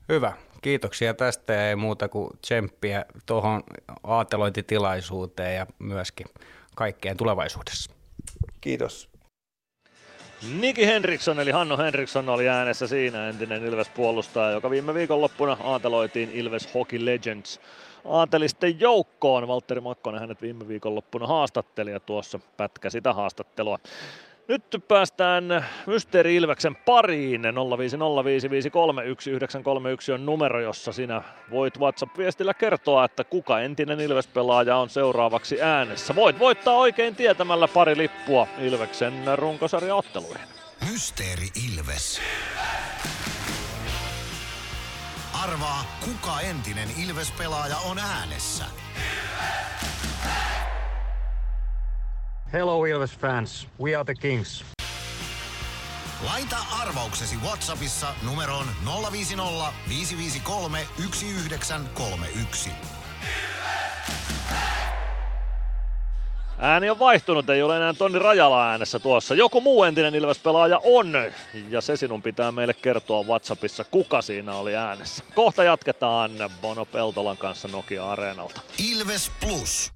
[0.08, 0.32] Hyvä.
[0.62, 3.62] Kiitoksia tästä ja ei muuta kuin tsemppiä tuohon
[4.04, 6.26] aatelointitilaisuuteen ja myöskin
[6.74, 7.95] kaikkeen tulevaisuudessa.
[8.60, 9.08] Kiitos.
[10.60, 16.74] Niki Henriksson eli Hanno Henriksson oli äänessä siinä, entinen Ilves-puolustaja, joka viime viikonloppuna aateloitiin Ilves
[16.74, 17.60] Hockey Legends
[18.04, 19.48] aatelisten joukkoon.
[19.48, 23.78] Valtteri Makkonen hänet viime viikonloppuna haastatteli ja tuossa pätkä sitä haastattelua.
[24.48, 27.42] Nyt päästään Mysteeri Ilveksen pariin.
[27.42, 27.46] 0505531
[30.12, 36.14] on numero, jossa sinä voit WhatsApp-viestillä kertoa, että kuka entinen Ilves-pelaaja on seuraavaksi äänessä.
[36.14, 40.46] Voit voittaa oikein tietämällä pari lippua Ilveksen runkosarjaotteluihin.
[40.90, 42.20] Mysteeri Ilves.
[45.44, 48.64] Arvaa, kuka entinen Ilves-pelaaja on äänessä.
[52.56, 54.64] Hello Ilves fans, we are the Kings.
[56.24, 58.66] Laita arvauksesi Whatsappissa numeroon
[59.12, 62.70] 050 553 1931.
[66.58, 69.34] Ääni on vaihtunut, ei ole enää Tonni Rajala äänessä tuossa.
[69.34, 71.12] Joku muu entinen Ilves-pelaaja on,
[71.68, 75.24] ja se sinun pitää meille kertoa Whatsappissa, kuka siinä oli äänessä.
[75.34, 78.60] Kohta jatketaan Bono Peltolan kanssa Nokia-areenalta.
[78.90, 79.95] Ilves Plus.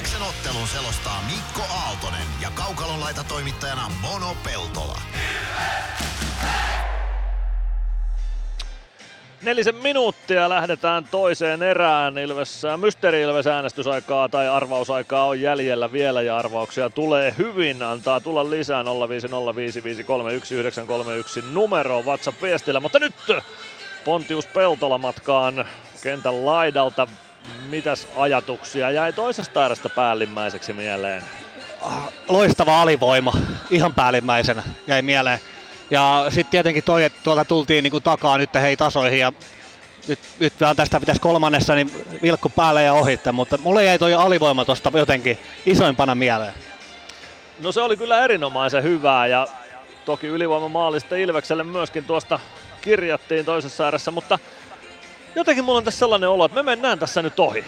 [0.00, 4.98] Ilveksen ottelun selostaa Mikko Aaltonen ja Kaukalon laita toimittajana Mono Peltola.
[9.42, 12.18] Nelisen minuuttia lähdetään toiseen erään.
[12.18, 17.82] Ilves, Mysteeri Ilves äänestysaikaa tai arvausaikaa on jäljellä vielä ja arvauksia tulee hyvin.
[17.82, 22.80] Antaa tulla lisää 0505531 numero WhatsApp-viestillä.
[22.80, 23.14] Mutta nyt
[24.04, 25.64] Pontius Peltola matkaan
[26.02, 27.06] kentän laidalta.
[27.68, 31.22] Mitäs ajatuksia jäi toisesta erästä päällimmäiseksi mieleen?
[32.28, 33.32] Loistava alivoima,
[33.70, 35.40] ihan päällimmäisenä jäi mieleen.
[35.90, 39.32] Ja sitten tietenkin toi, että tuolta tultiin niinku takaa nyt hei tasoihin ja
[40.08, 41.90] nyt, nyt tästä pitäisi kolmannessa niin
[42.22, 46.54] vilkku päälle ja ohittaa, mutta mulle jäi toi alivoima tosta jotenkin isoimpana mieleen.
[47.60, 49.46] No se oli kyllä erinomaisen hyvää ja
[50.04, 52.40] toki ylivoimamaali sitten Ilvekselle myöskin tuosta
[52.80, 54.38] kirjattiin toisessa ääressä, mutta
[55.34, 57.64] jotenkin mulla on tässä sellainen olo, että me mennään tässä nyt ohi.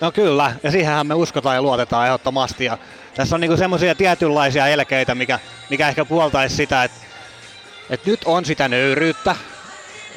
[0.00, 2.64] No kyllä, ja siihenhän me uskotaan ja luotetaan ehdottomasti.
[2.64, 2.78] Ja
[3.14, 5.38] tässä on niinku semmoisia tietynlaisia elkeitä, mikä,
[5.70, 7.00] mikä ehkä puoltaisi sitä, että,
[7.90, 9.36] että nyt on sitä nöyryyttä.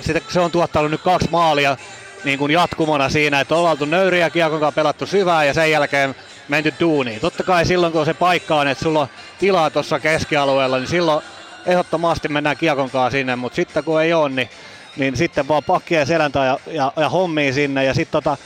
[0.02, 1.78] Sitä, se on tuottanut nyt kaksi maalia
[2.24, 6.16] niin kuin jatkumona siinä, että ollaan oltu nöyriä, kiekon pelattu syvää ja sen jälkeen
[6.48, 7.20] menty duuniin.
[7.20, 9.08] Totta kai silloin kun se paikka on, että sulla on
[9.40, 11.24] tilaa tuossa keskialueella, niin silloin
[11.66, 14.50] ehdottomasti mennään kiekon sinne, mutta sitten kun ei ole, niin,
[14.96, 18.38] niin sitten vaan pakkia seläntä ja, ja, ja hommia sinne ja sitten tota,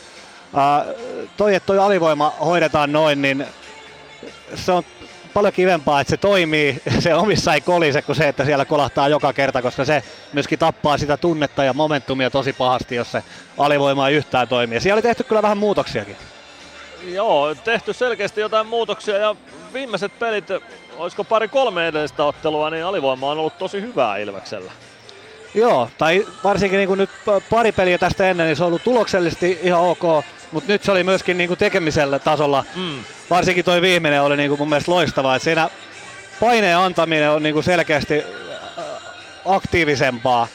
[1.38, 3.46] toi, että toi alivoima hoidetaan noin, niin
[4.56, 4.84] se on
[5.34, 9.34] paljon kivempaa, että se toimii, se omissa ei kolise, kuin se, että siellä kolahtaa joka
[9.34, 10.04] kerta, koska se
[10.34, 13.24] myöskin tappaa sitä tunnetta ja momentumia tosi pahasti, jos se
[13.58, 14.76] alivoima ei yhtään toimi.
[14.76, 16.16] Ja siellä oli tehty kyllä vähän muutoksiakin.
[17.08, 19.36] Joo, tehty selkeästi jotain muutoksia ja
[19.74, 20.46] viimeiset pelit,
[20.98, 24.72] olisiko pari kolme edellistä ottelua, niin alivoima on ollut tosi hyvää Ilveksellä.
[25.54, 27.10] Joo, tai varsinkin niin kuin nyt
[27.50, 30.04] pari peliä tästä ennen, niin se on ollut tuloksellisesti ihan ok,
[30.52, 32.66] mutta nyt se oli myöskin niin kuin tekemisellä tasolla.
[32.76, 33.04] Mm.
[33.30, 35.70] Varsinkin toi viimeinen oli niin kuin mun mielestä loistavaa, että siinä
[36.40, 38.24] paineen antaminen on niin kuin selkeästi
[39.46, 40.48] aktiivisempaa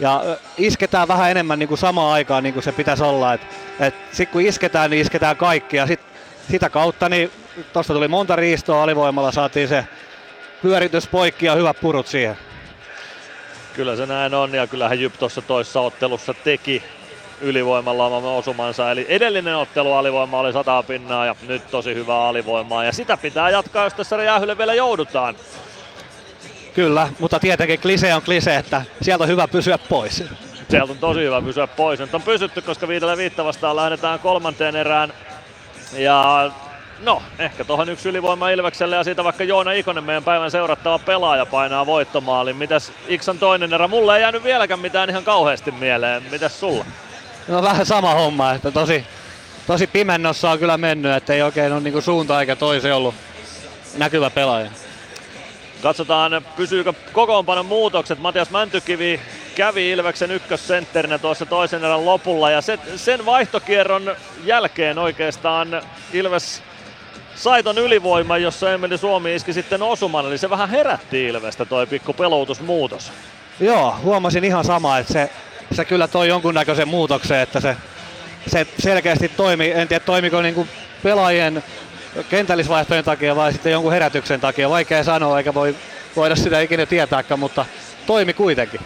[0.00, 0.24] ja
[0.58, 3.34] isketään vähän enemmän niin kuin samaan aikaan niin kuin se pitäisi olla.
[3.34, 3.40] Et,
[3.80, 6.00] et sit kun isketään, niin isketään kaikki ja sit,
[6.50, 7.30] sitä kautta niin
[7.72, 9.86] tuosta tuli monta riistoa alivoimalla, saatiin se
[10.62, 12.36] pyöritys poikki ja hyvät purut siihen.
[13.74, 16.82] Kyllä se näin on ja kyllähän Jyp tuossa toissa ottelussa teki
[17.40, 18.90] ylivoimalla oman osumansa.
[18.90, 22.84] Eli edellinen ottelu alivoima oli 100 pinnaa ja nyt tosi hyvää alivoimaa.
[22.84, 25.36] Ja sitä pitää jatkaa, jos tässä räjähylle vielä joudutaan.
[26.74, 30.24] Kyllä, mutta tietenkin klise on klise, että sieltä on hyvä pysyä pois.
[30.68, 32.00] Sieltä on tosi hyvä pysyä pois.
[32.00, 35.12] Nyt on pysytty, koska viidellä viitta vastaan lähdetään kolmanteen erään.
[35.92, 36.50] Ja
[37.04, 41.46] no, ehkä tuohon yksi ylivoima Ilvekselle ja siitä vaikka Joona Ikonen, meidän päivän seurattava pelaaja,
[41.46, 42.56] painaa voittomaalin.
[42.56, 43.88] Mitäs Iksan toinen erä?
[43.88, 46.22] Mulle ei jäänyt vieläkään mitään ihan kauheasti mieleen.
[46.30, 46.84] Mitäs sulla?
[47.48, 49.04] No vähän sama homma, että tosi,
[49.66, 53.14] tosi pimennossa on kyllä mennyt, että ei oikein ole niinku suunta eikä toisi ollut
[53.96, 54.70] näkyvä pelaaja.
[55.82, 58.18] Katsotaan, pysyykö kokoonpanon muutokset.
[58.18, 59.20] Matias Mäntykivi
[59.54, 66.62] kävi Ilveksen ykkössentterinä tuossa toisen erän lopulla ja se, sen vaihtokierron jälkeen oikeastaan Ilves
[67.36, 71.86] sai ton ylivoiman, jossa Emeli Suomi iski sitten osuman, eli se vähän herätti Ilvestä toi
[71.86, 73.12] pikku peloutusmuutos.
[73.60, 75.30] Joo, huomasin ihan sama, että se,
[75.72, 77.76] se kyllä toi jonkunnäköisen muutoksen, että se,
[78.46, 80.68] se selkeästi toimi, en tiedä toimiko niinku
[81.02, 81.64] pelaajien
[82.30, 85.76] kentällisvaihtojen takia vai sitten jonkun herätyksen takia, vaikea sanoa eikä voi,
[86.16, 87.66] voida sitä ikinä tietääkään, mutta
[88.06, 88.80] toimi kuitenkin.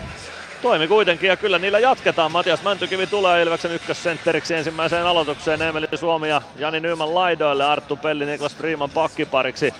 [0.63, 2.33] Toimi kuitenkin ja kyllä niillä jatketaan.
[2.33, 5.63] Matias Mäntykivi tulee Ilveksen ykkössentteriksi ensimmäiseen aloitukseen.
[5.63, 7.65] Emeli Suomi ja Jani Nyman laidoille.
[7.65, 9.75] Arttu Pelli Niklas Freeman pakkipariksi.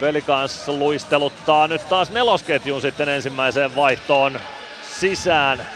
[0.00, 4.40] Peli kanssa luisteluttaa nyt taas nelosketjun sitten ensimmäiseen vaihtoon
[5.00, 5.66] sisään.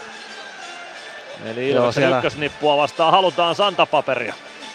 [1.44, 2.16] Eli Ilveksen siellä...
[2.16, 4.34] ykkösnippua vastaan halutaan santapaperia.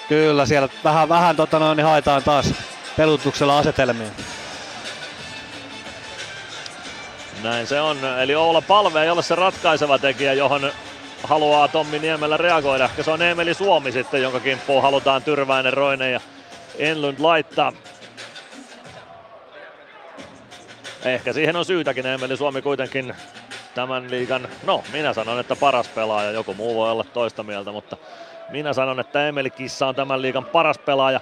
[0.09, 2.53] Kyllä, siellä vähän, vähän tota noin, niin haetaan taas
[2.97, 4.07] pelutuksella asetelmia.
[7.43, 7.97] Näin se on.
[8.21, 10.71] Eli Oula Palve ei ole se ratkaiseva tekijä, johon
[11.23, 12.85] haluaa Tommi Niemelä reagoida.
[12.85, 16.19] Ehkä se on Emeli Suomi sitten, jonka kimppuun halutaan Tyrväinen, Roine ja
[16.77, 17.73] Enlund laittaa.
[21.05, 22.05] Ehkä siihen on syytäkin.
[22.05, 23.15] Emeli Suomi kuitenkin
[23.75, 26.31] tämän liigan, no minä sanon, että paras pelaaja.
[26.31, 27.97] Joku muu voi olla toista mieltä, mutta
[28.49, 31.19] minä sanon, että Emeli Kissa on tämän liigan paras pelaaja.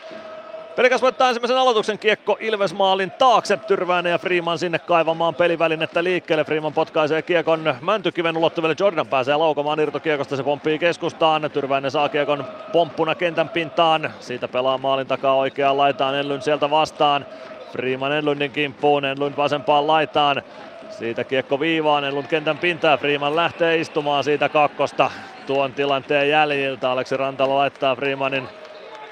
[0.75, 3.57] Pelikas voittaa ensimmäisen aloituksen kiekko Ilves maalin taakse.
[3.57, 6.43] Tyrväinen ja Freeman sinne kaivamaan pelivälinettä liikkeelle.
[6.43, 8.75] Freeman potkaisee kiekon Mäntykiven ulottuville.
[8.79, 10.35] Jordan pääsee laukomaan irtokiekosta.
[10.35, 11.51] Se pomppii keskustaan.
[11.53, 14.13] Tyrväinen saa kiekon pomppuna kentän pintaan.
[14.19, 16.15] Siitä pelaa maalin takaa oikeaan laitaan.
[16.15, 17.25] Enlund sieltä vastaan.
[17.71, 19.05] Freeman Enlundin kimppuun.
[19.05, 20.41] Enlund vasempaan laitaan.
[20.89, 25.11] Siitä kiekko viivaan, Enlund kentän pintaa, Freeman lähtee istumaan siitä kakkosta
[25.47, 26.91] tuon tilanteen jäljiltä.
[26.91, 28.47] Aleksi Rantala laittaa Freemanin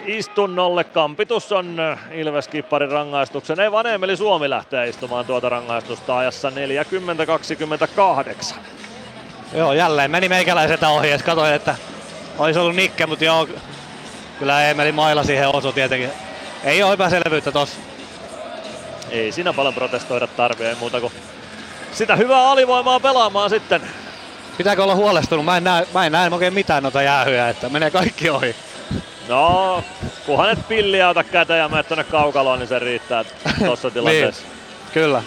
[0.05, 0.83] istunnolle.
[0.83, 1.77] Kampitus on
[2.11, 3.59] Ilves-kipparin rangaistuksen.
[3.59, 6.51] Ei vaan Emeli Suomi lähtee istumaan tuota rangaistusta ajassa
[8.53, 8.55] 40-28.
[9.53, 11.09] Joo, jälleen meni meikäläiseltä ohi.
[11.25, 11.75] Katoin, että
[12.37, 13.47] olisi ollut Nikke, mutta joo,
[14.39, 16.09] kyllä Emeli mailla siihen osu tietenkin.
[16.63, 17.77] Ei ole epäselvyyttä tossa.
[19.09, 21.13] Ei siinä paljon protestoida tarvii, ei muuta kuin
[21.91, 23.81] sitä hyvää alivoimaa pelaamaan sitten.
[24.57, 25.45] Pitääkö olla huolestunut?
[25.45, 28.55] Mä en näe, mä en näe oikein mitään noita jäähyjä, että menee kaikki ohi.
[29.29, 29.83] No,
[30.25, 33.23] kunhan et pilliä ota käteen ja menet tonne kaukaloon, niin se riittää
[33.65, 34.43] tuossa niin, tilanteessa.
[34.43, 35.23] niin, kyllä.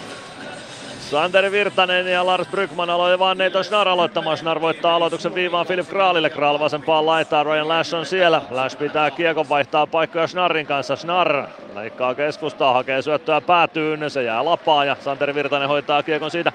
[0.99, 4.37] Santeri Virtanen ja Lars Brygman aloitti vaan Neito Schnar aloittamaan.
[4.37, 6.29] Schnar voittaa aloituksen viivaan Filip Kraalille.
[6.29, 8.41] Kraal vasempaan laitaa, Ryan Lash on siellä.
[8.49, 10.95] Lash pitää kiekon vaihtaa paikkoja Schnarin kanssa.
[10.95, 16.51] Schnar leikkaa keskustaa, hakee syöttöä päätyyn, se jää lapaa ja Santeri Virtanen hoitaa kiekon siitä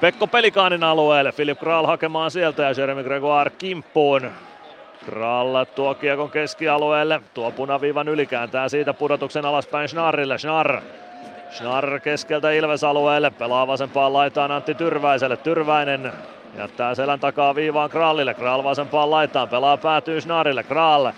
[0.00, 1.32] Pekko Pelikaanin alueelle.
[1.32, 4.30] Filip Kraal hakemaan sieltä ja Jeremy Gregoire kimppuun.
[5.06, 10.38] Krall tuo kiekon keskialueelle, tuo punaviivan yli kääntää siitä pudotuksen alaspäin Schnarrille.
[10.38, 10.80] Schnarr
[11.50, 15.36] Schnarr keskeltä Ilves-alueelle, pelaa vasempaan laitaan Antti Tyrväiselle.
[15.36, 16.12] Tyrväinen
[16.58, 18.34] jättää selän takaa viivaan Kraalille.
[18.34, 20.62] Kraal vasempaan laitaan, pelaa päätyy Schnarrille.
[20.62, 21.12] Kraal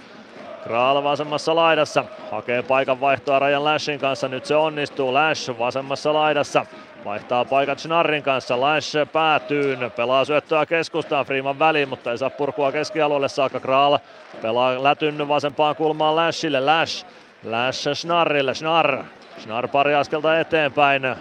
[0.64, 5.14] Kraal vasemmassa laidassa, hakee paikan vaihtoa Rajan Lashin kanssa, nyt se onnistuu.
[5.14, 6.66] Lash vasemmassa laidassa,
[7.04, 12.72] Vaihtaa paikat Schnarrin kanssa, Lash päätyyn, pelaa syöttöä keskustaan Freeman väliin, mutta ei saa purkua
[12.72, 13.60] keskialueelle saakka.
[13.60, 13.98] Kral
[14.42, 17.06] pelaa lätyn vasempaan kulmaan Lashille, Lash,
[17.44, 19.04] Lash Schnarrille, Schnarr,
[19.38, 21.16] Schnarr pari askelta eteenpäin,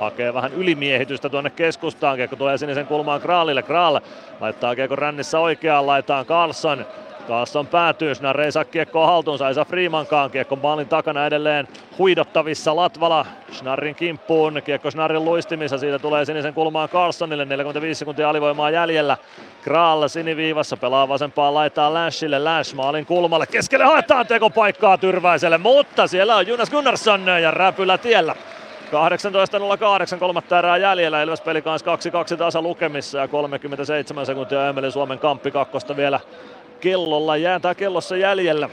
[0.00, 4.00] hakee vähän ylimiehitystä tuonne keskustaan, kiekko tulee sinisen kulmaan Kraalille, Kraal
[4.40, 5.86] laittaa kiekko rännissä oikeaan.
[5.86, 6.86] Laitaan Carlson,
[7.28, 12.76] Carlson päätyy, Schnarr ei saa kiekkoa haltuunsa, ei saa Freemankaan, kiekko maalin takana edelleen huidottavissa
[12.76, 13.26] Latvala.
[13.52, 19.16] Schnarrin kimppuun, kiekko Schnarrin luistimissa, siitä tulee sinisen kulmaan Carlsonille, 45 sekuntia alivoimaa jäljellä,
[19.62, 26.36] Kraal siniviivassa pelaa vasempaan laitaan Lashille, Lash maalin kulmalle, keskelle haetaan tekopaikkaa Tyrväiselle, mutta siellä
[26.36, 28.34] on Jonas Gunnarsson ja räpylä tiellä.
[28.86, 31.96] 18.08, kolmatta erää jäljellä, Ilves peli kanssa
[32.34, 36.20] 2-2 tasa lukemissa ja 37 sekuntia Emeli Suomen kamppi kakkosta vielä
[36.80, 38.68] kellolla, jääntää kellossa jäljellä.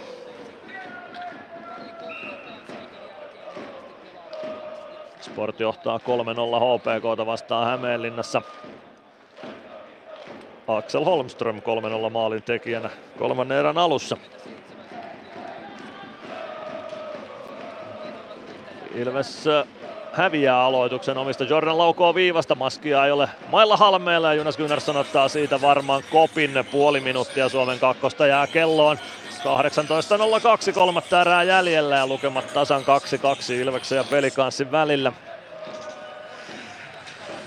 [5.21, 8.41] Sport johtaa 3-0 HPKta vastaan Hämeenlinnassa.
[10.67, 11.61] Axel Holmström
[12.07, 14.17] 3-0 maalin tekijänä kolmannen erän alussa.
[18.95, 19.45] Ilves
[20.13, 21.43] häviää aloituksen omista.
[21.43, 26.65] Jordan laukoo viivasta, maskia ei ole mailla halmeella ja Jonas Gunnarsson ottaa siitä varmaan kopin.
[26.71, 28.97] Puoli minuuttia Suomen kakkosta jää kelloon.
[30.67, 35.11] 18.02 kolmatta erää jäljellä ja lukemat tasan 2-2 Ilveksen ja Pelikanssin välillä.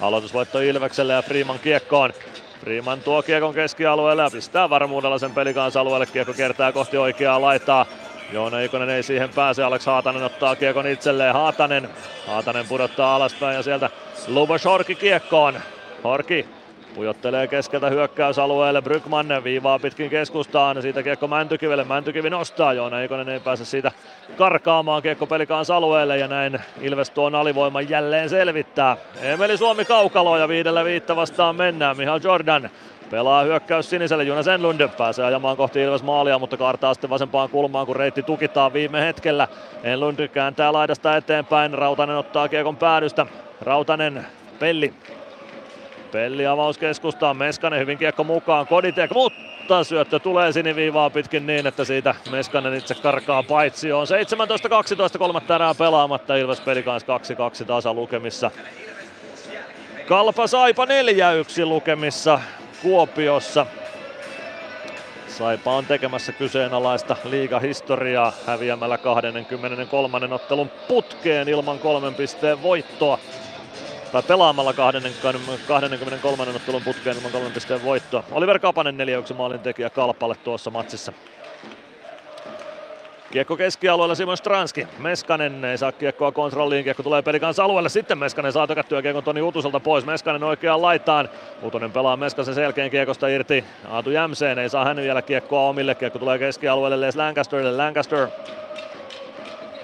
[0.01, 2.13] Aloitusvoitto Ilvekselle ja Freeman kiekkoon.
[2.61, 6.07] Freeman tuo kiekon keskialueelle ja pistää varmuudella sen pelikansalueelle.
[6.07, 7.87] Kiekko kertaa kohti oikeaa laitaa.
[8.33, 11.89] Joona Ikonen ei siihen pääse, Alex Haatanen ottaa kiekon itselleen, Haatanen,
[12.27, 13.91] Haatanen pudottaa alaspäin ja sieltä
[14.29, 15.61] Lubos Horki kiekkoon,
[16.05, 16.47] Horki
[16.95, 23.41] pujottelee keskeltä hyökkäysalueelle, Brykman viivaa pitkin keskustaan, siitä kiekko Mäntykivelle, Mäntykivi nostaa, Joona Ikonen ei
[23.41, 23.93] pääse siitä
[24.39, 28.97] karkaamaan kiekko pelikaans alueelle ja näin Ilves tuon alivoiman jälleen selvittää.
[29.23, 32.71] Emeli Suomi kaukalo ja viidellä viittä vastaan mennään, Mihal Jordan
[33.11, 37.87] Pelaa hyökkäys siniselle, Jonas Enlund pääsee ajamaan kohti Ilves maalia, mutta kaartaa sitten vasempaan kulmaan,
[37.87, 39.49] kun reitti tukitaan viime hetkellä.
[39.83, 43.27] Enlund kääntää laidasta eteenpäin, Rautanen ottaa kiekon päädystä.
[43.61, 44.27] Rautanen,
[44.59, 44.95] Pelli.
[46.13, 51.85] Pelli avaus keskustaan, Meskanen hyvin kiekko mukaan, Koditek, mutta syöttö tulee siniviivaa pitkin niin, että
[51.85, 54.07] siitä Meskanen itse karkaa paitsi on
[55.15, 57.19] 17-12 kolmatta erää pelaamatta, Ilves peli kanssa
[57.63, 58.51] 2-2 tasa lukemissa.
[60.07, 60.89] Kalpa Saipa 4-1
[61.65, 62.41] lukemissa.
[62.87, 63.67] Kuopiossa.
[65.29, 70.35] Saipa on tekemässä kyseenalaista liigahistoriaa häviämällä 23.
[70.35, 73.19] ottelun putkeen ilman kolmen pisteen voittoa.
[74.13, 76.45] Tai pelaamalla 23.
[76.57, 78.25] ottelun putkeen ilman kolmen pisteen voittoa.
[78.33, 81.13] Oliver Kapanen 4 maalin tekijä Kalpalle tuossa matsissa.
[83.31, 84.87] Kiekko keskialueella Simon Stranski.
[84.99, 86.85] Meskanen ei saa kiekkoa kontrolliin.
[86.85, 87.89] Kiekko tulee pelikanssa alueelle.
[87.89, 90.07] Sitten Meskanen saa tökättyä kiekon Toni Utuselta pois.
[90.07, 91.29] Meskanen oikeaan laitaan.
[91.63, 93.65] Utonen pelaa Meskasen selkeän kiekosta irti.
[93.89, 95.95] Aatu Jämseen ei saa hän vielä kiekkoa omille.
[95.95, 97.77] Kiekko tulee keskialueelle Les Lancasterille.
[97.77, 98.29] Lancaster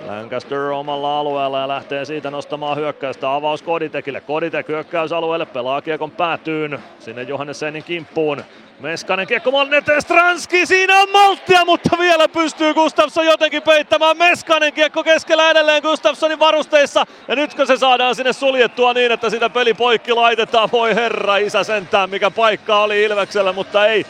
[0.06, 3.34] Lancaster omalla alueella ja lähtee siitä nostamaan hyökkäystä.
[3.34, 4.20] Avaus Koditekille.
[4.20, 6.78] Koditek hyökkäysalueelle pelaa kiekon päätyyn.
[6.98, 8.42] Sinne Johannessenin kimppuun.
[8.80, 14.16] Meskanen kiekko maalin eteen, Stranski, siinä on malttia, mutta vielä pystyy Gustafsson jotenkin peittämään.
[14.16, 17.06] Meskanen kiekko keskellä edelleen Gustafssonin varusteissa.
[17.28, 20.68] Ja nytkö se saadaan sinne suljettua niin, että sitä peli poikki laitetaan.
[20.72, 24.06] Voi herra isä sentään, mikä paikka oli Ilveksellä, mutta ei,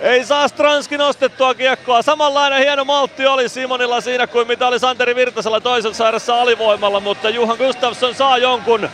[0.00, 2.02] ei saa Stranski nostettua kiekkoa.
[2.02, 7.30] Samanlainen hieno maltti oli Simonilla siinä kuin mitä oli Santeri Virtasella toisessa sairassa alivoimalla, mutta
[7.30, 8.90] Juhan Gustafsson saa jonkun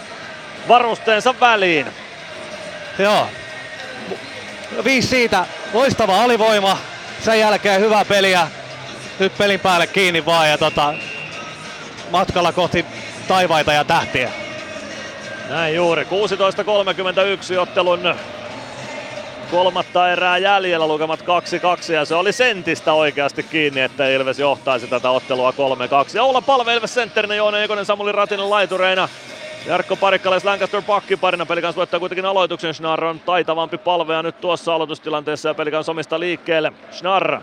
[0.68, 1.86] varusteensa väliin.
[2.98, 3.26] Joo,
[4.84, 6.78] viisi siitä, loistava alivoima,
[7.20, 8.48] sen jälkeen hyvä peliä,
[9.18, 10.94] nyt pelin päälle kiinni vaan ja tota,
[12.10, 12.86] matkalla kohti
[13.28, 14.30] taivaita ja tähtiä.
[15.48, 18.14] Näin juuri, 16.31 ottelun
[19.50, 25.10] kolmatta erää jäljellä, lukemat 2-2 ja se oli sentistä oikeasti kiinni, että Ilves johtaisi tätä
[25.10, 25.54] ottelua 3-2.
[26.14, 29.08] Ja olla palve Ilves sentterinä, Joona Ekonen, Samuli Ratinen laitureina.
[29.66, 35.48] Jarkko Parikkales Lancaster pakkiparina, Pelikans voittaa kuitenkin aloituksen, Schnarr on taitavampi palvea nyt tuossa aloitustilanteessa
[35.48, 36.72] ja Pelikans omista liikkeelle.
[36.90, 37.40] Schnarr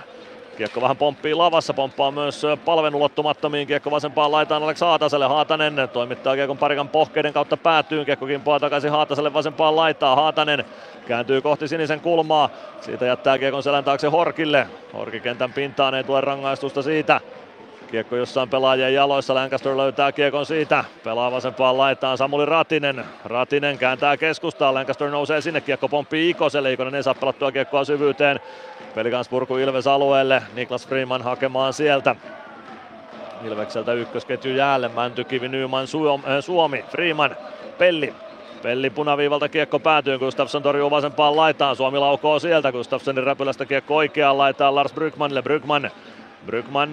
[0.58, 3.68] Kiekko vähän pomppii lavassa, pomppaa myös palven ulottumattomiin.
[3.68, 5.28] Kiekko vasempaan laitaan Alex Haataselle.
[5.28, 8.06] Haatanen toimittaa Kiekon parikan pohkeiden kautta päätyyn.
[8.06, 10.18] Kiekko kimpoaa takaisin Haataselle vasempaan laitaan.
[10.18, 10.66] Haatanen
[11.08, 12.50] kääntyy kohti sinisen kulmaa.
[12.82, 14.68] Siitä jättää Kiekon selän taakse Horkille.
[14.94, 17.22] Horki kentän pintaan ei tule rangaistusta siitä.
[17.92, 23.06] Kiekko jossain pelaajien jaloissa, Lancaster löytää kiekon siitä, pelaa vasempaan laitaan Samuli Ratinen.
[23.26, 28.40] Ratinen kääntää keskustaan, Lancaster nousee sinne, kiekko pomppii Ikoselle, Ikonen ei saa pelattua kiekkoa syvyyteen.
[28.96, 32.16] Pelikans purku Ilves alueelle, Niklas Freeman hakemaan sieltä.
[33.46, 35.88] Ilvekseltä ykkösketju jäälle, Mäntykivi, Nyman,
[36.42, 37.36] Suomi, Freeman,
[37.78, 38.14] Pelli,
[38.62, 44.38] Pelli punaviivalta kiekko päätyy, Gustafsson torjuu vasempaan laitaan, Suomi laukoo sieltä, Gustafssonin räpylästä kiekko oikeaan
[44.38, 45.92] laitaan Lars Brygmanille, Brygman,
[46.46, 46.90] Brygman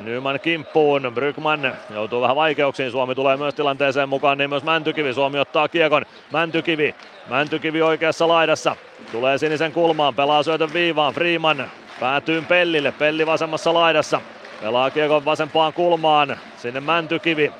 [0.00, 5.38] Nyman kimppuun, Brygman joutuu vähän vaikeuksiin, Suomi tulee myös tilanteeseen mukaan, niin myös Mäntykivi, Suomi
[5.38, 6.94] ottaa kiekon, Mäntykivi,
[7.28, 8.76] Mäntykivi oikeassa laidassa,
[9.12, 14.20] tulee sinisen kulmaan, pelaa syötön viivaan, Freeman päätyy Pellille, Pelli vasemmassa laidassa,
[14.60, 17.52] pelaa kiekon vasempaan kulmaan, sinne Mäntykivi,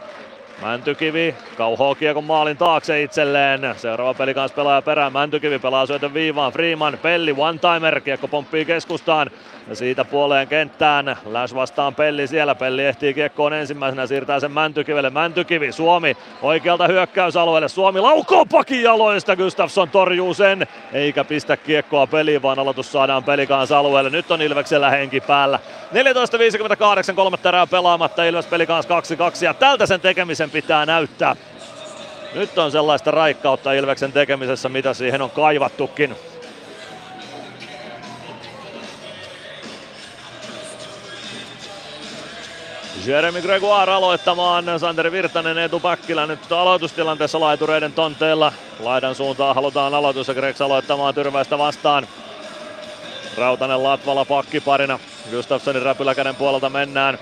[0.62, 3.60] Mäntykivi kauhoo kiekon maalin taakse itselleen.
[3.76, 5.12] Seuraava peli kanssa pelaaja perään.
[5.12, 6.52] Mäntykivi pelaa syötön viivaan.
[6.52, 8.00] Freeman, Pelli, one-timer.
[8.00, 9.30] Kiekko pomppii keskustaan.
[9.68, 11.16] Ja siitä puoleen kenttään.
[11.26, 12.54] Läs vastaan Pelli siellä.
[12.54, 14.06] Pelli ehtii kiekkoon ensimmäisenä.
[14.06, 15.10] Siirtää sen Mäntykivelle.
[15.10, 17.68] Mäntykivi, Suomi oikealta hyökkäysalueelle.
[17.68, 19.36] Suomi laukoo pakin jaloista.
[19.36, 20.66] Gustafsson torjuu sen.
[20.92, 24.10] Eikä pistä kiekkoa peliin, vaan aloitus saadaan pelikansa alueelle.
[24.10, 25.58] Nyt on Ilveksellä henki päällä.
[27.10, 28.24] 14.58, kolme erää pelaamatta.
[28.24, 28.88] Ilves pelikans 2-2
[29.44, 31.36] ja tältä sen tekemisen pitää näyttää.
[32.34, 36.16] Nyt on sellaista raikkautta Ilveksen tekemisessä, mitä siihen on kaivattukin.
[43.06, 48.52] Jeremy Gregoire aloittamaan, Sander Virtanen, Etu Päkkilä nyt aloitustilanteessa laitureiden tonteella.
[48.80, 52.06] Laidan suuntaan halutaan aloitus ja Gregs aloittamaan Tyrväistä vastaan.
[53.36, 54.98] Rautanen Latvala pakkiparina.
[55.30, 57.18] Gustafssonin räpyläkäden puolelta mennään.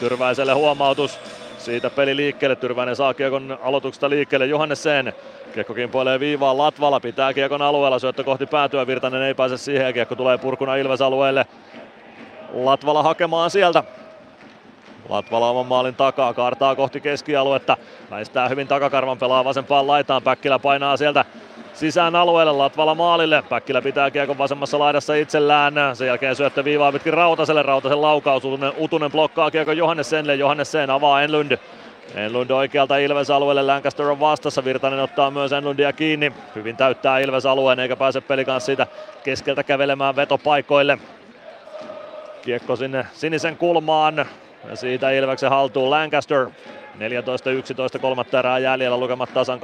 [0.00, 1.18] Tyrväiselle huomautus.
[1.58, 2.56] Siitä peli liikkeelle.
[2.56, 5.12] Tyrväinen saa kiekon aloituksesta liikkeelle Johannesen.
[5.54, 6.58] Kiekko kimpoilee viivaan.
[6.58, 7.98] Latvala pitää kiekon alueella.
[7.98, 8.86] Syöttö kohti päätyä.
[8.86, 9.94] Virtanen ei pääse siihen.
[9.94, 11.46] Kiekko tulee purkuna Ilves alueelle.
[12.52, 13.84] Latvala hakemaan sieltä.
[15.10, 17.76] Latvala oman maalin takaa, kaartaa kohti keskialuetta.
[18.10, 20.22] Väistää hyvin takakarvan, pelaa vasempaan laitaan.
[20.22, 21.24] Päkkilä painaa sieltä
[21.74, 23.42] sisään alueelle, Latvala maalille.
[23.48, 25.74] Päkkilä pitää kiekon vasemmassa laidassa itsellään.
[25.94, 27.62] Sen jälkeen syöttö viivaa pitkin Rautaselle.
[27.62, 30.34] Rautasen laukaus, Utunen, Utunen blokkaa kiekon Johannessenille.
[30.34, 31.58] Johannesen avaa Enlund.
[32.14, 36.32] Enlund oikealta Ilves alueelle, Lancaster on vastassa, Virtanen ottaa myös Enlundia kiinni.
[36.54, 38.86] Hyvin täyttää Ilves alueen eikä pääse peli kanssa siitä
[39.24, 40.98] keskeltä kävelemään vetopaikoille.
[42.42, 44.26] Kiekko sinne sinisen kulmaan,
[44.68, 46.46] ja siitä Ilveksen haltuun Lancaster.
[46.46, 49.58] 14-11 kolmatta erää jäljellä, lukemat tasan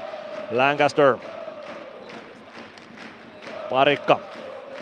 [0.00, 0.02] 2-2.
[0.50, 1.16] Lancaster.
[3.70, 4.18] Parikka.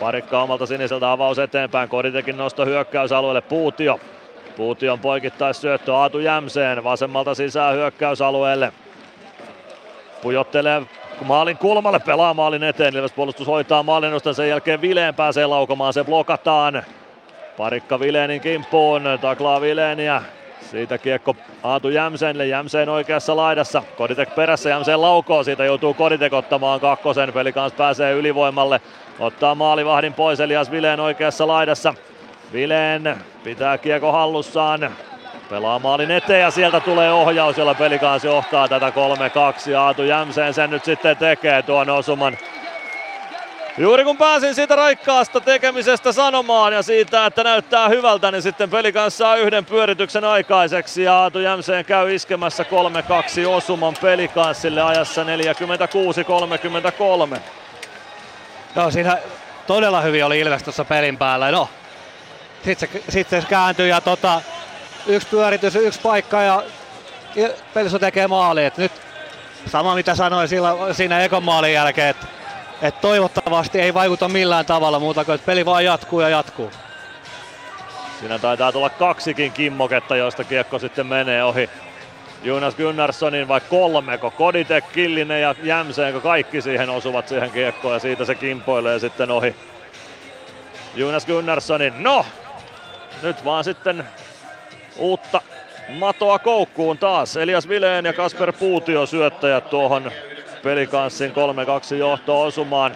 [0.01, 1.89] Parikka omalta siniseltä avaus eteenpäin.
[1.89, 3.41] Koditekin nosto hyökkäysalueelle.
[3.41, 4.01] Puutio.
[4.57, 8.73] Puution poikittais syöttö Aatu Jämseen vasemmalta sisään hyökkäysalueelle.
[10.23, 10.83] Pujottelee
[11.25, 12.97] maalin kulmalle, pelaa maalin eteen.
[12.97, 16.83] Ilves puolustus hoitaa maalin sen jälkeen Vileen pääsee laukomaan, se blokataan.
[17.61, 20.23] Parikka Vileenin kimppuun, taklaa Vileeniä.
[20.71, 23.83] Siitä kiekko Aatu Jämsenille, Jämseen oikeassa laidassa.
[23.97, 27.33] Koditek perässä, Jämseen laukoo, siitä joutuu Koditek ottamaan kakkosen.
[27.33, 28.81] Peli kanssa pääsee ylivoimalle,
[29.19, 31.95] ottaa maalivahdin pois, Elias Vileen oikeassa laidassa.
[32.53, 34.91] Vileen pitää kiekko hallussaan,
[35.51, 38.93] pelaa maalin eteen ja sieltä tulee ohjaus, jolla pelikaas johtaa tätä
[39.71, 39.77] 3-2.
[39.77, 42.39] Aatu Jämseen sen nyt sitten tekee tuon osuman
[43.79, 48.93] Juuri kun pääsin siitä raikkaasta tekemisestä sanomaan ja siitä, että näyttää hyvältä, niin sitten peli
[48.93, 52.65] kanssa saa yhden pyörityksen aikaiseksi ja Aatu Jämseen käy iskemässä
[53.45, 55.27] 3-2 osuman pelikanssille ajassa 46-33.
[58.75, 59.19] No siinä
[59.67, 61.51] todella hyvin oli Ilves tuossa pelin päällä.
[61.51, 61.69] No,
[62.65, 64.43] sitten se, sit se kääntyy ja tota,
[65.07, 66.63] yksi pyöritys, yksi paikka ja
[67.75, 68.65] Peliso tekee maali.
[68.65, 68.93] Et nyt
[69.67, 72.27] sama mitä sanoin sillä, siinä ekon maalin jälkeen, että
[72.83, 76.71] et toivottavasti ei vaikuta millään tavalla muuta kuin, että peli vaan jatkuu ja jatkuu.
[78.21, 81.71] Siinä taitaa tulla kaksikin kimmoketta, joista kiekko sitten menee ohi
[82.43, 84.31] Jonas Gunnarssonin vai kolmeko?
[84.31, 89.57] Koditek, Killinen ja Jämseenko kaikki siihen osuvat siihen kiekkoon ja siitä se kimpoilee sitten ohi.
[90.95, 92.27] Jonas Gunnarssonin, no!
[93.23, 94.05] Nyt vaan sitten
[94.97, 95.41] uutta
[95.89, 97.37] matoa koukkuun taas.
[97.37, 100.11] Elias Vileen ja Kasper Puutio syöttäjät tuohon
[100.63, 101.33] pelikanssin
[101.93, 102.93] 3-2 johto osumaan.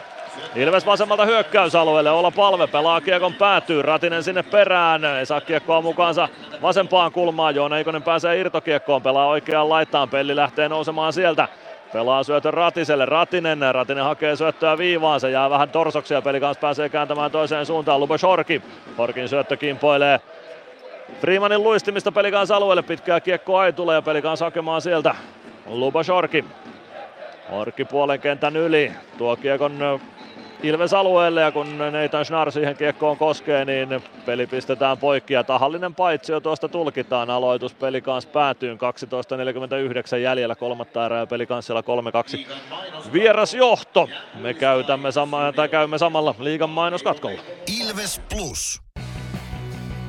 [0.57, 6.28] Ilves vasemmalta hyökkäysalueelle, olla palve, pelaa kiekon päätyy, Ratinen sinne perään, ei saa kiekkoa mukaansa
[6.62, 11.49] vasempaan kulmaan, Joona Eikonen pääsee irtokiekkoon, pelaa oikeaan laitaan, Pelli lähtee nousemaan sieltä.
[11.93, 16.60] Pelaa syötö Ratiselle, Ratinen, Ratinen hakee syöttöä viivaan, se jää vähän torsoksi ja peli kanssa
[16.60, 18.62] pääsee kääntämään toiseen suuntaan, Lubos Horki.
[18.99, 20.20] Horkin syöttö kimpoilee
[21.20, 25.15] Freemanin luistimista pelikans alueelle, pitkää kiekkoa ei tule ja pelikans hakemaan sieltä.
[25.67, 26.44] Lubos Horki.
[27.50, 30.00] Orkki puolen kentän yli, tuo kiekon
[30.62, 33.89] Ilves alueelle ja kun Nathan Schnarr siihen kiekkoon koskee, niin
[34.26, 37.31] peli pistetään poikki ja tahallinen paitsio tuosta tulkitaan.
[37.31, 43.12] Aloitus peli kanssa päätyy 12.49 jäljellä kolmatta erää ja peli kanssa 3-2.
[43.12, 44.08] Vieras johto.
[44.34, 47.40] Me käytämme sama, tai käymme samalla liigan mainoskatkolla.
[47.81, 48.82] Ilves Plus.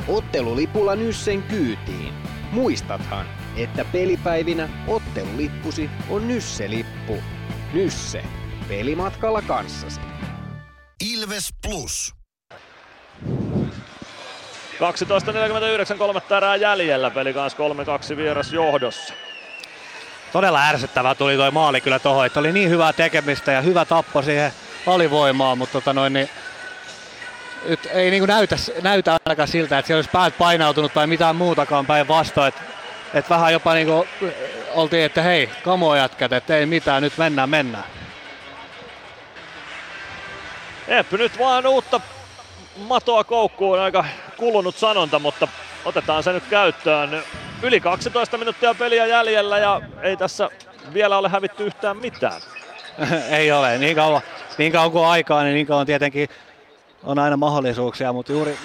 [0.08, 2.14] Ottelulipulla Nyssen kyytiin.
[2.52, 3.26] Muistathan,
[3.58, 7.24] että pelipäivinä ottelulippusi on Nysse-lippu.
[7.74, 8.24] Nysse.
[8.68, 10.02] Pelimatkalla kanssasi.
[11.14, 12.16] Ilves Plus.
[14.76, 17.58] 12.49, kolmatta erää jäljellä, peli kanssa
[18.14, 19.14] 3-2 vieras johdossa.
[20.34, 24.22] Todella ärsyttävää tuli toi maali kyllä tohon, että oli niin hyvää tekemistä ja hyvä tappo
[24.22, 24.52] siihen
[24.88, 26.30] alivoimaan, mutta tota noin, niin
[27.68, 31.86] nyt ei niin näytä, näytä ainakaan siltä, että siellä olisi päät painautunut tai mitään muutakaan
[31.86, 32.48] päinvastoin.
[32.48, 32.62] Että
[33.14, 34.08] et vähän jopa niin kuin
[34.74, 37.86] oltiin, että hei, kamo jätkät, että ei mitään, nyt mennään, mennään.
[40.88, 42.02] Eppy nyt vaan uutta
[42.78, 44.06] matoa koukkuun, aika
[44.38, 45.48] kulunut sanonta, mutta
[45.86, 47.24] otetaan se nyt käyttöön.
[47.62, 50.50] Yli 12 minuuttia peliä jäljellä ja ei tässä
[50.94, 52.42] vielä ole hävitty yhtään mitään.
[53.30, 54.22] ei ole, niin kauan,
[54.58, 56.30] niin kauan kuin aikaa, niin niin kauan tietenkin
[57.04, 58.58] on aina mahdollisuuksia, mutta juuri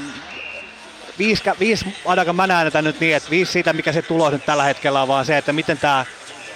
[1.21, 4.63] viisi, viisi ainakaan mä näen nyt niin, että viisi siitä, mikä se tulos nyt tällä
[4.63, 6.07] hetkellä on, vaan se, että miten tämä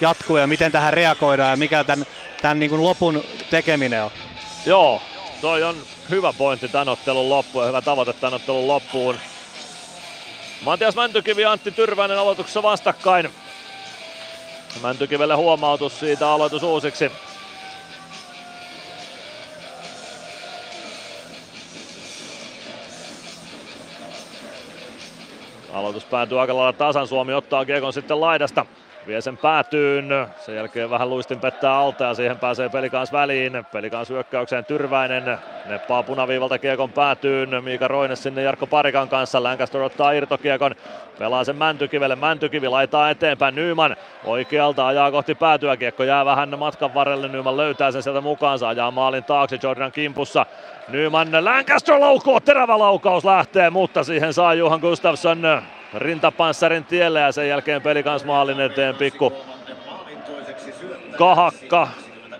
[0.01, 2.05] jatkuu ja miten tähän reagoidaan ja mikä tämän,
[2.41, 4.11] tämän niin kuin lopun tekeminen on.
[4.65, 5.01] Joo,
[5.41, 5.75] toi on
[6.09, 9.17] hyvä pointti tämän ottelun loppuun ja hyvä tavoite tämän ottelun loppuun.
[10.61, 13.29] Matias Mäntykivi ja Antti Tyrväinen aloituksessa vastakkain.
[14.81, 17.11] Mäntykivelle huomautus siitä aloitus uusiksi.
[25.75, 27.07] Aloitus päätyy aika lailla tasan.
[27.07, 28.65] Suomi ottaa Kiekon sitten laidasta.
[29.07, 30.27] Vie sen päätyyn.
[30.37, 33.65] Sen jälkeen vähän luistin pettää alta ja siihen pääsee pelikans väliin.
[33.71, 35.37] Pelikans hyökkäykseen Tyrväinen.
[35.65, 37.63] Neppaa punaviivalta Kiekon päätyyn.
[37.63, 39.43] Miika Roine sinne Jarkko Parikan kanssa.
[39.43, 40.75] Lancaster ottaa irtokiekon.
[41.19, 42.15] Pelaa sen Mäntykivelle.
[42.15, 43.55] Mäntykivi laitaa eteenpäin.
[43.55, 45.77] Nyman oikealta ajaa kohti päätyä.
[45.77, 47.27] Kiekko jää vähän matkan varrelle.
[47.27, 48.67] Nyman löytää sen sieltä mukaansa.
[48.67, 50.45] Ajaa maalin taakse Jordan kimpussa.
[50.87, 52.39] Nyman Lancaster laukoo.
[52.39, 55.61] Terävä laukaus lähtee, mutta siihen saa Johan Gustafsson
[55.93, 59.33] rintapanssarin tielle ja sen jälkeen peli kans maalin eteen pikku
[61.17, 61.87] kahakka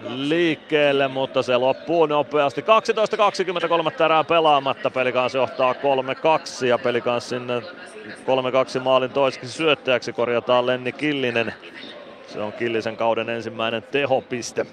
[0.08, 2.62] liikkeelle, mutta se loppuu nopeasti.
[2.62, 7.64] 12.23 erää pelaamatta, pelikans johtaa 3-2 ja pelikans sinne 3-2
[8.84, 11.54] maalin toiseksi syöttäjäksi korjataan Lenni Killinen.
[12.28, 14.66] Se on Killisen kauden ensimmäinen tehopiste.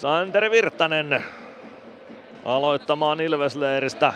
[0.00, 1.24] Santeri Virtanen
[2.44, 4.12] aloittamaan Ilvesleiristä.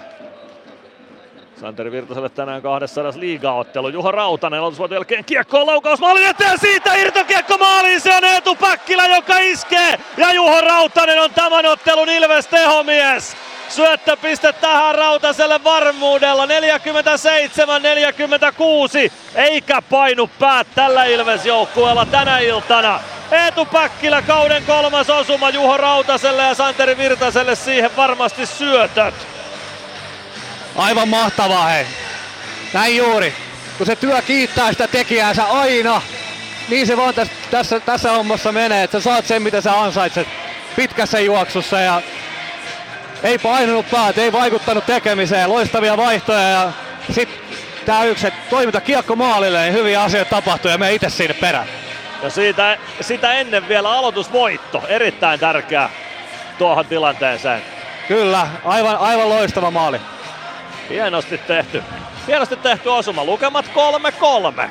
[1.61, 3.89] Santeri Virtaselle tänään 200 liigaottelu.
[3.89, 8.01] Juha Rautanen aloitusvuoton jälkeen kiekko laukaus maalin eteen siitä irtokiekko maaliin.
[8.01, 9.99] Se on Eetu Päkkilä, joka iskee.
[10.17, 13.37] Ja Juha Rautanen on tämän ottelun Ilves tehomies.
[13.69, 16.49] Syöttöpiste tähän Rautaselle varmuudella 47-46.
[19.35, 23.01] Eikä painu päät tällä Ilves joukkueella tänä iltana.
[23.33, 29.15] Eetu Päkkilä kauden kolmas osuma Juho Rautaselle ja Santeri Virtaselle siihen varmasti syötöt.
[30.77, 31.87] Aivan mahtavaa hei.
[32.73, 33.35] Näin juuri.
[33.79, 36.03] Kun se työ kiittää sitä tekijäänsä aina,
[36.69, 40.29] niin se vaan tässä, tässä, tässä hommassa menee, että sä saat sen mitä sä ansaitset
[40.77, 42.03] pitkässä juoksussa ja
[43.23, 46.73] ei painunut päät, ei vaikuttanut tekemiseen, loistavia vaihtoja ja
[47.13, 47.41] sitten
[47.87, 51.67] tää yksi, että toiminta kiekko maalille, niin hyviä asioita tapahtuu ja me itse sinne perään.
[52.23, 55.91] Ja siitä, sitä ennen vielä aloitusvoitto, erittäin tärkeä
[56.59, 57.63] tuohon tilanteeseen.
[58.09, 60.01] Kyllä, aivan, aivan loistava maali.
[60.89, 61.83] Hienosti tehty.
[62.27, 63.25] Hienosti tehty osuma.
[63.25, 63.71] Lukemat
[64.61, 64.69] 3-3.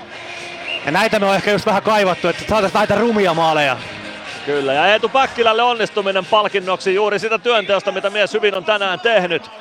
[0.86, 3.78] Ja näitä me on ehkä just vähän kaivattu, että saataisiin näitä rumia maaleja.
[4.45, 9.52] Kyllä, ja Eetu Päkkilälle onnistuminen palkinnoksi juuri sitä työnteosta, mitä mies hyvin on tänään tehnyt.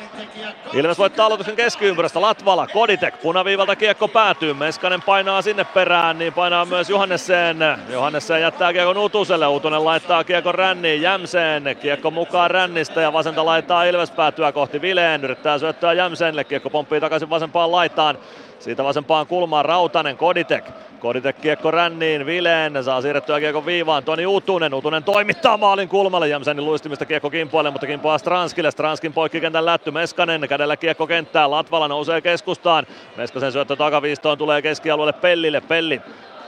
[0.72, 2.20] Ilves voittaa aloituksen keskiympyrästä.
[2.20, 7.56] Latvala, Koditek, punaviivalta kiekko päätyy, Meskanen painaa sinne perään, niin painaa myös Johannesseen.
[7.88, 13.84] Johannesseen jättää kiekon Utuselle, Utunen laittaa kiekon ränniin, Jämseen, kiekko mukaan rännistä ja vasenta laittaa
[13.84, 18.18] Ilves päätyä kohti Vileen, yrittää syöttää Jämseenille, kiekko pomppii takaisin vasempaan laitaan.
[18.58, 20.64] Siitä vasempaan kulmaan Rautanen, Koditek.
[21.00, 22.84] Koditek kiekko ränniin, Vileen.
[22.84, 27.86] Saa siirrettyä kiekko viivaan, Toni Utunen, Utunen toimittaa maalin kulmalle, Jämsänin luistimista kiekko kimpoille, mutta
[27.86, 34.38] kimpoaa Stranskille, Stranskin poikkikentän lätty, Meskanen kädellä kiekko kenttään, Latvala nousee keskustaan, Meskasen syöttö takaviistoon
[34.38, 36.00] tulee keskialueelle Pellille, Pelli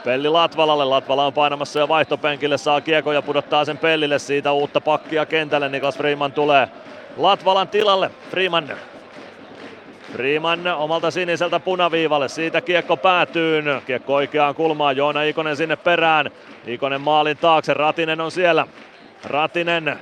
[0.04, 4.80] Pelli Latvalalle, Latvala on painamassa jo vaihtopenkille, saa kiekko ja pudottaa sen Pellille, siitä uutta
[4.80, 6.68] pakkia kentälle, Niklas Freeman tulee
[7.16, 8.68] Latvalan tilalle, Freeman
[10.12, 16.30] Freeman omalta siniseltä punaviivalle, siitä kiekko päätyy, kiekko oikeaan kulmaan, Joona Ikonen sinne perään,
[16.66, 18.66] Ikonen maalin taakse, Ratinen on siellä,
[19.24, 19.98] Ratinen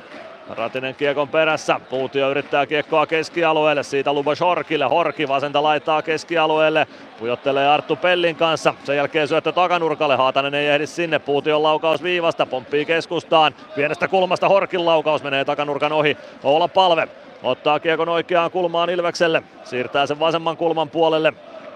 [0.49, 1.81] Ratinen kiekon perässä.
[1.91, 3.83] Puutio yrittää kiekkoa keskialueelle.
[3.83, 4.85] Siitä Lubos Horkille.
[4.85, 6.87] Horki vasenta laittaa keskialueelle.
[7.19, 8.75] Pujottelee Arttu Pellin kanssa.
[8.85, 10.17] Sen jälkeen syöttö takanurkalle.
[10.17, 11.19] Haatanen ei ehdi sinne.
[11.19, 12.47] Puution laukaus viivasta.
[12.47, 13.55] Pomppii keskustaan.
[13.75, 16.17] Pienestä kulmasta Horkin laukaus menee takanurkan ohi.
[16.45, 17.09] Oula Palve
[17.43, 19.43] ottaa kiekon oikeaan kulmaan Ilvekselle.
[19.65, 21.33] Siirtää sen vasemman kulman puolelle.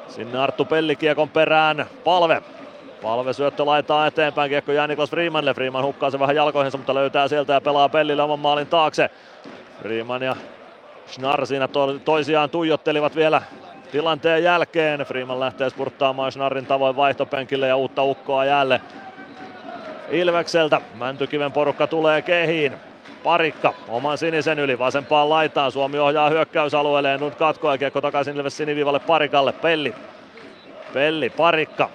[0.08, 1.86] Sinne Arttu Pelli kiekon perään.
[2.04, 2.42] Palve
[3.02, 5.54] Palve syöttö laittaa eteenpäin, kiekko jää Niklas Freemanille.
[5.54, 9.10] Freeman hukkaa se vähän jalkoihinsa, mutta löytää sieltä ja pelaa Pellille oman maalin taakse.
[9.82, 10.36] Freeman ja
[11.06, 13.42] Schnarr siinä to- toisiaan tuijottelivat vielä
[13.92, 15.00] tilanteen jälkeen.
[15.00, 18.80] Freeman lähtee spurttaamaan Schnarrin tavoin vaihtopenkille ja uutta ukkoa jälleen.
[20.10, 22.72] Ilvekseltä Mäntykiven porukka tulee kehiin.
[23.24, 25.72] Parikka oman sinisen yli vasempaan laitaan.
[25.72, 27.18] Suomi ohjaa hyökkäysalueelle.
[27.18, 29.52] Nyt katkoa kiekko takaisin Ilves siniviivalle Parikalle.
[29.52, 29.94] Pelli.
[30.92, 31.88] Pelli, Parikka.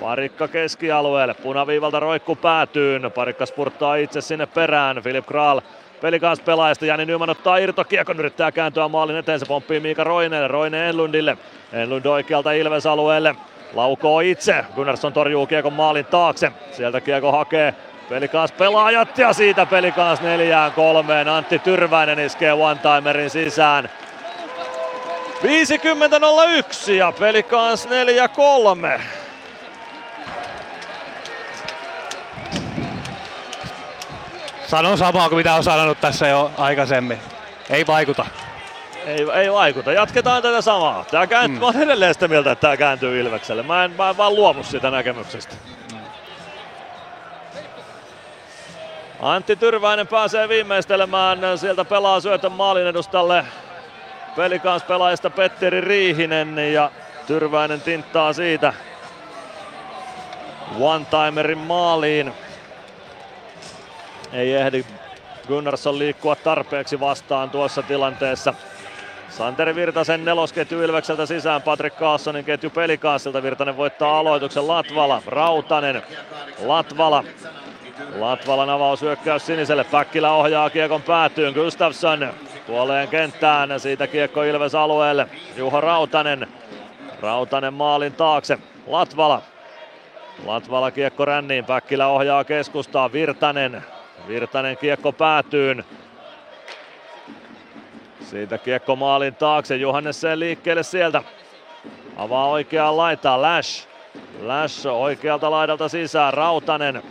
[0.00, 5.60] Parikka keskialueelle, punaviivalta roikku päätyyn, Parikka spurttaa itse sinne perään, Filip Kral
[6.00, 10.50] peli kanssa pelaajasta, Jani Nyman ottaa irtokiekon, yrittää kääntyä maalin eteen, se pomppii Miika Roineen,
[10.50, 11.36] Roine Enlundille,
[11.72, 13.34] Enlund oikealta Ilves alueelle,
[13.74, 17.74] laukoo itse, Gunnarsson torjuu kiekon maalin taakse, sieltä kiekko hakee
[18.08, 21.28] Pelikaas pelaajat ja siitä Pelikaas neljään kolmeen.
[21.28, 23.90] Antti Tyrväinen iskee one-timerin sisään.
[25.42, 27.88] 50.01 ja Pelikaas
[28.96, 29.00] 4-3.
[34.74, 37.18] Sanon samaa kuin mitä on sanonut tässä jo aikaisemmin.
[37.70, 38.26] Ei vaikuta.
[39.06, 39.92] Ei, ei vaikuta.
[39.92, 41.04] Jatketaan tätä samaa.
[41.10, 41.52] Tää käänt...
[41.52, 41.58] mm.
[41.58, 43.62] Mä oon edelleen sitä mieltä, että tämä kääntyy Ilvekselle.
[43.62, 45.54] Mä en, mä en vaan luovu sitä näkemyksestä.
[49.22, 51.38] Antti Tyrväinen pääsee viimeistelemään.
[51.56, 53.44] Sieltä pelaa syötön maalin edustalle
[54.36, 56.90] Pelikans pelaajista Petteri Riihinen ja
[57.26, 58.74] Tyrväinen tinttaa siitä
[60.80, 62.34] one-timerin maaliin.
[64.34, 64.84] Ei ehdi
[65.48, 68.54] Gunnarsson liikkua tarpeeksi vastaan tuossa tilanteessa.
[69.28, 73.42] Santeri Virtasen nelosketju Ilvekseltä sisään, Patrik Kaassonin ketju Pelikaasilta.
[73.42, 76.02] Virtanen voittaa aloituksen Latvala, Rautanen,
[76.64, 77.24] Latvala.
[78.18, 82.32] Latvalan avaus hyökkäys siniselle, Päkkilä ohjaa kiekon päätyyn, Gustafsson
[82.66, 86.48] puoleen kenttään, siitä kiekko Ilves alueelle, Juho Rautanen.
[87.20, 89.42] Rautanen maalin taakse, Latvala.
[90.46, 93.82] Latvala kiekko ränniin, Päkkilä ohjaa keskustaa, Virtanen
[94.28, 95.84] Virtanen kiekko päätyyn.
[98.20, 101.22] Siitä kiekko maalin taakse, Johannesen liikkeelle sieltä.
[102.16, 103.88] Avaa oikeaan laitaan, Lash.
[104.40, 107.02] Lash oikealta laidalta sisään, Rautanen.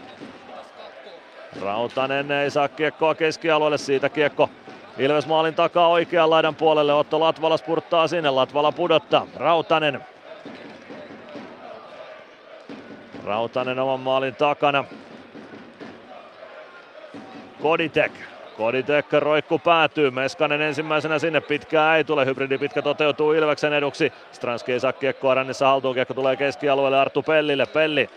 [1.61, 4.49] Rautanen ei saa kiekkoa keskialueelle, siitä kiekko
[4.97, 10.05] Ilves maalin takaa oikean laidan puolelle, Otto Latvala spurttaa sinne, Latvala pudottaa, Rautanen.
[13.25, 14.83] Rautanen oman maalin takana,
[17.63, 18.11] Koditek.
[18.57, 20.11] Koditek roikku päätyy.
[20.11, 21.41] Meskanen ensimmäisenä sinne.
[21.41, 22.25] Pitkää ei tule.
[22.25, 24.13] Hybridi pitkä toteutuu Ilveksen eduksi.
[24.31, 25.95] Stranski ei saa kiekkoa rännessä haltuun.
[25.95, 27.65] Kiekko tulee keskialueelle Arttu Pellille.
[27.65, 28.09] Pelli.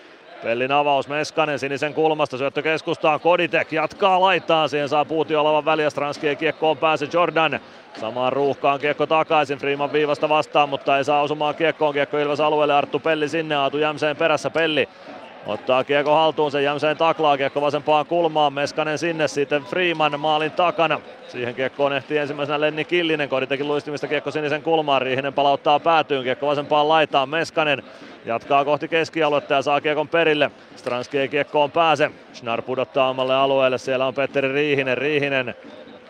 [0.43, 5.91] Pellin avaus Meskanen sinisen kulmasta, syöttö keskustaan, Koditek jatkaa laittaa, siihen saa Puutio olevan väliä,
[5.91, 7.61] Stranski kiekkoon pääse, Jordan
[8.01, 12.75] samaan ruuhkaan kiekko takaisin, Freeman viivasta vastaan, mutta ei saa osumaan kiekkoon, kiekko Ilves alueelle,
[12.75, 14.89] Arttu Pelli sinne, Aatu Jämseen perässä, Pelli
[15.47, 21.01] Ottaa kiekko haltuun, sen Jämseen taklaa kiekko vasempaan kulmaan, Meskanen sinne, sitten Freeman maalin takana.
[21.29, 26.47] Siihen kiekkoon ehtii ensimmäisenä Lenni Killinen, teki luistimista kiekko sinisen kulmaan, Riihinen palauttaa päätyyn, kiekko
[26.47, 27.83] vasempaan laitaan, Meskanen
[28.25, 30.51] jatkaa kohti keskialuetta ja saa kiekon perille.
[30.77, 35.55] Stranski ei kiekkoon pääse, Schnarr pudottaa omalle alueelle, siellä on Petteri Riihinen, Riihinen,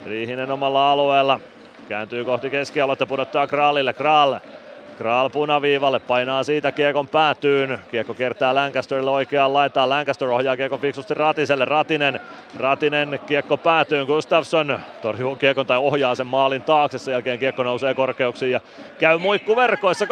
[0.06, 1.40] Riihinen omalla alueella.
[1.88, 4.38] Kääntyy kohti keskialuetta, pudottaa Kraalille, Kraal
[4.98, 7.78] Kral punaviivalle, painaa siitä kiekon päätyyn.
[7.90, 9.88] Kiekko kertaa Lancasterille oikeaan laitaan.
[9.88, 11.64] Lancaster ohjaa kiekon fiksusti Ratiselle.
[11.64, 12.20] Ratinen,
[12.58, 14.06] Ratinen kiekko päätyyn.
[14.06, 16.98] Gustafsson torjuu kiekon tai ohjaa sen maalin taakse.
[16.98, 18.60] Sen jälkeen kiekko nousee korkeuksiin ja
[18.98, 20.04] käy muikku verkoissa.
[20.04, 20.08] 8-0-2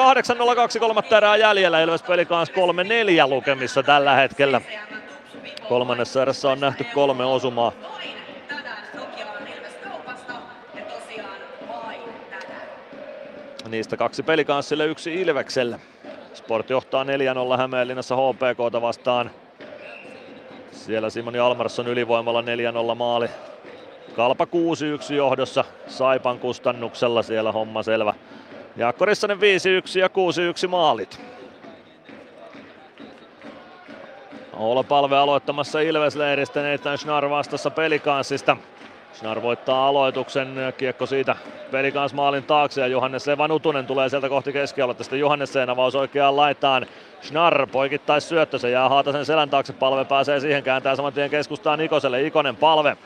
[0.81, 1.81] kolmatta erää jäljellä.
[1.81, 4.61] Ilves peli kanssa 3-4 lukemissa tällä hetkellä.
[5.69, 7.73] Kolmannessa erässä on nähty kolme osumaa.
[13.69, 15.81] Niistä kaksi pelikanssille, yksi Ilvekselle.
[16.35, 17.07] Sport johtaa 4-0
[17.59, 19.31] Hämeenlinnassa HPKta vastaan.
[20.73, 22.43] Siellä Simoni Almarsson ylivoimalla
[22.93, 23.29] 4-0 maali.
[24.17, 24.45] Kalpa
[25.11, 28.15] 6-1 johdossa Saipan kustannuksella siellä homma selvä.
[28.77, 29.41] Jaakko Rissanen 5-1
[29.99, 30.09] ja
[30.67, 31.21] 6-1 maalit.
[34.53, 38.57] Oula Palve aloittamassa Ilves-leiristä, Nathan Schnarr vastassa pelikanssista.
[39.15, 41.37] Schnarr voittaa aloituksen, kiekko siitä
[41.71, 45.05] Pelikans maalin taakse ja Johannes Evan Utunen tulee sieltä kohti keskialuetta.
[45.05, 46.87] Sitten Johannesen avaus oikeaan laitaan.
[47.23, 51.81] Schnarr poikittais syöttö, se jää Haatasen selän taakse, palve pääsee siihen, kääntää saman tien keskustaan
[51.81, 52.23] Ikoselle.
[52.23, 52.97] Ikonen palve.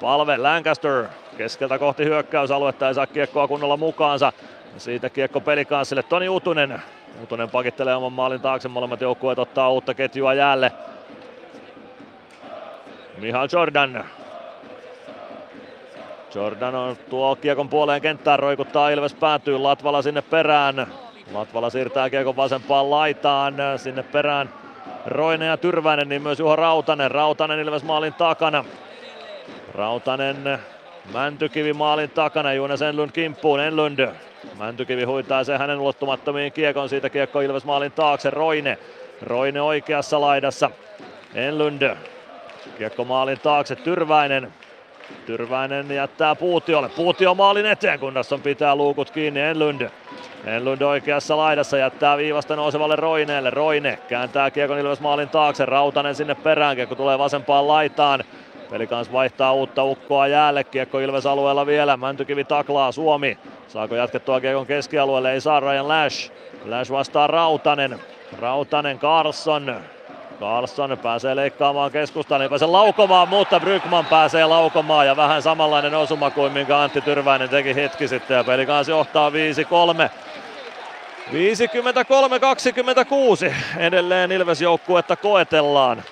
[0.00, 1.04] Palve Lancaster
[1.36, 4.32] keskeltä kohti hyökkäysaluetta, ei saa kiekkoa kunnolla mukaansa.
[4.76, 6.82] Siitä kiekko pelikanssille Toni Utunen.
[7.22, 10.72] Utunen pakittelee oman maalin taakse, molemmat joukkueet ottaa uutta ketjua jäälle.
[13.18, 14.04] Mihal Jordan.
[16.36, 20.86] Jordan on tuo kiekon puoleen kenttään, roikuttaa Ilves päätyy, Latvala sinne perään.
[21.32, 24.50] Latvala siirtää kiekon vasempaan laitaan, sinne perään
[25.06, 27.10] Roine ja Tyrväinen, niin myös Juha Rautanen.
[27.10, 28.64] Rautanen Ilves maalin takana.
[29.74, 30.58] Rautanen
[31.12, 34.08] Mäntykivi maalin takana, Juunes Enlund kimppuun, Enlund.
[34.58, 38.78] Mäntykivi huitaa se hänen ulottumattomiin kiekon, siitä kiekko Ilves maalin taakse, Roine.
[39.22, 40.70] Roine oikeassa laidassa,
[41.34, 41.96] Enlund.
[42.78, 44.52] Kiekko maalin taakse, Tyrväinen.
[45.26, 46.88] Tyrväinen jättää Puutiolle.
[46.88, 48.00] Puutio maalin eteen,
[48.32, 49.40] on pitää luukut kiinni.
[49.40, 49.90] Enlund.
[50.44, 53.50] Enlund oikeassa laidassa jättää viivasta nousevalle Roineelle.
[53.50, 55.66] Roine kääntää kiekon Ilves maalin taakse.
[55.66, 56.76] Rautanen sinne perään.
[56.76, 58.24] Kiekko tulee vasempaan laitaan.
[58.70, 60.64] Pelikans vaihtaa uutta ukkoa jäälle.
[60.64, 61.96] Kiekko Ilves alueella vielä.
[61.96, 63.38] Mäntykivi taklaa Suomi.
[63.68, 65.32] Saako jatkettua kiekon keskialueelle?
[65.32, 66.32] Ei saa Ryan Lash.
[66.64, 68.00] Lash vastaa Rautanen.
[68.38, 69.76] Rautanen Carlson.
[70.40, 76.30] Carlson pääsee leikkaamaan keskustaan, ei pääse laukomaan, mutta Brygman pääsee laukomaan ja vähän samanlainen osuma
[76.30, 79.34] kuin minkä Antti Tyrväinen teki hetki sitten ja pelikaas johtaa 5-3.
[81.32, 81.34] 53-26
[83.76, 86.02] edelleen Ilves joukkuetta koetellaan.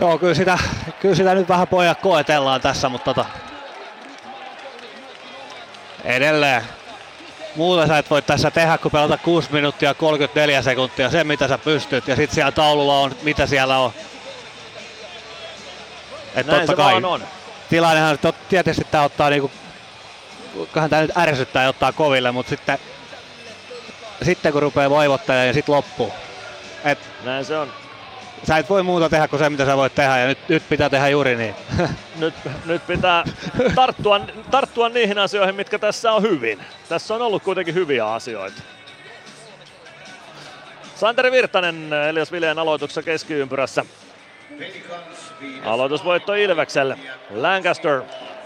[0.00, 0.58] Joo, kyllä sitä,
[1.00, 3.28] kyllä sitä nyt vähän pojat koetellaan tässä, mutta tota,
[6.04, 6.62] edelleen
[7.58, 11.58] muuta sä et voi tässä tehdä, kun pelata 6 minuuttia 34 sekuntia, se mitä sä
[11.58, 12.08] pystyt.
[12.08, 13.92] Ja sitten siellä taululla on, mitä siellä on.
[16.34, 17.24] Et Näin totta kai, on.
[17.68, 19.50] Tilannehan tot, tietysti tää ottaa niinku,
[20.72, 22.78] kyllähän tää nyt ärsyttää ja ottaa koville, mutta sitten,
[24.22, 26.12] sitten kun rupeaa voivottamaan ja sitten loppuu.
[26.84, 27.72] Et, Näin se on
[28.44, 30.90] sä et voi muuta tehdä kuin se, mitä sä voit tehdä, ja nyt, nyt pitää
[30.90, 31.54] tehdä juuri niin.
[32.20, 32.34] nyt,
[32.64, 33.24] nyt pitää
[33.74, 36.58] tarttua, tarttua niihin asioihin, mitkä tässä on hyvin.
[36.88, 38.62] Tässä on ollut kuitenkin hyviä asioita.
[40.94, 43.84] Santeri Virtanen Elias Vileen aloituksessa keskiympyrässä.
[45.64, 46.98] Aloitusvoitto Ilvekselle.
[47.30, 48.02] Lancaster,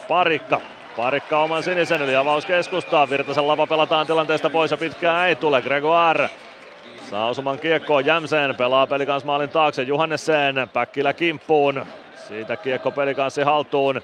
[0.08, 0.60] Parikka.
[0.96, 3.10] Parikka oman sinisen yli avaus keskustaa.
[3.10, 5.62] Virtasen lava pelataan tilanteesta pois ja pitkään ei tule.
[5.62, 6.30] Gregoire
[7.12, 11.86] Saa osuman kiekkoon Jämseen, pelaa pelikans maalin taakse Johannesen, Päkkilä kimppuun.
[12.28, 14.00] Siitä kiekko pelikanssi haltuun.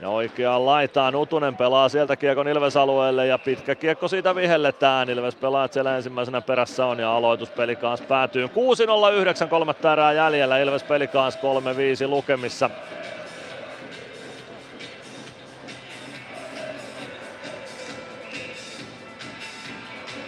[0.00, 5.10] Ja oikeaan laitaan Utunen pelaa sieltä kiekon Ilves alueelle ja pitkä kiekko siitä vihelletään.
[5.10, 10.58] Ilves pelaa, siellä ensimmäisenä perässä on ja aloitus pelikaans päätyy 6-0-9, kolmatta erää jäljellä.
[10.58, 12.70] Ilves pelikaans 3-5 lukemissa.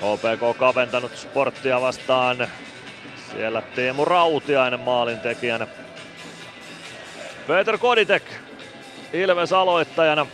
[0.00, 2.48] HPK kaventanut sporttia vastaan.
[3.32, 5.66] Siellä Teemu Rautiainen maalintekijänä.
[7.46, 8.22] Peter Koditek
[9.12, 10.26] Ilves aloittajana.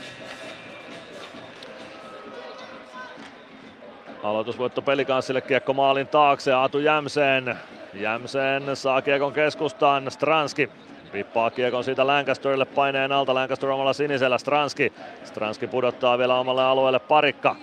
[4.23, 7.57] Aloitusvoitto pelikanssille kiekko maalin taakse Aatu Jämseen.
[7.95, 10.70] Jämseen saa kiekon keskustaan Stranski.
[11.12, 13.35] Pippaa kiekon siitä Lancasterille paineen alta.
[13.35, 14.93] Lancaster omalla sinisellä Stranski.
[15.25, 17.57] Stranski pudottaa vielä omalle alueelle parikka.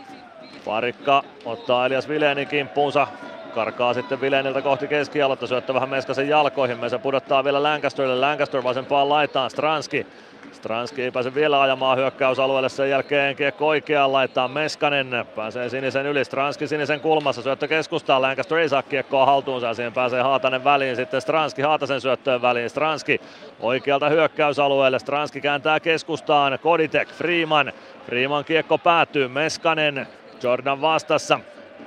[0.66, 3.08] Parikka ottaa Elias Vilenin kimppuunsa.
[3.56, 6.90] Karkaa sitten Vileniltä kohti keskialoitta, syöttää vähän Meskasen jalkoihin.
[6.90, 8.20] Se pudottaa vielä Lancasterille.
[8.20, 9.50] Lancaster vasempaan laitaan.
[9.50, 10.08] Stranski.
[10.52, 15.26] Stranski ei pääse vielä ajamaan hyökkäysalueelle sen jälkeen kiekko oikeaan laittaa Meskanen.
[15.36, 20.22] Pääsee sinisen yli, Stranski sinisen kulmassa, syöttö keskustaan, Lancaster ei saa kiekkoa haltuunsa, siihen pääsee
[20.22, 23.22] Haatanen väliin, sitten Stranski Haatasen syöttöön väliin, Stranski
[23.60, 27.74] oikealta hyökkäysalueelle, Stranski kääntää keskustaan, Koditek, Freeman,
[28.06, 30.08] Freeman kiekko päätyy, Meskanen
[30.44, 31.40] Jordan vastassa.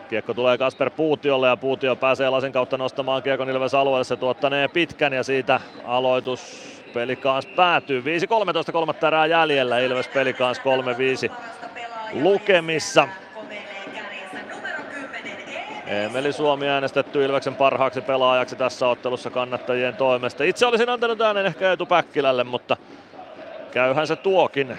[0.08, 4.04] Kiekko tulee Kasper Puutiolle ja Puutio pääsee lasin kautta nostamaan Kiekon Ilves alueelle.
[4.04, 8.00] Se tuottanee pitkän ja siitä aloitus pelikaas päätyy.
[8.68, 9.78] 5-13 kolmatta erää jäljellä.
[9.78, 10.60] Ilves pelikaas
[11.28, 11.32] 3-5
[12.12, 13.08] lukemissa.
[15.86, 20.44] Emeli Suomi äänestetty Ilveksen parhaaksi pelaajaksi tässä ottelussa kannattajien toimesta.
[20.44, 22.76] Itse olisin antanut äänen ehkä Eetu Päkkilälle, mutta
[23.70, 24.76] käyhän se tuokin.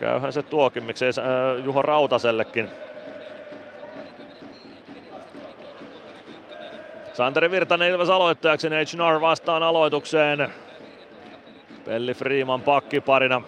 [0.00, 2.68] Käyhän se tuokin, miksei äh, Juho Rautasellekin.
[7.18, 9.20] Santeri Virtanen Ilves aloittajaksi, H.
[9.20, 10.52] vastaan aloitukseen.
[11.84, 13.42] Pelli Freeman pakkiparina.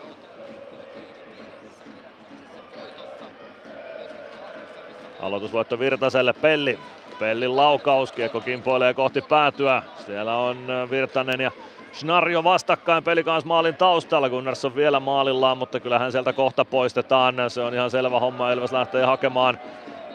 [5.20, 6.78] Aloitusvoitto Virtaselle, Pelli.
[7.18, 9.82] Pellin laukaus, kiekko kimpoilee kohti päätyä.
[10.07, 11.50] Siellä on Virtanen ja
[11.92, 14.31] Snarjo vastakkain pelikans maalin taustalla.
[14.31, 17.34] Gunnarsson vielä maalillaan, mutta kyllähän sieltä kohta poistetaan.
[17.49, 18.52] Se on ihan selvä homma.
[18.52, 19.58] Ilves lähtee hakemaan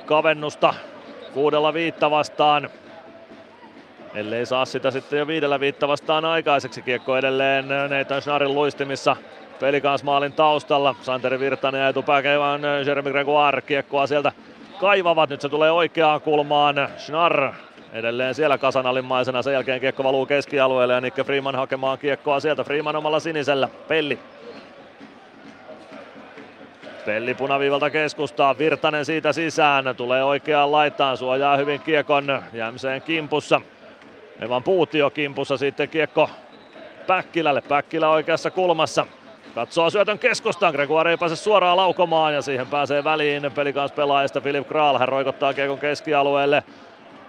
[0.06, 0.74] kavennusta
[1.34, 2.70] kuudella viitta vastaan.
[4.16, 6.82] Ellei saa sitä sitten jo viidellä viitta vastaan aikaiseksi.
[6.82, 9.16] Kiekko edelleen Nathan Schnarin luistimissa
[9.60, 10.96] pelikansmaalin taustalla.
[11.02, 14.32] Santeri Virtanen ja etupääkevään Jeremy Gregoire kiekkoa sieltä
[14.80, 15.30] kaivavat.
[15.30, 16.76] Nyt se tulee oikeaan kulmaan.
[16.98, 17.52] Schnarr
[17.94, 19.42] edelleen siellä kasanalimmaisena.
[19.42, 22.64] Sen jälkeen kiekko valuu keskialueelle ja Nikke Freeman hakemaan kiekkoa sieltä.
[22.64, 23.70] Freeman omalla sinisellä.
[23.88, 24.20] Pelli
[27.06, 33.62] Pelli punaviivalta keskustaa, Virtanen siitä sisään, tulee oikeaan laitaan, suojaa hyvin kiekon Jämseen kimpussa.
[34.42, 36.30] Evan Puutio kimpussa sitten kiekko
[37.08, 39.06] Päkkilälle, Päkkilä oikeassa kulmassa.
[39.56, 44.68] Katsoo syötön keskustaan, Gregoire ei pääse suoraan laukomaan ja siihen pääsee väliin pelikans pelaajista Filip
[44.68, 44.98] Kral.
[44.98, 46.64] Hän roikottaa kiekon keskialueelle.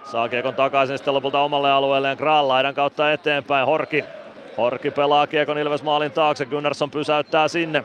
[0.03, 3.65] Saa kiekon takaisin sitten lopulta omalle alueelleen Kral laidan kautta eteenpäin.
[3.65, 4.03] Horki.
[4.57, 7.83] Horki pelaa kiekon Ilves maalin taakse, Gunnarsson pysäyttää sinne.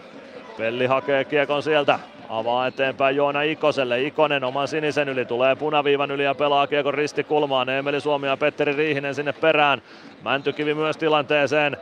[0.59, 1.99] Pelli hakee kiekon sieltä.
[2.33, 4.03] Avaa eteenpäin Joona Ikoselle.
[4.03, 7.69] Ikonen oman sinisen yli tulee punaviivan yli ja pelaa kiekon ristikulmaan.
[7.69, 9.83] Emeli Suomi ja Petteri Riihinen sinne perään.
[10.23, 11.77] Mäntykivi myös tilanteeseen.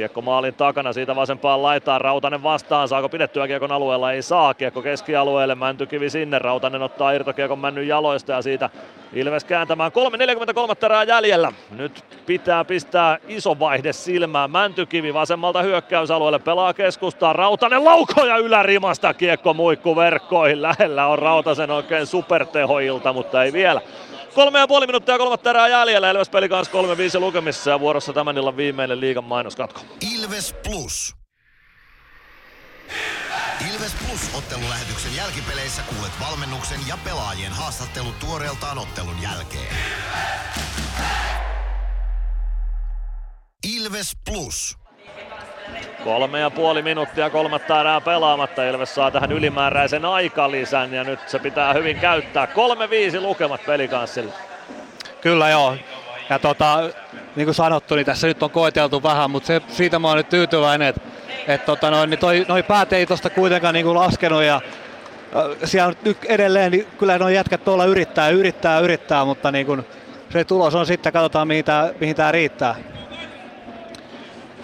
[0.00, 4.82] Kiekko maalin takana, siitä vasempaan laitaan, Rautanen vastaan, saako pidettyä kiekon alueella, ei saa, kiekko
[4.82, 8.70] keskialueelle, Mäntykivi sinne, Rautanen ottaa irtokiekon männyn jaloista ja siitä
[9.12, 9.92] Ilves kääntämään.
[10.68, 11.52] 3.43 terää jäljellä.
[11.70, 19.54] Nyt pitää pistää iso vaihde silmään, Mäntykivi vasemmalta hyökkäysalueelle, pelaa keskustaa, Rautanen laukoja ylärimasta, kiekko
[19.54, 23.80] muikku verkkoihin, lähellä on Rautasen oikein supertehoilta, mutta ei vielä.
[24.34, 26.10] Kolme ja puoli minuuttia kolmatta erää jäljellä.
[26.10, 29.80] Ilves peli kanssa 3-5 lukemissa ja vuorossa tämän illan viimeinen liigan mainoskatko.
[30.14, 31.14] Ilves Plus.
[33.72, 39.76] Ilves Plus ottelulähetyksen jälkipeleissä kuulet valmennuksen ja pelaajien haastattelut tuoreeltaan ottelun jälkeen.
[43.76, 44.78] Ilves Plus.
[46.04, 48.64] Kolme ja puoli minuuttia kolmatta erää pelaamatta.
[48.64, 52.48] Ilves saa tähän ylimääräisen aikalisän ja nyt se pitää hyvin käyttää.
[53.16, 54.32] 3-5 lukemat pelikanssille.
[55.20, 55.76] Kyllä joo.
[56.30, 56.90] Ja tota,
[57.36, 60.28] niin kuin sanottu, niin tässä nyt on koeteltu vähän, mutta se, siitä mä oon nyt
[60.28, 61.00] tyytyväinen, että
[61.46, 64.60] et tota noin, niin toi, noi päät ei tosta kuitenkaan niin kuin laskenut ja
[65.64, 69.86] siellä nyt edelleen, niin kyllä nuo jätkät tuolla yrittää, yrittää, yrittää, mutta niin kuin
[70.30, 71.48] se tulos on sitten, katsotaan
[72.00, 72.74] mihin tämä riittää.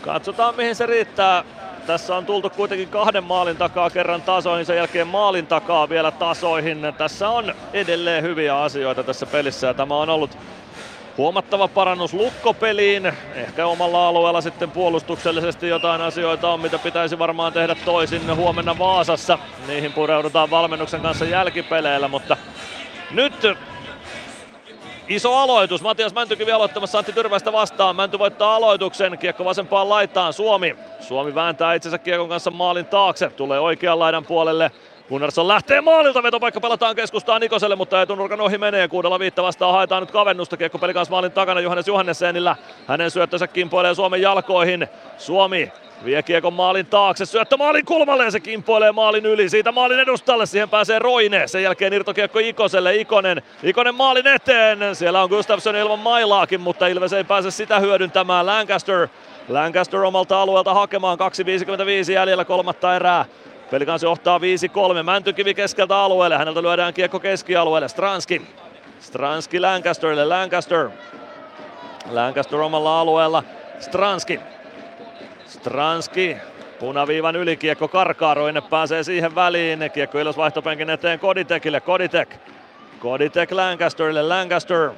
[0.06, 1.44] Katsotaan mihin se riittää.
[1.86, 6.78] Tässä on tultu kuitenkin kahden maalin takaa kerran tasoihin, sen jälkeen maalin takaa vielä tasoihin.
[6.98, 10.38] Tässä on edelleen hyviä asioita tässä pelissä ja tämä on ollut
[11.16, 13.12] huomattava parannus lukkopeliin.
[13.34, 19.38] Ehkä omalla alueella sitten puolustuksellisesti jotain asioita on, mitä pitäisi varmaan tehdä toisin huomenna Vaasassa.
[19.66, 22.36] Niihin pureudutaan valmennuksen kanssa jälkipeleillä, mutta
[23.10, 23.34] nyt
[25.08, 25.82] Iso aloitus.
[25.82, 27.96] Matias Mäntykivi aloittamassa Antti Tyrväistä vastaan.
[27.96, 29.18] Mänty voittaa aloituksen.
[29.18, 30.32] Kiekko vasempaan laitaan.
[30.32, 30.76] Suomi.
[31.00, 33.30] Suomi vääntää itsensä kiekon kanssa maalin taakse.
[33.30, 34.70] Tulee oikean laidan puolelle.
[35.08, 38.88] Gunnarsson lähtee maalilta, vetopaikka pelataan keskustaan Nikoselle, mutta etunurkan ohi menee.
[38.88, 40.56] Kuudella viitta vastaan haetaan nyt kavennusta.
[40.56, 42.56] Kiekko peli maalin takana Johannes Johannessenillä.
[42.86, 44.88] Hänen syöttönsä kimpoilee Suomen jalkoihin.
[45.18, 45.72] Suomi
[46.04, 49.48] Vie kiekon maalin taakse, syöttö maalin kulmalle ja se kimpoilee maalin yli.
[49.48, 51.48] Siitä maalin edustalle, siihen pääsee Roine.
[51.48, 53.42] Sen jälkeen irtokiekko Ikoselle, Ikonen.
[53.62, 54.78] Ikonen maalin eteen.
[54.96, 58.46] Siellä on Gustafsson ilman mailaakin, mutta Ilves ei pääse sitä hyödyntämään.
[58.46, 59.08] Lancaster
[59.48, 61.18] Lancaster omalta alueelta hakemaan
[62.06, 63.24] 2.55 jäljellä kolmatta erää.
[63.70, 64.42] Pelikansi johtaa 5-3.
[65.02, 66.38] Mäntykivi keskeltä alueelle.
[66.38, 67.88] Häneltä lyödään kiekko keskialueelle.
[67.88, 68.42] Stranski.
[69.00, 70.24] Stranski Lancasterille.
[70.24, 70.90] Lancaster.
[72.10, 73.42] Lancaster omalla alueella.
[73.80, 74.40] Stranski.
[75.46, 76.36] Stranski
[76.80, 77.88] punaviivan yli kiekko
[78.70, 79.90] pääsee siihen väliin.
[79.94, 81.80] Kiekko Ilves vaihtopenkin eteen Koditekille.
[81.80, 82.36] Koditek.
[82.98, 84.22] Koditek Lancasterille.
[84.22, 84.90] Lancaster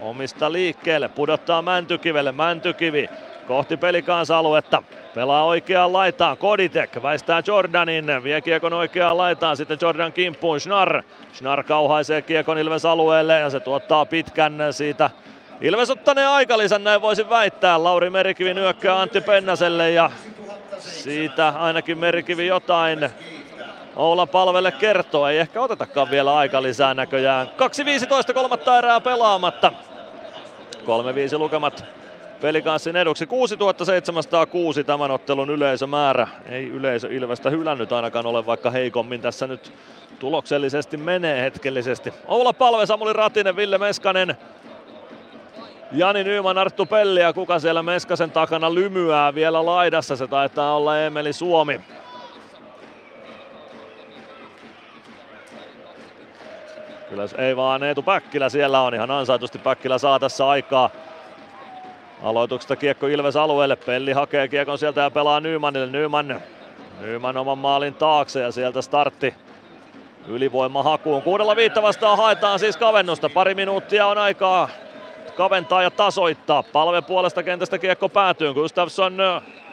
[0.00, 2.32] omista liikkeelle, pudottaa Mäntykivelle.
[2.32, 3.08] Mäntykivi
[3.46, 4.82] kohti pelikansa-aluetta.
[5.14, 11.02] Pelaa oikeaan laitaan, Koditek väistää Jordanin, vie kiekon oikeaan laitaan, sitten Jordan kimppuun, Schnarr.
[11.32, 15.10] Schnarr kauhaisee kiekon Ilves alueelle ja se tuottaa pitkän siitä.
[15.62, 17.84] Ilves ottaneen aikalisän, näin voisin väittää.
[17.84, 20.10] Lauri Merikivi nyökkää Antti Pennaselle ja
[20.78, 23.10] siitä ainakin Merikivi jotain
[23.96, 25.26] Oula palvelle kertoo.
[25.26, 27.46] Ei ehkä otetakaan vielä aikalisää näköjään.
[28.28, 29.72] 2.15 kolmatta erää pelaamatta.
[31.34, 31.84] 3-5 lukemat
[32.40, 33.26] pelikanssin eduksi.
[33.26, 36.28] 6706 tämän ottelun yleisömäärä.
[36.48, 39.72] Ei yleisö Ilvestä hylännyt ainakaan ole, vaikka heikommin tässä nyt
[40.18, 42.14] tuloksellisesti menee hetkellisesti.
[42.26, 44.36] Oula Palve, Samuli Ratinen, Ville Meskanen,
[45.94, 50.16] Jani Nyyman, Arttu Pelli ja kuka siellä Meskasen takana lymyää vielä laidassa.
[50.16, 51.80] Se taitaa olla Emeli Suomi.
[57.08, 59.58] Kyllä ei vaan Eetu Päkkilä siellä on ihan ansaitusti.
[59.58, 60.90] Päkkilä saa tässä aikaa.
[62.22, 63.76] Aloituksesta kiekko Ilves alueelle.
[63.76, 65.86] Pelli hakee kiekon sieltä ja pelaa Nymanille.
[65.86, 66.40] Nyman,
[67.00, 69.34] Nyman oman maalin taakse ja sieltä startti
[70.28, 71.22] ylivoima hakuun.
[71.22, 73.28] Kuudella viitta vastaan haetaan siis kavennusta.
[73.28, 74.68] Pari minuuttia on aikaa
[75.36, 76.62] kaventaa ja tasoittaa.
[76.62, 78.54] Palve puolesta kentästä kiekko päätyy.
[78.54, 79.18] Gustafsson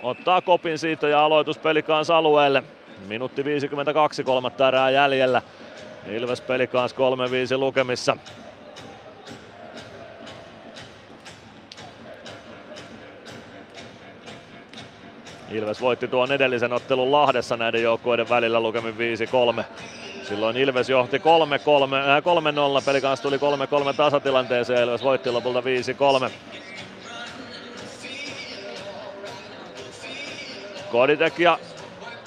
[0.03, 2.63] ottaa kopin siitä ja aloitus pelikaans alueelle.
[3.07, 5.41] Minuutti 52, kolmatta erää jäljellä.
[6.07, 6.95] Ilves pelikaans
[7.55, 8.17] 3-5 lukemissa.
[15.51, 18.95] Ilves voitti tuon edellisen ottelun Lahdessa näiden joukkueiden välillä lukemin
[19.61, 19.63] 5-3.
[20.29, 22.21] Silloin Ilves johti 3-3, äh,
[22.79, 26.31] 3-0, peli kanssa tuli 3-3 tasatilanteeseen Ilves voitti lopulta 5-3.
[30.91, 31.59] Koditek ja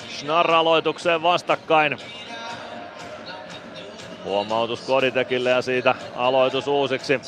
[0.08, 1.98] Schnarr aloitukseen vastakkain.
[4.24, 7.20] Huomautus Koditekille ja siitä aloitus uusiksi.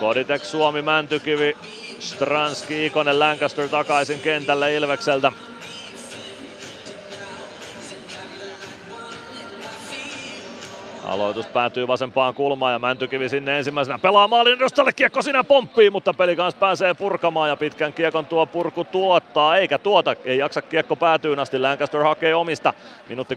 [0.00, 1.56] Koditek, Suomi, Mäntykivi,
[1.98, 5.32] Stranski, Ikonen, Lancaster takaisin kentälle Ilvekseltä.
[11.08, 14.92] Aloitus päätyy vasempaan kulmaan ja Mäntykivi sinne ensimmäisenä pelaa maalin edustalle.
[14.92, 19.56] Kiekko sinä pomppii, mutta peli kanssa pääsee purkamaan ja pitkän kiekon tuo purku tuottaa.
[19.56, 21.58] Eikä tuota, ei jaksa kiekko päätyyn asti.
[21.58, 22.72] Lancaster hakee omista.
[23.08, 23.34] Minuutti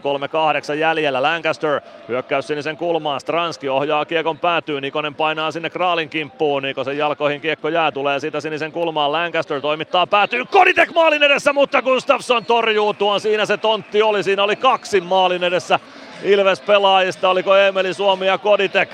[0.72, 1.22] 3-8 jäljellä.
[1.22, 3.20] Lancaster hyökkäys sinisen kulmaan.
[3.20, 4.82] Stranski ohjaa kiekon päätyyn.
[4.82, 6.62] Nikonen painaa sinne Kraalin kimppuun.
[6.62, 7.92] Nikosen jalkoihin kiekko jää.
[7.92, 9.12] Tulee siitä sinisen kulmaan.
[9.12, 10.44] Lancaster toimittaa päätyy.
[10.44, 13.20] Koditek maalin edessä, mutta Gustafsson torjuu tuon.
[13.20, 14.22] Siinä se tontti oli.
[14.22, 15.80] Siinä oli kaksi maalin edessä
[16.22, 18.88] Ilves pelaajista, oliko Emeli Suomi ja Koditek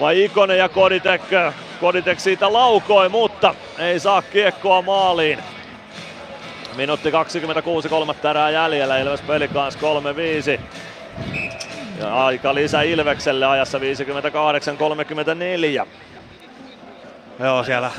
[0.00, 1.22] vai Ikonen ja Koditek.
[1.80, 5.38] Koditek siitä laukoi, mutta ei saa kiekkoa maaliin.
[6.76, 9.80] Minuutti 26, kolmatta erää jäljellä, Ilves peli kanssa
[10.56, 10.60] 3-5.
[12.00, 13.82] Ja aika lisä Ilvekselle ajassa 58-34.
[17.40, 17.90] Joo, siellä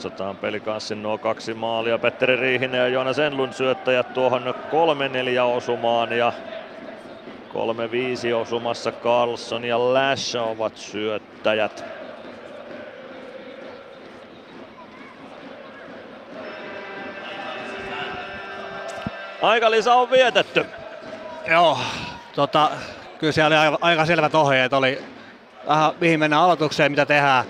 [0.00, 1.98] Katsotaan pelikanssin nuo kaksi maalia.
[1.98, 4.54] Petteri Riihinen ja Joonas Enlund syöttäjät tuohon
[5.38, 6.32] 3-4 osumaan ja
[8.32, 11.84] 3-5 osumassa Carlson ja Lash ovat syöttäjät.
[19.42, 20.66] Aika lisä on vietetty.
[21.46, 21.78] Joo,
[22.34, 22.70] tota,
[23.18, 24.72] kyllä siellä oli aika selvät ohjeet.
[24.72, 25.04] Oli
[25.68, 27.44] vähän mihin mennään aloitukseen, mitä tehdään.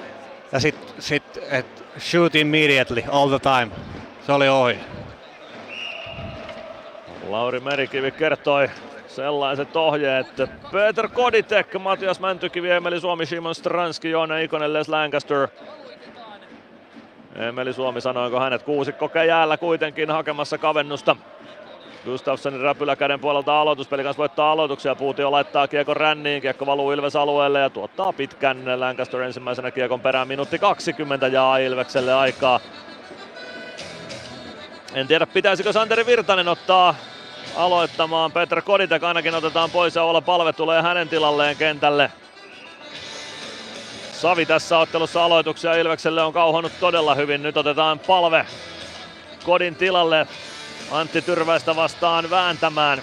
[0.53, 3.77] Ja sitten sit, et shoot immediately, all the time.
[4.27, 4.79] Se oli ohi.
[7.29, 8.69] Lauri Merikivi kertoi
[9.07, 10.27] sellaiset ohjeet.
[10.73, 15.49] Peter Koditek, Matias Mäntykivi, Emeli Suomi, Simon Stranski, Joona Ikonen, Les Lancaster.
[17.37, 21.17] Emeli Suomi sanoiko hänet kuusikko jäällä kuitenkin hakemassa kavennusta.
[22.05, 24.95] Gustafssonin räpylä käden puolelta aloituspeli kanssa voittaa aloituksia.
[24.95, 26.43] Puutio laittaa kiekon ränniin.
[26.43, 30.29] Kiekko valuu Ilves alueelle ja tuottaa pitkän Lancaster ensimmäisenä kiekon perään.
[30.29, 32.61] Minuutti 20 jaa Ilvekselle aikaa.
[34.95, 36.95] En tiedä pitäisikö Santeri Virtanen ottaa
[37.57, 38.33] aloittamaan.
[38.33, 42.11] Petra Koditek ainakin otetaan pois ja olla palve tulee hänen tilalleen kentälle.
[44.12, 47.43] Savi tässä ottelussa aloituksia Ilvekselle on kauhannut todella hyvin.
[47.43, 48.47] Nyt otetaan palve
[49.45, 50.27] Kodin tilalle.
[50.91, 53.02] Antti Tyrväistä vastaan vääntämään.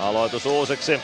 [0.00, 1.00] Aloitus uusiksi.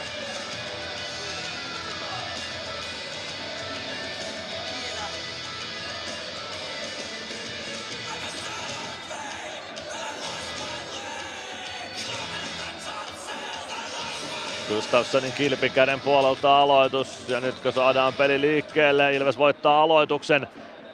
[14.68, 20.48] Gustafssonin kilpikäden puolelta aloitus ja nyt kun saadaan peli liikkeelle, Ilves voittaa aloituksen.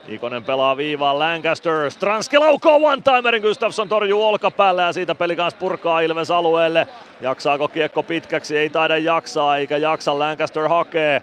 [0.08, 1.90] Ikonen pelaa viivaan Lancaster.
[1.90, 3.42] Stranski laukoo one-timerin.
[3.42, 6.86] Gustafsson torjuu olkapäälle ja siitä peli kanssa purkaa Ilves alueelle.
[7.20, 8.58] Jaksaako kiekko pitkäksi?
[8.58, 10.18] Ei taida jaksaa eikä jaksa.
[10.18, 11.22] Lancaster hakee.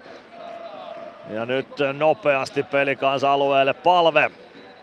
[1.29, 4.31] Ja nyt nopeasti peli kanssa alueelle palve.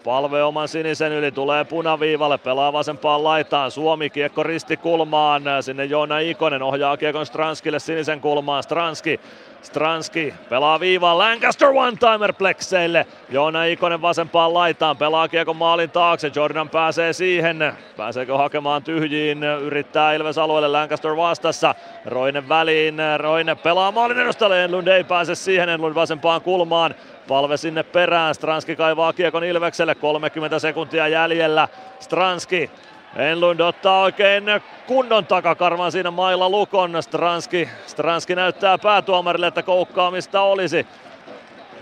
[0.04, 6.62] Palve oman sinisen yli, tulee punaviivalle, pelaa vasempaan laitaan, Suomi kiekko ristikulmaan, sinne Joona Ikonen
[6.62, 9.20] ohjaa kiekon Stranskille sinisen kulmaan, Stranski
[9.64, 13.06] Stranski pelaa viivaan Lancaster one-timer plekseille.
[13.28, 16.30] Joona Ikonen vasempaan laitaan, pelaa kiekon maalin taakse.
[16.34, 17.72] Jordan pääsee siihen.
[17.96, 19.44] Pääseekö hakemaan tyhjiin?
[19.44, 21.74] Yrittää Ilves alueelle Lancaster vastassa.
[22.06, 22.96] Roine väliin.
[23.16, 24.64] Roine pelaa maalin edustalle.
[24.64, 25.68] Enlund ei pääse siihen.
[25.68, 26.94] Enlund vasempaan kulmaan.
[27.28, 28.34] Palve sinne perään.
[28.34, 29.94] Stranski kaivaa kiekon Ilvekselle.
[29.94, 31.68] 30 sekuntia jäljellä.
[32.00, 32.70] Stranski
[33.16, 34.44] Enlund ottaa oikein
[34.86, 37.02] kunnon takakarvan siinä mailla lukon.
[37.02, 40.86] Stranski, Stranski näyttää päätuomarille, että koukkaamista olisi.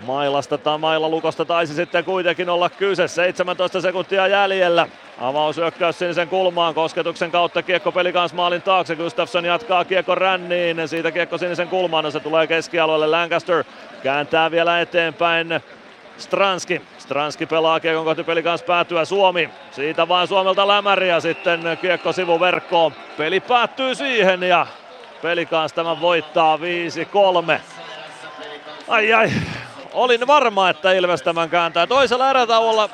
[0.06, 3.08] Mailasta tai mailla lukosta taisi sitten kuitenkin olla kyse.
[3.08, 4.88] 17 sekuntia jäljellä.
[5.20, 8.96] Avausyökkäys sinisen kulmaan, kosketuksen kautta kiekko pelikans maalin taakse.
[8.96, 13.06] Gustafsson jatkaa kiekko ränniin, siitä kiekko sinisen kulmaan, se tulee keskialueelle.
[13.06, 13.64] Lancaster
[14.02, 15.60] kääntää vielä eteenpäin.
[16.18, 16.82] Stranski.
[17.12, 19.50] Stranski pelaa kiekon kohti pelikans päätyä Suomi.
[19.70, 22.92] Siitä vain Suomelta lämäri ja sitten kiekko sivuverkkoon.
[23.16, 24.66] Peli päättyy siihen ja
[25.22, 26.60] pelikans tämän voittaa 5-3.
[28.88, 29.30] Ai ai,
[29.92, 31.86] olin varma, että Ilves tämän kääntää.
[31.86, 32.88] Toisella erätauolla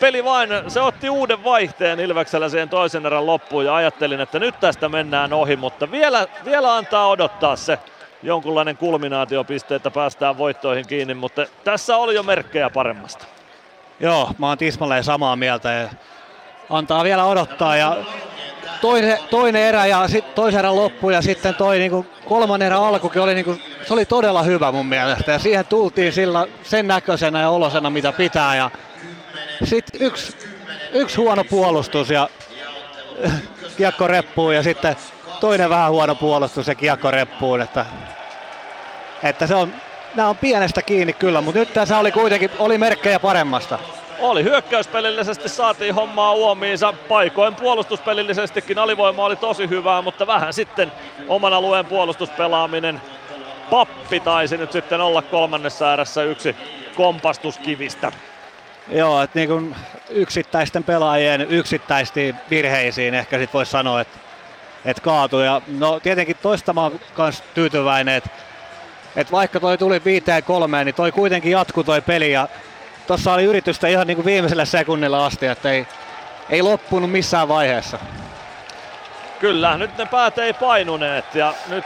[0.00, 4.60] peli vain, se otti uuden vaihteen Ilveksellä siihen toisen erän loppuun ja ajattelin, että nyt
[4.60, 7.78] tästä mennään ohi, mutta vielä, vielä antaa odottaa se
[8.22, 13.35] jonkunlainen kulminaatiopiste, että päästään voittoihin kiinni, mutta tässä oli jo merkkejä paremmasta.
[14.00, 15.88] Joo, mä oon tismalleen samaa mieltä ja
[16.70, 17.96] antaa vielä odottaa ja
[18.80, 23.22] toinen, toinen erä ja sitten toisen erän loppu ja sitten toi niinku kolmannen erän alkukin
[23.22, 27.50] oli, niinku, se oli todella hyvä mun mielestä ja siihen tultiin sillä, sen näköisenä ja
[27.50, 28.70] olosena mitä pitää ja
[29.64, 30.36] sitten yksi,
[30.92, 32.28] yksi huono puolustus ja
[33.76, 34.96] kiekko reppuun ja sitten
[35.40, 37.86] toinen vähän huono puolustus ja kiekko reppuun, että,
[39.22, 39.72] että se on,
[40.16, 43.78] nämä on pienestä kiinni kyllä, mutta nyt tässä oli kuitenkin oli merkkejä paremmasta.
[44.20, 50.92] Oli hyökkäyspelillisesti saatiin hommaa uomiinsa, paikoin puolustuspelillisestikin alivoima oli tosi hyvää, mutta vähän sitten
[51.28, 53.00] oman alueen puolustuspelaaminen.
[53.70, 56.56] Pappi taisi nyt sitten olla kolmannessa äärässä yksi
[56.96, 58.12] kompastuskivistä.
[58.88, 59.76] Joo, että niin kuin
[60.10, 64.18] yksittäisten pelaajien yksittäisiin virheisiin ehkä sit voisi sanoa, että,
[64.84, 65.44] että kaatui.
[65.44, 68.30] Ja no tietenkin toista mä oon kans tyytyväinen, että,
[69.16, 72.48] että vaikka toi tuli viiteen kolmeen, niin toi kuitenkin jatku toi peli ja
[73.06, 75.86] tuossa oli yritystä ihan niin kuin viimeisellä sekunnilla asti, että ei,
[76.50, 77.98] ei loppunut missään vaiheessa.
[79.38, 81.84] Kyllä, nyt ne päät ei painuneet ja nyt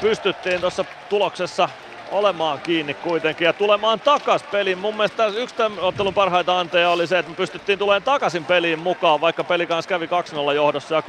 [0.00, 1.68] pystyttiin tuossa tuloksessa
[2.10, 4.78] olemaan kiinni kuitenkin ja tulemaan takas peliin.
[4.78, 8.78] Mun mielestä yksi tämän ottelun parhaita anteja oli se, että me pystyttiin tulemaan takaisin peliin
[8.78, 11.04] mukaan, vaikka peli kanssa kävi 2-0 johdossa ja 3-2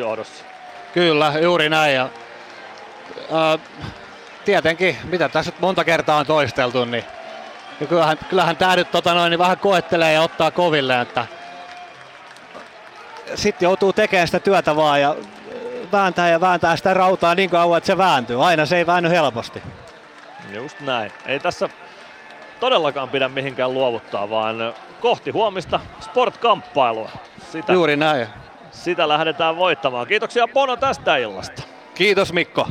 [0.00, 0.44] johdossa.
[0.94, 1.94] Kyllä, juuri näin.
[1.94, 2.08] Ja,
[3.32, 3.58] ää,
[4.44, 7.04] tietenkin, mitä tässä nyt monta kertaa on toisteltu, niin
[7.80, 11.26] ja kyllähän, kyllähän tämä nyt tota noin, niin vähän koettelee ja ottaa koville, että
[13.34, 15.16] sitten joutuu tekemään sitä työtä vaan ja
[15.92, 18.46] vääntää ja vääntää sitä rautaa niin kauan, että se vääntyy.
[18.46, 19.62] Aina se ei väänny helposti.
[20.52, 21.12] Just näin.
[21.26, 21.68] Ei tässä
[22.60, 27.10] todellakaan pidä mihinkään luovuttaa, vaan kohti huomista sportkamppailua.
[27.52, 28.26] Sitä, Juuri näin.
[28.70, 30.06] Sitä lähdetään voittamaan.
[30.06, 31.62] Kiitoksia Bono tästä illasta.
[31.94, 32.68] Kiitos Mikko.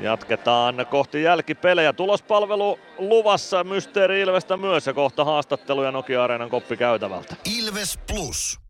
[0.00, 1.92] Jatketaan kohti jälkipelejä.
[1.92, 7.36] Tulospalvelu luvassa Mysteeri Ilvestä myös ja kohta haastatteluja Nokia Areenan koppikäytävältä.
[7.58, 8.60] Ilves Plus.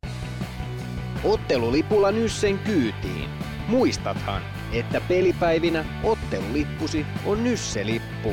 [1.25, 3.29] Ottelulipulla Nyssen kyytiin.
[3.69, 8.33] Muistathan, että pelipäivinä ottelulippusi on Nysse-lippu.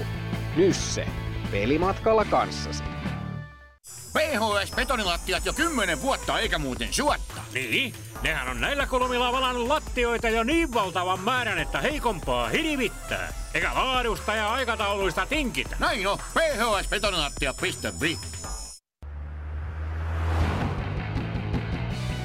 [0.56, 1.06] Nysse.
[1.52, 2.84] Pelimatkalla kanssasi.
[4.14, 7.42] PHS-betonilattiat jo kymmenen vuotta eikä muuten suotta.
[7.54, 13.34] Niin, nehän on näillä kolmilla valannut lattioita jo niin valtavan määrän, että heikompaa hirvittää.
[13.54, 15.76] Eikä laadusta ja aikatauluista tinkitä.
[15.80, 18.18] Näin on, phsbetonilattia.fi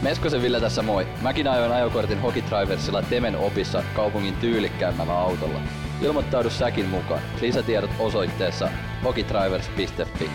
[0.02, 1.06] Meskosen Ville tässä moi.
[1.22, 5.60] Mäkin ajoin ajokortin Hokitriversilla Temen opissa kaupungin tyylikkäämmällä autolla.
[6.02, 7.22] Ilmoittaudu säkin mukaan.
[7.40, 8.68] Lisätiedot osoitteessa
[9.04, 10.30] hokitrivers.fi.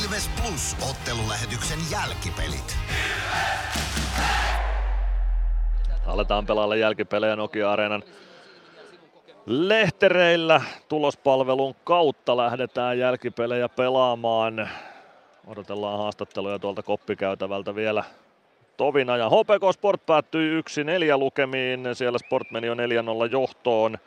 [0.00, 2.76] Ilves Plus ottelulähetyksen jälkipelit.
[6.06, 8.02] Aletaan pelailla jälkipelejä Nokia-areenan
[9.46, 10.60] lehtereillä.
[10.88, 14.68] Tulospalvelun kautta lähdetään jälkipelejä pelaamaan.
[15.46, 18.04] Odotellaan haastatteluja tuolta koppikäytävältä vielä
[18.76, 19.16] tovina.
[19.16, 21.88] Ja HPK Sport päättyi 1-4 lukemiin.
[21.92, 22.78] Siellä Sport meni jo 4-0
[23.30, 23.98] johtoon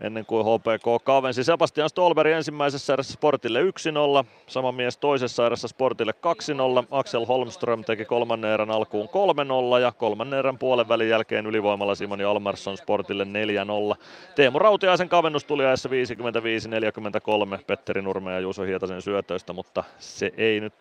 [0.00, 1.44] ennen kuin HPK kavensi.
[1.44, 6.14] Sebastian Stolberg ensimmäisessä erässä Sportille 1-0, sama mies toisessa erässä Sportille
[6.82, 9.08] 2-0, Axel Holmström teki kolmannen erän alkuun
[9.78, 13.26] 3-0 ja kolmannen erän puolen välin jälkeen ylivoimalla Simon Almarsson Sportille
[13.94, 13.96] 4-0.
[14.34, 15.88] Teemu Rautiaisen kavennus tuli ajassa
[17.58, 20.74] 55-43 Petteri Nurme ja Juuso Hietasen syötöistä, mutta se ei nyt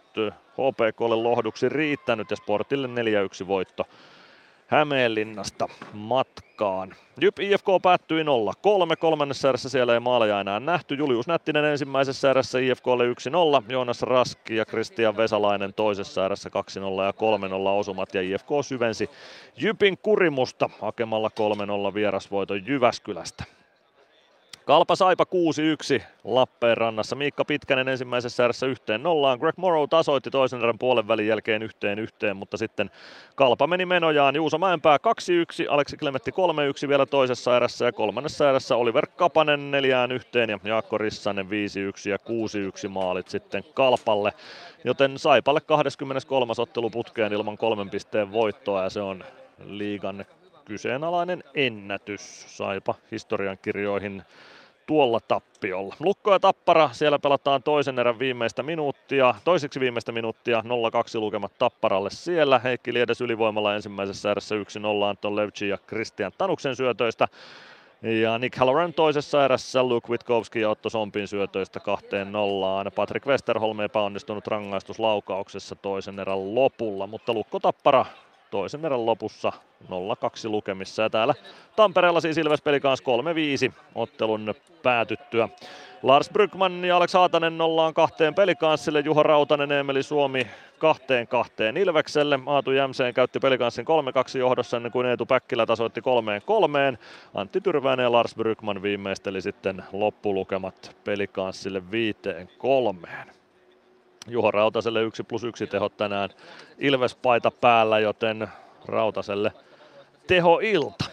[0.54, 2.88] HPKlle lohduksi riittänyt ja Sportille
[3.44, 3.86] 4-1 voitto
[4.70, 6.96] Hämeenlinnasta matkaan.
[7.22, 8.26] Jyp IFK päättyi 0-3.
[9.00, 10.96] Kolmannessa erässä siellä ei maaleja enää nähty.
[10.96, 13.72] Julius Nättinen ensimmäisessä erässä IFKlle 1-0.
[13.72, 16.52] Joonas Raski ja Kristian Vesalainen toisessa erässä 2-0
[17.04, 18.14] ja 3-0 osumat.
[18.14, 19.10] Ja IFK syvensi
[19.58, 21.30] Jypin kurimusta hakemalla
[21.90, 23.59] 3-0 vierasvoiton Jyväskylästä.
[24.70, 25.26] Kalpa Saipa
[26.00, 27.16] 6-1 Lappeenrannassa.
[27.16, 29.40] Miikka Pitkänen ensimmäisessä erässä yhteen nollaan.
[29.40, 32.92] Greg Morrow tasoitti toisen erän puolen välin jälkeen yhteen yhteen, mutta sitten
[33.36, 34.36] Kalpa meni menojaan.
[34.36, 35.02] Juuso Mäenpää 2-1,
[35.70, 36.32] Aleksi Klemetti
[36.86, 41.50] 3-1 vielä toisessa erässä ja kolmannessa erässä Oliver Kapanen neljään yhteen ja Jaakko Rissanen 5-1
[42.10, 42.18] ja
[42.86, 44.34] 6-1 maalit sitten Kalpalle.
[44.84, 46.54] Joten Saipalle 23.
[46.58, 49.24] ottelu putkeen ilman kolmen pisteen voittoa ja se on
[49.66, 50.26] liigan
[50.66, 54.24] kyseenalainen ennätys Saipa historian kirjoihin
[54.90, 55.96] tuolla tappiolla.
[56.00, 60.64] Lukko ja Tappara, siellä pelataan toisen erän viimeistä minuuttia, toiseksi viimeistä minuuttia,
[61.16, 62.60] 0-2 lukemat Tapparalle siellä.
[62.60, 64.60] Heikki Liedes ylivoimalla ensimmäisessä erässä 1-0
[65.10, 67.28] Anton Levci ja Christian Tanuksen syötöistä.
[68.02, 72.92] Ja Nick Halloran toisessa erässä Luke Witkowski ja Otto Sompin syötöistä kahteen nollaan.
[72.96, 78.06] Patrick Westerholm epäonnistunut rangaistuslaukauksessa toisen erän lopulla, mutta Lukko Tappara
[78.52, 79.52] toisen erän lopussa
[79.86, 79.90] 0-2
[80.44, 81.04] lukemissa.
[81.04, 81.34] Ja täällä
[81.76, 83.06] Tampereella siis Ilves peli kanssa
[83.70, 84.54] 3-5 ottelun
[84.84, 85.50] päätyttyä.
[86.04, 90.48] Lars Brygman ja Alex Haatanen nollaan kahteen pelikanssille, Juha Rautanen, Emeli Suomi
[90.78, 92.40] kahteen kahteen Ilvekselle.
[92.46, 93.86] Aatu Jämseen käytti pelikanssin
[94.36, 96.98] 3-2 johdossa ennen kuin Eetu Päkkilä tasoitti kolmeen kolmeen.
[97.34, 103.39] Antti Tyrväinen ja Lars Brygman viimeisteli sitten loppulukemat pelikanssille viiteen kolmeen.
[104.28, 106.30] Juho Rautaselle 1 plus 1 tehot tänään
[106.78, 108.48] Ilves-paita päällä, joten
[108.86, 109.52] Rautaselle
[110.28, 111.06] teho ilta.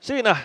[0.00, 0.36] Siinä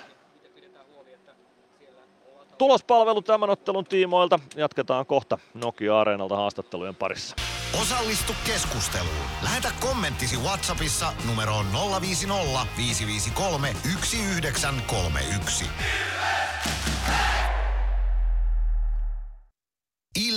[2.58, 4.40] tulospalvelu tämän ottelun tiimoilta.
[4.56, 7.36] Jatketaan kohta Nokia-areenalta haastattelujen parissa.
[7.82, 9.26] Osallistu keskusteluun.
[9.44, 11.66] Lähetä kommenttisi Whatsappissa numeroon
[12.02, 15.66] 050 553 1931.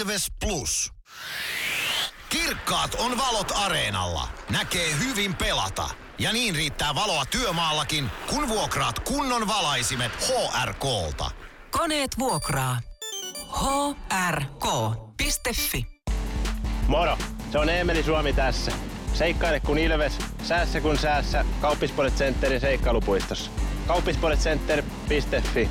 [0.01, 0.91] Ilves Plus.
[2.29, 4.29] Kirkkaat on valot areenalla.
[4.51, 5.89] Näkee hyvin pelata.
[6.19, 11.31] Ja niin riittää valoa työmaallakin, kun vuokraat kunnon valaisimet HRKlta.
[11.71, 12.81] Koneet vuokraa.
[14.31, 15.87] hrk.fi
[16.87, 17.19] Moro!
[17.53, 18.73] Se on Eemeli Suomi tässä.
[19.15, 21.45] Seikkaile kun Ilves, säässä kun säässä.
[21.61, 23.51] Kauppispoilet Centerin seikkailupuistossa.
[23.87, 25.71] Kauppispoiletcenter.fi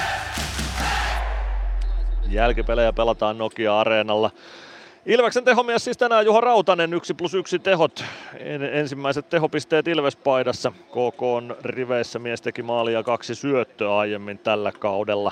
[2.31, 4.31] Jälkipelejä pelataan Nokia-areenalla.
[5.05, 8.03] Ilveksen tehomies siis tänään Juha Rautanen, 1 plus 1 tehot.
[8.71, 10.71] Ensimmäiset tehopisteet Ilves-paidassa.
[10.71, 15.31] KK on riveissä, mies teki maalia kaksi syöttöä aiemmin tällä kaudella.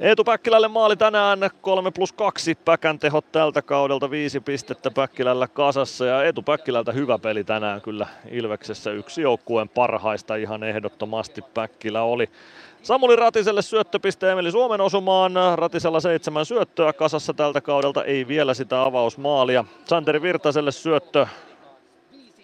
[0.00, 6.04] Eetu Päkkilälle maali tänään 3 plus 2 Päkän tehot tältä kaudelta, viisi pistettä Päkkilällä kasassa
[6.06, 12.30] ja Eetu Päkkilältä hyvä peli tänään kyllä Ilveksessä yksi joukkueen parhaista ihan ehdottomasti Päkkilä oli.
[12.82, 15.32] Samuli Ratiselle syöttöpiste Emeli Suomen osumaan.
[15.54, 19.64] Ratisella seitsemän syöttöä kasassa tältä kaudelta, ei vielä sitä avausmaalia.
[19.84, 21.26] Santeri Virtaselle syöttö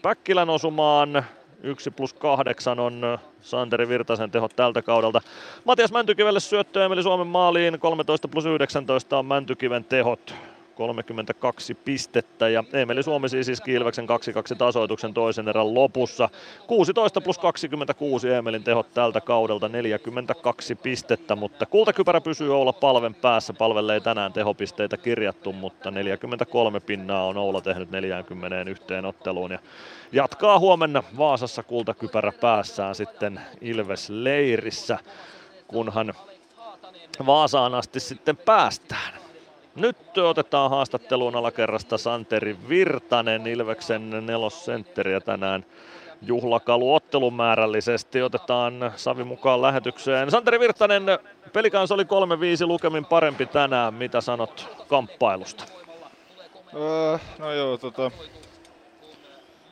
[0.03, 1.25] Päkkilän osumaan.
[1.65, 5.21] 1 plus 8 on Santeri Virtasen tehot tältä kaudelta.
[5.65, 7.81] Matias Mäntykivelle syöttö Emeli Suomen maaliin.
[7.81, 10.35] 13 plus 19 on Mäntykiven tehot.
[10.75, 14.07] 32 pistettä ja Emeli Suomi siis Ilveksen
[14.55, 16.29] 2-2 tasoituksen toisen erän lopussa.
[16.67, 23.53] 16 plus 26 Emelin tehot tältä kaudelta 42 pistettä, mutta kultakypärä pysyy Oula palven päässä.
[23.53, 29.59] Palvelle ei tänään tehopisteitä kirjattu, mutta 43 pinnaa on Oula tehnyt 41 otteluun ja
[30.13, 34.99] jatkaa huomenna Vaasassa kultakypärä päässään sitten Ilves leirissä,
[35.69, 36.15] kunhan
[37.27, 39.24] Vaasaan asti sitten päästään.
[39.77, 45.65] Nyt otetaan haastatteluun alakerrasta Santeri Virtanen, Ilveksen nelosentteriä tänään
[46.23, 48.23] juhlakalu ottelumäärällisesti.
[48.23, 50.31] Otetaan Savi mukaan lähetykseen.
[50.31, 51.03] Santeri Virtanen,
[51.53, 52.07] pelikans oli 3-5
[52.67, 53.95] lukemin parempi tänään.
[53.95, 55.65] Mitä sanot kamppailusta?
[56.75, 58.11] Öö, no joo, tota,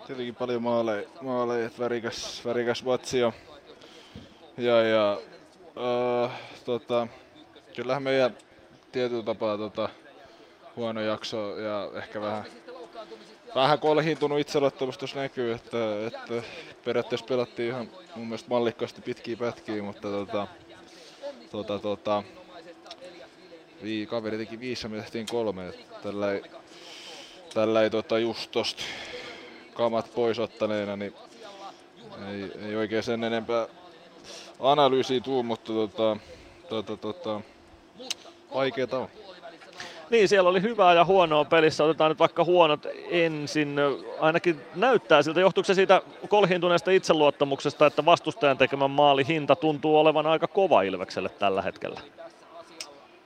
[0.07, 3.33] tietenkin paljon maaleja, maaleja värikäs, värikäs matsi ja,
[4.57, 5.19] ja, ja
[5.77, 6.29] öö,
[6.65, 7.07] tota,
[7.77, 8.37] kyllähän meidän
[8.93, 9.89] tietyllä tapaa tota,
[10.77, 12.45] huono jakso ja ehkä vähän,
[13.55, 16.49] vähän kolhiintunut itseluottamus näkyy, että, että
[16.85, 20.47] periaatteessa pelattiin ihan mun mielestä mallikkaasti pitkiä pätkiä, mutta tota,
[21.51, 22.23] tota, tota,
[23.83, 25.73] vii, kaveri teki viisi ja me tehtiin kolme.
[26.03, 26.43] Tällä ei,
[27.55, 28.83] tällä ei tota, just tosta
[29.75, 31.15] kamat pois ottaneena, niin
[32.29, 33.67] ei, ei oikein sen enempää
[34.61, 36.17] analyysiä tuu, mutta tota,
[36.69, 37.41] tota, tota,
[38.55, 39.09] vaikeeta on.
[40.11, 41.85] Niin, siellä oli hyvää ja huonoa pelissä.
[41.85, 43.77] Otetaan nyt vaikka huonot ensin.
[44.21, 50.27] Ainakin näyttää siltä, johtuuko se siitä kolhiintuneesta itseluottamuksesta, että vastustajan tekemän maali hinta tuntuu olevan
[50.27, 52.01] aika kova Ilvekselle tällä hetkellä?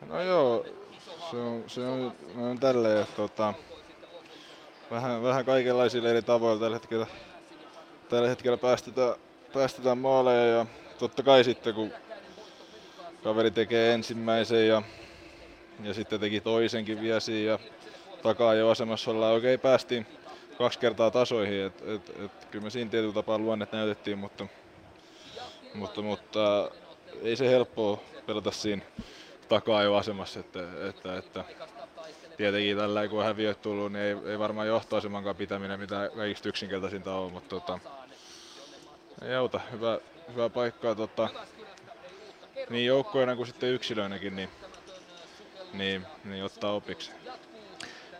[0.09, 0.65] No joo,
[1.31, 3.55] se on, se on, on tälleen, että tota,
[4.91, 7.07] vähän, vähän kaikenlaisilla eri tavoilla tällä hetkellä,
[8.09, 9.15] tällä hetkellä päästetään,
[9.53, 10.67] päästetään maaleja ja
[10.99, 11.91] totta kai sitten kun
[13.25, 14.83] kaveri tekee ensimmäisen ja,
[15.83, 17.59] ja sitten teki toisenkin viesi ja
[18.23, 20.07] takaa jo asemassa ollaan oikein päästiin
[20.59, 24.47] kaksi kertaa tasoihin, että et, et, kyllä me siinä tietyllä tapaa luonnet näytettiin, mutta,
[25.75, 26.71] mutta, mutta
[27.23, 28.83] ei se helppoa pelata siinä
[29.49, 31.45] takaa jo asemassa, että, että, että
[32.37, 37.33] tietenkin tällä kun häviöt tullut, niin ei, ei varmaan johtoasemankaan pitäminen mitä kaikista yksinkertaisinta on,
[37.33, 37.79] mutta tota,
[39.23, 39.61] ei auta.
[39.73, 39.99] Hyvä,
[40.33, 41.29] hyvä paikkaa tota,
[42.71, 44.49] niin joukkoina kuin sitten yksilöinäkin, niin,
[45.73, 47.11] niin, niin ottaa opiksi.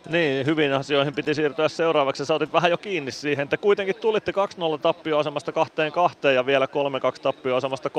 [0.09, 2.25] Niin, hyvin asioihin piti siirtyä seuraavaksi.
[2.25, 4.35] Sä otit vähän jo kiinni siihen, että kuitenkin tulitte 2-0
[4.81, 5.51] tappioasemasta
[6.25, 6.69] 2-2 ja vielä 3-2
[7.21, 7.89] tappioasemasta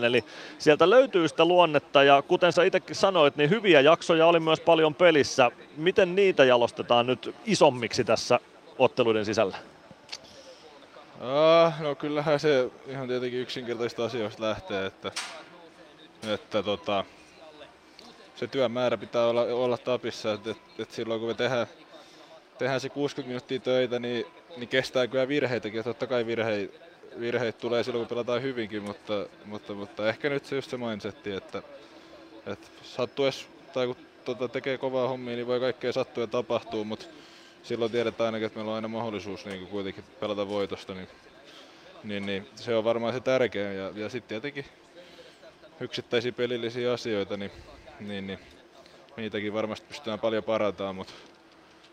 [0.00, 0.04] 3-3.
[0.04, 0.24] Eli
[0.58, 4.94] sieltä löytyy sitä luonnetta ja kuten sä itsekin sanoit, niin hyviä jaksoja oli myös paljon
[4.94, 5.50] pelissä.
[5.76, 8.40] Miten niitä jalostetaan nyt isommiksi tässä
[8.78, 9.56] otteluiden sisällä?
[11.20, 15.12] Ah, no kyllähän se ihan tietenkin yksinkertaisista asioista lähtee, että,
[16.28, 17.04] että tota,
[18.38, 21.66] se työmäärä pitää olla, olla tapissa, että, että, että silloin kun me tehdään,
[22.58, 24.26] tehdään se 60 minuuttia töitä, niin,
[24.56, 25.76] niin kestää kyllä virheitäkin.
[25.76, 26.88] Ja totta kai virheitä
[27.20, 31.32] virheit tulee silloin, kun pelataan hyvinkin, mutta, mutta, mutta ehkä nyt se just se mindsetti,
[31.32, 31.62] että,
[32.46, 37.06] että sattues, tai kun tota, tekee kovaa hommia, niin voi kaikkea sattua ja tapahtuu, mutta
[37.62, 41.08] silloin tiedetään ainakin, että meillä on aina mahdollisuus niin kuin kuitenkin pelata voitosta, niin,
[42.04, 43.72] niin, niin se on varmaan se tärkeä.
[43.72, 44.64] Ja, ja sitten tietenkin
[45.80, 47.50] yksittäisiä pelillisiä asioita, niin
[48.00, 48.38] niin, niin
[49.16, 51.12] niitäkin varmasti pystytään paljon parantamaan, mutta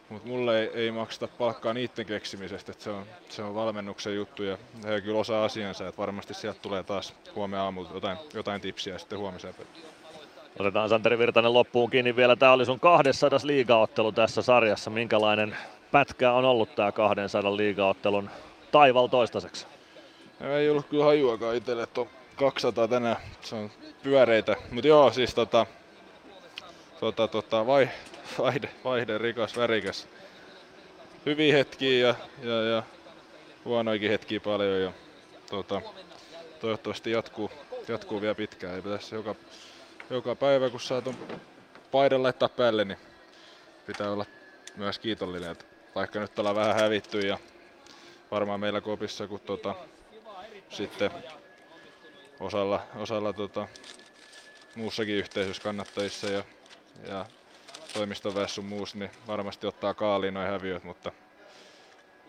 [0.09, 4.43] mut mulle ei, ei makseta palkkaa niiden keksimisestä, että se on, se on valmennuksen juttu
[4.43, 8.97] ja he kyllä osaa asiansa, että varmasti sieltä tulee taas huomenna aamulla jotain, jotain tipsiä
[8.97, 9.95] sitten huomiseen peliin.
[10.59, 12.35] Otetaan Santeri Virtanen loppuun kiinni vielä.
[12.35, 14.89] Tämä oli sun 200 liigaottelu tässä sarjassa.
[14.89, 15.55] Minkälainen
[15.91, 18.29] pätkä on ollut tämä 200 liigaottelun
[18.71, 19.67] taival toistaiseksi?
[20.41, 23.17] Ei ollut kyllä hajuakaan itselle, että on 200 tänään.
[23.41, 23.71] Se on
[24.03, 24.55] pyöreitä.
[24.71, 25.65] Mutta joo, siis tota,
[26.99, 27.89] tota, tota, vai,
[28.39, 30.07] vaihde, vaihde, rikas, värikäs.
[31.25, 32.83] Hyviä hetkiä ja, ja, ja
[33.65, 34.81] huonoikin hetkiä paljon.
[34.81, 34.91] Ja,
[35.49, 35.81] tota,
[36.59, 37.51] toivottavasti jatkuu,
[37.87, 38.75] jatkuu vielä pitkään.
[38.75, 39.35] Ei pitäisi joka,
[40.09, 41.15] joka päivä, kun saa ton
[41.91, 42.97] paidan laittaa päälle, niin
[43.87, 44.25] pitää olla
[44.75, 45.51] myös kiitollinen.
[45.51, 45.65] Että
[45.95, 47.37] vaikka nyt ollaan vähän hävitty ja
[48.31, 49.75] varmaan meillä kopissa, kun tota,
[50.69, 51.11] sitten
[52.39, 53.67] osalla, osalla tota,
[54.75, 56.43] muussakin yhteisössä kannattajissa ja
[57.07, 57.25] ja
[57.93, 61.11] toimistoväessä sun muus, niin varmasti ottaa kaaliin noin häviöt, mutta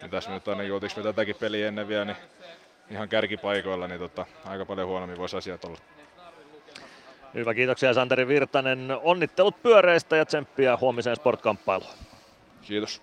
[0.01, 2.17] niin tässä nyt ainakin oltiinko me tätäkin peliä ennen vielä, niin
[2.91, 5.79] ihan kärkipaikoilla, niin tota, aika paljon huonommin voisi asiat olla.
[7.35, 8.99] Hyvä, kiitoksia Santeri Virtanen.
[9.03, 11.95] Onnittelut pyöreistä ja tsemppiä huomiseen sportkamppailuun.
[12.63, 13.03] Kiitos.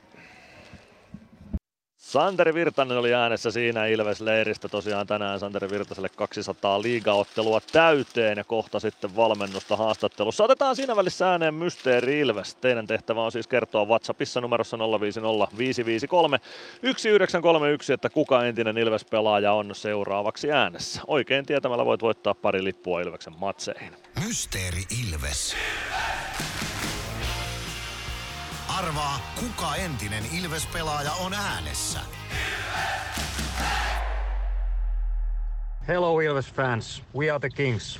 [2.14, 4.70] Santeri Virtanen oli äänessä siinä Ilves-leiristä.
[4.70, 10.44] Tosiaan tänään Santeri Virtaselle 200 liigaottelua täyteen ja kohta sitten valmennusta haastattelussa.
[10.44, 12.56] Otetaan siinä välissä ääneen Mysteeri Ilves.
[12.56, 16.40] Teidän tehtävä on siis kertoa WhatsAppissa numerossa 050 553
[16.82, 21.02] 1931, että kuka entinen Ilves-pelaaja on seuraavaksi äänessä.
[21.08, 23.94] Oikein tietämällä voit voittaa pari lippua Ilveksen matseihin.
[24.26, 25.56] Mysteeri Ilves.
[28.78, 32.00] Arvaa, kuka entinen Ilves-pelaaja on äänessä.
[35.88, 38.00] Hello Ilves fans, we are the Kings.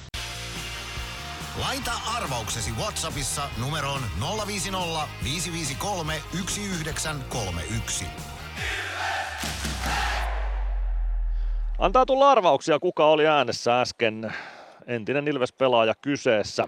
[1.60, 4.02] Laita arvauksesi Whatsappissa numeroon
[4.48, 8.06] 050 553 1931.
[11.78, 14.34] Antaa tulla arvauksia, kuka oli äänessä äsken.
[14.88, 16.68] Entinen Ilves-pelaaja kyseessä.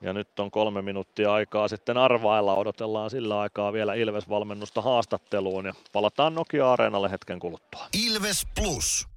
[0.00, 2.54] Ja nyt on kolme minuuttia aikaa sitten arvailla.
[2.54, 7.86] Odotellaan sillä aikaa vielä Ilves-valmennusta haastatteluun ja palataan Nokia-areenalle hetken kuluttua.
[8.06, 9.08] Ilves Plus.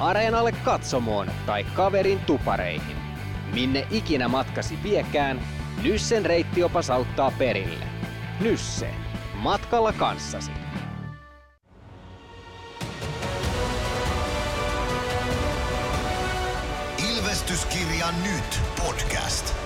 [0.00, 2.96] Areenalle katsomoon tai kaverin tupareihin.
[3.54, 5.40] Minne ikinä matkasi viekään,
[5.82, 7.84] Nyssen reittiopas auttaa perille.
[8.40, 8.90] Nysse.
[9.34, 10.50] Matkalla kanssasi.
[17.16, 19.65] Ilvestyskirja nyt podcast.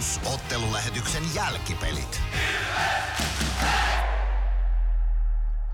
[0.00, 2.20] Plus ottelulähetyksen jälkipelit.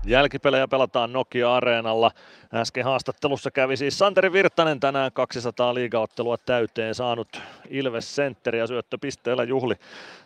[0.05, 2.11] Jälkipelejä pelataan Nokia-areenalla.
[2.53, 9.75] Äsken haastattelussa kävi siis Santeri Virtanen tänään 200 liigaottelua täyteen saanut Ilves Centeriä syöttöpisteellä juhli.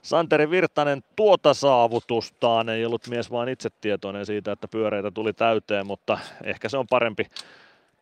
[0.02, 5.88] Santeri Virtanen tuota saavutustaan ei ollut mies vain itse tietoinen siitä, että pyöreitä tuli täyteen,
[5.88, 7.26] mutta ehkä se on parempi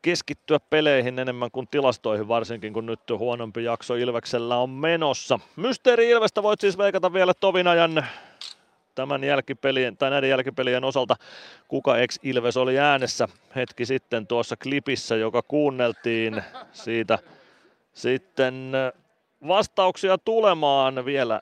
[0.01, 5.39] keskittyä peleihin enemmän kuin tilastoihin, varsinkin kun nyt huonompi jakso Ilveksellä on menossa.
[5.55, 8.05] Mysteeri Ilvestä voit siis veikata vielä Tovinajan
[8.95, 11.15] tämän jälkipelien, tai näiden jälkipelien osalta,
[11.67, 17.19] kuka ex Ilves oli äänessä hetki sitten tuossa klipissä, joka kuunneltiin siitä
[17.93, 18.71] sitten
[19.47, 21.41] vastauksia tulemaan vielä.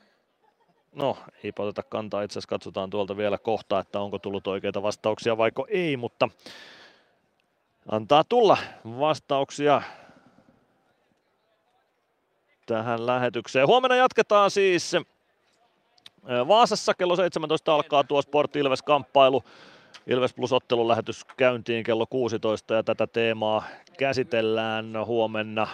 [0.95, 5.37] No, ei oteta kantaa, itse asiassa katsotaan tuolta vielä kohta, että onko tullut oikeita vastauksia
[5.37, 6.29] vaiko ei, mutta
[7.87, 9.81] antaa tulla vastauksia
[12.65, 13.67] tähän lähetykseen.
[13.67, 14.95] Huomenna jatketaan siis
[16.47, 19.43] Vaasassa kello 17 alkaa tuo Sport Ilves-kamppailu.
[20.07, 23.63] Ilves Plus ottelun lähetys käyntiin kello 16 ja tätä teemaa
[23.97, 25.67] käsitellään huomenna.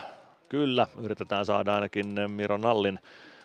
[0.50, 3.00] Kyllä, yritetään saada ainakin Miro Nallin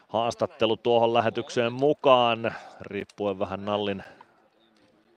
[0.08, 4.04] haastattelu tuohon lähetykseen mukaan, riippuen vähän Nallin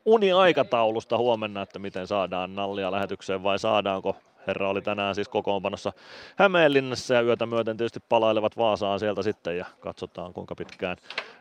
[0.05, 4.15] uniaikataulusta huomenna, että miten saadaan Nallia lähetykseen vai saadaanko?
[4.47, 5.93] Herra oli tänään siis kokoonpanossa
[6.35, 10.97] Hämeenlinnassa ja yötä myöten tietysti palailevat Vaasaan sieltä sitten ja katsotaan kuinka pitkään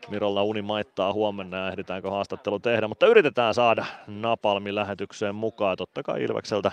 [0.09, 5.77] Mirolla uni maittaa huomenna ja ehditäänkö haastattelu tehdä, mutta yritetään saada Napalmi lähetykseen mukaan.
[5.77, 6.71] Totta kai Ilvekseltä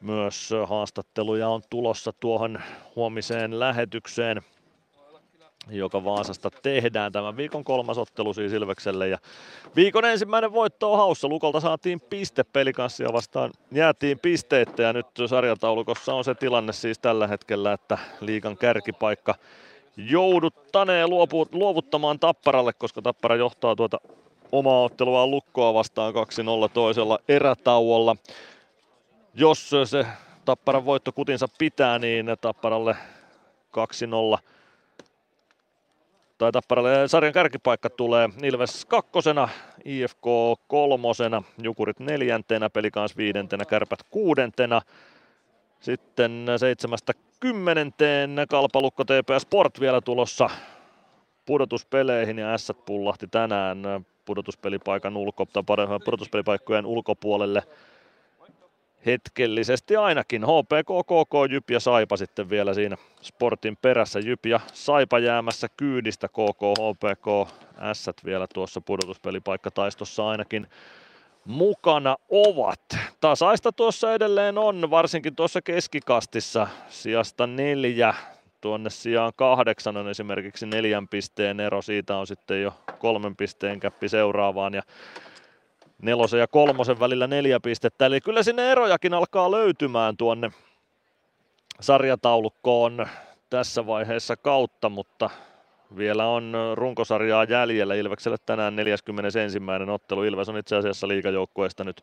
[0.00, 2.60] myös haastatteluja on tulossa tuohon
[2.96, 4.42] huomiseen lähetykseen
[5.70, 7.12] joka Vaasasta tehdään.
[7.12, 9.18] Tämän viikon kolmas ottelu siis Ilvekselle ja
[9.76, 11.28] viikon ensimmäinen voitto on haussa.
[11.28, 13.50] Lukolta saatiin piste pelikanssia vastaan.
[13.72, 19.34] Jäätiin pisteitä ja nyt sarjataulukossa on se tilanne siis tällä hetkellä, että liikan kärkipaikka
[19.96, 24.00] jouduttanee luopu, luovuttamaan Tapparalle, koska Tappara johtaa tuota
[24.52, 26.16] omaa ottelua lukkoa vastaan 2-0
[26.74, 28.16] toisella erätauolla.
[29.34, 30.06] Jos se
[30.44, 32.96] Tapparan voitto kutinsa pitää, niin Tapparalle
[34.36, 34.38] 2-0
[36.38, 39.48] tai Tapparalle sarjan kärkipaikka tulee Ilves kakkosena,
[39.84, 40.24] IFK
[40.68, 44.80] kolmosena, Jukurit neljäntenä, Pelikans viidentenä, Kärpät kuudentena.
[45.80, 50.50] Sitten seitsemästä kymmenenteen Kalpalukko TPS Sport vielä tulossa
[51.46, 53.82] pudotuspeleihin ja S pullahti tänään
[54.24, 55.62] pudotuspelipaikan ulko, tai
[56.04, 57.62] pudotuspelipaikkojen ulkopuolelle
[59.06, 60.42] hetkellisesti ainakin.
[60.42, 64.18] HPK, KK, Jyp ja Saipa sitten vielä siinä sportin perässä.
[64.18, 67.54] Jyp ja Saipa jäämässä kyydistä KK, HPK,
[67.92, 70.66] S vielä tuossa pudotuspelipaikkataistossa ainakin
[71.44, 72.80] mukana ovat.
[73.20, 78.14] Tasaista tuossa edelleen on, varsinkin tuossa keskikastissa sijasta neljä.
[78.60, 84.08] Tuonne sijaan kahdeksan on esimerkiksi neljän pisteen ero, siitä on sitten jo kolmen pisteen käppi
[84.08, 84.74] seuraavaan.
[84.74, 84.82] Ja
[86.02, 88.06] nelosen ja kolmosen välillä neljä pistettä.
[88.06, 90.50] Eli kyllä sinne erojakin alkaa löytymään tuonne
[91.80, 93.06] sarjataulukkoon
[93.50, 95.30] tässä vaiheessa kautta, mutta
[95.96, 99.60] vielä on runkosarjaa jäljellä Ilvekselle tänään 41.
[99.92, 100.24] ottelu.
[100.24, 102.02] Ilves on itse asiassa liigajoukkueesta nyt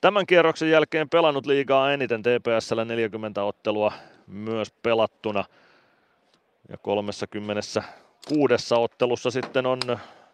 [0.00, 3.92] tämän kierroksen jälkeen pelannut liigaa eniten TPSllä 40 ottelua
[4.26, 5.44] myös pelattuna.
[6.68, 9.80] Ja 36 ottelussa sitten on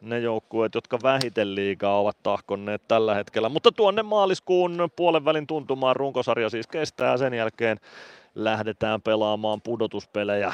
[0.02, 3.48] ne joukkueet, jotka vähiten liigaa ovat tahkonneet tällä hetkellä.
[3.48, 7.16] Mutta tuonne maaliskuun puolen välin tuntumaan runkosarja siis kestää.
[7.16, 7.80] Sen jälkeen
[8.34, 10.52] lähdetään pelaamaan pudotuspelejä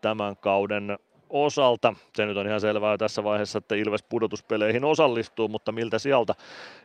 [0.00, 0.98] tämän kauden
[1.30, 1.94] osalta.
[2.16, 6.34] Se nyt on ihan selvää tässä vaiheessa, että Ilves pudotuspeleihin osallistuu, mutta miltä sieltä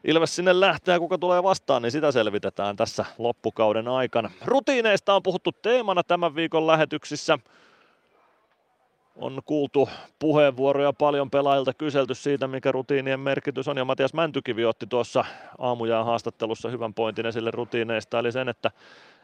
[0.03, 4.31] Ilves sinne lähtee ja kuka tulee vastaan, niin sitä selvitetään tässä loppukauden aikana.
[4.45, 7.39] Rutiineista on puhuttu teemana tämän viikon lähetyksissä
[9.15, 13.77] on kuultu puheenvuoroja paljon pelaajilta kyselty siitä, mikä rutiinien merkitys on.
[13.77, 15.25] Ja Matias Mäntykivi otti tuossa
[15.57, 18.71] aamujaan haastattelussa hyvän pointin esille rutiineista, eli sen, että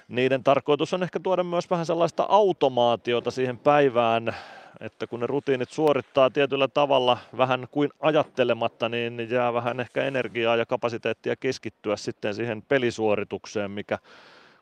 [0.07, 4.35] niiden tarkoitus on ehkä tuoda myös vähän sellaista automaatiota siihen päivään,
[4.79, 10.55] että kun ne rutiinit suorittaa tietyllä tavalla vähän kuin ajattelematta, niin jää vähän ehkä energiaa
[10.55, 13.97] ja kapasiteettia keskittyä sitten siihen pelisuoritukseen, mikä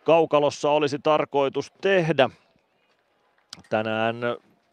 [0.04, 2.30] kaukalossa olisi tarkoitus tehdä.
[3.70, 4.16] Tänään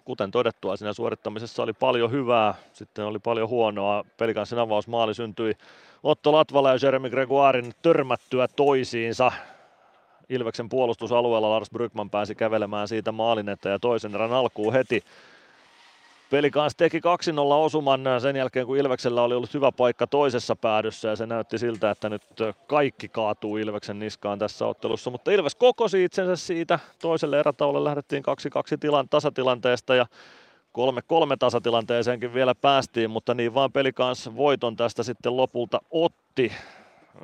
[0.05, 4.05] kuten todettua, siinä suorittamisessa oli paljon hyvää, sitten oli paljon huonoa.
[4.17, 5.57] Pelikanssin avausmaali syntyi
[6.03, 9.33] Otto Latvala ja Jeremy Gregoirin törmättyä toisiinsa.
[10.29, 15.05] Ilveksen puolustusalueella Lars Brygman pääsi kävelemään siitä maalin ja toisen erän alkuun heti
[16.35, 17.01] Pelikaans teki 2-0
[17.65, 21.91] osuman sen jälkeen, kun Ilveksellä oli ollut hyvä paikka toisessa päädyssä ja se näytti siltä,
[21.91, 22.23] että nyt
[22.67, 26.79] kaikki kaatuu Ilveksen niskaan tässä ottelussa, mutta Ilves kokosi itsensä siitä.
[26.99, 28.23] Toiselle erätaululle lähdettiin
[28.75, 30.07] 2-2 tilan, tasatilanteesta ja
[30.79, 36.53] 3-3 tasatilanteeseenkin vielä päästiin, mutta niin vaan Pelikaans voiton tästä sitten lopulta otti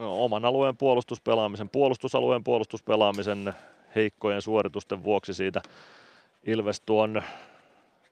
[0.00, 3.54] oman alueen puolustuspelaamisen, puolustusalueen puolustuspelaamisen
[3.94, 5.62] heikkojen suoritusten vuoksi siitä
[6.46, 7.22] Ilves tuon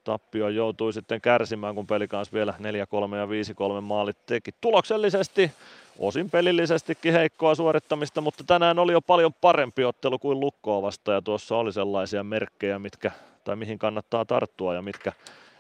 [0.05, 4.51] tappio joutui sitten kärsimään, kun peli kanssa vielä 4-3 ja 5-3 maalit teki.
[4.61, 5.51] Tuloksellisesti,
[5.99, 11.23] osin pelillisestikin heikkoa suorittamista, mutta tänään oli jo paljon parempi ottelu kuin Lukkoa vasta ja
[11.23, 13.11] tuossa oli sellaisia merkkejä, mitkä,
[13.45, 15.13] tai mihin kannattaa tarttua ja mitkä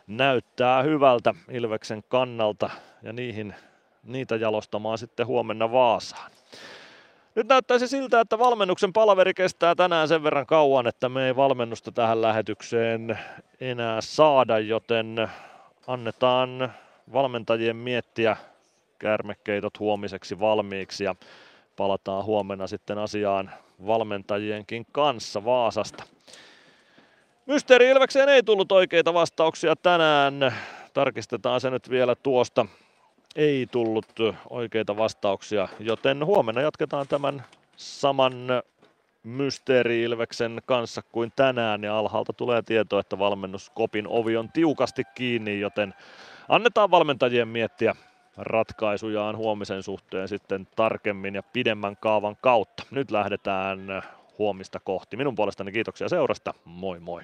[0.07, 2.70] näyttää hyvältä Ilveksen kannalta
[3.02, 3.55] ja niihin,
[4.02, 6.31] niitä jalostamaan sitten huomenna Vaasaan.
[7.39, 11.92] Nyt näyttäisi siltä, että valmennuksen palaveri kestää tänään sen verran kauan, että me ei valmennusta
[11.92, 13.18] tähän lähetykseen
[13.60, 15.31] enää saada, joten
[15.86, 16.73] annetaan
[17.12, 18.36] valmentajien miettiä
[18.99, 21.15] kärmekeitot huomiseksi valmiiksi ja
[21.76, 23.50] palataan huomenna sitten asiaan
[23.86, 26.05] valmentajienkin kanssa Vaasasta.
[27.47, 30.55] Mysteeri Ilvekseen ei tullut oikeita vastauksia tänään.
[30.94, 32.67] Tarkistetaan se nyt vielä tuosta
[33.36, 34.07] ei tullut
[34.50, 37.44] oikeita vastauksia, joten huomenna jatketaan tämän
[37.76, 38.32] saman
[39.23, 45.94] Mysteeri-Ilveksen kanssa kuin tänään ja alhaalta tulee tieto, että valmennuskopin ovi on tiukasti kiinni, joten
[46.48, 47.97] annetaan valmentajien miettiä
[48.36, 52.82] ratkaisujaan huomisen suhteen sitten tarkemmin ja pidemmän kaavan kautta.
[52.90, 54.02] Nyt lähdetään
[54.39, 55.16] huomista kohti.
[55.16, 56.55] Minun puolestani kiitoksia seurasta.
[56.65, 57.23] Moi moi!